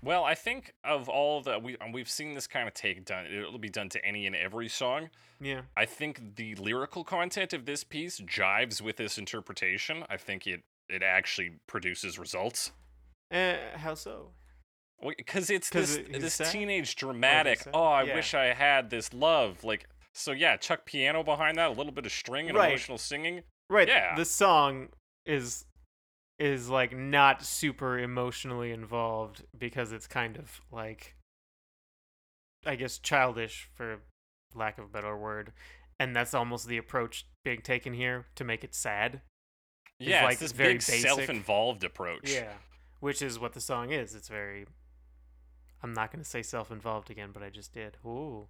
Well, 0.05 0.25
I 0.25 0.35
think 0.35 0.73
of 0.85 1.09
all 1.09 1.41
the 1.41 1.59
we 1.59 1.77
we've 1.93 2.09
seen 2.09 2.35
this 2.35 2.47
kind 2.47 2.69
of 2.69 2.75
take 2.75 3.05
done. 3.05 3.27
It'll 3.27 3.59
be 3.59 3.69
done 3.71 3.89
to 3.91 4.05
any 4.05 4.27
and 4.27 4.37
every 4.37 4.69
song. 4.69 5.11
Yeah. 5.41 5.63
I 5.77 5.85
think 5.87 6.37
the 6.37 6.55
lyrical 6.57 7.05
content 7.05 7.53
of 7.53 7.65
this 7.67 7.85
piece 7.85 8.21
jives 8.21 8.81
with 8.81 8.97
this 8.97 9.19
interpretation. 9.19 10.05
I 10.11 10.17
think 10.17 10.47
it 10.47 10.63
it 10.89 11.03
actually 11.03 11.53
produces 11.67 12.19
results. 12.19 12.73
Uh, 13.33 13.55
how 13.77 13.95
so? 13.95 14.31
Because 15.17 15.51
it's 15.51 15.69
'Cause 15.71 15.97
this 15.97 16.09
it- 16.09 16.21
this 16.21 16.35
sad? 16.35 16.53
teenage 16.53 16.95
dramatic. 16.97 17.61
Oh, 17.73 17.83
I 17.85 18.03
Yeah. 18.05 18.15
wish 18.15 18.35
I 18.35 18.53
had 18.55 18.91
this 18.91 19.13
love. 19.13 19.65
Like 19.65 19.87
so, 20.13 20.33
yeah. 20.33 20.57
Chuck 20.57 20.85
piano 20.87 21.23
behind 21.25 21.59
that, 21.59 21.69
a 21.71 21.73
little 21.73 21.93
bit 21.93 22.07
of 22.07 22.13
string 22.13 22.49
and 22.49 22.57
Right. 22.57 22.69
emotional 22.69 22.99
singing. 22.99 23.43
Right. 23.69 23.89
Yeah. 23.89 24.15
The 24.15 24.25
song 24.25 24.91
is 25.27 25.67
is 26.39 26.69
like 26.69 26.97
not 26.97 27.43
super 27.45 27.99
emotionally 27.99 28.73
involved 28.73 29.45
because 29.57 29.93
it's 29.93 30.07
kind 30.07 30.37
of 30.37 30.61
like 30.73 31.15
I 32.67 32.77
guess 32.77 32.99
childish 32.99 33.69
for 33.75 34.01
lack 34.55 34.79
of 34.79 34.85
a 34.85 34.89
better 34.89 35.17
word. 35.17 35.53
And 36.01 36.15
that's 36.17 36.35
almost 36.35 36.67
the 36.67 36.77
approach 36.77 37.27
being 37.45 37.61
taken 37.61 37.93
here 37.93 38.27
to 38.35 38.43
make 38.45 38.65
it 38.65 38.75
sad. 38.75 39.21
It's 40.01 40.09
Yeah, 40.11 40.25
like 40.25 40.33
it's 40.33 40.41
this 40.43 40.53
very 40.53 40.73
big 40.75 40.79
basic. 40.81 41.01
self-involved 41.01 41.85
approach. 41.85 42.33
Yeah. 42.33 42.53
Which 43.01 43.23
is 43.23 43.39
what 43.39 43.53
the 43.53 43.61
song 43.61 43.93
is. 43.93 44.15
It's 44.15 44.29
very 44.29 44.67
I'm 45.83 45.93
not 45.93 46.11
gonna 46.11 46.25
say 46.25 46.43
self-involved 46.43 47.11
again, 47.11 47.31
but 47.33 47.43
I 47.43 47.51
just 47.51 47.73
did. 47.75 47.97
Ooh, 48.05 48.49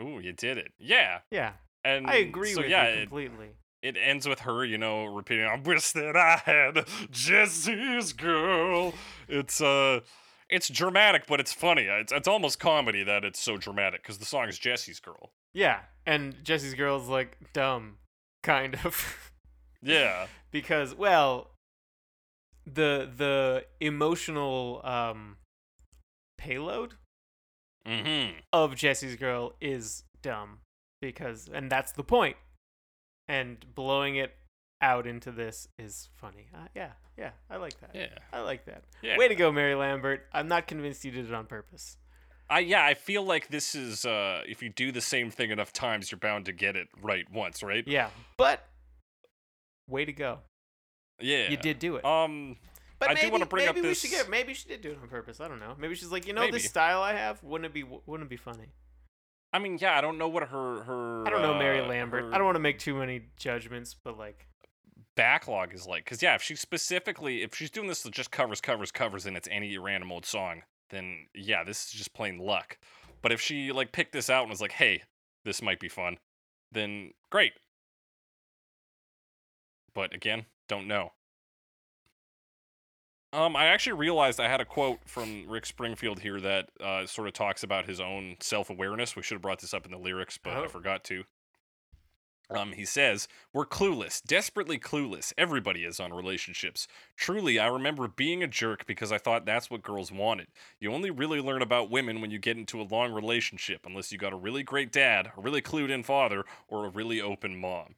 Ooh, 0.00 0.20
you 0.20 0.32
did 0.32 0.58
it. 0.58 0.72
Yeah. 0.78 1.20
yeah, 1.30 1.52
And 1.84 2.06
I 2.06 2.16
agree 2.16 2.52
so, 2.52 2.60
with 2.62 2.70
yeah, 2.70 2.88
you 2.94 3.00
completely. 3.02 3.46
it 3.46 3.54
ends 3.82 4.28
with 4.28 4.40
her, 4.40 4.64
you 4.64 4.78
know, 4.78 5.04
repeating, 5.04 5.46
I 5.46 5.56
wish 5.58 5.92
that 5.92 6.16
I 6.16 6.36
had 6.44 6.86
Jessie's 7.10 8.12
girl. 8.12 8.94
It's 9.28 9.60
uh 9.60 10.00
it's 10.48 10.68
dramatic, 10.68 11.26
but 11.28 11.38
it's 11.38 11.52
funny. 11.52 11.82
It's, 11.82 12.10
it's 12.12 12.26
almost 12.26 12.58
comedy 12.58 13.04
that 13.04 13.24
it's 13.24 13.38
so 13.40 13.56
dramatic 13.56 14.02
because 14.02 14.18
the 14.18 14.24
song 14.24 14.48
is 14.48 14.58
Jessie's 14.58 14.98
girl. 15.00 15.30
Yeah, 15.54 15.80
and 16.06 16.42
Jessie's 16.44 16.74
girl 16.74 17.00
is 17.00 17.08
like 17.08 17.38
dumb, 17.52 17.96
kind 18.42 18.76
of, 18.84 19.30
Yeah. 19.82 20.26
because 20.50 20.94
well, 20.94 21.52
the 22.66 23.08
the 23.16 23.64
emotional 23.80 24.80
um 24.84 25.36
payload 26.38 26.94
Mm-hmm. 27.88 28.40
of 28.52 28.76
Jessie's 28.76 29.16
girl 29.16 29.54
is 29.58 30.04
dumb 30.20 30.58
because 31.00 31.48
and 31.52 31.70
that's 31.70 31.92
the 31.92 32.04
point. 32.04 32.36
And 33.30 33.64
blowing 33.76 34.16
it 34.16 34.34
out 34.82 35.06
into 35.06 35.30
this 35.30 35.68
is 35.78 36.08
funny. 36.16 36.48
Uh, 36.52 36.66
yeah, 36.74 36.90
yeah, 37.16 37.30
I 37.48 37.58
like 37.58 37.78
that. 37.80 37.90
Yeah. 37.94 38.08
I 38.32 38.40
like 38.40 38.64
that. 38.64 38.82
Yeah. 39.02 39.16
Way 39.18 39.28
to 39.28 39.36
go, 39.36 39.52
Mary 39.52 39.76
Lambert. 39.76 40.26
I'm 40.32 40.48
not 40.48 40.66
convinced 40.66 41.04
you 41.04 41.12
did 41.12 41.26
it 41.26 41.32
on 41.32 41.46
purpose. 41.46 41.96
I 42.48 42.58
yeah, 42.60 42.84
I 42.84 42.94
feel 42.94 43.22
like 43.22 43.46
this 43.48 43.76
is 43.76 44.04
uh 44.04 44.42
if 44.48 44.62
you 44.64 44.68
do 44.70 44.90
the 44.90 45.00
same 45.00 45.30
thing 45.30 45.50
enough 45.52 45.72
times, 45.72 46.10
you're 46.10 46.18
bound 46.18 46.46
to 46.46 46.52
get 46.52 46.74
it 46.74 46.88
right 47.00 47.24
once, 47.32 47.62
right? 47.62 47.84
Yeah, 47.86 48.10
but 48.36 48.66
way 49.88 50.04
to 50.04 50.12
go. 50.12 50.38
Yeah. 51.20 51.50
You 51.50 51.56
did 51.56 51.78
do 51.78 51.94
it. 51.96 52.04
Um 52.04 52.56
But 52.98 53.10
I 53.10 53.14
do 53.14 53.20
maybe, 53.22 53.30
wanna 53.30 53.46
bring 53.46 53.68
up 53.68 53.76
maybe 53.76 53.86
we 53.86 53.88
this- 53.90 54.00
should 54.00 54.10
get. 54.10 54.28
Maybe 54.28 54.54
she 54.54 54.66
did 54.68 54.80
do 54.80 54.90
it 54.90 54.98
on 55.00 55.08
purpose. 55.08 55.40
I 55.40 55.46
don't 55.46 55.60
know. 55.60 55.76
Maybe 55.78 55.94
she's 55.94 56.10
like, 56.10 56.26
you 56.26 56.32
know, 56.32 56.40
Maybe. 56.40 56.54
this 56.58 56.64
style 56.64 57.00
I 57.00 57.12
have 57.12 57.40
wouldn't 57.44 57.66
it 57.66 57.72
be 57.74 57.84
wouldn't 57.84 58.26
it 58.26 58.30
be 58.30 58.36
funny? 58.36 58.72
I 59.52 59.58
mean, 59.58 59.78
yeah, 59.80 59.98
I 59.98 60.00
don't 60.00 60.18
know 60.18 60.28
what 60.28 60.44
her 60.44 60.82
her 60.82 61.26
I 61.26 61.30
don't 61.30 61.42
know, 61.42 61.54
Mary 61.54 61.80
uh, 61.80 61.86
Lambert. 61.86 62.24
her 62.24 62.34
I 62.34 62.38
don't 62.38 62.44
want 62.44 62.56
to 62.56 62.60
make 62.60 62.78
too 62.78 62.94
many 62.94 63.22
judgments, 63.36 63.94
but 63.94 64.16
like, 64.16 64.46
backlog 65.16 65.74
is 65.74 65.86
like 65.86 66.06
cuz 66.06 66.22
yeah, 66.22 66.34
if 66.34 66.42
she 66.42 66.54
specifically 66.54 67.42
if 67.42 67.54
she's 67.54 67.70
doing 67.70 67.88
this 67.88 68.02
to 68.02 68.10
just 68.10 68.30
covers 68.30 68.60
covers 68.60 68.90
covers 68.92 69.26
and 69.26 69.36
it's 69.36 69.48
any 69.50 69.76
random 69.76 70.12
old 70.12 70.24
song, 70.24 70.62
then 70.90 71.26
yeah, 71.34 71.64
this 71.64 71.86
is 71.86 71.92
just 71.92 72.14
plain 72.14 72.38
luck. 72.38 72.78
But 73.22 73.32
if 73.32 73.40
she 73.40 73.72
like 73.72 73.92
picked 73.92 74.12
this 74.12 74.30
out 74.30 74.42
and 74.42 74.50
was 74.50 74.60
like, 74.60 74.72
"Hey, 74.72 75.02
this 75.44 75.60
might 75.62 75.80
be 75.80 75.88
fun." 75.88 76.18
Then 76.72 77.12
great. 77.30 77.54
But 79.92 80.14
again, 80.14 80.46
don't 80.68 80.86
know. 80.86 81.12
Um, 83.32 83.54
I 83.54 83.66
actually 83.66 83.92
realized 83.92 84.40
I 84.40 84.48
had 84.48 84.60
a 84.60 84.64
quote 84.64 84.98
from 85.06 85.48
Rick 85.48 85.64
Springfield 85.66 86.18
here 86.20 86.40
that 86.40 86.70
uh, 86.80 87.06
sort 87.06 87.28
of 87.28 87.34
talks 87.34 87.62
about 87.62 87.86
his 87.86 88.00
own 88.00 88.36
self 88.40 88.70
awareness. 88.70 89.14
We 89.14 89.22
should 89.22 89.36
have 89.36 89.42
brought 89.42 89.60
this 89.60 89.72
up 89.72 89.86
in 89.86 89.92
the 89.92 89.98
lyrics, 89.98 90.36
but 90.36 90.52
I 90.52 90.64
Oh. 90.64 90.68
forgot 90.68 91.04
to. 91.04 91.24
Um, 92.52 92.72
he 92.72 92.84
says, 92.84 93.28
We're 93.52 93.64
clueless, 93.66 94.20
desperately 94.20 94.76
clueless. 94.80 95.32
Everybody 95.38 95.84
is 95.84 96.00
on 96.00 96.12
relationships. 96.12 96.88
Truly, 97.16 97.60
I 97.60 97.68
remember 97.68 98.08
being 98.08 98.42
a 98.42 98.48
jerk 98.48 98.84
because 98.86 99.12
I 99.12 99.18
thought 99.18 99.46
that's 99.46 99.70
what 99.70 99.82
girls 99.84 100.10
wanted. 100.10 100.48
You 100.80 100.92
only 100.92 101.12
really 101.12 101.40
learn 101.40 101.62
about 101.62 101.90
women 101.90 102.20
when 102.20 102.32
you 102.32 102.40
get 102.40 102.56
into 102.56 102.80
a 102.80 102.90
long 102.90 103.12
relationship, 103.12 103.86
unless 103.86 104.10
you 104.10 104.18
got 104.18 104.32
a 104.32 104.36
really 104.36 104.64
great 104.64 104.90
dad, 104.90 105.30
a 105.36 105.40
really 105.40 105.62
clued 105.62 105.90
in 105.90 106.02
father, 106.02 106.44
or 106.66 106.84
a 106.86 106.90
really 106.90 107.20
open 107.20 107.56
mom. 107.56 107.94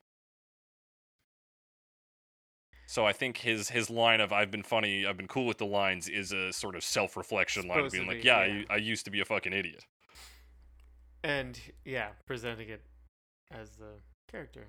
So 2.93 3.07
I 3.07 3.15
think 3.15 3.39
his 3.39 3.71
his 3.71 3.89
line 3.89 4.21
of 4.21 4.35
"I've 4.35 4.51
been 4.51 4.63
funny, 4.63 5.07
I've 5.07 5.17
been 5.17 5.27
cool 5.27 5.47
with 5.47 5.57
the 5.57 5.65
lines" 5.65 6.11
is 6.11 6.31
a 6.31 6.53
sort 6.53 6.77
of 6.77 6.85
self 6.85 7.17
reflection 7.17 7.67
line, 7.67 7.79
Supposed 7.79 7.93
being 7.93 8.05
to 8.05 8.11
like, 8.11 8.21
be, 8.21 8.27
"Yeah, 8.27 8.45
yeah. 8.45 8.63
I, 8.69 8.75
I 8.75 8.77
used 8.77 9.07
to 9.07 9.11
be 9.11 9.21
a 9.21 9.25
fucking 9.25 9.55
idiot." 9.55 9.87
and 11.25 11.59
yeah, 11.87 12.09
presenting 12.27 12.69
it 12.69 12.83
as 13.51 13.77
the 13.77 13.95
character 14.31 14.67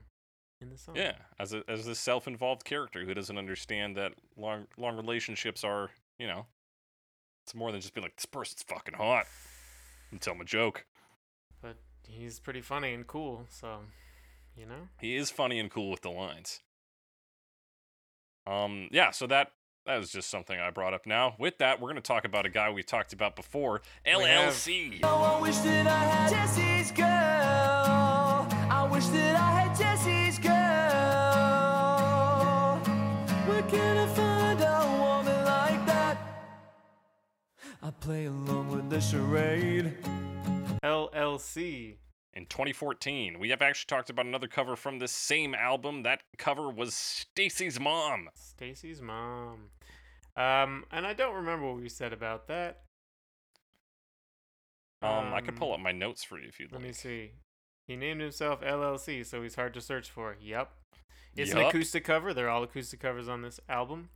in 0.62 0.70
the 0.70 0.78
song. 0.78 0.96
Yeah, 0.96 1.16
as 1.38 1.54
a 1.54 1.64
as 1.68 1.86
this 1.86 2.00
self 2.00 2.26
involved 2.26 2.64
character 2.64 3.04
who 3.04 3.14
doesn't 3.14 3.38
understand 3.38 3.98
that 3.98 4.14
long 4.38 4.68
long 4.78 4.96
relationships 4.96 5.66
are, 5.66 5.90
you 6.18 6.28
know, 6.28 6.46
it's 7.44 7.54
more 7.54 7.74
than 7.74 7.82
just 7.82 7.94
being 7.94 8.04
like 8.04 8.16
this 8.16 8.26
person's 8.26 8.64
fucking 8.64 8.94
hot 8.94 9.26
and 10.12 10.22
tell 10.22 10.34
him 10.34 10.40
a 10.40 10.46
joke. 10.46 10.86
but 11.62 11.76
he's 12.08 12.40
pretty 12.40 12.62
funny 12.62 12.94
and 12.94 13.06
cool, 13.06 13.48
so 13.50 13.80
you 14.56 14.66
know. 14.66 14.88
He 15.02 15.18
is 15.18 15.30
funny 15.30 15.60
and 15.60 15.70
cool 15.70 15.92
with 15.92 16.04
the 16.04 16.10
lines. 16.10 16.62
Um, 18.48 18.90
yeah, 18.92 19.12
so 19.12 19.28
that 19.28 19.52
that 19.86 20.00
is 20.02 20.12
just 20.12 20.30
something 20.30 20.58
I 20.60 20.70
brought 20.70 20.94
up 20.94 21.06
now. 21.06 21.36
With 21.40 21.58
that, 21.60 21.80
we're 21.82 21.90
gonna 21.90 22.02
talk 22.02 22.26
about 22.26 22.46
a 22.46 22.50
guy 22.50 22.70
we 22.72 22.84
talked 22.84 23.14
about 23.14 23.36
before, 23.36 23.82
have- 24.06 24.22
LLC. 24.22 25.00
Oh, 25.04 25.38
I 25.38 25.42
wish 25.42 25.58
that 25.58 25.88
I 25.88 26.04
had 26.06 26.30
Jessie's 26.30 26.92
girl. 26.92 27.06
I 28.72 28.88
wish 28.92 29.06
that 29.08 29.36
I 29.36 29.52
had 29.62 29.76
Jessie's 29.78 30.40
girl. 30.40 30.54
Where 33.48 33.64
can 33.64 33.98
I 33.98 34.08
find 34.08 34.62
a 34.62 34.86
woman 35.02 35.46
like 35.46 35.86
that? 35.88 36.18
I 37.82 37.92
play 37.92 38.26
along 38.26 38.70
with 38.72 38.90
the 38.90 39.02
charade. 39.02 39.94
LLC. 40.84 41.98
In 42.36 42.48
2014, 42.48 43.38
we 43.40 43.50
have 43.50 43.62
actually 43.62 43.86
talked 43.88 44.10
about 44.10 44.26
another 44.26 44.48
cover 44.48 44.76
from 44.76 44.98
this 44.98 45.12
same 45.12 45.54
album. 45.54 46.02
That 46.02 46.24
cover 46.38 46.70
was 46.70 46.96
Stacy's 46.96 47.80
mom. 47.80 48.30
Stacy's 48.34 49.02
mom. 49.02 49.70
Um, 50.36 50.86
and 50.92 51.06
I 51.06 51.14
don't 51.14 51.36
remember 51.36 51.68
what 51.68 51.82
we 51.82 51.90
said 51.90 52.12
about 52.12 52.48
that. 52.48 52.82
Um, 55.04 55.34
I 55.34 55.42
could 55.42 55.58
pull 55.58 55.74
up 55.74 55.80
my 55.80 55.92
notes 55.92 56.24
for 56.24 56.40
you 56.40 56.48
if 56.48 56.60
you'd 56.60 56.72
Let 56.72 56.80
like. 56.80 56.84
Let 56.84 56.88
me 56.88 56.94
see. 56.94 57.32
He 57.88 57.96
named 57.96 58.22
himself 58.22 58.62
LLC, 58.62 59.26
so 59.26 59.44
he's 59.44 59.56
hard 59.56 59.74
to 59.76 59.82
search 59.82 60.10
for. 60.10 60.36
Yep. 60.42 60.72
It's 61.36 61.52
an 61.52 61.60
acoustic 61.60 62.04
cover. 62.04 62.34
They're 62.34 62.50
all 62.50 62.64
acoustic 62.64 63.00
covers 63.00 63.28
on 63.28 63.42
this 63.42 63.60
album. 63.68 64.10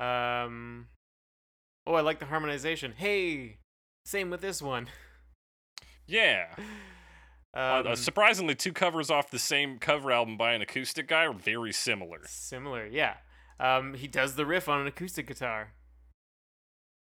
Um, 0.00 0.88
oh, 1.86 1.94
I 1.94 2.00
like 2.00 2.18
the 2.18 2.26
harmonization. 2.26 2.94
Hey, 2.96 3.58
same 4.04 4.30
with 4.30 4.40
this 4.40 4.62
one. 4.62 4.88
Yeah. 6.06 6.46
Uh, 7.54 7.82
Um, 7.84 7.86
uh, 7.92 7.96
surprisingly, 7.96 8.54
two 8.54 8.72
covers 8.72 9.10
off 9.10 9.30
the 9.30 9.38
same 9.38 9.78
cover 9.78 10.10
album 10.10 10.36
by 10.36 10.52
an 10.52 10.62
acoustic 10.62 11.08
guy 11.08 11.24
are 11.26 11.34
very 11.34 11.72
similar. 11.72 12.20
Similar, 12.24 12.86
yeah. 12.86 13.16
Um, 13.60 13.94
he 13.94 14.08
does 14.08 14.36
the 14.36 14.46
riff 14.46 14.68
on 14.68 14.80
an 14.80 14.86
acoustic 14.86 15.26
guitar. 15.26 15.72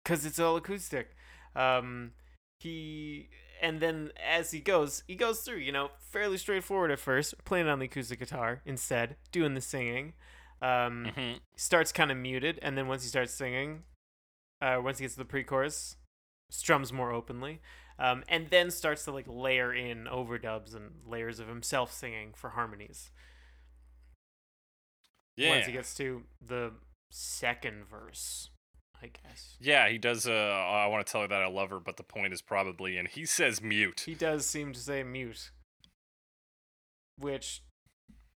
Cause 0.05 0.27
it's 0.27 0.41
all 0.41 0.57
acoustic. 0.57 1.15
Um, 1.55 2.11
he 2.59 3.29
and 3.61 3.79
then 3.81 4.11
as 4.21 4.51
he 4.51 4.59
goes, 4.59 5.05
he 5.07 5.15
goes 5.15 5.41
through. 5.43 5.59
You 5.59 5.71
know, 5.71 5.91
fairly 6.01 6.37
straightforward 6.39 6.91
at 6.91 6.99
first, 6.99 7.45
playing 7.45 7.69
on 7.69 7.79
the 7.79 7.85
acoustic 7.85 8.19
guitar 8.19 8.63
instead, 8.65 9.17
doing 9.31 9.55
the 9.55 9.61
singing. 9.61 10.15
Um, 10.61 11.13
hmm 11.15 11.33
starts 11.57 11.93
kind 11.93 12.11
of 12.11 12.17
muted, 12.17 12.59
and 12.63 12.77
then 12.77 12.89
once 12.89 13.05
he 13.05 13.09
starts 13.09 13.33
singing, 13.33 13.85
uh, 14.61 14.79
once 14.83 14.99
he 14.99 15.05
gets 15.05 15.15
to 15.15 15.21
the 15.21 15.25
pre-chorus, 15.25 15.97
strums 16.51 16.93
more 16.93 17.13
openly, 17.13 17.61
um, 17.99 18.25
and 18.29 18.49
then 18.51 18.71
starts 18.71 19.05
to 19.05 19.13
like 19.13 19.27
layer 19.29 19.73
in 19.73 20.05
overdubs 20.05 20.75
and 20.75 20.91
layers 21.07 21.39
of 21.41 21.49
himself 21.49 21.93
singing 21.93 22.33
for 22.35 22.51
harmonies 22.51 23.11
Yeah. 25.37 25.51
once 25.51 25.67
he 25.67 25.73
gets 25.73 25.95
to 25.97 26.23
the 26.47 26.73
second 27.11 27.85
verse, 27.87 28.51
I 29.03 29.09
guess. 29.09 29.57
Yeah, 29.61 29.89
he 29.89 29.99
does. 29.99 30.27
Uh, 30.27 30.33
I 30.33 30.87
want 30.87 31.07
to 31.07 31.11
tell 31.11 31.23
her 31.23 31.29
that 31.29 31.43
I 31.43 31.47
love 31.49 31.71
her, 31.71 31.81
but 31.81 31.97
the 31.97 32.03
point 32.03 32.33
is 32.33 32.43
probably, 32.43 32.97
and 32.99 33.09
he 33.09 33.25
says 33.25 33.63
mute. 33.63 34.03
He 34.07 34.15
does 34.15 34.47
seem 34.47 34.73
to 34.73 34.81
say 34.81 35.03
mute. 35.03 35.51
Which, 37.19 37.63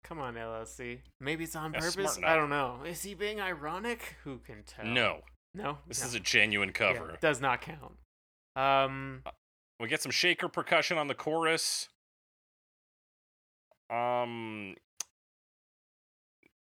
come 0.04 0.20
on, 0.20 0.36
LLC. 0.36 1.00
Maybe 1.20 1.44
it's 1.46 1.56
on 1.56 1.74
Yeah, 1.74 1.80
purpose. 1.80 2.20
I 2.24 2.36
don't 2.36 2.50
know. 2.50 2.82
Is 2.86 3.04
he 3.04 3.14
being 3.14 3.40
ironic? 3.40 4.16
Who 4.24 4.40
can 4.40 4.64
tell? 4.64 4.86
No, 4.86 5.22
No? 5.54 5.78
this 5.88 6.02
No. 6.02 6.08
is 6.08 6.16
a 6.16 6.20
genuine 6.20 6.70
Yeah, 6.70 6.94
cover. 6.94 7.18
does 7.22 7.40
not 7.40 7.62
count. 7.62 7.98
Um, 8.56 9.24
We 9.80 9.88
get 9.88 10.02
some 10.02 10.12
shaker 10.12 10.48
percussion 10.48 10.98
on 10.98 11.08
the 11.08 11.16
chorus. 11.16 11.90
Um, 13.90 14.76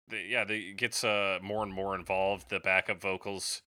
the, 0.08 0.18
yeah, 0.28 0.44
the, 0.44 0.70
it 0.70 0.76
gets 0.76 1.04
uh 1.04 1.38
more 1.42 1.62
and 1.62 1.72
more 1.72 1.94
involved. 1.94 2.48
The 2.48 2.60
backup 2.60 3.00
vocals, 3.00 3.62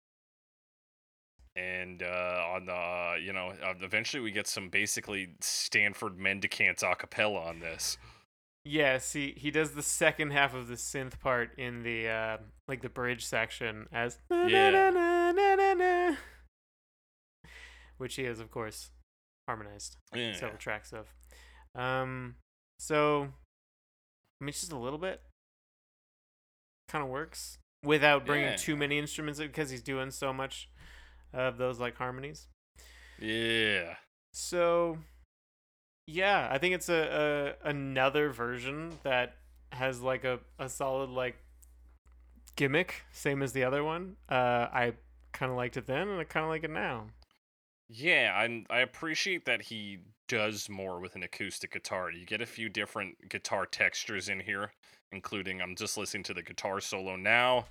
and 1.55 2.03
uh, 2.03 2.43
on 2.53 2.65
the 2.65 3.15
you 3.23 3.34
know 3.34 3.53
uh, 3.64 3.73
eventually 3.81 4.22
we 4.22 4.31
get 4.31 4.47
some 4.47 4.69
basically 4.69 5.30
Stanford 5.39 6.19
Mendicants 6.19 6.84
a 6.84 6.93
cappella 6.95 7.39
on 7.39 7.59
this. 7.59 7.97
yeah, 8.68 8.97
see, 8.97 9.34
he 9.38 9.49
does 9.49 9.72
the 9.72 9.81
second 9.81 10.31
half 10.31 10.53
of 10.53 10.68
the 10.68 10.76
synth 10.76 11.19
part 11.19 11.57
in 11.57 11.84
the, 11.84 12.09
uh, 12.09 12.38
like 12.68 12.81
the 12.81 12.89
bridge 12.89 13.26
section 13.26 13.88
as. 13.91 14.19
Yeah. 14.30 16.15
Which 17.97 18.15
he 18.15 18.26
is, 18.26 18.39
of 18.39 18.51
course, 18.51 18.91
harmonized. 19.48 19.98
Yeah. 20.14 20.34
several 20.34 20.57
tracks 20.60 20.94
of. 20.94 21.07
Um, 21.76 22.36
so 22.80 23.30
I 24.41 24.45
mean, 24.45 24.53
just 24.53 24.72
a 24.72 24.78
little 24.78 24.99
bit. 24.99 25.22
Kind 26.90 27.03
of 27.03 27.10
works 27.10 27.57
without 27.84 28.26
bringing 28.26 28.48
Yeah. 28.49 28.56
too 28.56 28.76
many 28.76 28.98
instruments 28.98 29.40
in 29.40 29.48
because 29.48 29.69
he's 29.69 29.82
doing 29.84 30.11
so 30.11 30.32
much 30.34 30.69
of 31.34 31.57
those 31.57 31.80
like 31.80 31.98
harmonies. 31.98 32.48
Yeah. 33.19 33.95
So, 34.34 34.99
yeah, 36.06 36.48
I 36.52 36.57
think 36.60 36.76
it's 36.76 36.90
a, 36.90 37.56
a 37.64 37.69
another 37.69 38.30
version 38.30 38.94
that 39.03 39.36
has 39.72 40.02
like 40.02 40.24
a, 40.24 40.40
a 40.60 40.69
solid 40.69 41.10
like 41.10 41.36
gimmick, 42.56 43.03
same 43.11 43.41
as 43.41 43.52
the 43.53 43.64
other 43.64 43.84
one. 43.84 44.15
Uh, 44.30 44.68
I 44.72 44.94
kind 45.34 45.52
of 45.52 45.57
liked 45.57 45.78
it 45.78 45.88
then, 45.88 46.07
and 46.07 46.19
I 46.19 46.24
kind 46.24 46.44
of 46.44 46.49
like 46.49 46.64
it 46.64 46.69
now. 46.72 47.07
Yeah, 47.89 48.34
I 48.35 48.64
I 48.69 48.80
appreciate 48.80 49.45
that 49.45 49.61
he 49.64 49.99
does 50.27 50.68
more 50.69 50.99
with 50.99 51.15
an 51.15 51.23
acoustic 51.23 51.72
guitar. 51.72 52.11
You 52.11 52.26
get 52.26 52.41
a 52.41 52.45
few 52.45 52.68
different 52.69 53.30
guitar 53.30 53.65
textures 53.65 54.27
in 54.27 54.41
here, 54.41 54.73
including 55.11 55.61
I'm 55.61 55.76
just 55.76 55.97
listening 55.97 56.23
to 56.23 56.34
the 56.34 56.43
guitar 56.43 56.81
solo 56.81 57.15
now. 57.15 57.65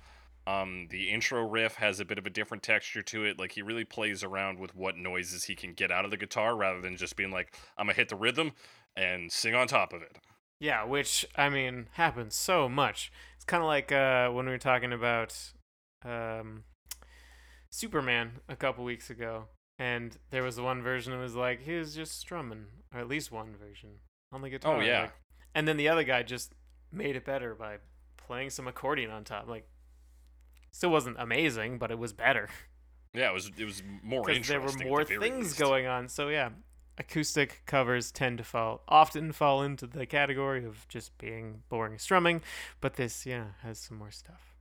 Um, 0.47 0.87
the 0.89 1.09
intro 1.09 1.47
riff 1.47 1.75
has 1.75 1.99
a 1.99 2.05
bit 2.05 2.17
of 2.17 2.25
a 2.25 2.29
different 2.29 2.63
texture 2.63 3.03
to 3.03 3.25
it. 3.25 3.37
Like 3.37 3.51
he 3.51 3.61
really 3.61 3.83
plays 3.83 4.23
around 4.23 4.59
with 4.59 4.73
what 4.75 4.97
noises 4.97 5.43
he 5.43 5.55
can 5.55 5.73
get 5.73 5.91
out 5.91 6.05
of 6.05 6.11
the 6.11 6.17
guitar, 6.17 6.55
rather 6.55 6.81
than 6.81 6.97
just 6.97 7.15
being 7.15 7.31
like, 7.31 7.55
"I'm 7.77 7.85
gonna 7.85 7.95
hit 7.95 8.09
the 8.09 8.15
rhythm 8.15 8.53
and 8.95 9.31
sing 9.31 9.53
on 9.53 9.67
top 9.67 9.93
of 9.93 10.01
it." 10.01 10.17
Yeah, 10.59 10.83
which 10.85 11.25
I 11.35 11.49
mean 11.49 11.89
happens 11.93 12.35
so 12.35 12.67
much. 12.67 13.11
It's 13.35 13.45
kind 13.45 13.61
of 13.61 13.67
like 13.67 13.91
uh, 13.91 14.29
when 14.29 14.45
we 14.45 14.51
were 14.51 14.57
talking 14.57 14.93
about 14.93 15.37
um, 16.03 16.63
Superman 17.69 18.39
a 18.49 18.55
couple 18.55 18.83
weeks 18.83 19.09
ago, 19.09 19.49
and 19.79 20.17
there 20.31 20.43
was 20.43 20.55
the 20.55 20.63
one 20.63 20.81
version 20.81 21.11
that 21.13 21.19
was 21.19 21.35
like 21.35 21.61
he 21.61 21.75
was 21.75 21.95
just 21.95 22.19
strumming, 22.19 22.65
or 22.93 22.99
at 22.99 23.07
least 23.07 23.31
one 23.31 23.55
version 23.55 23.89
on 24.31 24.41
the 24.41 24.49
guitar. 24.49 24.77
Oh 24.77 24.79
yeah. 24.81 25.01
like- 25.01 25.13
and 25.55 25.67
then 25.67 25.77
the 25.77 25.89
other 25.89 26.03
guy 26.03 26.21
just 26.23 26.53
made 26.91 27.15
it 27.15 27.25
better 27.25 27.55
by 27.55 27.77
playing 28.17 28.49
some 28.51 28.67
accordion 28.67 29.09
on 29.09 29.23
top. 29.23 29.47
Like, 29.47 29.67
still 30.71 30.91
wasn't 30.91 31.15
amazing, 31.19 31.77
but 31.79 31.89
it 31.91 31.97
was 31.97 32.13
better 32.13 32.47
Yeah, 33.13 33.29
it 33.29 33.33
was 33.33 33.49
it 33.57 33.65
was 33.65 33.81
more 34.03 34.23
because 34.25 34.47
there 34.47 34.59
were 34.61 34.67
at 34.67 34.77
the 34.77 34.85
more 34.85 35.03
things 35.03 35.45
least. 35.47 35.59
going 35.59 35.87
on. 35.87 36.07
So 36.09 36.27
yeah, 36.29 36.49
acoustic 36.99 37.63
covers 37.65 38.11
tend 38.11 38.37
to 38.39 38.43
fall 38.43 38.81
often 38.87 39.31
fall 39.31 39.63
into 39.63 39.87
the 39.87 40.05
category 40.05 40.63
of 40.65 40.87
just 40.87 41.17
being 41.17 41.63
boring 41.69 41.97
strumming, 41.97 42.41
but 42.81 42.95
this 42.95 43.25
yeah 43.25 43.45
has 43.63 43.79
some 43.79 43.97
more 43.97 44.11
stuff. 44.11 44.53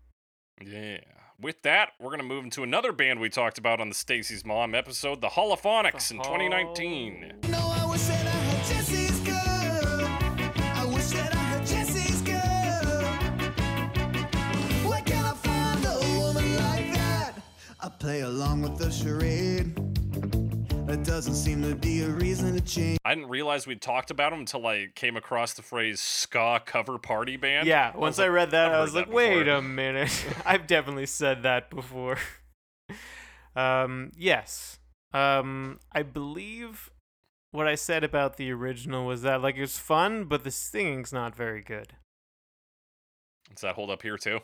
Yeah. 0.65 0.99
With 1.39 1.61
that, 1.63 1.91
we're 2.01 2.11
gonna 2.11 2.23
move 2.23 2.45
into 2.45 2.63
another 2.63 2.93
band 2.93 3.21
we 3.21 3.29
talked 3.29 3.59
about 3.59 3.79
on 3.79 3.91
the 3.91 3.95
Stacy's 3.95 4.43
Mom 4.43 4.75
episode, 4.75 5.21
the 5.21 5.29
Holophonics, 5.29 6.11
in 6.11 6.17
2019. 6.17 7.35
No, 7.51 7.59
I 7.59 7.85
wish 7.91 8.01
that 8.05 8.27
I 8.27 8.31
had 8.31 8.65
Jessie's 8.65 9.21
girl. 9.21 10.07
I 10.63 10.87
wish 10.87 11.09
that 11.11 11.35
I 11.35 11.39
had 11.39 11.67
Jessie's 11.67 12.23
girl. 12.23 13.03
Where 14.89 15.03
can 15.03 15.25
I 15.27 15.35
find 15.35 15.85
a 15.85 15.99
woman 16.19 16.57
like 16.57 16.95
that? 16.95 17.35
I 17.81 17.91
play 17.91 18.23
along 18.23 18.63
with 18.63 18.79
the 18.79 18.91
charade. 18.91 19.96
There 20.97 21.05
doesn't 21.05 21.35
seem 21.35 21.63
to 21.63 21.75
be 21.75 22.01
a 22.01 22.09
reason 22.09 22.55
to 22.55 22.61
change. 22.63 22.99
I 23.05 23.15
didn't 23.15 23.29
realize 23.29 23.67
we'd 23.67 23.83
talked 23.83 24.11
about 24.11 24.31
them 24.31 24.41
until 24.41 24.67
I 24.67 24.87
came 24.95 25.15
across 25.15 25.53
the 25.53 25.61
phrase 25.61 26.01
ska 26.01 26.63
cover 26.65 26.97
party 26.97 27.37
band. 27.37 27.69
Yeah, 27.69 27.93
I 27.95 27.99
once 27.99 28.15
was 28.15 28.21
I 28.21 28.23
like, 28.25 28.33
read 28.33 28.51
that, 28.53 28.71
I've 28.71 28.77
I 28.77 28.81
was 28.81 28.95
like, 28.95 29.07
that 29.09 29.15
wait 29.15 29.45
before. 29.45 29.57
a 29.57 29.63
minute. 29.63 30.27
I've 30.47 30.67
definitely 30.67 31.05
said 31.05 31.43
that 31.43 31.69
before. 31.69 32.17
um, 33.57 34.11
yes. 34.17 34.79
Um, 35.13 35.81
I 35.93 36.03
believe 36.03 36.91
what 37.53 37.69
I 37.69 37.75
said 37.75 38.03
about 38.03 38.39
the 38.39 38.51
original 38.51 39.05
was 39.05 39.21
that 39.21 39.43
like 39.43 39.57
it 39.57 39.61
was 39.61 39.79
fun, 39.79 40.25
but 40.25 40.45
the 40.45 40.51
singing's 40.51 41.13
not 41.13 41.37
very 41.37 41.61
good. 41.61 41.93
Does 43.51 43.61
that 43.61 43.75
hold 43.75 43.91
up 43.91 44.01
here 44.01 44.17
too? 44.17 44.41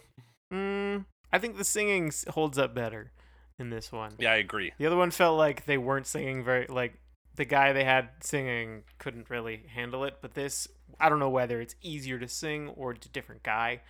Mm, 0.53 1.07
I 1.33 1.39
think 1.39 1.57
the 1.57 1.65
singing 1.65 2.13
holds 2.29 2.59
up 2.59 2.75
better 2.75 3.11
in 3.59 3.71
this 3.71 3.93
one. 3.93 4.13
Yeah, 4.19 4.33
I 4.33 4.37
agree. 4.37 4.73
The 4.79 4.87
other 4.87 4.97
one 4.97 5.11
felt 5.11 5.37
like 5.39 5.65
they 5.67 5.79
weren't 5.79 6.07
singing 6.07 6.43
very 6.45 6.67
like 6.67 6.95
the 7.35 7.45
guy 7.45 7.73
they 7.73 7.85
had 7.85 8.11
singing 8.21 8.83
couldn't 8.99 9.31
really 9.31 9.65
handle 9.75 10.05
it, 10.05 10.19
but 10.21 10.35
this 10.35 10.69
I 11.01 11.09
don't 11.09 11.19
know 11.19 11.31
whether 11.31 11.61
it's 11.61 11.75
easier 11.83 12.19
to 12.19 12.29
sing 12.29 12.69
or 12.71 12.93
it's 12.93 13.07
a 13.07 13.11
different 13.11 13.43
guy 13.43 13.81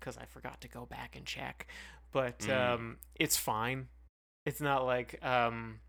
cuz 0.00 0.16
I 0.18 0.24
forgot 0.26 0.60
to 0.62 0.68
go 0.68 0.86
back 0.86 1.16
and 1.16 1.24
check. 1.26 1.66
But 2.12 2.40
Mm. 2.40 2.74
um 2.74 2.98
it's 3.14 3.36
fine. 3.36 3.88
It's 4.46 4.60
not 4.60 4.84
like 4.84 5.22
um 5.24 5.80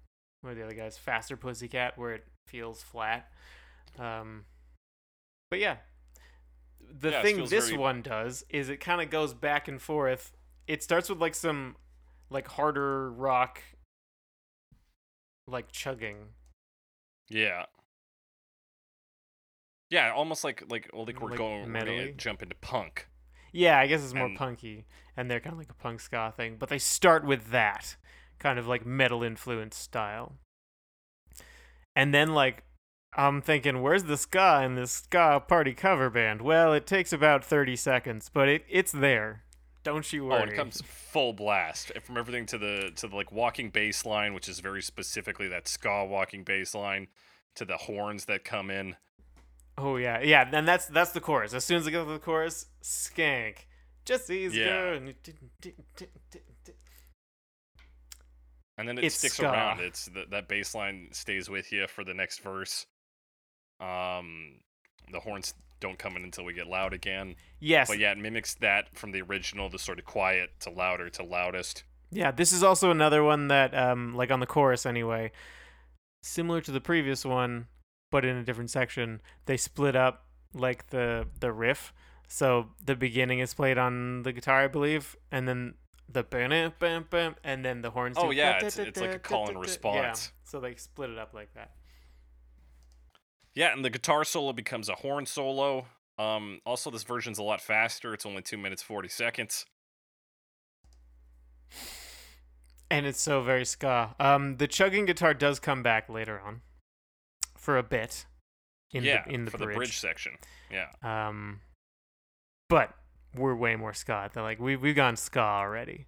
what 0.42 0.52
are 0.52 0.56
the 0.56 0.64
other 0.64 0.74
guys 0.74 0.98
Faster 0.98 1.36
Pussycat 1.38 1.98
where 1.98 2.14
it 2.14 2.26
feels 2.48 2.82
flat. 2.84 3.32
Um 3.98 4.46
but 5.50 5.60
yeah. 5.60 5.78
The 6.80 7.12
Yeah, 7.12 7.22
thing 7.22 7.46
this 7.46 7.68
very- 7.68 7.78
one 7.78 8.02
does 8.02 8.44
is 8.50 8.70
it 8.70 8.78
kind 8.78 9.02
of 9.02 9.10
goes 9.10 9.34
back 9.34 9.68
and 9.68 9.82
forth. 9.82 10.32
It 10.68 10.84
starts 10.84 11.10
with 11.10 11.20
like 11.20 11.36
some 11.36 11.76
like 12.32 12.48
harder 12.48 13.12
rock 13.12 13.62
like 15.48 15.72
chugging. 15.72 16.30
Yeah. 17.30 17.66
Yeah, 19.90 20.12
almost 20.14 20.44
like 20.44 20.64
like 20.70 20.90
well, 20.94 21.06
like 21.06 21.20
we're 21.22 21.30
Like 21.30 21.38
going 21.38 21.72
we're 21.74 21.80
gonna 21.86 22.12
jump 22.14 22.42
into 22.42 22.56
punk. 22.56 23.08
yeah 23.52 23.78
i 23.78 23.88
guess 23.88 24.02
it's 24.04 24.14
more 24.14 24.28
And- 24.28 24.38
punky 24.38 24.86
and 25.18 25.30
they're 25.30 25.42
kind 25.42 25.52
of 25.52 25.60
like 25.60 25.70
a 25.70 25.74
punk 25.74 26.00
ska 26.00 26.34
thing 26.38 26.56
but 26.58 26.70
they 26.70 26.78
start 26.78 27.26
with 27.26 27.52
that 27.52 27.98
kind 28.40 28.58
of 28.58 28.66
like 28.68 28.86
metal 28.86 29.22
influence 29.24 29.76
style. 29.76 30.38
And 31.96 32.14
then 32.14 32.34
like 32.34 32.64
i'm 33.18 33.42
thinking 33.42 33.82
where's 33.82 34.06
the 34.06 34.16
ska 34.16 34.62
in 34.64 34.76
this 34.76 34.92
ska 34.94 35.44
party 35.46 35.74
cover 35.74 36.10
band? 36.10 36.42
Well 36.42 36.72
it 36.74 36.88
takes 36.88 37.12
about 37.12 37.44
30 37.44 37.76
seconds 37.76 38.30
but 38.34 38.48
it, 38.48 38.64
it's 38.70 38.94
there 38.94 39.44
don't 39.84 40.12
you 40.14 40.26
Oh, 40.26 40.30
worry 40.30 40.42
and 40.44 40.52
it 40.52 40.56
comes 40.56 40.82
full 40.82 41.34
blast 41.34 41.92
from 42.04 42.18
everything 42.18 42.46
to 42.48 42.58
the 42.58 42.92
to 42.96 43.08
the 43.08 43.16
like 43.16 43.32
walking 43.32 43.70
bass 43.70 44.06
line, 44.06 44.34
which 44.34 44.48
is 44.50 44.60
very 44.60 44.82
specifically 44.82 45.48
that 45.48 45.68
ska 45.68 46.06
walking 46.06 46.44
bass 46.44 46.74
line, 46.76 47.08
to 47.56 47.66
the 47.66 47.78
horns 47.78 48.26
that 48.26 48.44
come 48.44 48.70
in. 48.72 48.96
oh 49.78 49.98
yeah 49.98 50.20
yeah 50.22 50.48
and 50.54 50.68
that's 50.68 50.86
that's 50.88 51.12
the 51.12 51.22
chorus 51.22 51.54
as 51.54 51.64
soon 51.66 51.78
as 51.78 51.88
it 51.88 51.92
get 51.92 52.04
to 52.04 52.12
the 52.12 52.20
chorus 52.20 52.68
skank 52.84 53.66
jessie's 54.06 54.54
Yeah. 54.56 55.00
and 58.78 58.88
then 58.88 58.98
it 58.98 59.04
It's 59.06 59.16
sticks 59.16 59.36
ska. 59.36 59.46
around. 59.52 59.80
It's 59.80 60.08
th- 60.08 60.30
that 60.32 60.48
bass 60.48 60.74
line 60.74 61.10
stays 61.12 61.50
with 61.50 61.72
you 61.72 61.88
for 61.88 62.04
the 62.04 62.14
next 62.14 62.40
verse. 62.42 62.86
Um, 63.80 64.60
the 65.12 65.20
horns 65.20 65.54
don't 65.82 66.00
come 66.00 66.16
in 66.16 66.24
until 66.24 66.46
we 66.46 66.54
get 66.54 66.68
loud 66.68 66.94
again, 66.94 67.36
yes 67.60 67.90
but 67.90 68.00
yeah, 68.00 68.12
it 68.12 68.18
mimics 68.18 68.54
that 68.56 68.98
from 68.98 69.12
the 69.12 69.22
original, 69.22 69.70
the 69.70 69.78
sort 69.80 70.00
of 70.00 70.06
quiet 70.06 70.52
to 70.62 70.70
louder 70.70 71.10
to 71.10 71.24
loudest. 71.24 71.84
Yeah, 72.12 72.32
this 72.32 72.52
is 72.54 72.64
also 72.64 72.92
another 72.92 73.24
one 73.24 73.48
that, 73.50 73.74
um, 73.76 74.16
like 74.16 74.32
on 74.32 74.40
the 74.40 74.46
chorus 74.46 74.86
anyway, 74.86 75.32
similar 76.24 76.62
to 76.62 76.72
the 76.72 76.82
previous 76.82 77.26
one, 77.26 77.68
but 78.12 78.26
in 78.26 78.36
a 78.36 78.44
different 78.44 78.70
section. 78.70 79.22
They 79.46 79.58
split 79.58 79.96
up 79.96 80.26
like 80.54 80.88
the 80.88 81.28
the 81.40 81.52
riff. 81.52 81.94
So 82.28 82.70
the 82.84 82.96
beginning 82.96 83.40
is 83.40 83.54
played 83.54 83.78
on 83.78 84.24
the 84.24 84.32
guitar, 84.34 84.62
I 84.64 84.68
believe, 84.68 85.16
and 85.32 85.48
then 85.48 85.74
the 86.08 86.24
bam 86.24 86.74
bam 86.80 87.06
bam, 87.10 87.36
and 87.44 87.64
then 87.66 87.82
the 87.82 87.92
horns. 87.92 88.18
Oh, 88.20 88.32
yeah, 88.32 88.58
it's- 88.58 88.78
it's 88.78 89.00
like 89.00 89.16
a 89.16 89.20
call 89.20 89.48
and 89.50 89.60
response. 89.60 90.32
Yeah, 90.34 90.50
so 90.50 90.60
they 90.60 90.76
split 90.76 91.10
it 91.10 91.18
up 91.18 91.34
like 91.34 91.54
that. 91.56 91.72
Yeah, 93.54 93.74
and 93.74 93.84
the 93.84 93.90
guitar 93.90 94.24
solo 94.24 94.54
becomes 94.54 94.90
a 94.90 94.96
horn 94.96 95.26
solo. 95.26 95.88
Um, 96.18 96.60
also, 96.66 96.90
this 96.90 97.04
version's 97.04 97.38
a 97.38 97.44
lot 97.44 97.62
faster. 97.62 98.14
It's 98.14 98.26
only 98.26 98.42
two 98.42 98.58
minutes 98.58 98.82
forty 98.82 99.10
seconds. 99.10 99.66
And 102.90 103.06
it's 103.06 103.22
so 103.22 103.42
very 103.42 103.66
ska. 103.66 104.16
Um, 104.20 104.58
the 104.58 104.68
chugging 104.68 105.06
guitar 105.06 105.34
does 105.34 105.60
come 105.60 105.82
back 105.82 106.10
later 106.10 106.40
on, 106.40 106.62
for 107.58 107.78
a 107.78 107.84
bit. 107.84 108.26
In 108.94 109.04
yeah, 109.04 109.24
the 109.26 109.34
in 109.34 109.46
the 109.46 109.52
for 109.52 109.58
bridge. 109.58 109.70
the 109.70 109.76
bridge 109.76 110.00
section. 110.00 110.34
Yeah, 110.70 110.88
Um, 111.02 111.62
but 112.70 112.94
we're 113.36 113.56
way 113.56 113.78
more 113.78 113.94
ska. 113.94 114.30
They're 114.34 114.44
like 114.44 114.60
we 114.60 114.76
we've 114.76 114.96
gone 114.96 115.16
ska 115.16 115.40
already, 115.40 116.08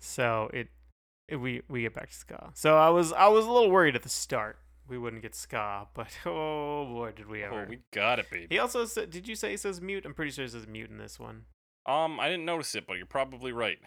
so 0.00 0.50
it, 0.52 0.68
it 1.28 1.36
we 1.36 1.62
we 1.68 1.82
get 1.82 1.94
back 1.94 2.10
to 2.10 2.14
ska. 2.14 2.50
So 2.54 2.76
I 2.76 2.88
was 2.88 3.12
I 3.12 3.28
was 3.28 3.46
a 3.46 3.50
little 3.50 3.70
worried 3.70 3.94
at 3.94 4.02
the 4.02 4.08
start 4.08 4.58
we 4.88 4.98
wouldn't 4.98 5.22
get 5.22 5.34
ska, 5.34 5.86
but 5.94 6.08
oh 6.26 6.86
boy 6.86 7.12
did 7.12 7.28
we 7.28 7.42
ever. 7.42 7.62
oh, 7.62 7.66
we 7.68 7.78
got 7.92 8.18
it, 8.18 8.30
baby. 8.30 8.46
He 8.50 8.58
also 8.58 8.84
said, 8.84 9.10
did 9.10 9.28
you 9.28 9.34
say 9.34 9.50
he 9.50 9.56
says 9.56 9.80
mute? 9.80 10.04
I'm 10.04 10.14
pretty 10.14 10.30
sure 10.30 10.44
he 10.44 10.50
says 10.50 10.66
mute 10.66 10.90
in 10.90 10.98
this 10.98 11.18
one. 11.18 11.44
Um, 11.86 12.20
I 12.20 12.28
didn't 12.28 12.44
notice 12.44 12.74
it, 12.74 12.86
but 12.86 12.96
you're 12.96 13.06
probably 13.06 13.52
right. 13.52 13.78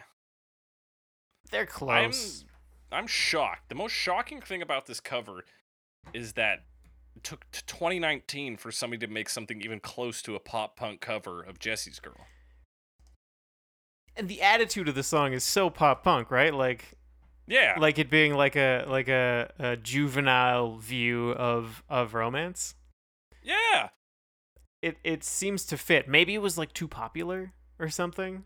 They're 1.51 1.65
close. 1.65 2.45
I'm 2.91 3.07
shocked. 3.07 3.69
The 3.69 3.75
most 3.75 3.91
shocking 3.91 4.41
thing 4.41 4.61
about 4.61 4.85
this 4.85 4.99
cover 4.99 5.45
is 6.13 6.33
that 6.33 6.63
it 7.15 7.23
took 7.23 7.49
to 7.51 7.65
2019 7.65 8.57
for 8.57 8.71
somebody 8.71 9.05
to 9.05 9.11
make 9.11 9.29
something 9.29 9.61
even 9.61 9.79
close 9.79 10.21
to 10.23 10.35
a 10.35 10.39
pop 10.39 10.75
punk 10.75 11.01
cover 11.01 11.41
of 11.41 11.59
Jessie's 11.59 11.99
Girl. 11.99 12.27
And 14.15 14.27
the 14.27 14.41
attitude 14.41 14.87
of 14.87 14.95
the 14.95 15.03
song 15.03 15.33
is 15.33 15.43
so 15.43 15.69
pop 15.69 16.03
punk, 16.03 16.29
right? 16.29 16.53
Like 16.53 16.93
Yeah, 17.47 17.75
like 17.77 17.99
it 17.99 18.09
being 18.09 18.35
like 18.35 18.55
a 18.55 18.85
like 18.87 19.09
a, 19.09 19.51
a 19.59 19.77
juvenile 19.77 20.77
view 20.77 21.31
of 21.31 21.83
of 21.89 22.13
romance. 22.13 22.75
yeah. 23.43 23.89
It 24.81 24.97
it 25.03 25.23
seems 25.23 25.65
to 25.67 25.77
fit. 25.77 26.09
Maybe 26.09 26.35
it 26.35 26.41
was 26.41 26.57
like 26.57 26.73
too 26.73 26.89
popular 26.89 27.53
or 27.79 27.87
something. 27.87 28.43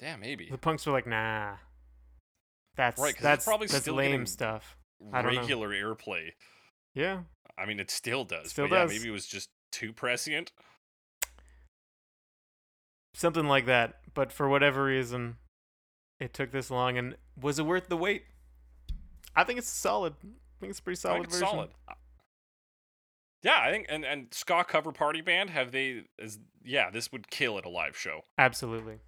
Yeah, 0.00 0.14
maybe. 0.16 0.48
The 0.48 0.58
punks 0.58 0.86
were 0.86 0.92
like, 0.92 1.06
nah. 1.08 1.54
That's 2.76 3.00
right, 3.00 3.16
that's 3.20 3.44
probably 3.44 3.66
that's 3.66 3.82
still 3.82 3.94
lame 3.94 4.26
stuff. 4.26 4.76
I 5.12 5.22
don't 5.22 5.34
know. 5.34 5.40
regular 5.40 5.70
airplay. 5.70 6.32
Yeah. 6.94 7.22
I 7.58 7.66
mean, 7.66 7.80
it 7.80 7.90
still 7.90 8.24
does. 8.24 8.50
Still 8.50 8.68
but 8.68 8.74
yeah, 8.74 8.82
does. 8.82 8.90
maybe 8.92 9.08
it 9.08 9.12
was 9.12 9.26
just 9.26 9.48
too 9.72 9.92
prescient. 9.92 10.52
Something 13.14 13.46
like 13.46 13.66
that. 13.66 13.94
But 14.14 14.32
for 14.32 14.48
whatever 14.48 14.84
reason, 14.84 15.36
it 16.20 16.32
took 16.34 16.50
this 16.50 16.70
long. 16.70 16.96
And 16.98 17.16
was 17.40 17.58
it 17.58 17.66
worth 17.66 17.88
the 17.88 17.96
wait? 17.96 18.24
I 19.34 19.44
think 19.44 19.58
it's 19.58 19.68
solid. 19.68 20.14
I 20.22 20.60
think 20.60 20.70
it's 20.70 20.78
a 20.78 20.82
pretty 20.82 20.98
solid 21.00 21.24
it's 21.24 21.34
version. 21.34 21.48
solid. 21.48 21.70
Yeah, 23.42 23.60
I 23.60 23.70
think 23.70 23.86
and 23.88 24.04
and 24.04 24.28
ska 24.32 24.64
cover 24.64 24.92
party 24.92 25.20
band 25.20 25.50
have 25.50 25.70
they 25.70 26.04
is 26.18 26.38
yeah 26.64 26.90
this 26.90 27.12
would 27.12 27.30
kill 27.30 27.58
at 27.58 27.64
a 27.66 27.68
live 27.68 27.96
show 27.96 28.22
Absolutely. 28.38 28.98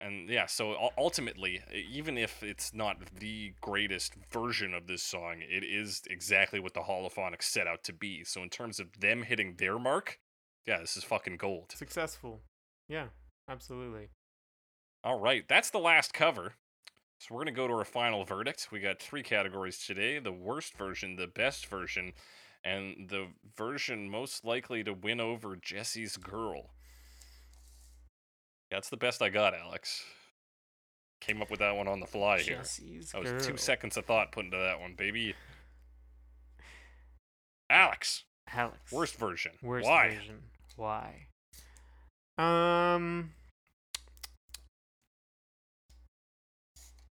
and 0.00 0.30
yeah 0.30 0.46
so 0.46 0.90
ultimately 0.96 1.60
even 1.90 2.16
if 2.16 2.42
it's 2.42 2.72
not 2.72 2.96
the 3.18 3.52
greatest 3.60 4.14
version 4.32 4.72
of 4.72 4.86
this 4.86 5.02
song 5.02 5.42
it 5.42 5.62
is 5.64 6.02
exactly 6.08 6.60
what 6.60 6.72
the 6.72 6.80
holophonics 6.80 7.42
set 7.42 7.66
out 7.66 7.82
to 7.84 7.92
be 7.92 8.24
so 8.24 8.42
in 8.42 8.48
terms 8.48 8.80
of 8.80 8.86
them 9.00 9.22
hitting 9.24 9.56
their 9.58 9.78
mark 9.78 10.18
yeah 10.66 10.78
this 10.78 10.96
is 10.96 11.04
fucking 11.04 11.36
gold 11.36 11.72
Successful. 11.76 12.40
Yeah, 12.88 13.08
absolutely. 13.50 14.08
All 15.08 15.18
right 15.18 15.48
that's 15.48 15.70
the 15.70 15.78
last 15.78 16.12
cover 16.12 16.52
so 17.16 17.34
we're 17.34 17.40
gonna 17.40 17.52
go 17.52 17.66
to 17.66 17.72
our 17.72 17.84
final 17.86 18.26
verdict 18.26 18.68
we 18.70 18.78
got 18.78 19.00
three 19.00 19.22
categories 19.22 19.78
today 19.78 20.18
the 20.18 20.30
worst 20.30 20.76
version 20.76 21.16
the 21.16 21.26
best 21.26 21.64
version 21.64 22.12
and 22.62 23.08
the 23.08 23.28
version 23.56 24.10
most 24.10 24.44
likely 24.44 24.84
to 24.84 24.92
win 24.92 25.18
over 25.18 25.56
jessie's 25.56 26.18
girl 26.18 26.72
that's 28.70 28.90
the 28.90 28.98
best 28.98 29.22
i 29.22 29.30
got 29.30 29.54
alex 29.54 30.04
came 31.22 31.40
up 31.40 31.50
with 31.50 31.60
that 31.60 31.74
one 31.74 31.88
on 31.88 32.00
the 32.00 32.06
fly 32.06 32.40
here 32.40 32.58
Jessie's 32.58 33.12
that 33.12 33.22
was 33.22 33.30
girl. 33.30 33.40
two 33.40 33.56
seconds 33.56 33.96
of 33.96 34.04
thought 34.04 34.30
put 34.30 34.44
into 34.44 34.58
that 34.58 34.78
one 34.78 34.92
baby 34.94 35.34
alex 37.70 38.24
Alex. 38.52 38.92
worst 38.92 39.16
version 39.16 39.52
Worst 39.62 39.88
why 39.88 40.16
version. 40.16 40.42
Why? 40.76 41.28
Um, 42.36 43.30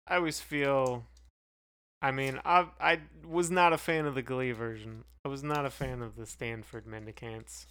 I 0.07 0.15
always 0.15 0.39
feel. 0.39 1.05
I 2.01 2.11
mean, 2.11 2.39
I 2.45 2.67
I 2.79 2.99
was 3.27 3.51
not 3.51 3.73
a 3.73 3.77
fan 3.77 4.05
of 4.05 4.15
the 4.15 4.21
Glee 4.21 4.51
version. 4.51 5.03
I 5.23 5.29
was 5.29 5.43
not 5.43 5.65
a 5.65 5.69
fan 5.69 6.01
of 6.01 6.15
the 6.15 6.25
Stanford 6.25 6.87
Mendicants, 6.87 7.67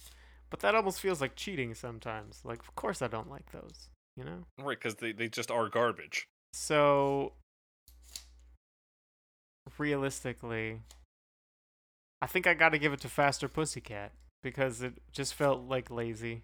but 0.49 0.61
that 0.61 0.73
almost 0.73 1.01
feels 1.01 1.19
like 1.19 1.35
cheating 1.35 1.73
sometimes. 1.75 2.41
Like, 2.45 2.59
of 2.59 2.73
course, 2.75 3.01
I 3.01 3.07
don't 3.07 3.29
like 3.29 3.51
those. 3.51 3.89
You 4.17 4.25
know. 4.25 4.45
right 4.59 4.77
because 4.77 4.95
they, 4.95 5.13
they 5.13 5.29
just 5.29 5.49
are 5.49 5.69
garbage 5.69 6.25
So 6.53 7.31
realistically, 9.77 10.81
I 12.21 12.27
think 12.27 12.45
I 12.47 12.53
got 12.53 12.69
to 12.69 12.77
give 12.77 12.93
it 12.93 12.99
to 13.01 13.09
Faster 13.09 13.47
Pussycat 13.47 14.11
because 14.43 14.81
it 14.81 14.93
just 15.11 15.33
felt 15.33 15.61
like 15.61 15.89
lazy 15.89 16.43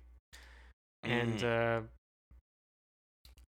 and 1.03 1.33
Mm. 1.39 1.43
uh 1.43 1.81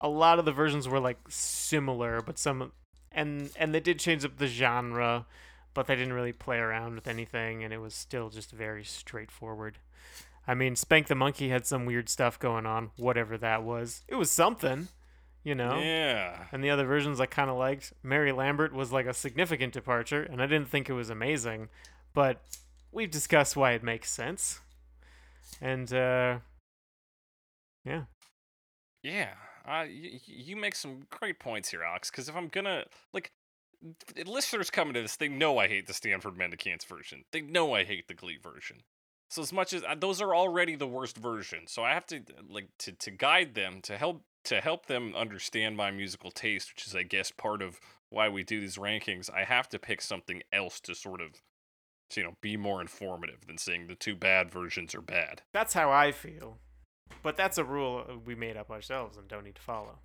a 0.02 0.08
lot 0.08 0.40
of 0.40 0.46
the 0.46 0.52
versions 0.52 0.88
were 0.88 1.00
like 1.00 1.18
similar 1.30 2.22
but 2.22 2.38
some 2.38 2.72
and 3.12 3.52
and 3.56 3.74
they 3.74 3.80
did 3.80 4.00
change 4.00 4.26
up 4.26 4.38
the 4.38 4.48
genre 4.48 5.26
but 5.74 5.88
they 5.88 5.96
didn't 5.96 6.14
really 6.14 6.34
play 6.34 6.58
around 6.58 6.96
with 6.96 7.08
anything 7.08 7.64
and 7.64 7.74
it 7.74 7.78
was 7.78 7.94
still 7.94 8.30
just 8.30 8.52
very 8.52 8.84
straightforward. 8.84 9.78
I 10.48 10.54
mean 10.54 10.76
spank 10.76 11.08
the 11.08 11.16
monkey 11.16 11.50
had 11.50 11.66
some 11.66 11.86
weird 11.86 12.10
stuff 12.10 12.40
going 12.40 12.66
on 12.66 12.92
whatever 12.98 13.38
that 13.38 13.64
was. 13.64 14.02
It 14.08 14.16
was 14.16 14.32
something 14.32 14.90
you 15.44 15.56
know? 15.56 15.80
Yeah. 15.80 16.46
And 16.52 16.64
the 16.64 16.70
other 16.70 16.86
versions 16.86 17.20
I 17.20 17.26
kind 17.26 17.50
of 17.50 17.58
liked. 17.58 17.94
Mary 18.04 18.32
Lambert 18.32 18.74
was 18.74 18.92
like 18.92 19.08
a 19.08 19.14
significant 19.14 19.74
departure, 19.74 20.22
and 20.22 20.42
I 20.42 20.46
didn't 20.46 20.70
think 20.70 20.90
it 20.90 20.94
was 20.94 21.10
amazing, 21.10 21.70
but 22.14 22.42
we've 22.92 23.10
discussed 23.10 23.56
why 23.56 23.72
it 23.72 23.84
makes 23.84 24.12
sense. 24.12 24.60
And 25.60 25.92
uh 25.94 26.40
yeah, 27.84 28.04
Yeah, 29.02 29.34
uh, 29.68 29.86
you, 29.90 30.20
you 30.26 30.56
make 30.56 30.76
some 30.76 31.02
great 31.10 31.40
points 31.40 31.70
here, 31.70 31.84
Alex. 31.84 32.10
Because 32.10 32.30
if 32.30 32.36
I'm 32.36 32.48
gonna 32.48 32.86
like, 33.14 33.32
listeners 34.26 34.70
coming 34.70 34.94
to 34.94 35.02
this, 35.02 35.16
they 35.16 35.28
know 35.28 35.58
I 35.58 35.68
hate 35.68 35.88
the 35.88 35.94
Stanford 35.94 36.38
Mendicants 36.38 36.86
version. 36.86 37.24
They 37.32 37.42
know 37.42 37.74
I 37.74 37.84
hate 37.84 38.08
the 38.08 38.14
Glee 38.14 38.38
version. 38.42 38.84
So 39.30 39.42
as 39.42 39.54
much 39.54 39.72
as 39.72 39.84
uh, 39.84 39.96
those 39.98 40.22
are 40.22 40.36
already 40.36 40.76
the 40.76 40.88
worst 40.88 41.18
version, 41.18 41.68
so 41.68 41.84
I 41.84 41.94
have 41.94 42.06
to 42.08 42.22
like 42.50 42.68
to 42.80 42.92
to 42.92 43.12
guide 43.12 43.56
them 43.56 43.80
to 43.84 43.98
help 43.98 44.24
to 44.44 44.60
help 44.60 44.88
them 44.88 45.16
understand 45.16 45.78
my 45.78 45.90
musical 45.90 46.32
taste, 46.32 46.74
which 46.74 46.86
is 46.86 46.96
I 46.96 47.04
guess 47.04 47.32
part 47.32 47.62
of 47.62 47.80
why 48.10 48.28
we 48.28 48.44
do 48.44 48.60
these 48.60 48.76
rankings. 48.76 49.34
I 49.34 49.46
have 49.46 49.70
to 49.70 49.80
pick 49.80 50.02
something 50.02 50.44
else 50.52 50.82
to 50.82 50.94
sort 50.94 51.22
of, 51.22 51.42
you 52.14 52.24
know, 52.24 52.36
be 52.42 52.58
more 52.58 52.82
informative 52.82 53.48
than 53.48 53.58
saying 53.58 53.88
the 53.88 53.96
two 53.96 54.16
bad 54.18 54.52
versions 54.52 54.94
are 54.94 55.02
bad. 55.02 55.44
that's 55.54 55.74
how 55.74 55.90
I 55.92 56.12
feel. 56.12 56.58
But 57.24 57.38
that's 57.38 57.58
a 57.58 57.64
rule 57.64 58.06
we 58.26 58.36
made 58.36 58.58
up 58.58 58.70
ourselves 58.72 59.18
and 59.18 59.28
don't 59.28 59.44
need 59.44 59.56
to 59.56 59.62
follow. 59.62 60.00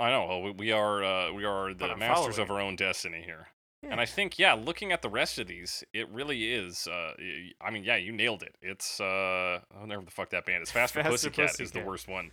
I 0.00 0.10
know. 0.10 0.26
well, 0.26 0.52
We, 0.54 0.72
are 0.72 1.04
uh, 1.04 1.32
we 1.32 1.44
are 1.44 1.74
the 1.74 1.96
masters 1.96 2.36
following. 2.36 2.40
of 2.40 2.50
our 2.50 2.60
own 2.60 2.76
destiny 2.76 3.22
here. 3.24 3.48
And 3.84 4.00
I 4.00 4.06
think, 4.06 4.38
yeah, 4.38 4.52
looking 4.52 4.92
at 4.92 5.02
the 5.02 5.08
rest 5.08 5.40
of 5.40 5.48
these, 5.48 5.82
it 5.92 6.08
really 6.08 6.52
is. 6.52 6.86
Uh, 6.86 7.14
I 7.60 7.70
mean, 7.72 7.82
yeah, 7.82 7.96
you 7.96 8.12
nailed 8.12 8.44
it. 8.44 8.54
It's 8.62 9.00
uh, 9.00 9.04
oh, 9.04 9.84
never 9.86 10.04
the 10.04 10.10
fuck 10.12 10.30
that 10.30 10.46
band 10.46 10.62
is. 10.62 10.70
Faster, 10.70 11.02
Faster 11.02 11.30
Pussycat, 11.30 11.60
is 11.60 11.72
the 11.72 11.80
worst 11.82 12.06
one. 12.06 12.30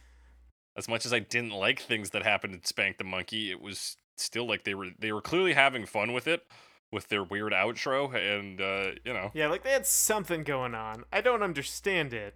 As 0.77 0.87
much 0.87 1.07
as 1.07 1.13
I 1.13 1.17
didn't 1.19 1.49
like 1.51 1.79
things 1.79 2.11
that 2.11 2.21
happened 2.23 2.53
in 2.53 2.63
Spank 2.63 2.99
the 2.99 3.03
Monkey, 3.03 3.49
it 3.49 3.61
was 3.61 3.97
still 4.15 4.47
like 4.47 4.63
they 4.63 4.75
were 4.75 4.89
they 4.99 5.11
were 5.11 5.21
clearly 5.21 5.53
having 5.53 5.87
fun 5.87 6.13
with 6.13 6.27
it, 6.27 6.43
with 6.91 7.07
their 7.07 7.23
weird 7.23 7.51
outro, 7.51 8.13
and 8.13 8.61
uh, 8.61 8.91
you 9.03 9.11
know, 9.13 9.31
Yeah, 9.33 9.47
like 9.47 9.63
they 9.63 9.71
had 9.71 9.87
something 9.87 10.43
going 10.43 10.75
on. 10.75 11.03
I 11.11 11.21
don't 11.21 11.41
understand 11.41 12.13
it. 12.13 12.35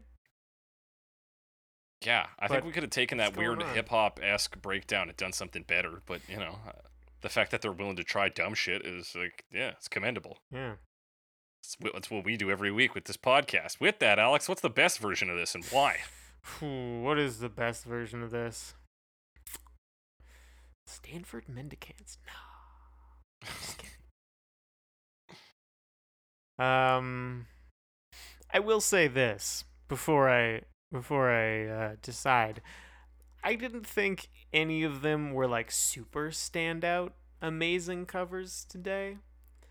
Yeah, 2.06 2.28
I 2.40 2.48
think 2.48 2.66
we 2.66 2.72
could 2.72 2.84
have 2.84 2.90
taken 2.90 3.18
that 3.18 3.36
weird 3.36 3.62
hip 3.64 3.90
hop 3.90 4.20
esque 4.22 4.62
breakdown 4.62 5.10
and 5.10 5.18
done 5.18 5.34
something 5.34 5.64
better. 5.64 6.02
But 6.06 6.22
you 6.28 6.38
know, 6.38 6.60
the 7.22 7.30
fact 7.30 7.52
that 7.52 7.62
they're 7.62 7.72
willing 7.72 7.96
to 7.96 8.04
try 8.04 8.30
dumb 8.30 8.54
shit 8.54 8.86
is 8.86 9.16
like, 9.16 9.46
yeah, 9.52 9.70
it's 9.70 9.88
commendable. 9.88 10.40
Yeah. 10.52 10.74
It's 11.62 11.78
That's 11.94 12.12
what 12.12 12.26
we 12.26 12.36
do 12.38 12.52
every 12.52 12.72
week 12.72 12.94
with 12.94 13.06
this 13.06 13.18
podcast. 13.18 13.80
With 13.80 14.00
that, 14.00 14.20
Alex, 14.20 14.50
what's 14.50 14.62
the 14.62 14.70
best 14.70 15.00
version 15.00 15.30
of 15.30 15.38
this 15.38 15.56
and 15.56 15.64
why? 15.66 15.98
What 16.60 17.18
is 17.18 17.40
the 17.40 17.48
best 17.48 17.86
version 17.86 18.22
of 18.22 18.32
this? 18.32 18.74
Stanford 20.86 21.48
Mendicants. 21.48 22.18
No. 22.28 23.50
Um, 26.60 27.48
I 28.54 28.60
will 28.60 28.82
say 28.82 29.08
this 29.08 29.66
before 29.88 30.30
I 30.30 30.62
before 30.94 31.30
I 31.30 31.68
uh, 31.68 31.96
decide. 32.02 32.62
I 33.44 33.56
didn't 33.56 33.86
think 33.86 34.30
any 34.54 34.84
of 34.84 35.02
them 35.02 35.34
were 35.34 35.48
like 35.48 35.70
super 35.70 36.30
standout, 36.30 37.12
amazing 37.42 38.06
covers 38.06 38.66
today. 38.70 39.18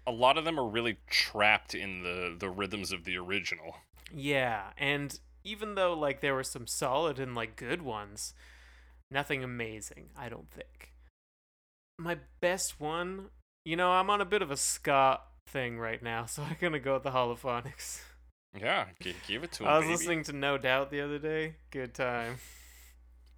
A 0.06 0.12
lot 0.12 0.36
of 0.36 0.44
them 0.44 0.58
are 0.58 0.68
really 0.68 0.98
trapped 1.08 1.74
in 1.74 2.02
the 2.02 2.36
the 2.38 2.50
rhythms 2.50 2.92
of 2.92 3.04
the 3.04 3.16
original. 3.16 3.76
Yeah, 4.12 4.72
and 4.76 5.18
even 5.44 5.74
though 5.74 5.94
like 5.94 6.20
there 6.20 6.34
were 6.34 6.44
some 6.44 6.66
solid 6.66 7.18
and 7.18 7.34
like 7.34 7.56
good 7.56 7.80
ones, 7.80 8.34
nothing 9.10 9.42
amazing, 9.42 10.10
I 10.18 10.28
don't 10.28 10.50
think. 10.50 10.90
My 11.98 12.18
best 12.40 12.80
one, 12.80 13.28
you 13.64 13.76
know, 13.76 13.92
I'm 13.92 14.10
on 14.10 14.20
a 14.20 14.26
bit 14.26 14.42
of 14.42 14.50
a 14.50 14.56
ska 14.56 15.20
thing 15.46 15.78
right 15.78 16.02
now, 16.02 16.26
so 16.26 16.42
I'm 16.42 16.56
gonna 16.60 16.80
go 16.80 16.94
with 16.94 17.04
the 17.04 17.12
Holophonics. 17.12 18.00
Yeah, 18.58 18.86
g- 19.00 19.14
give 19.26 19.44
it 19.44 19.52
to 19.52 19.62
him. 19.64 19.68
I 19.68 19.76
was 19.78 19.84
baby. 19.84 19.92
listening 19.96 20.24
to 20.24 20.32
No 20.32 20.58
Doubt 20.58 20.90
the 20.90 21.00
other 21.00 21.18
day. 21.18 21.54
Good 21.70 21.94
time. 21.94 22.36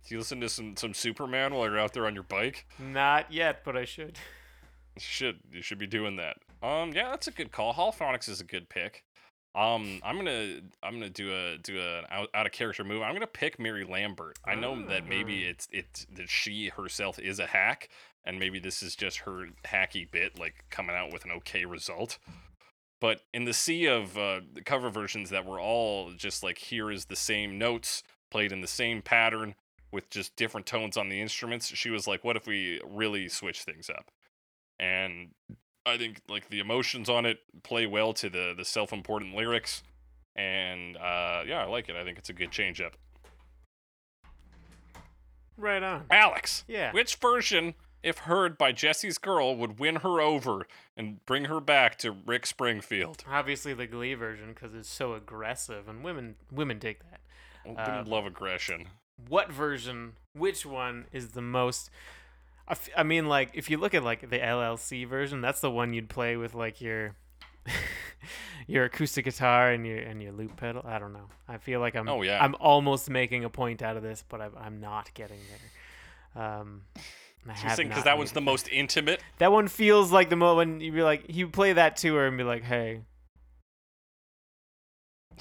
Do 0.07 0.15
you 0.15 0.19
listen 0.19 0.41
to 0.41 0.49
some 0.49 0.77
some 0.77 0.93
Superman 0.95 1.55
while 1.55 1.65
you're 1.69 1.79
out 1.79 1.93
there 1.95 2.07
on 2.07 2.15
your 2.15 2.25
bike? 2.25 2.67
Not 2.79 3.33
yet, 3.33 3.65
but 3.65 3.77
I 3.77 3.85
should. 3.85 4.19
You 4.97 5.01
should 5.01 5.41
you 5.51 5.61
should 5.61 5.79
be 5.81 5.89
doing 5.89 6.15
that. 6.19 6.37
Um, 6.63 6.93
yeah, 6.93 7.11
that's 7.11 7.27
a 7.27 7.33
good 7.33 7.51
call. 7.51 7.75
Holophonics 7.75 8.29
is 8.29 8.41
a 8.41 8.45
good 8.45 8.69
pick. 8.69 9.03
Um, 9.57 9.99
I'm 10.05 10.15
gonna 10.17 10.61
I'm 10.85 10.95
gonna 10.95 11.11
do 11.11 11.33
a 11.35 11.59
do 11.59 11.81
a 11.81 12.05
out, 12.15 12.29
out 12.33 12.47
of 12.47 12.53
character 12.53 12.85
move. 12.85 13.03
I'm 13.03 13.13
gonna 13.13 13.27
pick 13.27 13.59
Mary 13.59 13.83
Lambert. 13.85 14.39
I 14.47 14.55
know 14.55 14.87
that 14.87 15.09
maybe 15.09 15.47
Ah. 15.47 15.51
it's 15.51 15.67
it's 15.73 16.07
that 16.15 16.29
she 16.29 16.69
herself 16.69 17.19
is 17.19 17.41
a 17.41 17.47
hack, 17.47 17.89
and 18.25 18.39
maybe 18.39 18.61
this 18.61 18.85
is 18.85 18.95
just 18.95 19.19
her 19.19 19.49
hacky 19.65 20.09
bit 20.09 20.39
like 20.39 20.65
coming 20.71 20.95
out 20.95 21.13
with 21.13 21.25
an 21.25 21.33
okay 21.39 21.65
result. 21.65 22.19
But 23.05 23.21
in 23.35 23.45
the 23.45 23.53
sea 23.53 23.85
of 23.85 24.17
uh, 24.17 24.41
the 24.55 24.63
cover 24.63 24.89
versions 24.89 25.29
that 25.29 25.45
were 25.45 25.61
all 25.61 26.13
just 26.17 26.43
like 26.43 26.57
here 26.57 26.91
is 26.91 27.05
the 27.05 27.17
same 27.17 27.59
notes 27.59 28.03
played 28.31 28.51
in 28.51 28.63
the 28.63 28.67
same 28.67 29.03
pattern 29.03 29.57
with 29.93 30.09
just 30.09 30.35
different 30.37 30.65
tones 30.65 30.97
on 30.97 31.11
the 31.11 31.21
instruments, 31.21 31.67
she 31.67 31.91
was 31.91 32.07
like, 32.07 32.25
"What 32.25 32.35
if 32.35 32.47
we 32.47 32.81
really 32.83 33.29
switch 33.29 33.63
things 33.63 33.91
up?" 33.91 34.11
And 34.81 35.33
I 35.85 35.99
think 35.99 36.23
like 36.31 36.49
the 36.49 36.61
emotions 36.61 37.11
on 37.11 37.27
it 37.27 37.41
play 37.63 37.85
well 37.87 38.15
to 38.15 38.31
the 38.31 38.55
the 38.57 38.65
self 38.65 38.91
important 38.91 39.35
lyrics, 39.35 39.83
and 40.35 40.97
uh, 40.97 41.43
yeah, 41.47 41.61
I 41.61 41.67
like 41.67 41.91
it. 41.91 41.97
I 41.97 42.05
think 42.05 42.17
it's 42.17 42.31
a 42.31 42.33
good 42.33 42.53
change 42.53 42.81
up. 42.81 42.95
Right 45.59 45.83
on. 45.83 46.07
Alex, 46.11 46.65
Yeah. 46.69 46.91
which 46.93 47.17
version 47.17 47.75
if 48.05 48.19
heard 48.19 48.57
by 48.59 48.73
Jessie's 48.73 49.19
girl, 49.19 49.57
would 49.57 49.79
win 49.81 49.97
her 49.97 50.21
over 50.21 50.67
and 50.97 51.25
bring 51.27 51.47
her 51.47 51.61
back 51.61 51.97
to 51.99 52.13
Rick 52.13 52.47
Springfield. 52.47 53.25
Obviously, 53.29 53.75
the 53.75 53.87
Glee 53.87 54.15
version 54.15 54.53
because 54.55 54.75
it's 54.75 54.89
so 54.89 55.15
aggressive, 55.15 55.89
and 55.89 56.05
women 56.05 56.37
women 56.53 56.79
dig 56.79 56.99
that. 57.11 57.21
Women 57.65 57.81
Uh, 57.81 58.05
love 58.07 58.27
aggression. 58.27 58.89
What 59.29 59.51
version? 59.51 60.15
Which 60.35 60.67
one 60.67 61.07
is 61.13 61.31
the 61.31 61.43
most? 61.43 61.91
I, 62.69 62.73
f- 62.73 62.89
I 62.97 63.03
mean, 63.03 63.27
like 63.27 63.51
if 63.55 63.71
you 63.71 63.79
look 63.79 63.95
at 63.95 64.05
like 64.05 64.29
the 64.29 64.39
LLC 64.39 65.07
version, 65.07 65.41
that's 65.41 65.61
the 65.61 65.71
one 65.71 65.93
you'd 65.93 66.09
play 66.09 66.37
with 66.37 66.55
like 66.55 66.81
your 66.81 67.17
your 68.67 68.85
acoustic 68.85 69.25
guitar 69.25 69.71
and 69.71 69.87
your 69.87 69.99
and 69.99 70.23
your 70.23 70.33
loop 70.33 70.57
pedal. 70.57 70.83
I 70.85 70.99
don't 70.99 71.13
know. 71.13 71.29
I 71.49 71.59
feel 71.59 71.81
like 71.81 71.95
I'm. 71.97 72.09
Oh, 72.09 72.23
yeah. 72.23 72.43
I'm 72.43 72.55
almost 72.61 73.09
making 73.11 73.45
a 73.45 73.51
point 73.51 73.83
out 73.83 73.97
of 73.97 74.03
this, 74.03 74.25
but 74.29 74.41
I'm, 74.41 74.53
I'm 74.59 74.81
not 74.81 75.13
getting 75.15 75.39
there. 76.35 76.45
Um. 76.45 76.83
I 77.49 77.53
have 77.53 77.77
because 77.77 78.05
that 78.05 78.17
one's 78.19 78.33
the 78.33 78.41
most 78.41 78.69
intimate. 78.69 79.21
That 79.39 79.53
one 79.53 79.69
feels 79.69 80.11
like 80.11 80.31
the 80.31 80.37
moment 80.37 80.57
when 80.57 80.81
you 80.81 80.93
be 80.93 81.03
like 81.03 81.25
you 81.29 81.49
play 81.49 81.73
that 81.75 81.97
to 81.99 82.15
her 82.15 82.27
and 82.27 82.39
be 82.39 82.45
like, 82.45 82.63
hey, 82.63 83.03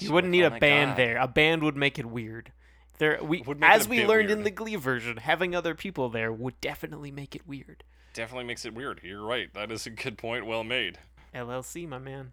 you 0.00 0.12
wouldn't 0.12 0.30
need 0.30 0.44
Oh 0.44 0.48
a 0.54 0.58
band 0.58 0.90
God. 0.92 0.96
there. 0.98 1.16
A 1.18 1.28
band 1.28 1.62
would 1.62 1.76
make 1.76 1.98
it 1.98 2.06
weird. 2.06 2.52
There, 2.98 3.18
we 3.22 3.42
as 3.62 3.88
we 3.88 4.06
learned 4.06 4.30
in 4.30 4.44
the 4.44 4.50
Glee 4.50 4.76
version, 4.76 5.16
having 5.16 5.54
other 5.54 5.74
people 5.74 6.08
there 6.10 6.32
would 6.32 6.60
definitely 6.60 7.10
make 7.10 7.34
it 7.34 7.46
weird. 7.46 7.82
Definitely 8.12 8.44
makes 8.44 8.64
it 8.64 8.74
weird. 8.74 9.00
You're 9.02 9.24
right. 9.24 9.52
That 9.54 9.72
is 9.72 9.86
a 9.86 9.90
good 9.90 10.16
point. 10.18 10.46
Well 10.46 10.62
made. 10.62 10.98
LLC, 11.34 11.88
my 11.88 11.98
man. 11.98 12.32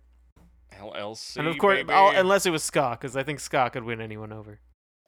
LLC. 0.80 1.38
and 1.38 1.48
of 1.48 1.58
course. 1.58 1.84
Unless 1.90 2.46
it 2.46 2.52
was 2.52 2.64
ska, 2.64 2.92
because 3.00 3.18
I 3.18 3.24
think 3.24 3.40
ska 3.40 3.70
could 3.72 3.84
win 3.84 4.00
anyone 4.00 4.32
over, 4.32 4.60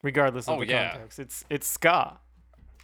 regardless 0.02 0.48
of 0.48 0.57
Oh, 0.57 0.60
the 0.61 0.68
yeah. 0.68 0.91
context. 0.94 1.19
It's 1.19 1.45
it's 1.49 1.68
ska. 1.68 2.18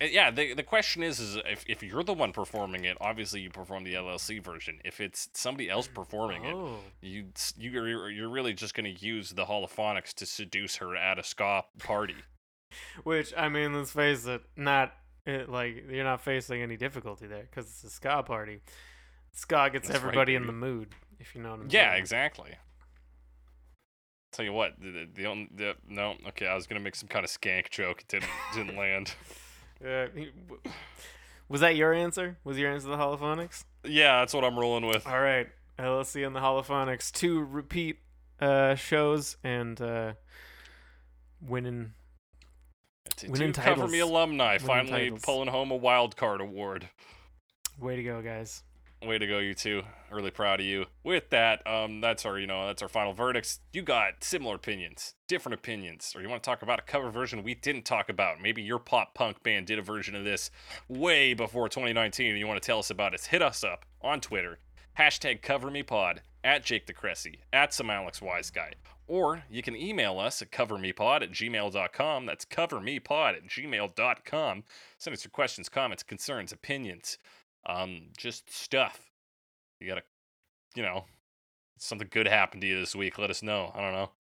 Yeah, 0.01 0.31
the 0.31 0.53
the 0.53 0.63
question 0.63 1.03
is, 1.03 1.19
is 1.19 1.35
if, 1.45 1.65
if 1.67 1.84
you're 1.84 2.03
the 2.03 2.13
one 2.13 2.31
performing 2.31 2.85
it, 2.85 2.97
obviously 3.01 3.41
you 3.41 3.49
perform 3.49 3.84
the 3.84 3.95
LLC 3.95 4.41
version. 4.41 4.80
If 4.85 5.01
it's 5.01 5.30
somebody 5.34 5.69
else 5.69 5.88
performing 5.88 6.45
it, 6.45 6.53
Oh, 6.53 6.77
you 7.01 7.26
s- 7.35 7.53
you're 7.57 8.30
really 8.30 8.53
just 8.53 8.73
gonna 8.73 8.89
use 8.89 9.31
the 9.31 9.45
holophonics 9.45 10.13
to 10.15 10.26
seduce 10.26 10.77
her 10.77 10.95
at 10.95 11.19
a 11.19 11.23
ska 11.23 11.63
party. 11.80 12.15
which 13.03 13.34
I 13.35 13.49
mean, 13.49 13.73
let's 13.73 13.91
face 13.91 14.26
it, 14.26 14.41
not 14.55 14.93
it, 15.26 15.49
like 15.49 15.84
you're 15.89 16.05
not 16.05 16.21
facing 16.21 16.61
any 16.61 16.77
difficulty 16.77 17.27
there 17.27 17.43
because 17.49 17.65
it's 17.65 17.84
a 17.84 17.89
ska 17.89 18.23
party. 18.23 18.61
Ska 19.34 19.69
gets 19.71 19.88
That's 19.88 19.99
right, 19.99 20.07
everybody 20.07 20.35
in 20.35 20.47
the 20.47 20.53
mood, 20.53 20.95
if 21.19 21.35
you 21.35 21.41
know 21.41 21.51
what 21.51 21.59
I'm 21.59 21.69
Yeah, 21.69 21.89
saying. 21.91 22.01
exactly. 22.01 22.51
Tell 24.31 24.45
you 24.45 24.53
what, 24.53 24.80
the, 24.80 24.91
the, 24.91 25.07
the, 25.13 25.26
only, 25.26 25.49
the 25.53 25.76
no, 25.88 26.15
okay, 26.30 26.47
I 26.47 26.53
was 26.55 26.67
gonna 26.67 26.80
make 26.80 26.95
some 26.95 27.09
kind 27.09 27.26
of 27.26 27.31
skank 27.31 27.69
joke. 27.69 28.01
It 28.01 28.07
didn't 28.07 28.30
didn't 28.53 28.77
land. 28.77 29.13
Uh, 29.85 30.07
was 31.49 31.61
that 31.61 31.76
your 31.76 31.93
answer? 31.93 32.38
Was 32.43 32.57
your 32.57 32.72
answer 32.72 32.88
the 32.88 32.97
holophonics? 32.97 33.64
Yeah, 33.84 34.19
that's 34.19 34.34
what 34.34 34.43
I'm 34.43 34.57
rolling 34.57 34.85
with. 34.85 35.07
All 35.07 35.19
right, 35.22 35.47
LLC 35.77 36.26
and 36.26 36.35
the 36.35 36.39
holophonics, 36.39 37.11
two 37.11 37.43
repeat 37.43 37.97
uh, 38.39 38.76
shows 38.76 39.38
and 39.43 39.80
uh, 39.81 40.14
winning. 41.41 41.93
Winning 43.27 43.53
to 43.53 43.61
cover 43.61 43.88
me 43.88 43.99
alumni 43.99 44.53
Winning 44.53 44.68
finally 44.68 45.03
titles. 45.06 45.22
pulling 45.23 45.49
home 45.49 45.72
a 45.72 45.76
wild 45.76 46.15
card 46.15 46.41
award. 46.41 46.89
Way 47.80 47.95
to 47.95 48.03
go, 48.03 48.22
guys! 48.22 48.64
Way 49.05 49.17
to 49.17 49.27
go, 49.27 49.39
you 49.39 49.53
two. 49.53 49.84
Really 50.11 50.30
proud 50.30 50.59
of 50.59 50.65
you. 50.65 50.85
With 51.03 51.30
that, 51.30 51.65
um, 51.65 52.01
that's 52.01 52.26
our, 52.26 52.38
you 52.38 52.47
know, 52.47 52.67
that's 52.67 52.81
our 52.81 52.89
final 52.89 53.13
verdicts. 53.13 53.61
You 53.71 53.81
got 53.81 54.23
similar 54.26 54.55
opinions, 54.55 55.15
different 55.27 55.53
opinions, 55.53 56.13
or 56.13 56.21
you 56.21 56.27
want 56.27 56.43
to 56.43 56.49
talk 56.49 56.63
about 56.63 56.80
a 56.80 56.81
cover 56.81 57.09
version 57.09 57.41
we 57.41 57.55
didn't 57.55 57.85
talk 57.85 58.09
about. 58.09 58.41
Maybe 58.41 58.61
your 58.61 58.80
pop 58.80 59.13
punk 59.13 59.41
band 59.41 59.67
did 59.67 59.80
a 59.80 59.81
version 59.81 60.15
of 60.15 60.26
this 60.26 60.51
way 60.89 61.34
before 61.34 61.69
2019, 61.69 62.31
and 62.31 62.39
you 62.39 62.45
want 62.45 62.61
to 62.61 62.65
tell 62.65 62.80
us 62.80 62.89
about 62.89 63.13
it. 63.13 63.23
Hit 63.23 63.41
us 63.41 63.63
up 63.63 63.85
on 64.01 64.19
Twitter, 64.19 64.59
hashtag 64.97 65.41
CoverMePod, 65.41 66.19
at 66.43 66.65
Jake 66.65 66.85
the 66.85 66.93
Cressy, 66.93 67.39
at 67.53 67.73
some 67.73 67.89
Alex 67.89 68.21
Wise 68.21 68.49
Guy. 68.49 68.73
Or 69.07 69.43
you 69.49 69.63
can 69.63 69.76
email 69.76 70.19
us 70.19 70.41
at 70.41 70.51
covermepod 70.51 71.23
at 71.23 71.31
gmail.com. 71.31 72.26
That's 72.27 72.45
covermepod 72.45 73.35
at 73.35 73.47
gmail.com. 73.47 74.63
Send 74.99 75.13
us 75.13 75.23
your 75.23 75.31
questions, 75.31 75.67
comments, 75.67 76.03
concerns, 76.03 76.51
opinions, 76.51 77.17
um, 77.65 78.10
just 78.18 78.53
stuff. 78.53 78.99
You 79.80 79.88
gotta, 79.88 80.03
you 80.76 80.84
know, 80.84 81.06
something 81.77 82.07
good 82.11 82.27
happened 82.27 82.61
to 82.61 82.68
you 82.68 82.80
this 82.80 82.95
week. 82.95 83.18
Let 83.18 83.30
us 83.30 83.41
know. 83.41 83.72
I 83.73 83.81
don't 83.81 83.94
know. 83.94 84.11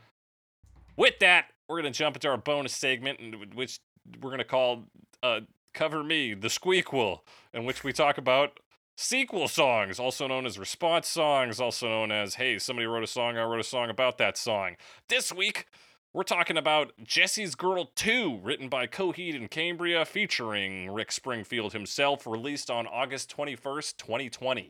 With 0.95 1.19
that, 1.19 1.47
we're 1.67 1.77
gonna 1.77 1.91
jump 1.91 2.15
into 2.15 2.27
our 2.27 2.37
bonus 2.37 2.73
segment, 2.73 3.55
which 3.55 3.79
we're 4.21 4.31
gonna 4.31 4.43
call 4.43 4.85
uh, 5.23 5.41
"Cover 5.73 6.03
Me," 6.03 6.33
the 6.33 6.47
Squeakquel, 6.47 7.19
in 7.53 7.65
which 7.65 7.83
we 7.83 7.93
talk 7.93 8.17
about 8.17 8.59
sequel 8.97 9.47
songs, 9.47 9.99
also 9.99 10.27
known 10.27 10.45
as 10.45 10.59
response 10.59 11.07
songs, 11.07 11.59
also 11.59 11.87
known 11.87 12.11
as 12.11 12.35
"Hey, 12.35 12.59
somebody 12.59 12.85
wrote 12.85 13.03
a 13.03 13.07
song. 13.07 13.37
I 13.37 13.43
wrote 13.43 13.59
a 13.59 13.63
song 13.63 13.89
about 13.89 14.17
that 14.17 14.37
song." 14.37 14.75
This 15.07 15.31
week, 15.31 15.67
we're 16.11 16.23
talking 16.23 16.57
about 16.57 16.91
Jessie's 17.03 17.53
Girl 17.53 17.91
2, 17.95 18.39
written 18.41 18.67
by 18.67 18.87
Coheed 18.87 19.35
and 19.35 19.49
Cambria, 19.49 20.05
featuring 20.05 20.89
Rick 20.89 21.11
Springfield 21.11 21.73
himself, 21.73 22.25
released 22.25 22.71
on 22.71 22.87
August 22.87 23.35
21st, 23.35 23.97
2020. 23.97 24.69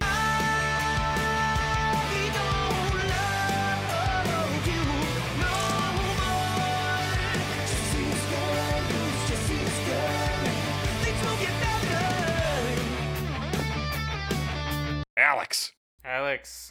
Alex, 15.16 15.74
Alex, 16.04 16.69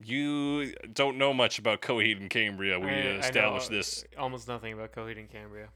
you 0.00 0.74
don't 0.92 1.16
know 1.18 1.32
much 1.32 1.58
about 1.58 1.80
Coheed 1.82 2.18
and 2.20 2.28
Cambria. 2.30 2.78
We 2.78 2.88
I- 2.88 2.92
I 2.92 2.98
established 3.18 3.70
this. 3.70 4.04
Almost 4.18 4.48
nothing 4.48 4.72
about 4.72 4.92
Coheed 4.92 5.18
and 5.18 5.30
Cambria. 5.30 5.68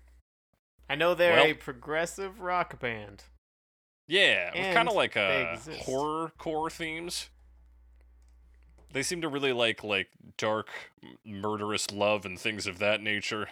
I 0.88 0.94
know 0.97 1.14
they're 1.14 1.34
Well- 1.36 1.47
a 1.47 1.55
progressive 1.55 2.40
rock 2.40 2.78
band. 2.80 3.24
Yeah, 4.06 4.51
with 4.52 4.74
kind 4.74 4.88
of 4.88 4.94
like 4.97 5.14
they 5.14 5.44
uh, 5.44 5.56
horror 5.84 6.32
core 6.36 6.68
themes. 6.68 7.30
They 8.92 9.05
seem 9.05 9.20
to 9.20 9.28
really 9.28 9.52
like 9.52 9.84
like 9.84 10.09
dark, 10.36 10.68
murderous 11.24 11.92
love 11.92 12.24
and 12.26 12.36
things 12.38 12.66
of 12.66 12.80
that 12.80 13.01
nature. 13.01 13.51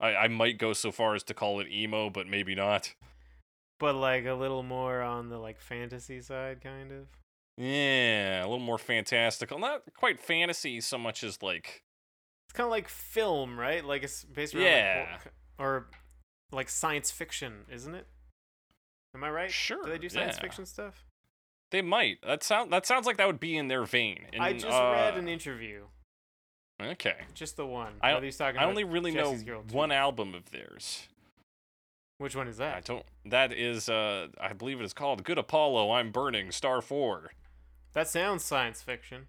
I, 0.00 0.14
I 0.14 0.28
might 0.28 0.56
go 0.56 0.72
so 0.72 0.90
far 0.90 1.14
as 1.14 1.22
to 1.24 1.34
call 1.34 1.60
it 1.60 1.68
emo, 1.70 2.08
but 2.08 2.26
maybe 2.26 2.54
not. 2.54 2.94
But 3.78 3.96
like 3.96 4.24
a 4.24 4.32
little 4.32 4.62
more 4.62 5.02
on 5.02 5.28
the 5.28 5.36
like 5.38 5.60
fantasy 5.60 6.22
side, 6.22 6.62
kind 6.62 6.90
of. 6.90 7.06
Yeah, 7.58 8.42
a 8.42 8.46
little 8.46 8.60
more 8.60 8.78
fantastical. 8.78 9.58
Not 9.58 9.82
quite 9.96 10.20
fantasy 10.20 10.80
so 10.80 10.96
much 10.96 11.24
as 11.24 11.42
like 11.42 11.82
It's 12.46 12.52
kind 12.54 12.66
of 12.66 12.70
like 12.70 12.88
film, 12.88 13.58
right? 13.58 13.84
Like 13.84 14.04
it's 14.04 14.22
based 14.24 14.54
around 14.54 14.64
like, 14.64 14.72
Yeah. 14.72 15.18
hor- 15.58 15.66
or 15.66 15.86
like 16.52 16.68
science 16.68 17.10
fiction, 17.10 17.64
isn't 17.70 17.94
it? 17.94 18.06
Am 19.14 19.24
I 19.24 19.30
right? 19.30 19.50
Sure, 19.50 19.82
Do 19.82 19.90
they 19.90 19.98
do 19.98 20.08
science 20.08 20.36
yeah. 20.36 20.42
fiction 20.42 20.66
stuff? 20.66 21.04
they 21.70 21.82
might. 21.82 22.18
That 22.22 22.42
sound 22.42 22.72
that 22.72 22.86
sounds 22.86 23.06
like 23.06 23.16
that 23.18 23.26
would 23.26 23.40
be 23.40 23.56
in 23.56 23.68
their 23.68 23.84
vein. 23.84 24.26
I 24.38 24.50
And, 24.50 24.60
just 24.60 24.72
read 24.72 25.14
uh, 25.14 25.18
an 25.18 25.28
interview, 25.28 25.86
Okay. 26.80 27.16
just 27.34 27.56
the 27.56 27.66
one. 27.66 27.94
I- 28.00 28.14
whether 28.14 28.24
he's 28.24 28.36
talking 28.36 28.60
I 28.60 28.64
only 28.64 28.84
really 28.84 29.12
Jessie's 29.12 29.44
know 29.44 29.64
one 29.72 29.90
album 29.92 30.34
of 30.34 30.50
theirs. 30.52 31.08
Which 32.18 32.34
one 32.36 32.46
is 32.48 32.56
that? 32.58 32.76
I 32.76 32.80
don't. 32.80 33.04
That 33.26 33.52
is, 33.52 33.88
uh, 33.88 34.28
I 34.40 34.52
believe 34.52 34.80
it 34.80 34.84
is 34.84 34.92
called 34.92 35.22
"Good 35.24 35.38
Apollo." 35.38 35.90
I'm 35.92 36.10
burning 36.10 36.50
Star 36.52 36.80
Four. 36.80 37.30
That 37.94 38.08
sounds 38.08 38.44
science 38.44 38.82
fiction, 38.82 39.26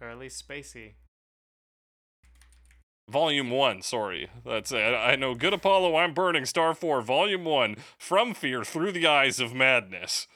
or 0.00 0.08
at 0.08 0.18
least 0.18 0.46
spacey. 0.46 0.94
Volume 3.08 3.50
one. 3.50 3.80
Sorry, 3.80 4.28
that's 4.44 4.70
it. 4.70 4.76
I 4.76 5.16
know 5.16 5.34
"Good 5.34 5.54
Apollo." 5.54 5.96
I'm 5.96 6.12
burning 6.12 6.44
Star 6.44 6.74
Four. 6.74 7.00
Volume 7.00 7.44
one. 7.44 7.76
From 7.96 8.34
fear 8.34 8.64
through 8.64 8.92
the 8.92 9.06
eyes 9.06 9.40
of 9.40 9.54
madness. 9.54 10.26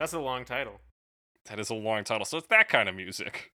That's 0.00 0.14
a 0.14 0.20
long 0.20 0.44
title. 0.44 0.80
That 1.46 1.60
is 1.60 1.68
a 1.68 1.74
long 1.74 2.04
title, 2.04 2.24
so 2.24 2.38
it's 2.38 2.46
that 2.46 2.68
kind 2.68 2.88
of 2.88 2.94
music. 2.94 3.52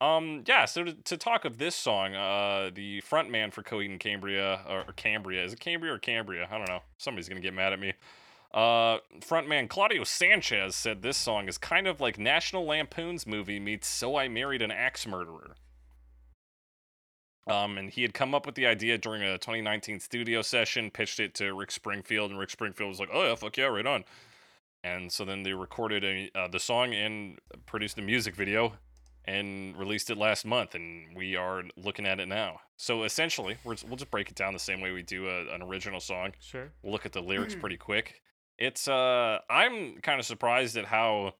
Um, 0.00 0.44
yeah. 0.46 0.66
So 0.66 0.84
to, 0.84 0.92
to 0.92 1.16
talk 1.16 1.44
of 1.44 1.58
this 1.58 1.74
song, 1.74 2.14
uh, 2.14 2.70
the 2.72 3.00
frontman 3.02 3.52
for 3.52 3.62
Coheed 3.62 3.90
and 3.90 3.98
Cambria 3.98 4.60
or, 4.68 4.80
or 4.80 4.92
Cambria 4.92 5.44
is 5.44 5.52
it 5.52 5.60
Cambria 5.60 5.92
or 5.94 5.98
Cambria? 5.98 6.46
I 6.50 6.58
don't 6.58 6.68
know. 6.68 6.80
Somebody's 6.98 7.28
gonna 7.28 7.40
get 7.40 7.54
mad 7.54 7.72
at 7.72 7.80
me. 7.80 7.94
Uh, 8.54 9.00
frontman 9.18 9.68
Claudio 9.68 10.04
Sanchez 10.04 10.76
said 10.76 11.02
this 11.02 11.16
song 11.16 11.48
is 11.48 11.58
kind 11.58 11.88
of 11.88 12.00
like 12.00 12.18
National 12.20 12.64
Lampoon's 12.64 13.26
movie 13.26 13.58
meets 13.58 13.88
So 13.88 14.16
I 14.16 14.28
Married 14.28 14.62
an 14.62 14.70
Axe 14.70 15.08
Murderer. 15.08 15.56
Um, 17.48 17.76
and 17.76 17.90
he 17.90 18.02
had 18.02 18.14
come 18.14 18.32
up 18.32 18.46
with 18.46 18.54
the 18.54 18.66
idea 18.66 18.96
during 18.96 19.22
a 19.22 19.38
2019 19.38 19.98
studio 19.98 20.40
session, 20.40 20.90
pitched 20.92 21.18
it 21.18 21.34
to 21.34 21.52
Rick 21.52 21.72
Springfield, 21.72 22.30
and 22.30 22.38
Rick 22.38 22.50
Springfield 22.50 22.88
was 22.88 23.00
like, 23.00 23.10
"Oh 23.12 23.24
yeah, 23.26 23.34
fuck 23.34 23.56
yeah, 23.56 23.64
right 23.66 23.84
on." 23.84 24.04
And 24.84 25.10
so 25.12 25.24
then 25.24 25.42
they 25.42 25.52
recorded 25.52 26.04
a, 26.04 26.30
uh, 26.34 26.48
the 26.48 26.60
song 26.60 26.94
and 26.94 27.38
produced 27.66 27.96
the 27.96 28.02
music 28.02 28.34
video. 28.36 28.74
and 29.26 29.74
released 29.78 30.10
it 30.10 30.18
last 30.18 30.44
month, 30.44 30.74
and 30.74 31.16
we 31.16 31.34
are 31.34 31.62
looking 31.78 32.04
at 32.04 32.20
it 32.20 32.28
now. 32.28 32.60
So 32.76 33.04
essentially, 33.04 33.56
we're, 33.64 33.76
we'll 33.88 33.96
just 33.96 34.10
break 34.10 34.28
it 34.28 34.34
down 34.34 34.52
the 34.52 34.58
same 34.58 34.82
way 34.82 34.92
we 34.92 35.02
do 35.02 35.26
a, 35.28 35.54
an 35.54 35.62
original 35.62 35.98
song. 35.98 36.32
Sure. 36.40 36.70
We'll 36.82 36.92
look 36.92 37.06
at 37.06 37.12
the 37.14 37.22
lyrics 37.22 37.54
pretty 37.60 37.78
quick. 37.78 38.20
It's 38.58 38.88
uh, 38.88 39.38
I'm 39.50 40.00
kind 40.00 40.20
of 40.20 40.26
surprised 40.26 40.76
at 40.76 40.86
how 40.86 41.34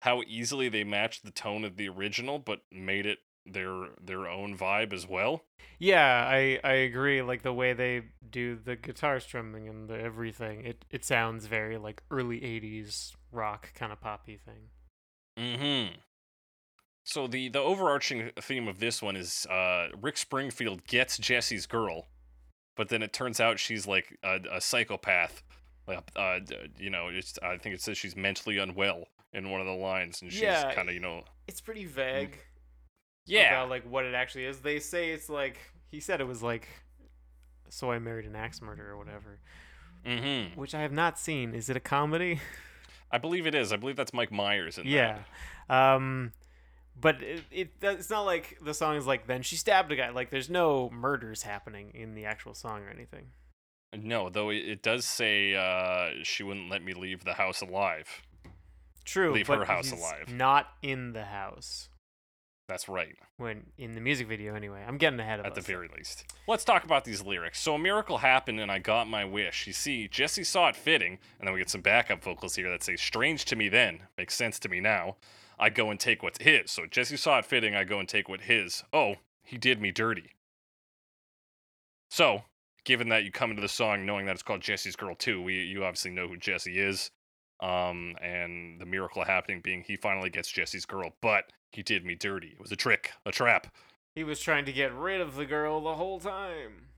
how 0.00 0.22
easily 0.26 0.68
they 0.68 0.84
matched 0.84 1.24
the 1.24 1.30
tone 1.30 1.64
of 1.64 1.76
the 1.76 1.88
original, 1.88 2.38
but 2.38 2.60
made 2.70 3.06
it 3.06 3.18
their 3.44 3.88
their 4.02 4.26
own 4.26 4.56
vibe 4.56 4.92
as 4.92 5.06
well. 5.06 5.44
Yeah, 5.78 6.26
I 6.28 6.58
I 6.64 6.72
agree. 6.72 7.22
Like 7.22 7.42
the 7.42 7.52
way 7.52 7.72
they 7.72 8.02
do 8.28 8.56
the 8.56 8.76
guitar 8.76 9.20
strumming 9.20 9.68
and 9.68 9.88
the 9.88 10.00
everything, 10.00 10.64
it 10.64 10.84
it 10.90 11.04
sounds 11.04 11.46
very 11.46 11.78
like 11.78 12.02
early 12.10 12.40
'80s 12.40 13.14
rock 13.32 13.72
kind 13.74 13.92
of 13.92 14.00
poppy 14.00 14.38
thing. 14.38 14.70
Mm-hmm. 15.38 15.94
So 17.04 17.26
the 17.26 17.48
the 17.48 17.60
overarching 17.60 18.32
theme 18.40 18.66
of 18.68 18.80
this 18.80 19.00
one 19.02 19.16
is 19.16 19.46
uh, 19.46 19.88
Rick 20.00 20.16
Springfield 20.16 20.86
gets 20.86 21.18
Jesse's 21.18 21.66
girl, 21.66 22.06
but 22.76 22.88
then 22.88 23.02
it 23.02 23.12
turns 23.12 23.38
out 23.38 23.58
she's 23.58 23.86
like 23.86 24.18
a, 24.24 24.40
a 24.50 24.60
psychopath. 24.60 25.42
Like, 25.86 26.00
uh, 26.16 26.40
you 26.78 26.90
know, 26.90 27.08
it's, 27.08 27.38
I 27.42 27.56
think 27.58 27.74
it 27.74 27.80
says 27.80 27.96
she's 27.96 28.16
mentally 28.16 28.58
unwell 28.58 29.04
in 29.32 29.50
one 29.50 29.60
of 29.60 29.66
the 29.66 29.72
lines, 29.72 30.22
and 30.22 30.32
she's 30.32 30.40
Yeah, 30.42 30.72
kind 30.74 30.88
of, 30.88 30.94
you 30.94 31.00
know, 31.00 31.24
It's 31.46 31.60
pretty 31.60 31.84
vague. 31.84 32.38
yeah, 33.26 33.52
About 33.52 33.70
like 33.70 33.88
what 33.88 34.04
it 34.04 34.14
actually 34.14 34.44
is. 34.46 34.60
They 34.60 34.78
say 34.80 35.10
it's 35.10 35.28
like 35.28 35.58
he 35.90 36.00
said 36.00 36.20
it 36.20 36.26
was 36.26 36.42
like, 36.42 36.68
so 37.68 37.90
I 37.90 37.98
married 37.98 38.26
an 38.26 38.36
axe 38.36 38.60
murderer 38.62 38.92
or 38.92 38.98
whatever, 38.98 39.40
mm-hmm. 40.04 40.58
which 40.58 40.74
I 40.74 40.80
have 40.82 40.92
not 40.92 41.18
seen. 41.18 41.54
Is 41.54 41.68
it 41.68 41.76
a 41.76 41.80
comedy? 41.80 42.40
I 43.10 43.18
believe 43.18 43.46
it 43.46 43.54
is. 43.54 43.72
I 43.72 43.76
believe 43.76 43.96
that's 43.96 44.12
Mike 44.12 44.32
Myers 44.32 44.78
in 44.78 44.90
there. 44.90 45.24
yeah. 45.68 45.94
Um, 45.94 46.32
but 47.00 47.22
it, 47.22 47.44
it 47.50 47.70
it's 47.82 48.10
not 48.10 48.22
like 48.22 48.58
the 48.62 48.74
song 48.74 48.96
is 48.96 49.06
like 49.06 49.26
then 49.26 49.42
she 49.42 49.56
stabbed 49.56 49.92
a 49.92 49.96
guy. 49.96 50.10
Like 50.10 50.30
there's 50.30 50.50
no 50.50 50.90
murders 50.90 51.42
happening 51.42 51.90
in 51.94 52.14
the 52.14 52.24
actual 52.24 52.54
song 52.54 52.82
or 52.82 52.88
anything. 52.90 53.26
No, 54.02 54.28
though 54.28 54.50
it, 54.50 54.56
it 54.56 54.82
does 54.82 55.04
say 55.04 55.54
uh, 55.54 56.22
she 56.22 56.42
wouldn't 56.42 56.70
let 56.70 56.82
me 56.82 56.94
leave 56.94 57.24
the 57.24 57.34
house 57.34 57.60
alive. 57.60 58.22
True. 59.04 59.32
Leave 59.32 59.46
her 59.46 59.64
house 59.64 59.92
alive. 59.92 60.32
Not 60.32 60.68
in 60.82 61.12
the 61.12 61.24
house. 61.24 61.88
That's 62.68 62.88
right. 62.88 63.14
When 63.36 63.66
in 63.78 63.94
the 63.94 64.00
music 64.00 64.26
video, 64.26 64.56
anyway. 64.56 64.84
I'm 64.86 64.98
getting 64.98 65.20
ahead 65.20 65.38
of 65.38 65.46
us. 65.46 65.50
at 65.50 65.54
the 65.54 65.60
very 65.60 65.88
least. 65.96 66.24
Let's 66.48 66.64
talk 66.64 66.82
about 66.82 67.04
these 67.04 67.22
lyrics. 67.22 67.60
So 67.60 67.74
a 67.76 67.78
miracle 67.78 68.18
happened 68.18 68.58
and 68.58 68.72
I 68.72 68.80
got 68.80 69.08
my 69.08 69.24
wish. 69.24 69.68
You 69.68 69.72
see, 69.72 70.08
Jessie 70.08 70.42
saw 70.42 70.68
it 70.68 70.74
fitting, 70.74 71.18
and 71.38 71.46
then 71.46 71.54
we 71.54 71.60
get 71.60 71.70
some 71.70 71.80
backup 71.80 72.24
vocals 72.24 72.56
here 72.56 72.68
that 72.70 72.82
say, 72.82 72.96
"Strange 72.96 73.44
to 73.46 73.56
me 73.56 73.68
then, 73.68 74.02
makes 74.18 74.34
sense 74.34 74.58
to 74.60 74.68
me 74.68 74.80
now. 74.80 75.16
I 75.58 75.70
go 75.70 75.90
and 75.90 76.00
take 76.00 76.24
what's 76.24 76.42
his." 76.42 76.72
So 76.72 76.86
Jessie 76.86 77.16
saw 77.16 77.38
it 77.38 77.46
fitting. 77.46 77.76
I 77.76 77.84
go 77.84 78.00
and 78.00 78.08
take 78.08 78.28
what 78.28 78.42
his. 78.42 78.82
Oh, 78.92 79.16
he 79.44 79.56
did 79.58 79.80
me 79.80 79.92
dirty. 79.92 80.32
So, 82.10 82.42
given 82.86 83.10
that 83.10 83.24
you 83.24 83.30
come 83.30 83.50
into 83.50 83.60
the 83.60 83.68
song 83.68 84.06
knowing 84.06 84.24
that 84.24 84.32
it's 84.32 84.42
called 84.42 84.62
Jessie's 84.62 84.96
Girl 84.96 85.14
too, 85.14 85.42
we 85.42 85.60
you 85.62 85.84
obviously 85.84 86.12
know 86.12 86.28
who 86.28 86.38
Jessie 86.38 86.78
is. 86.78 87.10
Um, 87.60 88.14
and 88.22 88.80
the 88.80 88.86
miracle 88.86 89.24
happening 89.24 89.60
being 89.62 89.82
he 89.82 89.96
finally 89.96 90.30
gets 90.30 90.50
Jessie's 90.50 90.86
girl, 90.86 91.12
but 91.20 91.44
he 91.72 91.82
did 91.82 92.04
me 92.04 92.14
dirty. 92.14 92.48
It 92.48 92.60
was 92.60 92.72
a 92.72 92.76
trick, 92.76 93.12
a 93.24 93.32
trap. 93.32 93.66
He 94.14 94.24
was 94.24 94.40
trying 94.40 94.66
to 94.66 94.72
get 94.72 94.94
rid 94.94 95.20
of 95.20 95.36
the 95.36 95.46
girl 95.46 95.80
the 95.80 95.94
whole 95.94 96.20
time. 96.20 96.88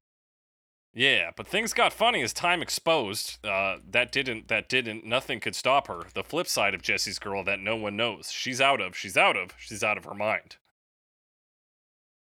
Yeah, 0.95 1.31
but 1.37 1.47
things 1.47 1.73
got 1.73 1.93
funny 1.93 2.23
as 2.23 2.33
time 2.33 2.61
exposed. 2.61 3.45
Uh, 3.47 3.77
that 3.91 4.11
didn't. 4.11 4.49
That 4.49 4.69
didn't. 4.69 5.05
Nothing 5.05 5.39
could 5.39 5.55
stop 5.55 5.87
her. 5.87 6.07
The 6.15 6.25
flip 6.25 6.49
side 6.49 6.75
of 6.75 6.83
Jessie's 6.83 7.21
girl 7.21 7.45
that 7.45 7.61
no 7.61 7.77
one 7.77 7.97
knows. 7.97 8.33
She's 8.33 8.61
out 8.61 8.81
of. 8.81 8.97
She's 8.97 9.17
out 9.17 9.37
of. 9.37 9.53
She's 9.59 9.85
out 9.85 9.97
of 9.97 10.05
her 10.07 10.15
mind. 10.15 10.57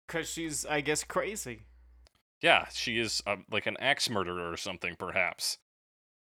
Cause 0.06 0.28
she's, 0.28 0.66
I 0.66 0.80
guess, 0.80 1.04
crazy. 1.04 1.66
Yeah, 2.42 2.66
she 2.72 2.98
is 2.98 3.22
uh, 3.26 3.36
like 3.50 3.66
an 3.66 3.76
axe 3.80 4.08
murderer 4.08 4.50
or 4.50 4.56
something, 4.56 4.96
perhaps. 4.96 5.58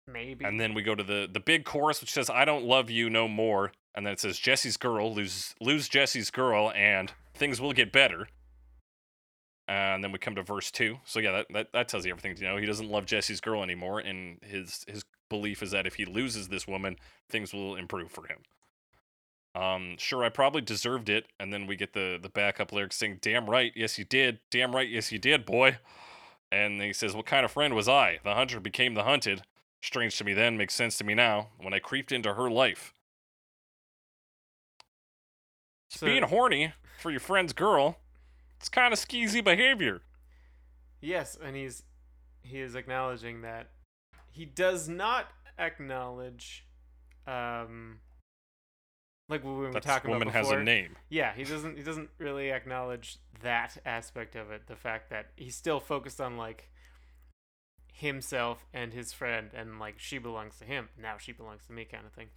Maybe. 0.07 0.45
And 0.45 0.59
then 0.59 0.73
we 0.73 0.81
go 0.81 0.95
to 0.95 1.03
the 1.03 1.27
the 1.31 1.39
big 1.39 1.65
chorus, 1.65 2.01
which 2.01 2.11
says, 2.13 2.29
"I 2.29 2.45
don't 2.45 2.63
love 2.63 2.89
you 2.89 3.09
no 3.09 3.27
more," 3.27 3.73
and 3.93 4.05
then 4.05 4.13
it 4.13 4.19
says, 4.19 4.39
"Jessie's 4.39 4.77
girl 4.77 5.13
lose 5.13 5.53
lose 5.59 5.89
Jessie's 5.89 6.31
girl, 6.31 6.71
and 6.75 7.11
things 7.35 7.59
will 7.59 7.73
get 7.73 7.91
better." 7.91 8.27
And 9.67 10.01
then 10.01 10.13
we 10.13 10.17
come 10.17 10.35
to 10.35 10.43
verse 10.43 10.71
two. 10.71 10.99
So 11.03 11.19
yeah, 11.19 11.31
that, 11.33 11.47
that 11.53 11.73
that 11.73 11.87
tells 11.89 12.05
you 12.05 12.11
everything 12.11 12.35
you 12.37 12.47
know. 12.47 12.57
He 12.57 12.65
doesn't 12.65 12.89
love 12.89 13.05
Jessie's 13.05 13.41
girl 13.41 13.61
anymore, 13.61 13.99
and 13.99 14.39
his 14.41 14.85
his 14.87 15.03
belief 15.29 15.61
is 15.61 15.71
that 15.71 15.85
if 15.85 15.95
he 15.95 16.05
loses 16.05 16.47
this 16.47 16.65
woman, 16.65 16.95
things 17.29 17.53
will 17.53 17.75
improve 17.75 18.09
for 18.09 18.27
him. 18.27 18.37
Um, 19.55 19.95
sure, 19.97 20.23
I 20.23 20.29
probably 20.29 20.61
deserved 20.61 21.09
it. 21.09 21.25
And 21.39 21.51
then 21.51 21.67
we 21.67 21.75
get 21.75 21.93
the 21.93 22.17
the 22.21 22.29
backup 22.29 22.71
lyrics 22.71 22.95
saying, 22.95 23.19
"Damn 23.21 23.49
right, 23.49 23.73
yes 23.75 23.97
you 23.99 24.05
did. 24.05 24.39
Damn 24.51 24.73
right, 24.73 24.87
yes 24.87 25.11
you 25.11 25.19
did, 25.19 25.45
boy." 25.45 25.79
And 26.51 26.81
he 26.81 26.93
says, 26.93 27.15
"What 27.15 27.25
kind 27.25 27.43
of 27.45 27.51
friend 27.51 27.75
was 27.75 27.89
I? 27.89 28.19
The 28.23 28.33
hunter 28.35 28.59
became 28.59 28.93
the 28.93 29.03
hunted. 29.03 29.43
Strange 29.81 30.17
to 30.17 30.23
me 30.23 30.33
then, 30.33 30.57
makes 30.57 30.73
sense 30.73 30.97
to 30.97 31.03
me 31.03 31.13
now. 31.13 31.49
When 31.57 31.73
I 31.73 31.79
creeped 31.79 32.11
into 32.11 32.33
her 32.33 32.49
life, 32.49 32.93
So- 35.89 36.05
being 36.05 36.23
horny 36.23 36.73
for 36.99 37.11
your 37.11 37.19
friend's 37.19 37.53
girl, 37.53 37.99
it's 38.57 38.69
kind 38.69 38.93
of 38.93 38.99
skeezy 38.99 39.43
behavior." 39.43 40.01
Yes, 40.99 41.35
and 41.35 41.55
he's 41.55 41.83
he 42.41 42.59
is 42.61 42.75
acknowledging 42.75 43.41
that 43.41 43.69
he 44.31 44.45
does 44.45 44.87
not 44.87 45.31
acknowledge 45.59 46.65
um 47.25 47.99
like 49.29 49.43
what 49.43 49.51
we 49.55 49.65
were 49.65 49.79
talking 49.79 50.11
woman 50.11 50.29
about 50.29 50.45
has 50.45 50.51
a 50.51 50.63
name. 50.63 50.95
Yeah, 51.09 51.33
he 51.35 51.43
doesn't 51.43 51.77
he 51.77 51.83
doesn't 51.83 52.09
really 52.17 52.51
acknowledge 52.51 53.17
that 53.41 53.77
aspect 53.85 54.35
of 54.35 54.51
it, 54.51 54.67
the 54.67 54.75
fact 54.75 55.09
that 55.09 55.27
he's 55.35 55.55
still 55.55 55.79
focused 55.79 56.21
on 56.21 56.37
like 56.37 56.69
himself 57.93 58.65
and 58.73 58.93
his 58.93 59.11
friend 59.11 59.49
and 59.53 59.79
like 59.79 59.95
she 59.99 60.17
belongs 60.17 60.57
to 60.59 60.65
him, 60.65 60.89
now 61.01 61.17
she 61.17 61.31
belongs 61.31 61.65
to 61.67 61.73
me 61.73 61.85
kind 61.85 62.05
of 62.05 62.13
thing. 62.13 62.27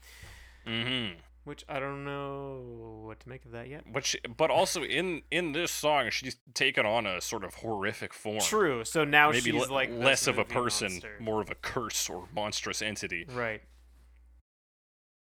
Mm-hmm. 0.66 1.18
Which 1.44 1.64
I 1.68 1.80
don't 1.80 2.04
know 2.04 3.02
what 3.06 3.20
to 3.20 3.28
make 3.28 3.46
of 3.46 3.52
that 3.52 3.68
yet. 3.68 3.84
But 3.90 4.04
she, 4.04 4.18
but 4.36 4.50
also 4.50 4.82
in 4.82 5.22
in 5.30 5.52
this 5.52 5.70
song, 5.70 6.10
she's 6.10 6.36
taken 6.52 6.84
on 6.84 7.06
a 7.06 7.20
sort 7.20 7.44
of 7.44 7.54
horrific 7.54 8.12
form. 8.12 8.40
True. 8.40 8.84
So 8.84 9.04
now 9.04 9.30
Maybe 9.30 9.52
she's 9.52 9.68
le- 9.68 9.72
like 9.72 9.90
less 9.90 10.26
of 10.26 10.38
a 10.38 10.44
person, 10.44 10.92
monster. 10.92 11.16
more 11.18 11.40
of 11.40 11.50
a 11.50 11.54
curse 11.54 12.10
or 12.10 12.28
monstrous 12.34 12.82
entity. 12.82 13.26
Right. 13.32 13.62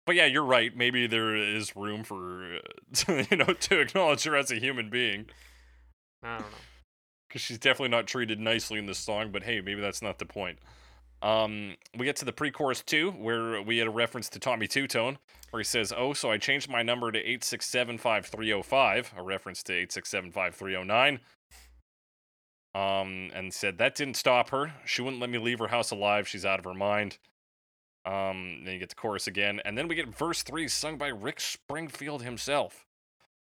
But 0.07 0.15
yeah, 0.15 0.25
you're 0.25 0.45
right. 0.45 0.75
Maybe 0.75 1.05
there 1.05 1.35
is 1.35 1.75
room 1.75 2.03
for 2.05 2.59
you 3.07 3.37
know 3.37 3.53
to 3.53 3.79
acknowledge 3.81 4.23
her 4.23 4.35
as 4.37 4.49
a 4.49 4.55
human 4.55 4.89
being 4.89 5.25
I 6.23 6.37
don't 6.39 6.49
know. 6.49 6.57
because 7.27 7.41
she's 7.41 7.59
definitely 7.59 7.89
not 7.89 8.07
treated 8.07 8.39
nicely 8.39 8.79
in 8.79 8.85
this 8.85 8.99
song. 8.99 9.31
But 9.33 9.43
hey, 9.43 9.59
maybe 9.59 9.81
that's 9.81 10.01
not 10.01 10.17
the 10.17 10.25
point. 10.25 10.59
Um, 11.21 11.75
we 11.97 12.05
get 12.05 12.15
to 12.17 12.25
the 12.25 12.31
pre-chorus 12.31 12.83
two, 12.83 13.11
where 13.11 13.61
we 13.61 13.79
had 13.79 13.87
a 13.87 13.91
reference 13.91 14.29
to 14.29 14.39
Tommy 14.39 14.67
Tutone, 14.67 15.17
where 15.49 15.59
he 15.59 15.65
says, 15.65 15.91
"Oh, 15.95 16.13
so 16.13 16.31
I 16.31 16.37
changed 16.37 16.69
my 16.69 16.83
number 16.83 17.11
to 17.11 17.19
eight 17.19 17.43
six 17.43 17.65
seven 17.65 17.97
five 17.97 18.25
three 18.27 18.47
zero 18.47 18.63
five, 18.63 19.13
a 19.17 19.21
reference 19.21 19.61
to 19.63 19.73
eight 19.73 19.91
six 19.91 20.09
seven 20.09 20.31
five 20.31 20.55
three 20.55 20.71
zero 20.71 20.83
nine. 20.83 21.19
Um, 22.73 23.31
and 23.33 23.53
said 23.53 23.77
that 23.79 23.95
didn't 23.95 24.15
stop 24.15 24.51
her. 24.51 24.73
She 24.85 25.01
wouldn't 25.01 25.19
let 25.19 25.29
me 25.31 25.39
leave 25.39 25.59
her 25.59 25.67
house 25.67 25.91
alive. 25.91 26.27
She's 26.29 26.45
out 26.45 26.59
of 26.59 26.65
her 26.65 26.75
mind. 26.75 27.17
Um, 28.07 28.61
then 28.63 28.73
you 28.73 28.79
get 28.79 28.87
the 28.87 28.95
chorus 28.95 29.27
again, 29.27 29.59
and 29.65 29.77
then 29.77 29.89
we 29.89 29.95
get 29.95 30.07
verse 30.07 30.41
three 30.41 30.69
sung 30.69 30.97
by 30.97 31.09
Rick 31.09 31.41
Springfield 31.41 32.23
himself. 32.23 32.85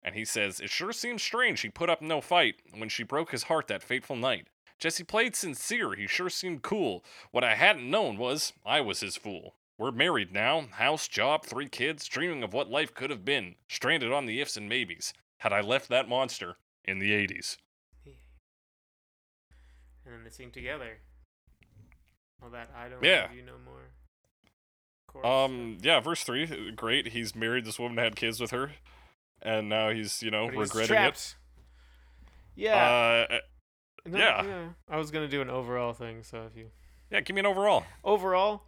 And 0.02 0.16
he 0.16 0.24
says, 0.24 0.58
It 0.58 0.68
sure 0.68 0.92
seems 0.92 1.22
strange 1.22 1.60
he 1.60 1.68
put 1.68 1.88
up 1.88 2.02
no 2.02 2.20
fight 2.20 2.56
when 2.76 2.88
she 2.88 3.04
broke 3.04 3.30
his 3.30 3.44
heart 3.44 3.68
that 3.68 3.84
fateful 3.84 4.16
night. 4.16 4.48
Jesse 4.80 5.04
played 5.04 5.36
sincere, 5.36 5.94
he 5.94 6.08
sure 6.08 6.28
seemed 6.28 6.62
cool. 6.62 7.04
What 7.30 7.44
I 7.44 7.54
hadn't 7.54 7.88
known 7.88 8.16
was 8.16 8.52
I 8.66 8.80
was 8.80 8.98
his 8.98 9.16
fool. 9.16 9.54
We're 9.76 9.92
married 9.92 10.32
now, 10.32 10.66
house, 10.72 11.06
job, 11.06 11.44
three 11.46 11.68
kids, 11.68 12.08
dreaming 12.08 12.42
of 12.42 12.52
what 12.52 12.68
life 12.68 12.92
could 12.94 13.10
have 13.10 13.24
been, 13.24 13.54
stranded 13.68 14.12
on 14.12 14.26
the 14.26 14.40
ifs 14.40 14.56
and 14.56 14.68
maybes. 14.68 15.12
Had 15.38 15.52
I 15.52 15.60
left 15.60 15.88
that 15.88 16.08
monster 16.08 16.56
in 16.84 16.98
the 16.98 17.12
80s. 17.12 17.58
And 20.04 20.14
then 20.14 20.24
they 20.24 20.30
sing 20.30 20.50
together. 20.50 20.98
All 22.42 22.50
that 22.50 22.70
I 22.74 22.88
don't 22.88 23.04
Yeah. 23.04 23.22
love 23.22 23.34
you 23.34 23.42
no 23.42 23.58
more. 23.58 23.90
Chorus 25.22 25.50
Um, 25.50 25.78
yeah, 25.82 26.00
verse 26.00 26.22
three, 26.24 26.44
uh, 26.44 26.72
great. 26.74 27.08
He's 27.08 27.34
married 27.34 27.64
this 27.64 27.78
woman, 27.78 27.98
had 27.98 28.16
kids 28.16 28.40
with 28.40 28.50
her, 28.50 28.72
and 29.42 29.68
now 29.68 29.90
he's, 29.90 30.22
you 30.22 30.30
know, 30.30 30.46
But 30.46 30.54
he's 30.56 30.68
regretting 30.70 30.88
trapped. 30.88 31.16
it. 31.18 31.34
Yeah. 32.56 33.26
Uh, 33.30 33.38
No, 34.06 34.18
yeah. 34.18 34.68
I 34.88 34.96
was 34.96 35.10
gonna 35.10 35.28
do 35.28 35.40
an 35.42 35.50
overall 35.50 35.92
thing, 35.92 36.22
so 36.22 36.46
if 36.50 36.56
you 36.56 36.70
yeah, 37.10 37.20
give 37.20 37.34
me 37.34 37.40
an 37.40 37.46
overall. 37.46 37.84
overall, 38.04 38.62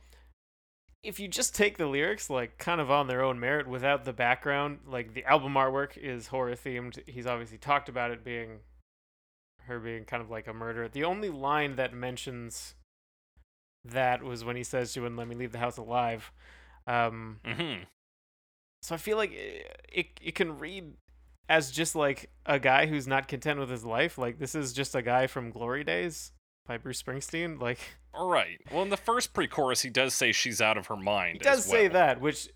if 1.02 1.18
you 1.18 1.28
just 1.28 1.54
take 1.54 1.78
the 1.78 1.86
lyrics 1.86 2.28
like 2.28 2.58
kind 2.58 2.80
of 2.80 2.90
on 2.90 3.06
their 3.06 3.22
own 3.22 3.40
merit 3.40 3.66
without 3.66 4.04
the 4.04 4.12
background, 4.12 4.80
like 4.86 5.14
the 5.14 5.24
album 5.24 5.54
artwork 5.54 5.96
is 5.96 6.26
horror 6.28 6.54
themed. 6.54 7.00
He's 7.08 7.26
obviously 7.26 7.58
talked 7.58 7.88
about 7.88 8.10
it 8.10 8.22
being 8.24 8.60
her 9.64 9.78
being 9.78 10.04
kind 10.04 10.22
of 10.22 10.30
like 10.30 10.46
a 10.46 10.52
murderer. 10.52 10.88
The 10.88 11.04
only 11.04 11.30
line 11.30 11.76
that 11.76 11.94
mentions 11.94 12.74
that 13.84 14.22
was 14.22 14.44
when 14.44 14.56
he 14.56 14.64
says 14.64 14.92
she 14.92 15.00
wouldn't 15.00 15.18
let 15.18 15.28
me 15.28 15.34
leave 15.34 15.52
the 15.52 15.58
house 15.58 15.76
alive. 15.76 16.32
Um, 16.86 17.40
Mm-hmm. 17.44 17.82
so 18.82 18.94
I 18.94 18.98
feel 18.98 19.16
like 19.16 19.32
it, 19.32 19.66
it, 19.92 20.06
it 20.22 20.34
can 20.34 20.58
read 20.58 20.92
as 21.48 21.70
just 21.70 21.94
like 21.94 22.30
a 22.46 22.58
guy 22.58 22.86
who's 22.86 23.06
not 23.06 23.28
content 23.28 23.58
with 23.58 23.70
his 23.70 23.84
life. 23.84 24.18
Like 24.18 24.38
this 24.38 24.54
is 24.54 24.72
just 24.72 24.94
a 24.94 25.02
guy 25.02 25.26
from 25.26 25.50
Glory 25.50 25.84
Days 25.84 26.32
by 26.66 26.78
Bruce 26.78 27.02
Springsteen. 27.02 27.60
Like 27.60 27.78
All 28.14 28.28
right. 28.28 28.58
Well, 28.72 28.82
in 28.82 28.90
the 28.90 28.96
first 28.96 29.32
pre-chorus, 29.34 29.82
he 29.82 29.90
does 29.90 30.14
say 30.14 30.32
she's 30.32 30.60
out 30.60 30.78
of 30.78 30.86
her 30.88 30.96
mind. 30.96 31.34
he 31.34 31.38
does 31.40 31.64
say 31.64 31.88
that, 31.88 32.20
which, 32.20 32.48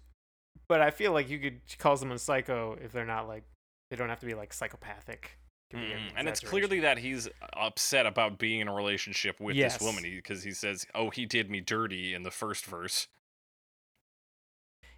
but 0.69 0.81
I 0.81 0.91
feel 0.91 1.13
like 1.13 1.29
you 1.29 1.39
could 1.39 1.61
call 1.79 1.97
someone 1.97 2.19
psycho 2.19 2.77
if 2.83 2.93
they're 2.93 3.05
not 3.05 3.27
like 3.29 3.45
they 3.91 3.97
don't 3.97 4.09
have 4.09 4.21
to 4.21 4.27
be 4.27 4.35
like 4.35 4.53
psychopathic. 4.53 5.39
Could 5.75 5.81
be 5.81 5.87
Mm, 5.95 6.13
and 6.17 6.29
it's 6.29 6.41
clearly 6.41 6.81
that 6.81 6.99
he's 6.99 7.29
upset 7.55 8.07
about 8.07 8.39
being 8.39 8.61
in 8.61 8.69
a 8.69 8.75
relationship 8.75 9.41
with 9.41 9.57
Yes. 9.57 9.75
this 9.79 9.83
woman 9.87 10.03
because 10.05 10.43
he 10.45 10.53
says, 10.53 10.87
"Oh, 10.95 11.11
he 11.11 11.27
did 11.27 11.51
me 11.51 11.61
dirty" 11.61 12.15
in 12.15 12.23
the 12.23 12.31
first 12.31 12.65
verse. 12.67 13.09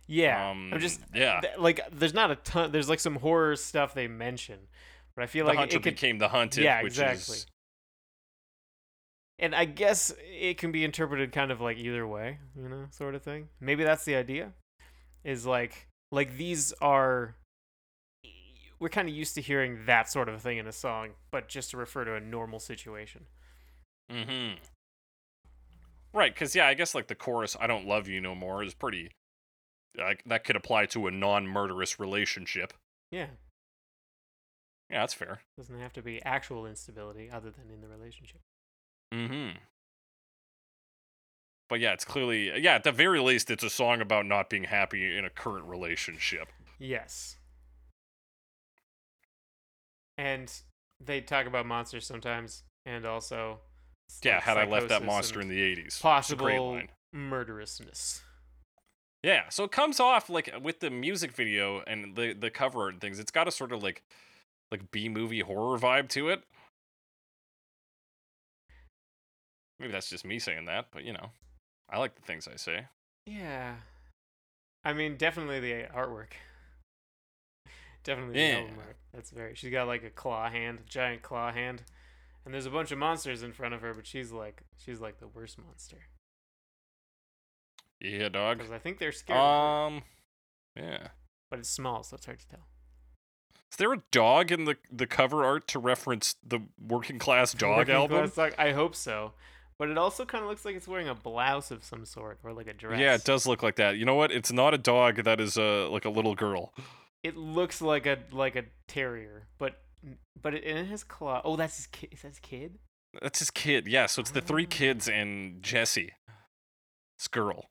yeah. 0.07 0.51
um, 0.51 0.73
I'm 0.73 0.81
just 0.81 1.01
yeah. 1.15 1.41
th- 1.41 1.59
like 1.59 1.81
there's 1.91 2.15
not 2.15 2.31
a 2.31 2.37
ton. 2.37 2.73
There's 2.73 2.89
like 2.89 3.01
some 3.01 3.17
horror 3.17 3.57
stuff 3.57 3.95
they 3.95 4.07
mention, 4.07 4.59
but 5.15 5.25
I 5.25 5.27
feel 5.27 5.45
the 5.45 5.51
like 5.51 5.59
hunter 5.59 5.77
it 5.77 5.83
could 5.83 5.95
became 5.95 6.19
the 6.19 6.29
hunted. 6.29 6.65
Yeah, 6.65 6.81
exactly. 6.81 7.37
Is, 7.37 7.47
and 9.39 9.55
I 9.55 9.65
guess 9.67 10.15
it 10.21 10.59
can 10.59 10.73
be 10.73 10.85
interpreted 10.85 11.33
kind 11.33 11.51
of 11.51 11.61
like 11.61 11.77
either 11.77 12.07
way, 12.07 12.39
you 12.57 12.69
know, 12.69 12.87
sort 12.91 13.15
of 13.15 13.23
thing. 13.23 13.49
Maybe 13.61 13.85
that's 13.85 14.05
the 14.05 14.15
idea. 14.15 14.53
Is 15.25 15.45
like 15.45 15.89
like 16.13 16.37
these 16.37 16.73
are 16.81 17.35
we're 18.79 18.89
kind 18.89 19.09
of 19.09 19.15
used 19.15 19.35
to 19.37 19.41
hearing 19.41 19.87
that 19.87 20.11
sort 20.11 20.29
of 20.29 20.41
thing 20.43 20.59
in 20.59 20.67
a 20.67 20.73
song, 20.73 21.11
but 21.31 21.49
just 21.49 21.71
to 21.71 21.77
refer 21.77 22.05
to 22.05 22.15
a 22.15 22.21
normal 22.21 22.59
situation. 22.61 23.27
mm-hmm. 24.11 24.55
Right, 26.13 26.33
because 26.33 26.55
yeah, 26.55 26.67
I 26.67 26.75
guess 26.75 26.95
like 26.95 27.09
the 27.09 27.15
chorus 27.15 27.57
"I 27.61 27.67
don't 27.67 27.87
love 27.87 28.09
you 28.09 28.21
no 28.21 28.35
more" 28.35 28.63
is 28.63 28.73
pretty. 28.75 29.11
Like 29.99 30.23
that 30.27 30.45
could 30.45 30.57
apply 30.57 30.87
to 30.87 31.07
a 31.07 31.11
non-murderous 31.11 31.99
relationship. 31.99 32.73
Yeah, 33.11 33.27
Yeah, 34.91 35.01
that's 35.01 35.15
fair. 35.15 35.41
doesn't 35.59 35.79
have 35.79 35.93
to 35.95 36.03
be 36.03 36.23
actual 36.25 36.67
instability 36.67 37.31
other 37.31 37.51
than 37.51 37.71
in 37.73 37.81
the 37.83 37.89
relationship. 37.89 38.41
Mm-hmm. 39.13 39.59
But 41.69 41.81
yeah, 41.81 41.93
it's 41.93 42.05
clearly 42.05 42.61
yeah. 42.63 42.75
At 42.77 42.85
the 42.85 42.93
very 42.93 43.21
least, 43.21 43.51
it's 43.51 43.65
a 43.65 43.71
song 43.71 44.01
about 44.01 44.25
not 44.27 44.49
being 44.49 44.65
happy 44.65 45.17
in 45.17 45.25
a 45.25 45.31
current 45.31 45.67
relationship. 45.67 46.49
Yes. 46.79 47.37
And 50.19 50.53
they 51.05 51.21
talk 51.21 51.47
about 51.47 51.67
monsters 51.67 52.07
sometimes 52.07 52.63
and 52.87 53.05
also 53.05 53.61
Yeah, 54.23 54.41
had 54.41 54.57
I 54.57 54.65
left 54.67 54.89
that 54.89 55.05
monster 55.05 55.41
in 55.41 55.49
the 55.49 55.61
'80s, 55.61 55.87
It's 55.87 56.01
a 56.31 56.37
great 56.37 56.57
possible 56.57 56.83
murderousness. 57.13 58.23
Yeah, 59.23 59.49
so 59.49 59.65
it 59.65 59.73
comes 59.73 59.99
off 59.99 60.31
like 60.31 60.53
with 60.63 60.81
the 60.81 60.91
music 60.91 61.33
video 61.33 61.83
and 61.87 62.15
the 62.15 62.33
the 62.33 62.51
cover 62.51 62.83
art 62.83 62.93
and 62.95 63.01
things. 63.01 63.19
It's 63.19 63.31
got 63.33 63.49
a 63.49 63.51
sort 63.51 63.73
of 63.73 63.83
like 63.83 64.03
like 64.71 64.91
B 64.91 65.09
movie 65.09 65.41
horror 65.41 65.79
vibe 65.79 66.09
to 66.11 66.29
it. 66.29 66.43
Maybe 69.79 69.93
that's 69.93 70.09
just 70.09 70.25
me 70.25 70.39
saying 70.39 70.65
that, 70.67 70.87
but 70.91 71.05
you 71.05 71.13
know, 71.13 71.31
I 71.91 71.99
like 71.99 72.15
the 72.15 72.23
things 72.23 72.49
I 72.49 72.57
say. 72.57 72.87
Yeah. 73.27 73.77
I 74.85 74.93
mean, 74.93 75.17
definitely 75.17 75.61
the 75.61 75.89
artwork. 75.95 76.33
Definitely 78.05 78.35
the 78.35 78.41
Yeah. 78.41 78.61
album 78.61 78.77
art. 78.79 78.97
That's 79.17 79.31
very. 79.31 79.55
She's 79.55 79.73
got 79.73 79.87
like 79.89 80.05
a 80.05 80.11
claw 80.11 80.51
hand, 80.51 80.83
giant 80.87 81.23
claw 81.23 81.51
hand, 81.51 81.83
and 82.45 82.53
there's 82.53 82.67
a 82.67 82.71
bunch 82.71 82.93
of 82.93 82.99
monsters 82.99 83.43
in 83.43 83.53
front 83.53 83.73
of 83.75 83.81
her, 83.81 83.95
but 83.95 84.07
she's 84.07 84.31
like 84.31 84.63
she's 84.77 85.01
like 85.01 85.19
the 85.21 85.27
worst 85.29 85.57
monster 85.59 85.97
Yeah, 88.01 88.29
dog. 88.29 88.59
because 88.59 88.71
I 88.73 88.79
think 88.79 88.99
they're 88.99 89.13
scared. 89.13 89.39
of 89.39 89.45
her, 89.45 89.87
Um, 89.97 90.03
yeah. 90.77 91.09
but 91.51 91.59
it's 91.61 91.71
small, 91.71 92.03
so 92.03 92.17
it's 92.17 92.27
hard 92.27 92.39
to 92.41 92.47
tell. 92.49 92.67
Is 93.73 93.79
there 93.79 93.93
a 93.93 94.03
dog 94.11 94.53
in 94.53 94.65
the 94.67 94.77
the 94.93 95.07
cover 95.07 95.45
art 95.45 95.67
to 95.69 95.79
reference 95.79 96.37
the 96.47 96.61
Working 96.79 97.19
Class 97.19 97.53
Dog 97.55 97.79
Working 97.79 97.95
album? 97.95 98.19
Class 98.19 98.35
Dog, 98.35 98.55
I 98.59 98.73
hope 98.73 98.95
so. 98.95 99.33
But 99.79 99.91
it 99.91 99.99
also 99.99 100.25
kind 100.25 100.43
of 100.43 100.49
looks 100.49 100.65
like 100.65 100.75
it's 100.75 100.89
wearing 100.89 101.09
a 101.09 101.15
blouse 101.15 101.71
of 101.71 101.85
some 101.85 102.07
sort 102.07 102.39
or 102.43 102.53
like 102.55 102.67
a 102.67 102.73
dress. 102.73 102.99
Yeah, 102.99 103.15
it 103.15 103.25
does 103.25 103.47
look 103.47 103.63
like 103.63 103.77
that. 103.77 103.97
You 103.99 104.07
know 104.07 104.15
what? 104.15 104.33
It's 104.33 104.51
not 104.53 104.73
a 104.73 104.79
dog. 104.79 105.25
That 105.25 105.39
is 105.41 105.57
a 105.59 105.89
like 105.89 106.05
a 106.07 106.11
little 106.11 106.35
girl. 106.35 106.73
It 107.27 107.37
looks 107.37 107.81
like 107.83 108.07
a 108.07 108.19
like 108.31 108.55
a 108.55 108.65
terrier, 108.87 109.49
but 109.59 109.81
but 110.41 110.55
it, 110.55 110.63
it 110.65 110.87
has 110.87 111.03
claw. 111.03 111.43
Oh, 111.45 111.57
that's 111.57 111.77
his 111.77 111.87
kid. 111.89 112.11
Is 112.13 112.23
that 112.23 112.29
his 112.29 112.39
kid? 112.39 112.79
That's 113.21 113.41
his 113.41 113.51
kid. 113.51 113.89
Yeah, 113.89 114.07
so 114.07 114.21
it's 114.21 114.31
the 114.31 114.41
three 114.41 114.65
Ah. 114.67 114.71
kids 114.71 115.09
and 115.09 115.61
Jessie. 115.63 116.13
This 117.19 117.27
girl. 117.29 117.71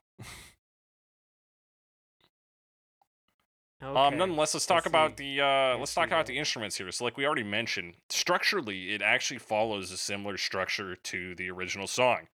Okay. 3.82 3.98
Um, 3.98 4.16
nonetheless, 4.18 4.54
let's 4.54 4.66
talk 4.66 4.86
about 4.86 5.18
see. 5.18 5.36
the 5.36 5.42
uh, 5.42 5.46
I 5.46 5.74
let's 5.78 5.94
talk 5.94 6.08
about 6.08 6.26
that. 6.26 6.32
the 6.32 6.38
instruments 6.38 6.76
here. 6.76 6.90
So, 6.90 7.04
like 7.04 7.16
we 7.16 7.26
already 7.26 7.42
mentioned, 7.44 7.94
structurally, 8.08 8.92
it 8.94 9.02
actually 9.02 9.38
follows 9.38 9.90
a 9.92 9.96
similar 9.96 10.36
structure 10.38 10.96
to 10.96 11.34
the 11.34 11.50
original 11.50 11.86
song. 11.86 12.28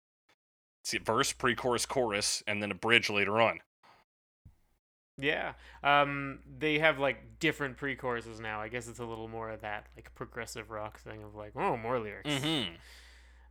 See, 0.84 0.98
verse, 0.98 1.31
pre-chorus, 1.34 1.85
chorus, 1.85 2.41
and 2.48 2.61
then 2.61 2.72
a 2.72 2.76
bridge 2.76 3.10
later 3.10 3.39
on. 3.41 3.60
Yeah. 5.18 5.54
Um, 5.84 6.40
they 6.60 6.80
have 6.80 7.00
like 7.00 7.40
different 7.40 7.78
pre-choruses 7.78 8.40
now. 8.40 8.62
I 8.62 8.70
guess 8.70 8.88
it's 8.88 9.00
a 9.00 9.06
little 9.06 9.28
more 9.28 9.50
of 9.50 9.62
that 9.62 9.88
like 9.96 10.14
progressive 10.16 10.72
rock 10.72 11.00
thing 11.00 11.24
of 11.24 11.36
like, 11.36 11.52
oh, 11.56 11.78
more 11.78 12.00
lyrics, 12.00 12.30
Mm-hmm. 12.30 12.74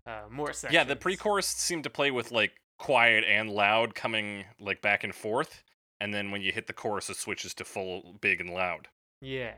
uh, 0.06 0.22
more 0.30 0.52
sections. 0.52 0.74
Yeah, 0.74 0.84
the 0.84 0.96
pre-chorus 0.96 1.46
seemed 1.46 1.84
to 1.84 1.90
play 1.90 2.10
with 2.10 2.32
like 2.32 2.52
quiet 2.78 3.24
and 3.28 3.50
loud 3.50 3.94
coming 3.94 4.44
like 4.58 4.80
back 4.82 5.04
and 5.04 5.14
forth, 5.14 5.62
and 6.00 6.14
then 6.14 6.30
when 6.30 6.40
you 6.42 6.50
hit 6.50 6.66
the 6.66 6.72
chorus, 6.72 7.10
it 7.10 7.16
switches 7.16 7.54
to 7.54 7.64
full, 7.64 8.16
big, 8.20 8.40
and 8.40 8.50
loud. 8.50 8.88
Yeah. 9.20 9.54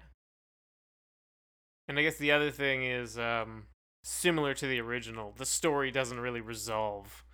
And 1.89 1.99
I 1.99 2.03
guess 2.03 2.17
the 2.17 2.33
other 2.33 2.51
thing 2.51 2.85
is 2.85 3.19
um, 3.19 3.65
similar 4.03 4.55
to 4.55 4.67
the 4.67 4.81
original. 4.81 5.35
The 5.37 5.47
story 5.47 5.91
doesn't 5.91 6.21
really 6.21 6.41
resolve 6.41 7.25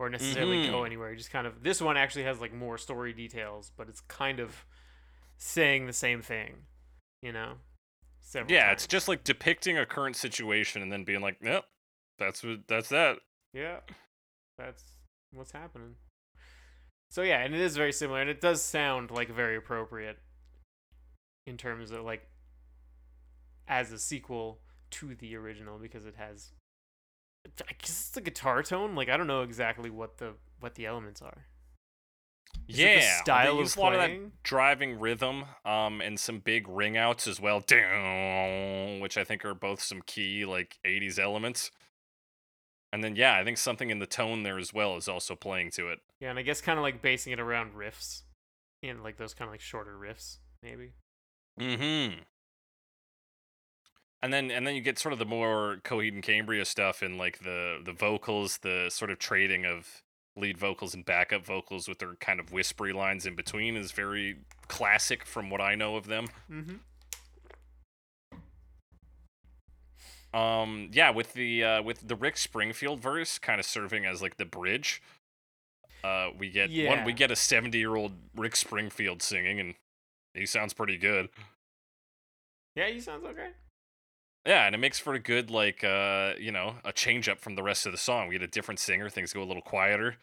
or 0.00 0.08
necessarily 0.08 0.66
go 0.66 0.80
Mhm. 0.80 0.86
anywhere. 0.86 1.14
Just 1.14 1.30
kind 1.30 1.46
of 1.46 1.62
this 1.62 1.80
one 1.82 1.98
actually 1.98 2.24
has 2.24 2.40
like 2.40 2.54
more 2.54 2.78
story 2.78 3.12
details, 3.12 3.70
but 3.76 3.86
it's 3.88 4.00
kind 4.00 4.40
of 4.40 4.64
saying 5.36 5.86
the 5.86 5.92
same 5.92 6.22
thing, 6.22 6.66
you 7.20 7.32
know. 7.32 7.60
Several 8.20 8.50
Yeah, 8.50 8.72
it's 8.72 8.86
just 8.86 9.08
like 9.08 9.24
depicting 9.24 9.76
a 9.76 9.84
current 9.84 10.16
situation 10.16 10.80
and 10.80 10.90
then 10.90 11.04
being 11.04 11.20
like, 11.20 11.36
"Yep, 11.42 11.68
that's 12.18 12.42
what 12.42 12.66
that's 12.66 12.88
that." 12.88 13.20
Yeah, 13.52 13.80
that's 14.56 14.82
what's 15.32 15.52
happening. 15.52 15.96
So 17.10 17.22
yeah, 17.22 17.40
and 17.42 17.54
it 17.54 17.60
is 17.60 17.76
very 17.76 17.92
similar, 17.92 18.20
and 18.22 18.30
it 18.30 18.40
does 18.40 18.64
sound 18.64 19.10
like 19.10 19.28
very 19.28 19.56
appropriate 19.56 20.18
in 21.46 21.58
terms 21.58 21.90
of 21.90 22.04
like 22.04 22.26
as 23.68 23.92
a 23.92 23.98
sequel 23.98 24.62
to 24.90 25.14
the 25.14 25.36
original 25.36 25.78
because 25.78 26.06
it 26.06 26.16
has. 26.16 26.52
I 27.46 27.72
guess 27.80 28.08
it's 28.08 28.16
a 28.16 28.20
guitar 28.20 28.62
tone. 28.62 28.94
Like 28.94 29.08
I 29.08 29.16
don't 29.16 29.26
know 29.26 29.42
exactly 29.42 29.90
what 29.90 30.18
the 30.18 30.34
what 30.60 30.74
the 30.74 30.86
elements 30.86 31.22
are. 31.22 31.46
Is 32.68 32.78
yeah, 32.78 33.22
style 33.22 33.44
they 33.44 33.58
of 33.58 33.64
use 33.64 33.76
a 33.76 33.80
lot 33.80 33.94
of 33.94 34.00
that 34.00 34.42
driving 34.42 35.00
rhythm, 35.00 35.44
um, 35.64 36.00
and 36.00 36.18
some 36.18 36.38
big 36.38 36.68
ring 36.68 36.96
outs 36.96 37.26
as 37.26 37.40
well, 37.40 37.58
which 37.58 39.16
I 39.16 39.24
think 39.24 39.44
are 39.44 39.54
both 39.54 39.80
some 39.80 40.02
key 40.02 40.44
like 40.44 40.78
'80s 40.86 41.18
elements. 41.18 41.70
And 42.92 43.04
then 43.04 43.16
yeah, 43.16 43.36
I 43.36 43.44
think 43.44 43.58
something 43.58 43.90
in 43.90 43.98
the 43.98 44.06
tone 44.06 44.42
there 44.42 44.58
as 44.58 44.72
well 44.72 44.96
is 44.96 45.08
also 45.08 45.34
playing 45.34 45.70
to 45.72 45.88
it. 45.88 46.00
Yeah, 46.20 46.30
and 46.30 46.38
I 46.38 46.42
guess 46.42 46.60
kind 46.60 46.78
of 46.78 46.82
like 46.82 47.02
basing 47.02 47.32
it 47.32 47.40
around 47.40 47.74
riffs, 47.74 48.22
and 48.82 49.02
like 49.02 49.16
those 49.16 49.34
kind 49.34 49.48
of 49.48 49.52
like 49.52 49.60
shorter 49.60 49.96
riffs, 49.96 50.38
maybe. 50.62 50.92
Mm-hmm. 51.58 52.20
And 54.22 54.32
then 54.32 54.50
and 54.50 54.66
then 54.66 54.74
you 54.74 54.82
get 54.82 54.98
sort 54.98 55.14
of 55.14 55.18
the 55.18 55.24
more 55.24 55.78
Coheed 55.82 56.12
and 56.12 56.22
Cambria 56.22 56.64
stuff 56.64 57.00
and 57.02 57.16
like 57.16 57.38
the 57.38 57.78
the 57.82 57.92
vocals, 57.92 58.58
the 58.58 58.88
sort 58.90 59.10
of 59.10 59.18
trading 59.18 59.64
of 59.64 60.02
lead 60.36 60.58
vocals 60.58 60.94
and 60.94 61.04
backup 61.04 61.44
vocals 61.44 61.88
with 61.88 61.98
their 61.98 62.14
kind 62.14 62.38
of 62.38 62.52
whispery 62.52 62.92
lines 62.92 63.26
in 63.26 63.34
between 63.34 63.76
is 63.76 63.92
very 63.92 64.36
classic 64.68 65.24
from 65.24 65.50
what 65.50 65.60
I 65.60 65.74
know 65.74 65.96
of 65.96 66.06
them. 66.06 66.26
Mm-hmm. 66.50 66.76
Um 70.38 70.90
yeah, 70.92 71.10
with 71.10 71.32
the 71.32 71.64
uh 71.64 71.82
with 71.82 72.06
the 72.06 72.14
Rick 72.14 72.36
Springfield 72.36 73.00
verse 73.00 73.38
kind 73.38 73.58
of 73.58 73.66
serving 73.66 74.04
as 74.04 74.20
like 74.20 74.36
the 74.36 74.44
bridge. 74.44 75.02
Uh 76.04 76.28
we 76.38 76.50
get 76.50 76.70
one 76.86 77.04
we 77.04 77.12
get 77.12 77.30
a 77.30 77.34
70-year-old 77.34 78.12
Rick 78.36 78.56
Springfield 78.56 79.22
singing 79.22 79.58
and 79.60 79.74
he 80.34 80.46
sounds 80.46 80.74
pretty 80.74 80.98
good. 80.98 81.30
Yeah, 82.76 82.88
he 82.88 83.00
sounds 83.00 83.24
okay. 83.24 83.48
Yeah, 84.46 84.64
and 84.66 84.74
it 84.74 84.78
makes 84.78 84.98
for 84.98 85.12
a 85.14 85.18
good 85.18 85.50
like 85.50 85.84
uh, 85.84 86.32
you 86.38 86.50
know, 86.50 86.76
a 86.84 86.92
change 86.92 87.28
up 87.28 87.40
from 87.40 87.54
the 87.56 87.62
rest 87.62 87.86
of 87.86 87.92
the 87.92 87.98
song. 87.98 88.28
We 88.28 88.34
get 88.34 88.42
a 88.42 88.46
different 88.46 88.80
singer, 88.80 89.08
things 89.10 89.32
go 89.32 89.42
a 89.42 89.44
little 89.44 89.62
quieter. 89.62 90.16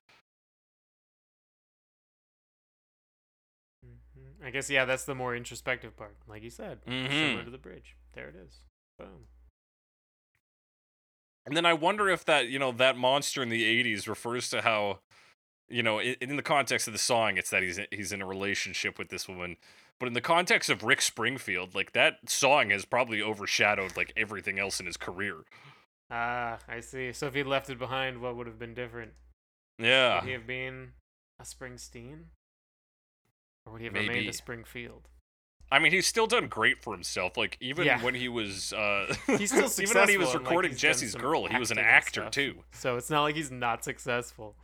hmm 3.83 4.45
I 4.45 4.51
guess 4.51 4.69
yeah, 4.69 4.85
that's 4.85 5.05
the 5.05 5.15
more 5.15 5.35
introspective 5.35 5.95
part, 5.97 6.15
like 6.27 6.43
you 6.43 6.49
said, 6.49 6.79
similar 7.09 7.43
Mhm. 7.43 7.45
to 7.45 7.49
the 7.51 7.57
bridge. 7.57 7.95
There 8.13 8.29
it 8.29 8.35
is. 8.35 8.61
Boom. 8.97 9.27
And 11.45 11.55
then 11.55 11.65
I 11.65 11.73
wonder 11.73 12.09
if 12.09 12.25
that, 12.25 12.47
you 12.49 12.59
know, 12.59 12.71
that 12.73 12.97
monster 12.97 13.41
in 13.41 13.49
the 13.49 13.63
80s 13.63 14.07
refers 14.07 14.49
to 14.49 14.61
how 14.61 14.99
you 15.69 15.83
know, 15.83 15.99
in, 15.99 16.15
in 16.21 16.35
the 16.37 16.43
context 16.43 16.87
of 16.87 16.93
the 16.93 16.99
song, 16.99 17.37
it's 17.37 17.49
that 17.51 17.63
he's 17.63 17.79
he's 17.91 18.11
in 18.13 18.21
a 18.21 18.27
relationship 18.27 18.99
with 18.99 19.09
this 19.09 19.27
woman, 19.27 19.57
But 19.99 20.07
in 20.07 20.13
the 20.13 20.21
context 20.21 20.69
of 20.69 20.83
Rick 20.83 21.01
Springfield, 21.01 21.73
like 21.73 21.93
that 21.93 22.29
song 22.29 22.69
has 22.69 22.85
probably 22.85 23.21
overshadowed 23.21 23.97
like 23.97 24.13
everything 24.15 24.59
else 24.59 24.79
in 24.79 24.85
his 24.85 24.97
career. 24.97 25.37
Ah, 26.11 26.59
I 26.67 26.79
see. 26.81 27.11
So 27.13 27.25
if 27.27 27.33
he 27.33 27.43
left 27.43 27.69
it 27.69 27.79
behind, 27.79 28.21
what 28.21 28.35
would 28.35 28.47
have 28.47 28.59
been 28.59 28.73
different? 28.73 29.13
Yeah. 29.79 30.15
Would 30.15 30.25
he 30.27 30.31
have 30.33 30.47
been 30.47 30.89
a 31.39 31.43
Springsteen? 31.43 32.25
Or 33.65 33.73
would 33.73 33.81
he 33.81 33.85
have 33.85 33.93
remained 33.95 34.29
a 34.29 34.33
Springfield? 34.33 35.09
I 35.69 35.79
mean, 35.79 35.91
he's 35.91 36.07
still 36.07 36.27
done 36.27 36.47
great 36.47 36.81
for 36.81 36.93
himself. 36.93 37.35
Like 37.35 37.57
even 37.59 37.85
Yeah. 37.85 38.01
when 38.03 38.15
he 38.15 38.29
was, 38.29 38.71
uh, 38.73 39.13
He's 39.37 39.51
still 39.51 39.67
successful. 39.67 39.81
even 39.81 39.97
when 39.97 40.09
he 40.09 40.17
was 40.17 40.29
and, 40.29 40.43
like, 40.43 40.49
recording 40.49 40.75
Jessie's 40.77 41.13
Girl, 41.15 41.47
he 41.47 41.57
was 41.57 41.71
an 41.71 41.79
actor 41.79 42.29
too. 42.29 42.63
So 42.71 42.95
it's 42.95 43.09
not 43.09 43.23
like 43.23 43.35
he's 43.35 43.51
not 43.51 43.83
successful. 43.83 44.55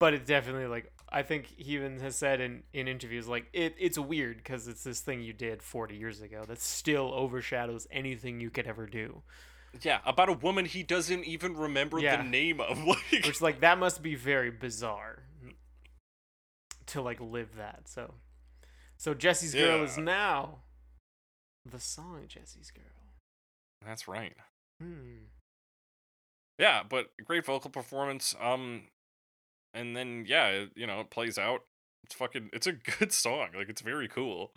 But 0.00 0.14
it 0.14 0.26
definitely 0.26 0.66
like 0.66 0.90
I 1.12 1.22
think 1.22 1.46
he 1.56 1.74
even 1.74 2.00
has 2.00 2.16
said 2.16 2.40
in, 2.40 2.62
in 2.72 2.88
interviews 2.88 3.28
like 3.28 3.46
it 3.52 3.74
it's 3.78 3.98
weird 3.98 4.38
because 4.38 4.66
it's 4.68 4.82
this 4.84 5.00
thing 5.00 5.20
you 5.22 5.32
did 5.32 5.62
40 5.62 5.94
years 5.96 6.20
ago 6.22 6.44
that 6.48 6.60
still 6.60 7.12
overshadows 7.14 7.86
anything 7.90 8.40
you 8.40 8.50
could 8.50 8.66
ever 8.66 8.86
do. 8.86 9.22
Yeah, 9.80 10.00
about 10.04 10.28
a 10.28 10.34
woman 10.34 10.64
he 10.66 10.82
doesn't 10.82 11.24
even 11.24 11.56
remember 11.56 11.98
Yeah. 11.98 12.16
the 12.22 12.28
name 12.28 12.60
of. 12.60 12.78
Like, 12.86 12.98
Which 13.24 13.40
like 13.40 13.60
that 13.60 13.78
must 13.78 14.02
be 14.02 14.14
very 14.14 14.50
bizarre 14.50 15.22
to 16.86 17.00
like 17.02 17.20
live 17.20 17.56
that. 17.56 17.88
So 17.88 18.14
so 18.96 19.14
Jessie's 19.14 19.54
Girl 19.54 19.82
is 19.82 19.96
now 19.98 20.58
the 21.70 21.78
song 21.80 22.24
Jessie's 22.28 22.70
Girl. 22.70 22.84
that's 23.84 24.06
right. 24.08 24.34
Hmm. 24.80 25.26
Yeah, 26.58 26.82
but 26.88 27.10
great 27.24 27.44
vocal 27.46 27.70
performance. 27.70 28.34
Um, 28.40 28.82
and 29.74 29.96
then 29.96 30.24
yeah, 30.26 30.48
it, 30.48 30.70
you 30.74 30.86
know, 30.86 31.00
it 31.00 31.10
plays 31.10 31.38
out. 31.38 31.62
It's 32.04 32.14
fucking. 32.14 32.50
It's 32.52 32.66
a 32.66 32.72
good 32.98 33.12
song. 33.12 33.48
Like 33.56 33.68
it's 33.68 33.80
very 33.82 34.08
cool. 34.08 34.52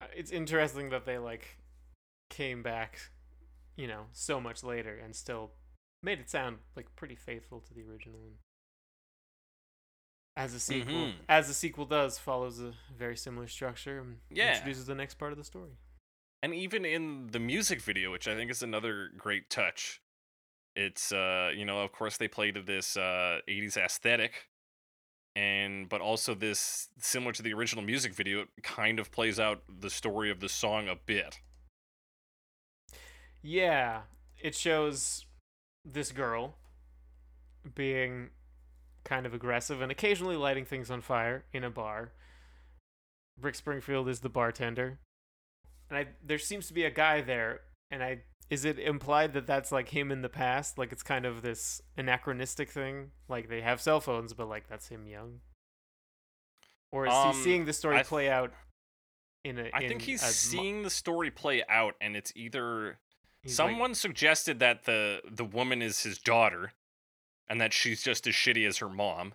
Uh, 0.00 0.06
It's 0.14 0.30
interesting 0.30 0.90
that 0.90 1.04
they 1.06 1.18
like 1.18 1.58
came 2.30 2.62
back, 2.62 2.98
you 3.76 3.86
know, 3.86 4.06
so 4.12 4.40
much 4.40 4.62
later 4.62 4.96
and 4.96 5.14
still 5.14 5.52
made 6.02 6.18
it 6.20 6.28
sound 6.30 6.58
like 6.76 6.94
pretty 6.96 7.14
faithful 7.16 7.60
to 7.60 7.74
the 7.74 7.82
original. 7.82 8.20
And 8.26 8.36
as 10.36 10.52
a 10.54 10.60
sequel, 10.60 10.92
Mhm. 11.06 11.14
as 11.28 11.48
the 11.48 11.54
sequel 11.54 11.86
does, 11.86 12.18
follows 12.18 12.60
a 12.60 12.74
very 12.94 13.16
similar 13.16 13.48
structure 13.48 13.98
and 14.00 14.20
Yeah. 14.30 14.52
introduces 14.52 14.86
the 14.86 14.94
next 14.94 15.14
part 15.14 15.32
of 15.32 15.38
the 15.38 15.44
story. 15.44 15.78
And 16.42 16.54
even 16.54 16.84
in 16.84 17.28
the 17.28 17.40
music 17.40 17.80
video, 17.80 18.12
which 18.12 18.28
I 18.28 18.34
think 18.34 18.50
is 18.50 18.62
another 18.62 19.08
great 19.16 19.48
touch, 19.48 20.02
it's 20.76 21.10
uh, 21.10 21.50
you 21.56 21.64
know, 21.64 21.80
of 21.80 21.90
course 21.90 22.18
they 22.18 22.28
played 22.28 22.54
to 22.54 22.62
this 22.62 22.96
uh 22.96 23.40
80s 23.48 23.76
aesthetic. 23.76 24.48
And 25.34 25.88
but 25.88 26.00
also 26.00 26.34
this 26.34 26.88
similar 26.98 27.32
to 27.32 27.42
the 27.42 27.52
original 27.52 27.84
music 27.84 28.14
video, 28.14 28.40
it 28.40 28.48
kind 28.62 28.98
of 28.98 29.10
plays 29.10 29.40
out 29.40 29.62
the 29.80 29.90
story 29.90 30.30
of 30.30 30.40
the 30.40 30.48
song 30.48 30.88
a 30.88 30.94
bit. 30.94 31.40
Yeah, 33.42 34.02
it 34.40 34.54
shows 34.54 35.26
this 35.84 36.10
girl 36.10 36.56
being 37.74 38.30
kind 39.04 39.26
of 39.26 39.34
aggressive 39.34 39.80
and 39.80 39.92
occasionally 39.92 40.36
lighting 40.36 40.64
things 40.64 40.90
on 40.90 41.00
fire 41.00 41.44
in 41.52 41.64
a 41.64 41.70
bar. 41.70 42.12
Rick 43.40 43.54
Springfield 43.54 44.08
is 44.08 44.20
the 44.20 44.28
bartender. 44.28 44.98
And 45.90 45.98
I 45.98 46.06
there 46.24 46.38
seems 46.38 46.66
to 46.68 46.74
be 46.74 46.84
a 46.84 46.90
guy 46.90 47.20
there 47.20 47.60
and 47.90 48.02
I 48.02 48.22
is 48.50 48.64
it 48.64 48.78
implied 48.78 49.32
that 49.32 49.46
that's 49.46 49.72
like 49.72 49.88
him 49.88 50.10
in 50.12 50.22
the 50.22 50.28
past 50.28 50.78
like 50.78 50.92
it's 50.92 51.02
kind 51.02 51.24
of 51.26 51.42
this 51.42 51.82
anachronistic 51.96 52.70
thing 52.70 53.10
like 53.28 53.48
they 53.48 53.60
have 53.60 53.80
cell 53.80 54.00
phones 54.00 54.32
but 54.32 54.48
like 54.48 54.68
that's 54.68 54.88
him 54.88 55.06
young 55.06 55.40
or 56.92 57.06
is 57.06 57.12
Um, 57.12 57.34
he 57.34 57.42
seeing 57.42 57.64
the 57.64 57.72
story 57.72 57.96
th- 57.96 58.06
play 58.06 58.28
out 58.30 58.52
in 59.44 59.58
a 59.58 59.70
I 59.72 59.80
in 59.82 59.88
think 59.88 60.02
he's 60.02 60.22
mo- 60.22 60.28
seeing 60.28 60.82
the 60.82 60.90
story 60.90 61.30
play 61.30 61.62
out, 61.68 61.94
and 62.00 62.16
it's 62.16 62.32
either 62.36 62.98
he's 63.42 63.58
like- 63.58 63.68
someone 63.70 63.94
suggested 63.94 64.58
that 64.60 64.84
the 64.84 65.20
the 65.28 65.44
woman 65.44 65.82
is 65.82 66.02
his 66.02 66.18
daughter, 66.18 66.72
and 67.48 67.60
that 67.60 67.72
she's 67.72 68.02
just 68.02 68.26
as 68.26 68.34
shitty 68.34 68.66
as 68.66 68.78
her 68.78 68.88
mom. 68.88 69.34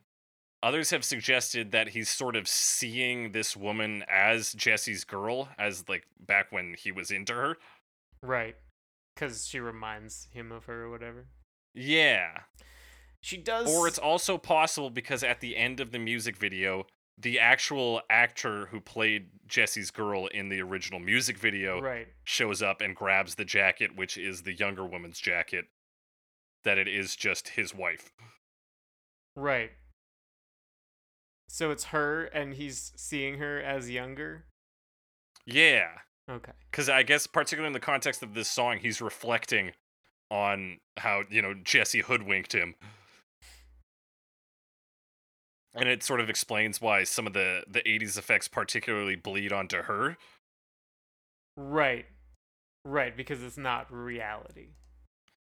Others 0.64 0.92
have 0.92 1.04
suggested 1.04 1.72
that 1.72 1.90
he's 1.90 2.08
sort 2.10 2.36
of 2.36 2.48
seeing 2.48 3.32
this 3.32 3.56
woman 3.58 4.04
as 4.10 4.54
Jessie's 4.54 5.04
girl, 5.04 5.50
as 5.58 5.88
like 5.90 6.06
back 6.20 6.52
when 6.52 6.76
he 6.78 6.92
was 6.92 7.10
into 7.12 7.34
her. 7.34 7.58
right 8.22 8.56
cuz 9.16 9.48
she 9.48 9.60
reminds 9.60 10.26
him 10.32 10.52
of 10.52 10.66
her 10.66 10.84
or 10.84 10.90
whatever 10.90 11.28
Yeah. 11.74 12.44
She 13.22 13.38
does. 13.38 13.70
Or 13.70 13.88
it's 13.88 14.00
also 14.00 14.38
possible 14.38 14.90
because 14.90 15.24
at 15.24 15.42
the 15.42 15.56
end 15.56 15.80
of 15.80 15.92
the 15.92 16.00
music 16.00 16.38
video, 16.38 16.88
the 17.18 17.40
actual 17.40 18.02
actor 18.10 18.68
who 18.68 18.82
played 18.82 19.30
Jessie's 19.48 19.92
girl 19.92 20.26
in 20.28 20.50
the 20.50 20.60
original 20.62 21.00
music 21.00 21.38
video 21.38 21.80
right. 21.80 22.08
shows 22.24 22.62
up 22.62 22.82
and 22.82 22.96
grabs 22.96 23.36
the 23.36 23.46
jacket, 23.46 23.96
which 23.96 24.18
is 24.18 24.42
the 24.42 24.54
younger 24.54 24.86
woman's 24.86 25.20
jacket, 25.20 25.66
that 26.64 26.80
it 26.80 26.88
is 26.88 27.16
just 27.16 27.50
his 27.50 27.76
wife. 27.76 28.12
Right. 29.36 29.72
So 31.48 31.70
it's 31.70 31.86
her, 31.86 32.24
and 32.26 32.56
he's 32.56 32.92
seeing 32.96 33.38
her 33.38 33.62
as 33.62 33.90
younger. 33.90 34.46
Yeah. 35.46 35.90
Okay. 36.32 36.52
Because 36.70 36.88
I 36.90 37.04
guess, 37.04 37.28
particularly 37.28 37.68
in 37.68 37.74
the 37.74 37.80
context 37.80 38.24
of 38.24 38.34
this 38.34 38.50
song, 38.50 38.78
he's 38.80 39.02
reflecting 39.02 39.72
on 40.30 40.78
how, 40.98 41.24
you 41.30 41.42
know, 41.42 41.54
Jessie 41.54 42.00
hoodwinked 42.00 42.54
him. 42.54 42.76
And 45.74 45.88
it 45.88 46.04
sort 46.04 46.20
of 46.20 46.30
explains 46.30 46.82
why 46.82 47.04
some 47.04 47.28
of 47.28 47.34
the, 47.34 47.64
the 47.68 47.82
80s 47.82 48.18
effects 48.18 48.48
particularly 48.48 49.16
bleed 49.16 49.52
onto 49.52 49.84
her. 49.84 50.18
Right. 51.58 52.06
Right, 52.84 53.16
because 53.16 53.44
it's 53.44 53.58
not 53.58 53.92
reality. 53.92 54.70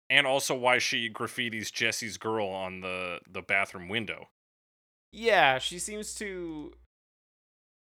And 0.08 0.26
also 0.26 0.54
why 0.54 0.78
she 0.78 1.10
graffitis 1.10 1.72
Jessie's 1.72 2.16
girl 2.16 2.48
on 2.48 2.80
the, 2.80 3.18
the 3.30 3.42
bathroom 3.42 3.88
window. 3.88 4.28
Yeah, 5.12 5.58
she 5.58 5.78
seems 5.78 6.14
to 6.16 6.72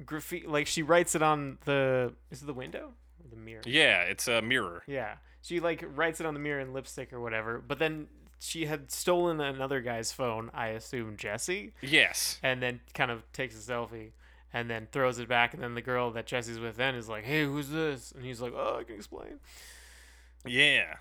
graffiti 0.04 0.46
like 0.46 0.66
she 0.66 0.82
writes 0.82 1.14
it 1.14 1.22
on 1.22 1.58
the 1.64 2.12
is 2.30 2.42
it 2.42 2.46
the 2.46 2.54
window 2.54 2.92
or 3.22 3.28
the 3.30 3.36
mirror? 3.36 3.62
Yeah, 3.66 4.02
it's 4.02 4.28
a 4.28 4.40
mirror. 4.42 4.82
Yeah. 4.86 5.16
She 5.42 5.60
like 5.60 5.84
writes 5.94 6.20
it 6.20 6.26
on 6.26 6.34
the 6.34 6.40
mirror 6.40 6.60
in 6.60 6.72
lipstick 6.72 7.12
or 7.12 7.20
whatever, 7.20 7.62
but 7.66 7.78
then 7.78 8.08
she 8.40 8.66
had 8.66 8.90
stolen 8.92 9.40
another 9.40 9.80
guy's 9.80 10.12
phone, 10.12 10.50
I 10.54 10.68
assume 10.68 11.16
Jessie, 11.16 11.72
Yes. 11.82 12.38
and 12.42 12.62
then 12.62 12.80
kind 12.94 13.10
of 13.10 13.30
takes 13.32 13.54
a 13.56 13.58
selfie 13.72 14.10
and 14.52 14.70
then 14.70 14.86
throws 14.92 15.18
it 15.18 15.28
back 15.28 15.54
and 15.54 15.62
then 15.62 15.74
the 15.74 15.82
girl 15.82 16.10
that 16.12 16.26
Jessie's 16.26 16.58
with 16.60 16.76
then 16.76 16.94
is 16.94 17.08
like, 17.08 17.24
"Hey, 17.24 17.44
who's 17.44 17.68
this?" 17.70 18.12
And 18.12 18.24
he's 18.24 18.40
like, 18.40 18.52
"Oh, 18.54 18.78
I 18.80 18.84
can 18.84 18.94
explain." 18.96 19.40
Yeah. 20.46 20.96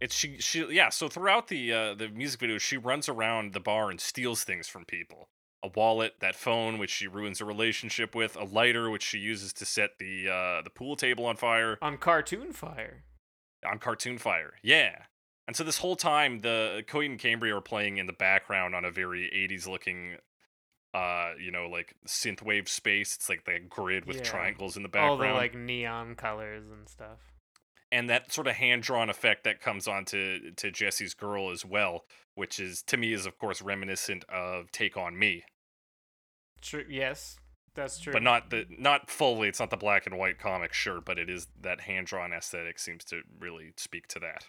It's 0.00 0.14
she 0.14 0.38
she 0.40 0.66
yeah, 0.72 0.88
so 0.88 1.08
throughout 1.08 1.48
the 1.48 1.72
uh 1.72 1.94
the 1.94 2.08
music 2.08 2.40
video 2.40 2.58
she 2.58 2.76
runs 2.76 3.08
around 3.08 3.52
the 3.52 3.60
bar 3.60 3.90
and 3.90 4.00
steals 4.00 4.44
things 4.44 4.66
from 4.66 4.84
people. 4.84 5.28
A 5.62 5.68
wallet, 5.68 6.14
that 6.20 6.34
phone 6.36 6.78
which 6.78 6.90
she 6.90 7.06
ruins 7.06 7.40
a 7.40 7.44
relationship 7.44 8.14
with, 8.14 8.34
a 8.36 8.44
lighter 8.44 8.88
which 8.88 9.02
she 9.02 9.18
uses 9.18 9.52
to 9.54 9.66
set 9.66 9.98
the 9.98 10.28
uh 10.28 10.62
the 10.62 10.70
pool 10.70 10.96
table 10.96 11.26
on 11.26 11.36
fire, 11.36 11.78
On 11.82 11.98
cartoon 11.98 12.52
fire. 12.52 13.04
on 13.70 13.78
cartoon 13.78 14.16
fire. 14.18 14.54
Yeah. 14.62 15.02
And 15.46 15.54
so 15.56 15.62
this 15.64 15.78
whole 15.78 15.96
time 15.96 16.40
the 16.40 16.82
Coheed 16.88 17.06
and 17.10 17.18
Cambria 17.18 17.56
are 17.56 17.60
playing 17.60 17.98
in 17.98 18.06
the 18.06 18.12
background 18.14 18.74
on 18.74 18.84
a 18.84 18.90
very 18.90 19.30
80s 19.34 19.66
looking 19.68 20.16
uh 20.94 21.32
you 21.38 21.50
know 21.52 21.68
like 21.68 21.94
synthwave 22.08 22.68
space. 22.68 23.14
It's 23.14 23.28
like 23.28 23.44
the 23.44 23.58
grid 23.68 24.06
with 24.06 24.16
Yeah. 24.16 24.22
triangles 24.22 24.76
in 24.78 24.82
the 24.82 24.88
background. 24.88 25.20
All 25.22 25.28
the 25.28 25.34
like 25.34 25.54
neon 25.54 26.14
colors 26.14 26.64
and 26.70 26.88
stuff. 26.88 27.18
And 27.92 28.08
that 28.08 28.32
sort 28.32 28.46
of 28.46 28.54
hand 28.54 28.82
drawn 28.82 29.10
effect 29.10 29.42
that 29.44 29.60
comes 29.60 29.88
on 29.88 30.04
to, 30.06 30.52
to 30.52 30.70
Jessie's 30.70 31.12
girl 31.14 31.50
as 31.50 31.64
well, 31.64 32.04
which 32.34 32.60
is 32.60 32.82
to 32.82 32.96
me 32.96 33.12
is 33.12 33.26
of 33.26 33.36
course 33.38 33.60
reminiscent 33.60 34.24
of 34.28 34.70
Take 34.70 34.96
on 34.96 35.18
Me, 35.18 35.42
True. 36.60 36.84
Yes, 36.88 37.36
that's 37.74 37.98
true. 37.98 38.12
but 38.12 38.22
not 38.22 38.50
the 38.50 38.66
not 38.78 39.10
fully. 39.10 39.48
It's 39.48 39.58
not 39.60 39.70
the 39.70 39.76
black 39.76 40.06
and 40.06 40.16
white 40.18 40.38
comic, 40.38 40.72
sure, 40.72 41.00
but 41.00 41.18
it 41.18 41.28
is 41.28 41.48
that 41.60 41.80
hand 41.82 42.06
drawn 42.06 42.32
aesthetic 42.32 42.78
seems 42.78 43.04
to 43.06 43.22
really 43.38 43.72
speak 43.76 44.06
to 44.08 44.18
that. 44.20 44.44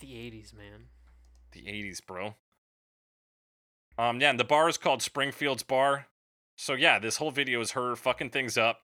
the 0.00 0.08
'80s, 0.08 0.52
man. 0.54 0.86
The 1.52 1.60
'80s, 1.62 2.04
bro. 2.04 2.34
Um, 3.98 4.20
yeah, 4.20 4.30
and 4.30 4.40
the 4.40 4.44
bar 4.44 4.68
is 4.68 4.78
called 4.78 5.02
Springfield's 5.02 5.62
Bar. 5.62 6.06
So 6.56 6.72
yeah, 6.74 6.98
this 6.98 7.18
whole 7.18 7.30
video 7.30 7.60
is 7.60 7.72
her 7.72 7.94
fucking 7.94 8.30
things 8.30 8.56
up. 8.56 8.80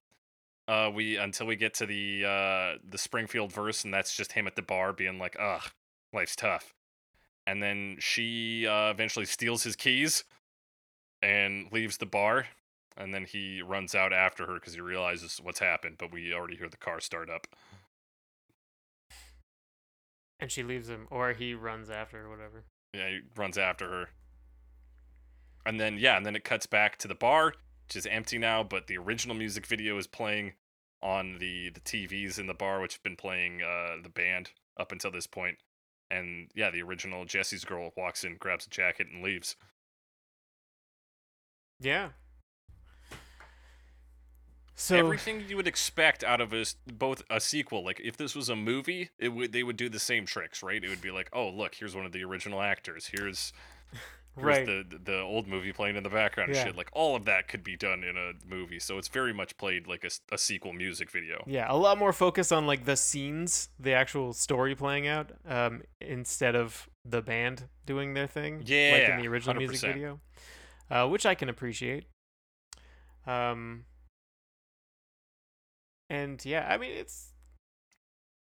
Uh, 0.69 0.91
we 0.93 1.17
until 1.17 1.47
we 1.47 1.55
get 1.55 1.73
to 1.73 1.87
the 1.87 2.23
uh 2.23 2.77
the 2.87 2.97
Springfield 2.99 3.51
verse, 3.51 3.83
and 3.83 3.91
that's 3.91 4.15
just 4.15 4.33
him 4.33 4.45
at 4.45 4.55
the 4.55 4.61
bar 4.61 4.93
being 4.93 5.17
like, 5.17 5.35
"Ugh, 5.39 5.63
life's 6.13 6.35
tough." 6.35 6.75
And 7.47 7.63
then 7.63 7.97
she 7.99 8.67
uh, 8.67 8.91
eventually 8.91 9.25
steals 9.25 9.63
his 9.63 9.75
keys 9.75 10.23
and 11.23 11.71
leaves 11.71 11.97
the 11.97 12.05
bar. 12.05 12.45
And 12.95 13.11
then 13.15 13.25
he 13.25 13.63
runs 13.63 13.95
out 13.95 14.13
after 14.13 14.45
her 14.45 14.55
because 14.55 14.75
he 14.75 14.81
realizes 14.81 15.39
what's 15.41 15.59
happened. 15.59 15.95
But 15.97 16.11
we 16.11 16.31
already 16.33 16.55
hear 16.57 16.69
the 16.69 16.77
car 16.77 16.99
start 16.99 17.29
up. 17.31 17.47
And 20.39 20.51
she 20.51 20.61
leaves 20.61 20.87
him, 20.89 21.07
or 21.09 21.33
he 21.33 21.55
runs 21.55 21.89
after, 21.89 22.25
or 22.25 22.29
whatever. 22.29 22.65
Yeah, 22.93 23.09
he 23.09 23.19
runs 23.35 23.57
after 23.57 23.89
her. 23.89 24.09
and 25.65 25.79
then 25.79 25.97
yeah, 25.97 26.17
and 26.17 26.25
then 26.25 26.35
it 26.35 26.43
cuts 26.43 26.67
back 26.67 26.97
to 26.97 27.07
the 27.07 27.15
bar, 27.15 27.53
which 27.89 27.95
is 27.95 28.05
empty 28.05 28.37
now, 28.37 28.61
but 28.61 28.85
the 28.85 28.99
original 28.99 29.35
music 29.35 29.65
video 29.65 29.97
is 29.97 30.05
playing 30.05 30.53
on 31.01 31.39
the 31.39 31.69
the 31.69 31.79
TVs 31.79 32.37
in 32.37 32.45
the 32.45 32.53
bar, 32.53 32.81
which 32.81 32.93
have 32.93 33.03
been 33.03 33.15
playing 33.15 33.63
uh, 33.63 33.95
the 34.03 34.09
band 34.09 34.51
up 34.77 34.91
until 34.91 35.09
this 35.09 35.25
point. 35.25 35.57
And 36.11 36.51
yeah, 36.53 36.69
the 36.69 36.83
original 36.83 37.25
Jessie's 37.25 37.65
girl 37.65 37.91
walks 37.97 38.23
in, 38.23 38.35
grabs 38.37 38.67
a 38.67 38.69
jacket, 38.69 39.07
and 39.11 39.23
leaves. 39.23 39.55
Yeah. 41.79 42.09
So 44.75 44.95
Everything 44.95 45.45
you 45.47 45.57
would 45.57 45.67
expect 45.67 46.23
out 46.23 46.41
of 46.41 46.53
a 46.53 46.65
both 46.93 47.23
a 47.27 47.39
sequel, 47.39 47.83
like 47.83 47.99
if 48.03 48.17
this 48.17 48.35
was 48.35 48.49
a 48.49 48.55
movie, 48.55 49.09
it 49.17 49.29
would 49.29 49.51
they 49.51 49.63
would 49.63 49.77
do 49.77 49.89
the 49.89 49.99
same 49.99 50.27
tricks, 50.27 50.61
right? 50.61 50.83
It 50.83 50.89
would 50.89 51.01
be 51.01 51.09
like, 51.09 51.29
oh 51.33 51.49
look, 51.49 51.73
here's 51.73 51.95
one 51.95 52.05
of 52.05 52.11
the 52.11 52.23
original 52.23 52.61
actors. 52.61 53.07
Here's 53.11 53.51
right. 54.45 54.65
the 54.65 54.99
the 55.03 55.19
old 55.21 55.47
movie 55.47 55.71
playing 55.73 55.95
in 55.95 56.03
the 56.03 56.09
background 56.09 56.51
and 56.51 56.57
shit. 56.57 56.75
Like 56.75 56.89
all 56.93 57.15
of 57.15 57.25
that 57.25 57.47
could 57.47 57.63
be 57.63 57.75
done 57.75 58.03
in 58.03 58.17
a 58.17 58.33
movie, 58.47 58.79
so 58.79 58.97
it's 58.97 59.07
very 59.07 59.33
much 59.33 59.57
played 59.57 59.87
like 59.87 60.03
a, 60.03 60.33
a 60.33 60.37
sequel 60.37 60.73
music 60.73 61.11
video. 61.11 61.43
Yeah, 61.47 61.65
a 61.69 61.75
lot 61.75 61.97
more 61.97 62.13
focus 62.13 62.51
on 62.51 62.67
like 62.67 62.85
the 62.85 62.95
scenes, 62.95 63.69
the 63.79 63.93
actual 63.93 64.33
story 64.33 64.75
playing 64.75 65.07
out, 65.07 65.31
um, 65.47 65.83
instead 66.01 66.55
of 66.55 66.89
the 67.05 67.21
band 67.21 67.65
doing 67.85 68.13
their 68.13 68.27
thing. 68.27 68.63
Yeah, 68.65 68.91
like 68.93 69.09
in 69.09 69.21
the 69.21 69.27
original 69.27 69.55
music 69.55 69.89
100%. 69.89 69.93
video, 69.93 70.19
uh, 70.89 71.07
which 71.07 71.25
I 71.25 71.35
can 71.35 71.49
appreciate. 71.49 72.05
Um, 73.25 73.85
and 76.09 76.43
yeah, 76.43 76.67
I 76.69 76.77
mean 76.77 76.91
it's 76.91 77.29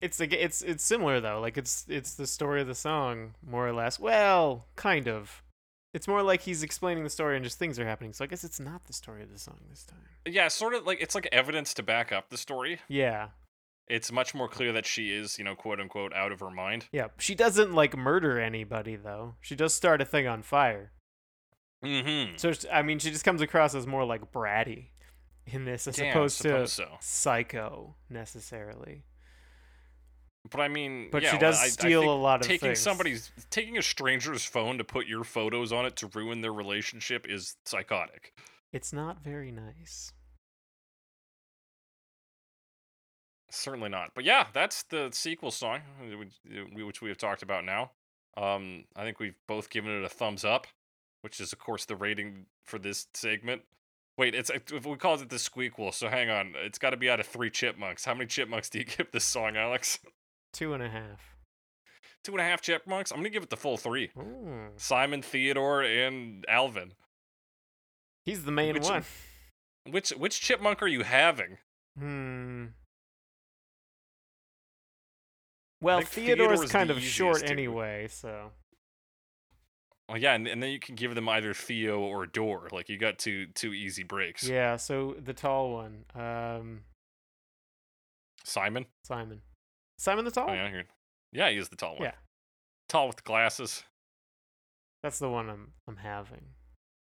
it's 0.02 0.18
like 0.18 0.32
it's 0.32 0.62
it's 0.62 0.84
similar 0.84 1.20
though. 1.20 1.40
Like 1.40 1.56
it's 1.56 1.86
it's 1.88 2.14
the 2.14 2.26
story 2.26 2.60
of 2.60 2.66
the 2.66 2.74
song 2.74 3.34
more 3.46 3.66
or 3.66 3.72
less. 3.72 3.98
Well, 3.98 4.66
kind 4.76 5.08
of. 5.08 5.41
It's 5.94 6.08
more 6.08 6.22
like 6.22 6.40
he's 6.40 6.62
explaining 6.62 7.04
the 7.04 7.10
story 7.10 7.36
and 7.36 7.44
just 7.44 7.58
things 7.58 7.78
are 7.78 7.86
happening. 7.86 8.12
So 8.12 8.24
I 8.24 8.26
guess 8.26 8.44
it's 8.44 8.58
not 8.58 8.86
the 8.86 8.92
story 8.92 9.22
of 9.22 9.30
the 9.30 9.38
song 9.38 9.58
this 9.68 9.84
time. 9.84 9.98
Yeah, 10.26 10.48
sort 10.48 10.74
of 10.74 10.86
like 10.86 11.00
it's 11.00 11.14
like 11.14 11.28
evidence 11.32 11.74
to 11.74 11.82
back 11.82 12.12
up 12.12 12.30
the 12.30 12.38
story. 12.38 12.80
Yeah. 12.88 13.28
It's 13.88 14.10
much 14.10 14.34
more 14.34 14.48
clear 14.48 14.72
that 14.72 14.86
she 14.86 15.10
is, 15.10 15.38
you 15.38 15.44
know, 15.44 15.54
quote 15.54 15.80
unquote, 15.80 16.14
out 16.14 16.32
of 16.32 16.40
her 16.40 16.50
mind. 16.50 16.86
Yeah, 16.92 17.08
she 17.18 17.34
doesn't 17.34 17.74
like 17.74 17.96
murder 17.96 18.40
anybody 18.40 18.96
though. 18.96 19.34
She 19.40 19.54
does 19.54 19.74
start 19.74 20.00
a 20.00 20.06
thing 20.06 20.26
on 20.26 20.42
fire. 20.42 20.92
Mm-hmm. 21.84 22.36
So 22.36 22.52
I 22.72 22.82
mean, 22.82 22.98
she 22.98 23.10
just 23.10 23.24
comes 23.24 23.42
across 23.42 23.74
as 23.74 23.86
more 23.86 24.04
like 24.04 24.32
bratty 24.32 24.86
in 25.46 25.64
this, 25.64 25.86
as 25.86 25.96
Damn, 25.96 26.10
opposed 26.10 26.40
to 26.42 26.66
so. 26.68 26.86
psycho 27.00 27.96
necessarily. 28.08 29.02
But 30.50 30.60
I 30.60 30.68
mean, 30.68 31.08
But 31.10 31.22
yeah, 31.22 31.30
she 31.30 31.36
well, 31.36 31.40
does 31.52 31.60
I- 31.60 31.64
I 31.64 31.68
steal 31.68 32.02
a 32.10 32.12
lot 32.16 32.40
of 32.40 32.46
taking 32.46 32.68
things. 32.70 32.80
somebody's 32.80 33.30
taking 33.50 33.78
a 33.78 33.82
stranger's 33.82 34.44
phone 34.44 34.76
to 34.78 34.84
put 34.84 35.06
your 35.06 35.24
photos 35.24 35.72
on 35.72 35.86
it 35.86 35.96
to 35.96 36.08
ruin 36.08 36.40
their 36.40 36.52
relationship 36.52 37.26
is 37.28 37.56
psychotic. 37.64 38.34
It's 38.72 38.92
not 38.92 39.22
very 39.22 39.52
nice. 39.52 40.12
Certainly 43.50 43.90
not. 43.90 44.12
But 44.14 44.24
yeah, 44.24 44.46
that's 44.52 44.82
the 44.84 45.10
sequel 45.12 45.50
song, 45.50 45.82
uh, 46.00 46.16
which- 46.16 46.40
uh, 46.50 46.64
we 47.02 47.08
have 47.08 47.18
talked 47.18 47.42
about 47.42 47.64
now. 47.64 47.92
Um, 48.36 48.86
I 48.96 49.04
think 49.04 49.20
we've 49.20 49.36
both 49.46 49.68
given 49.68 49.90
it 49.92 50.04
a 50.04 50.08
thumbs 50.08 50.44
up, 50.44 50.66
which 51.20 51.38
is 51.38 51.52
of 51.52 51.58
course 51.58 51.84
the 51.84 51.96
rating 51.96 52.46
for 52.64 52.78
this 52.78 53.06
segment. 53.12 53.62
Wait, 54.16 54.34
it's 54.34 54.50
if 54.50 54.86
we 54.86 54.96
called 54.96 55.20
it 55.20 55.28
the 55.28 55.36
squeakquel, 55.36 55.92
so 55.92 56.08
hang 56.08 56.30
on, 56.30 56.54
it's 56.56 56.78
got 56.78 56.90
to 56.90 56.96
be 56.96 57.10
out 57.10 57.20
of 57.20 57.26
three 57.26 57.50
chipmunks. 57.50 58.04
How 58.06 58.14
many 58.14 58.26
chipmunks 58.26 58.70
do 58.70 58.78
you 58.78 58.84
give 58.96 59.10
this 59.12 59.24
song, 59.24 59.56
Alex? 59.56 59.98
Two 60.52 60.74
and 60.74 60.82
a 60.82 60.88
half. 60.88 61.36
Two 62.24 62.32
and 62.32 62.40
a 62.40 62.44
half 62.44 62.60
chipmunks. 62.60 63.10
I'm 63.10 63.18
gonna 63.18 63.30
give 63.30 63.42
it 63.42 63.50
the 63.50 63.56
full 63.56 63.76
three. 63.76 64.10
Ooh. 64.18 64.68
Simon, 64.76 65.22
Theodore, 65.22 65.82
and 65.82 66.44
Alvin. 66.48 66.92
He's 68.24 68.44
the 68.44 68.52
main 68.52 68.74
Which- 68.74 68.84
one. 68.84 69.04
Which 69.90 70.10
which 70.10 70.40
chipmunk 70.40 70.80
are 70.82 70.86
you 70.86 71.02
having? 71.02 71.58
Hmm. 71.98 72.66
Well, 75.80 76.00
Theodore's 76.02 76.60
Theodore's 76.60 76.72
kind 76.72 76.90
of 76.90 77.00
short 77.02 77.42
anyway, 77.50 78.06
so 78.08 78.52
Oh 80.08 80.14
yeah, 80.14 80.34
and, 80.34 80.46
and 80.46 80.62
then 80.62 80.70
you 80.70 80.78
can 80.78 80.94
give 80.94 81.14
them 81.14 81.28
either 81.28 81.54
Theo 81.54 81.98
or 82.00 82.26
Door. 82.26 82.68
Like 82.70 82.88
you 82.88 82.98
got 82.98 83.18
two 83.18 83.46
two 83.54 83.72
easy 83.72 84.02
breaks. 84.04 84.46
yeah. 84.46 84.76
So 84.76 85.16
the 85.20 85.32
tall 85.32 85.72
one, 85.72 86.04
um, 86.14 86.82
Simon. 88.44 88.86
Simon, 89.04 89.40
Simon 90.02 90.24
the 90.24 90.32
tall. 90.32 90.50
Oh 90.50 90.52
yeah, 90.52 90.68
here. 90.68 90.84
Yeah, 91.32 91.48
he 91.50 91.58
is 91.58 91.68
the 91.68 91.76
tall 91.76 91.94
one. 91.94 92.02
Yeah. 92.06 92.14
Tall 92.88 93.06
with 93.06 93.16
the 93.18 93.22
glasses. 93.22 93.84
That's 95.00 95.20
the 95.20 95.30
one 95.30 95.48
I'm 95.48 95.74
I'm 95.86 95.98
having. 95.98 96.42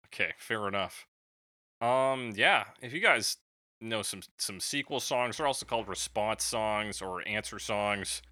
Okay, 0.07 0.31
fair 0.39 0.69
enough. 0.69 1.09
Um, 1.81 2.33
yeah. 2.37 2.67
If 2.81 2.93
you 2.93 3.01
guys 3.01 3.39
know 3.81 4.03
some 4.03 4.21
some 4.39 4.61
sequel 4.61 5.01
songs, 5.01 5.37
they're 5.37 5.49
also 5.49 5.67
called 5.67 5.89
response 5.89 6.45
songs 6.45 7.03
or 7.03 7.27
answer 7.27 7.59
songs. 7.59 8.23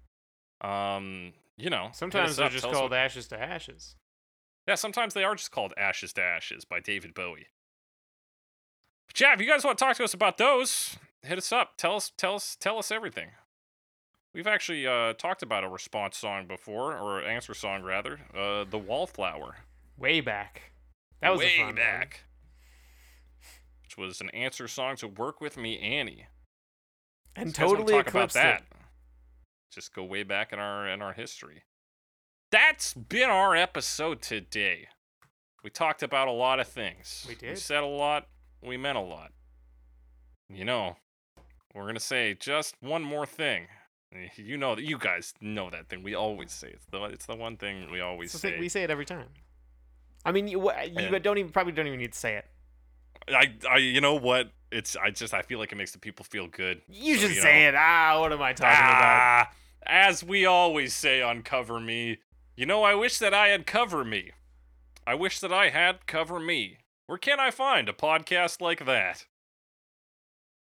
Um, 0.61 1.33
you 1.57 1.69
know, 1.69 1.89
Sometimes 1.91 2.37
they're 2.37 2.45
up, 2.45 2.51
just 2.53 2.63
called 2.63 2.91
what- 2.91 2.97
ashes 2.97 3.27
to 3.27 3.37
ashes. 3.41 3.97
Yeah, 4.69 4.75
sometimes 4.75 5.13
they 5.13 5.25
are 5.25 5.35
just 5.35 5.51
called 5.51 5.73
Ashes 5.77 6.13
to 6.13 6.23
Ashes 6.23 6.63
by 6.63 6.79
David 6.79 7.13
Bowie. 7.13 7.47
But 9.07 9.19
yeah, 9.19 9.33
if 9.33 9.41
you 9.41 9.47
guys 9.47 9.65
want 9.65 9.77
to 9.77 9.83
talk 9.85 9.97
to 9.97 10.03
us 10.05 10.13
about 10.13 10.37
those, 10.37 10.95
hit 11.23 11.37
us 11.37 11.51
up. 11.51 11.73
Tell 11.77 11.97
us, 11.97 12.11
tell 12.17 12.35
us, 12.35 12.55
tell 12.59 12.79
us 12.79 12.89
everything. 12.89 13.31
We've 14.35 14.47
actually 14.47 14.85
uh, 14.85 15.13
talked 15.13 15.43
about 15.43 15.63
a 15.63 15.69
response 15.69 16.17
song 16.17 16.45
before, 16.45 16.97
or 16.97 17.23
answer 17.23 17.53
song 17.53 17.83
rather, 17.83 18.19
uh, 18.37 18.65
"The 18.65 18.77
Wallflower." 18.77 19.55
Way 19.97 20.19
back. 20.19 20.73
That 21.21 21.29
was 21.29 21.39
way 21.39 21.55
fun 21.55 21.67
one. 21.67 21.75
back, 21.75 22.25
which 23.83 23.97
was 23.97 24.19
an 24.19 24.29
answer 24.31 24.67
song 24.67 24.97
to 24.97 25.07
"Work 25.07 25.39
with 25.39 25.55
Me, 25.55 25.79
Annie." 25.79 26.27
and 27.33 27.55
So 27.55 27.61
you 27.61 27.67
guys 27.67 27.71
wanna 27.71 27.77
totally 27.77 28.03
talk 28.03 28.09
about 28.09 28.33
that. 28.33 28.61
it. 28.63 28.67
Just 29.71 29.93
go 29.93 30.03
way 30.03 30.23
back 30.23 30.51
in 30.51 30.59
our 30.59 30.85
in 30.85 31.01
our 31.01 31.13
history. 31.13 31.63
That's 32.51 32.93
been 32.93 33.29
our 33.29 33.55
episode 33.55 34.21
today. 34.21 34.89
We 35.63 35.69
talked 35.69 36.03
about 36.03 36.27
a 36.27 36.31
lot 36.31 36.59
of 36.59 36.67
things. 36.67 37.25
We 37.25 37.35
did. 37.35 37.51
We 37.51 37.55
said 37.55 37.83
a 37.83 37.87
lot. 37.87 38.27
We 38.61 38.75
meant 38.75 38.97
a 38.97 39.01
lot. 39.01 39.31
You 40.49 40.65
know, 40.65 40.97
we're 41.73 41.85
gonna 41.87 42.01
say 42.01 42.33
just 42.33 42.75
one 42.81 43.01
more 43.01 43.25
thing. 43.25 43.67
You 44.37 44.57
know 44.57 44.75
that 44.75 44.83
you 44.83 44.97
guys 44.97 45.33
know 45.41 45.69
that 45.69 45.89
thing. 45.89 46.03
We 46.03 46.15
always 46.15 46.51
say 46.51 46.69
it's 46.69 46.85
the 46.91 47.03
it's 47.05 47.25
the 47.25 47.35
one 47.35 47.57
thing 47.57 47.89
we 47.91 48.01
always 48.01 48.33
It's 48.33 48.41
say. 48.41 48.51
thing- 48.51 48.59
we 48.59 48.69
say 48.69 48.83
it 48.83 48.89
every 48.89 49.05
time. 49.05 49.27
I 50.23 50.31
mean, 50.31 50.47
you, 50.47 50.71
you 50.91 51.19
don't 51.19 51.37
even 51.37 51.51
probably 51.51 51.71
don't 51.73 51.85
even 51.87 51.99
need 51.99 52.13
to 52.13 52.17
say 52.19 52.35
it. 52.35 52.45
I 53.29 53.53
I 53.69 53.77
you 53.77 54.01
know 54.01 54.15
what? 54.15 54.51
It's 54.71 54.95
I 54.95 55.09
just 55.11 55.33
I 55.33 55.41
feel 55.41 55.59
like 55.59 55.71
it 55.71 55.75
makes 55.75 55.91
the 55.91 55.99
people 55.99 56.25
feel 56.25 56.47
good. 56.47 56.81
You 56.87 57.15
So, 57.15 57.21
should 57.27 57.35
you 57.35 57.41
say 57.41 57.63
know. 57.63 57.69
it. 57.69 57.75
Ah, 57.77 58.17
what 58.19 58.33
am 58.33 58.41
I 58.41 58.53
talking 58.53 58.73
about? 58.77 59.01
Ah, 59.03 59.51
as 59.85 60.23
we 60.23 60.45
always 60.45 60.93
say 60.93 61.21
on 61.21 61.43
Cover 61.43 61.79
Me, 61.79 62.17
you 62.55 62.65
know, 62.65 62.83
I 62.83 62.95
wish 62.95 63.19
that 63.19 63.33
I 63.33 63.49
had 63.49 63.65
Cover 63.67 64.03
Me. 64.03 64.31
I 65.07 65.13
wish 65.15 65.39
that 65.39 65.53
I 65.53 65.69
had 65.69 66.07
Cover 66.07 66.39
Me. 66.39 66.77
Where 67.05 67.19
can 67.19 67.39
I 67.39 67.51
find 67.51 67.87
a 67.87 67.93
podcast 67.93 68.61
like 68.61 68.85
that? 68.85 69.25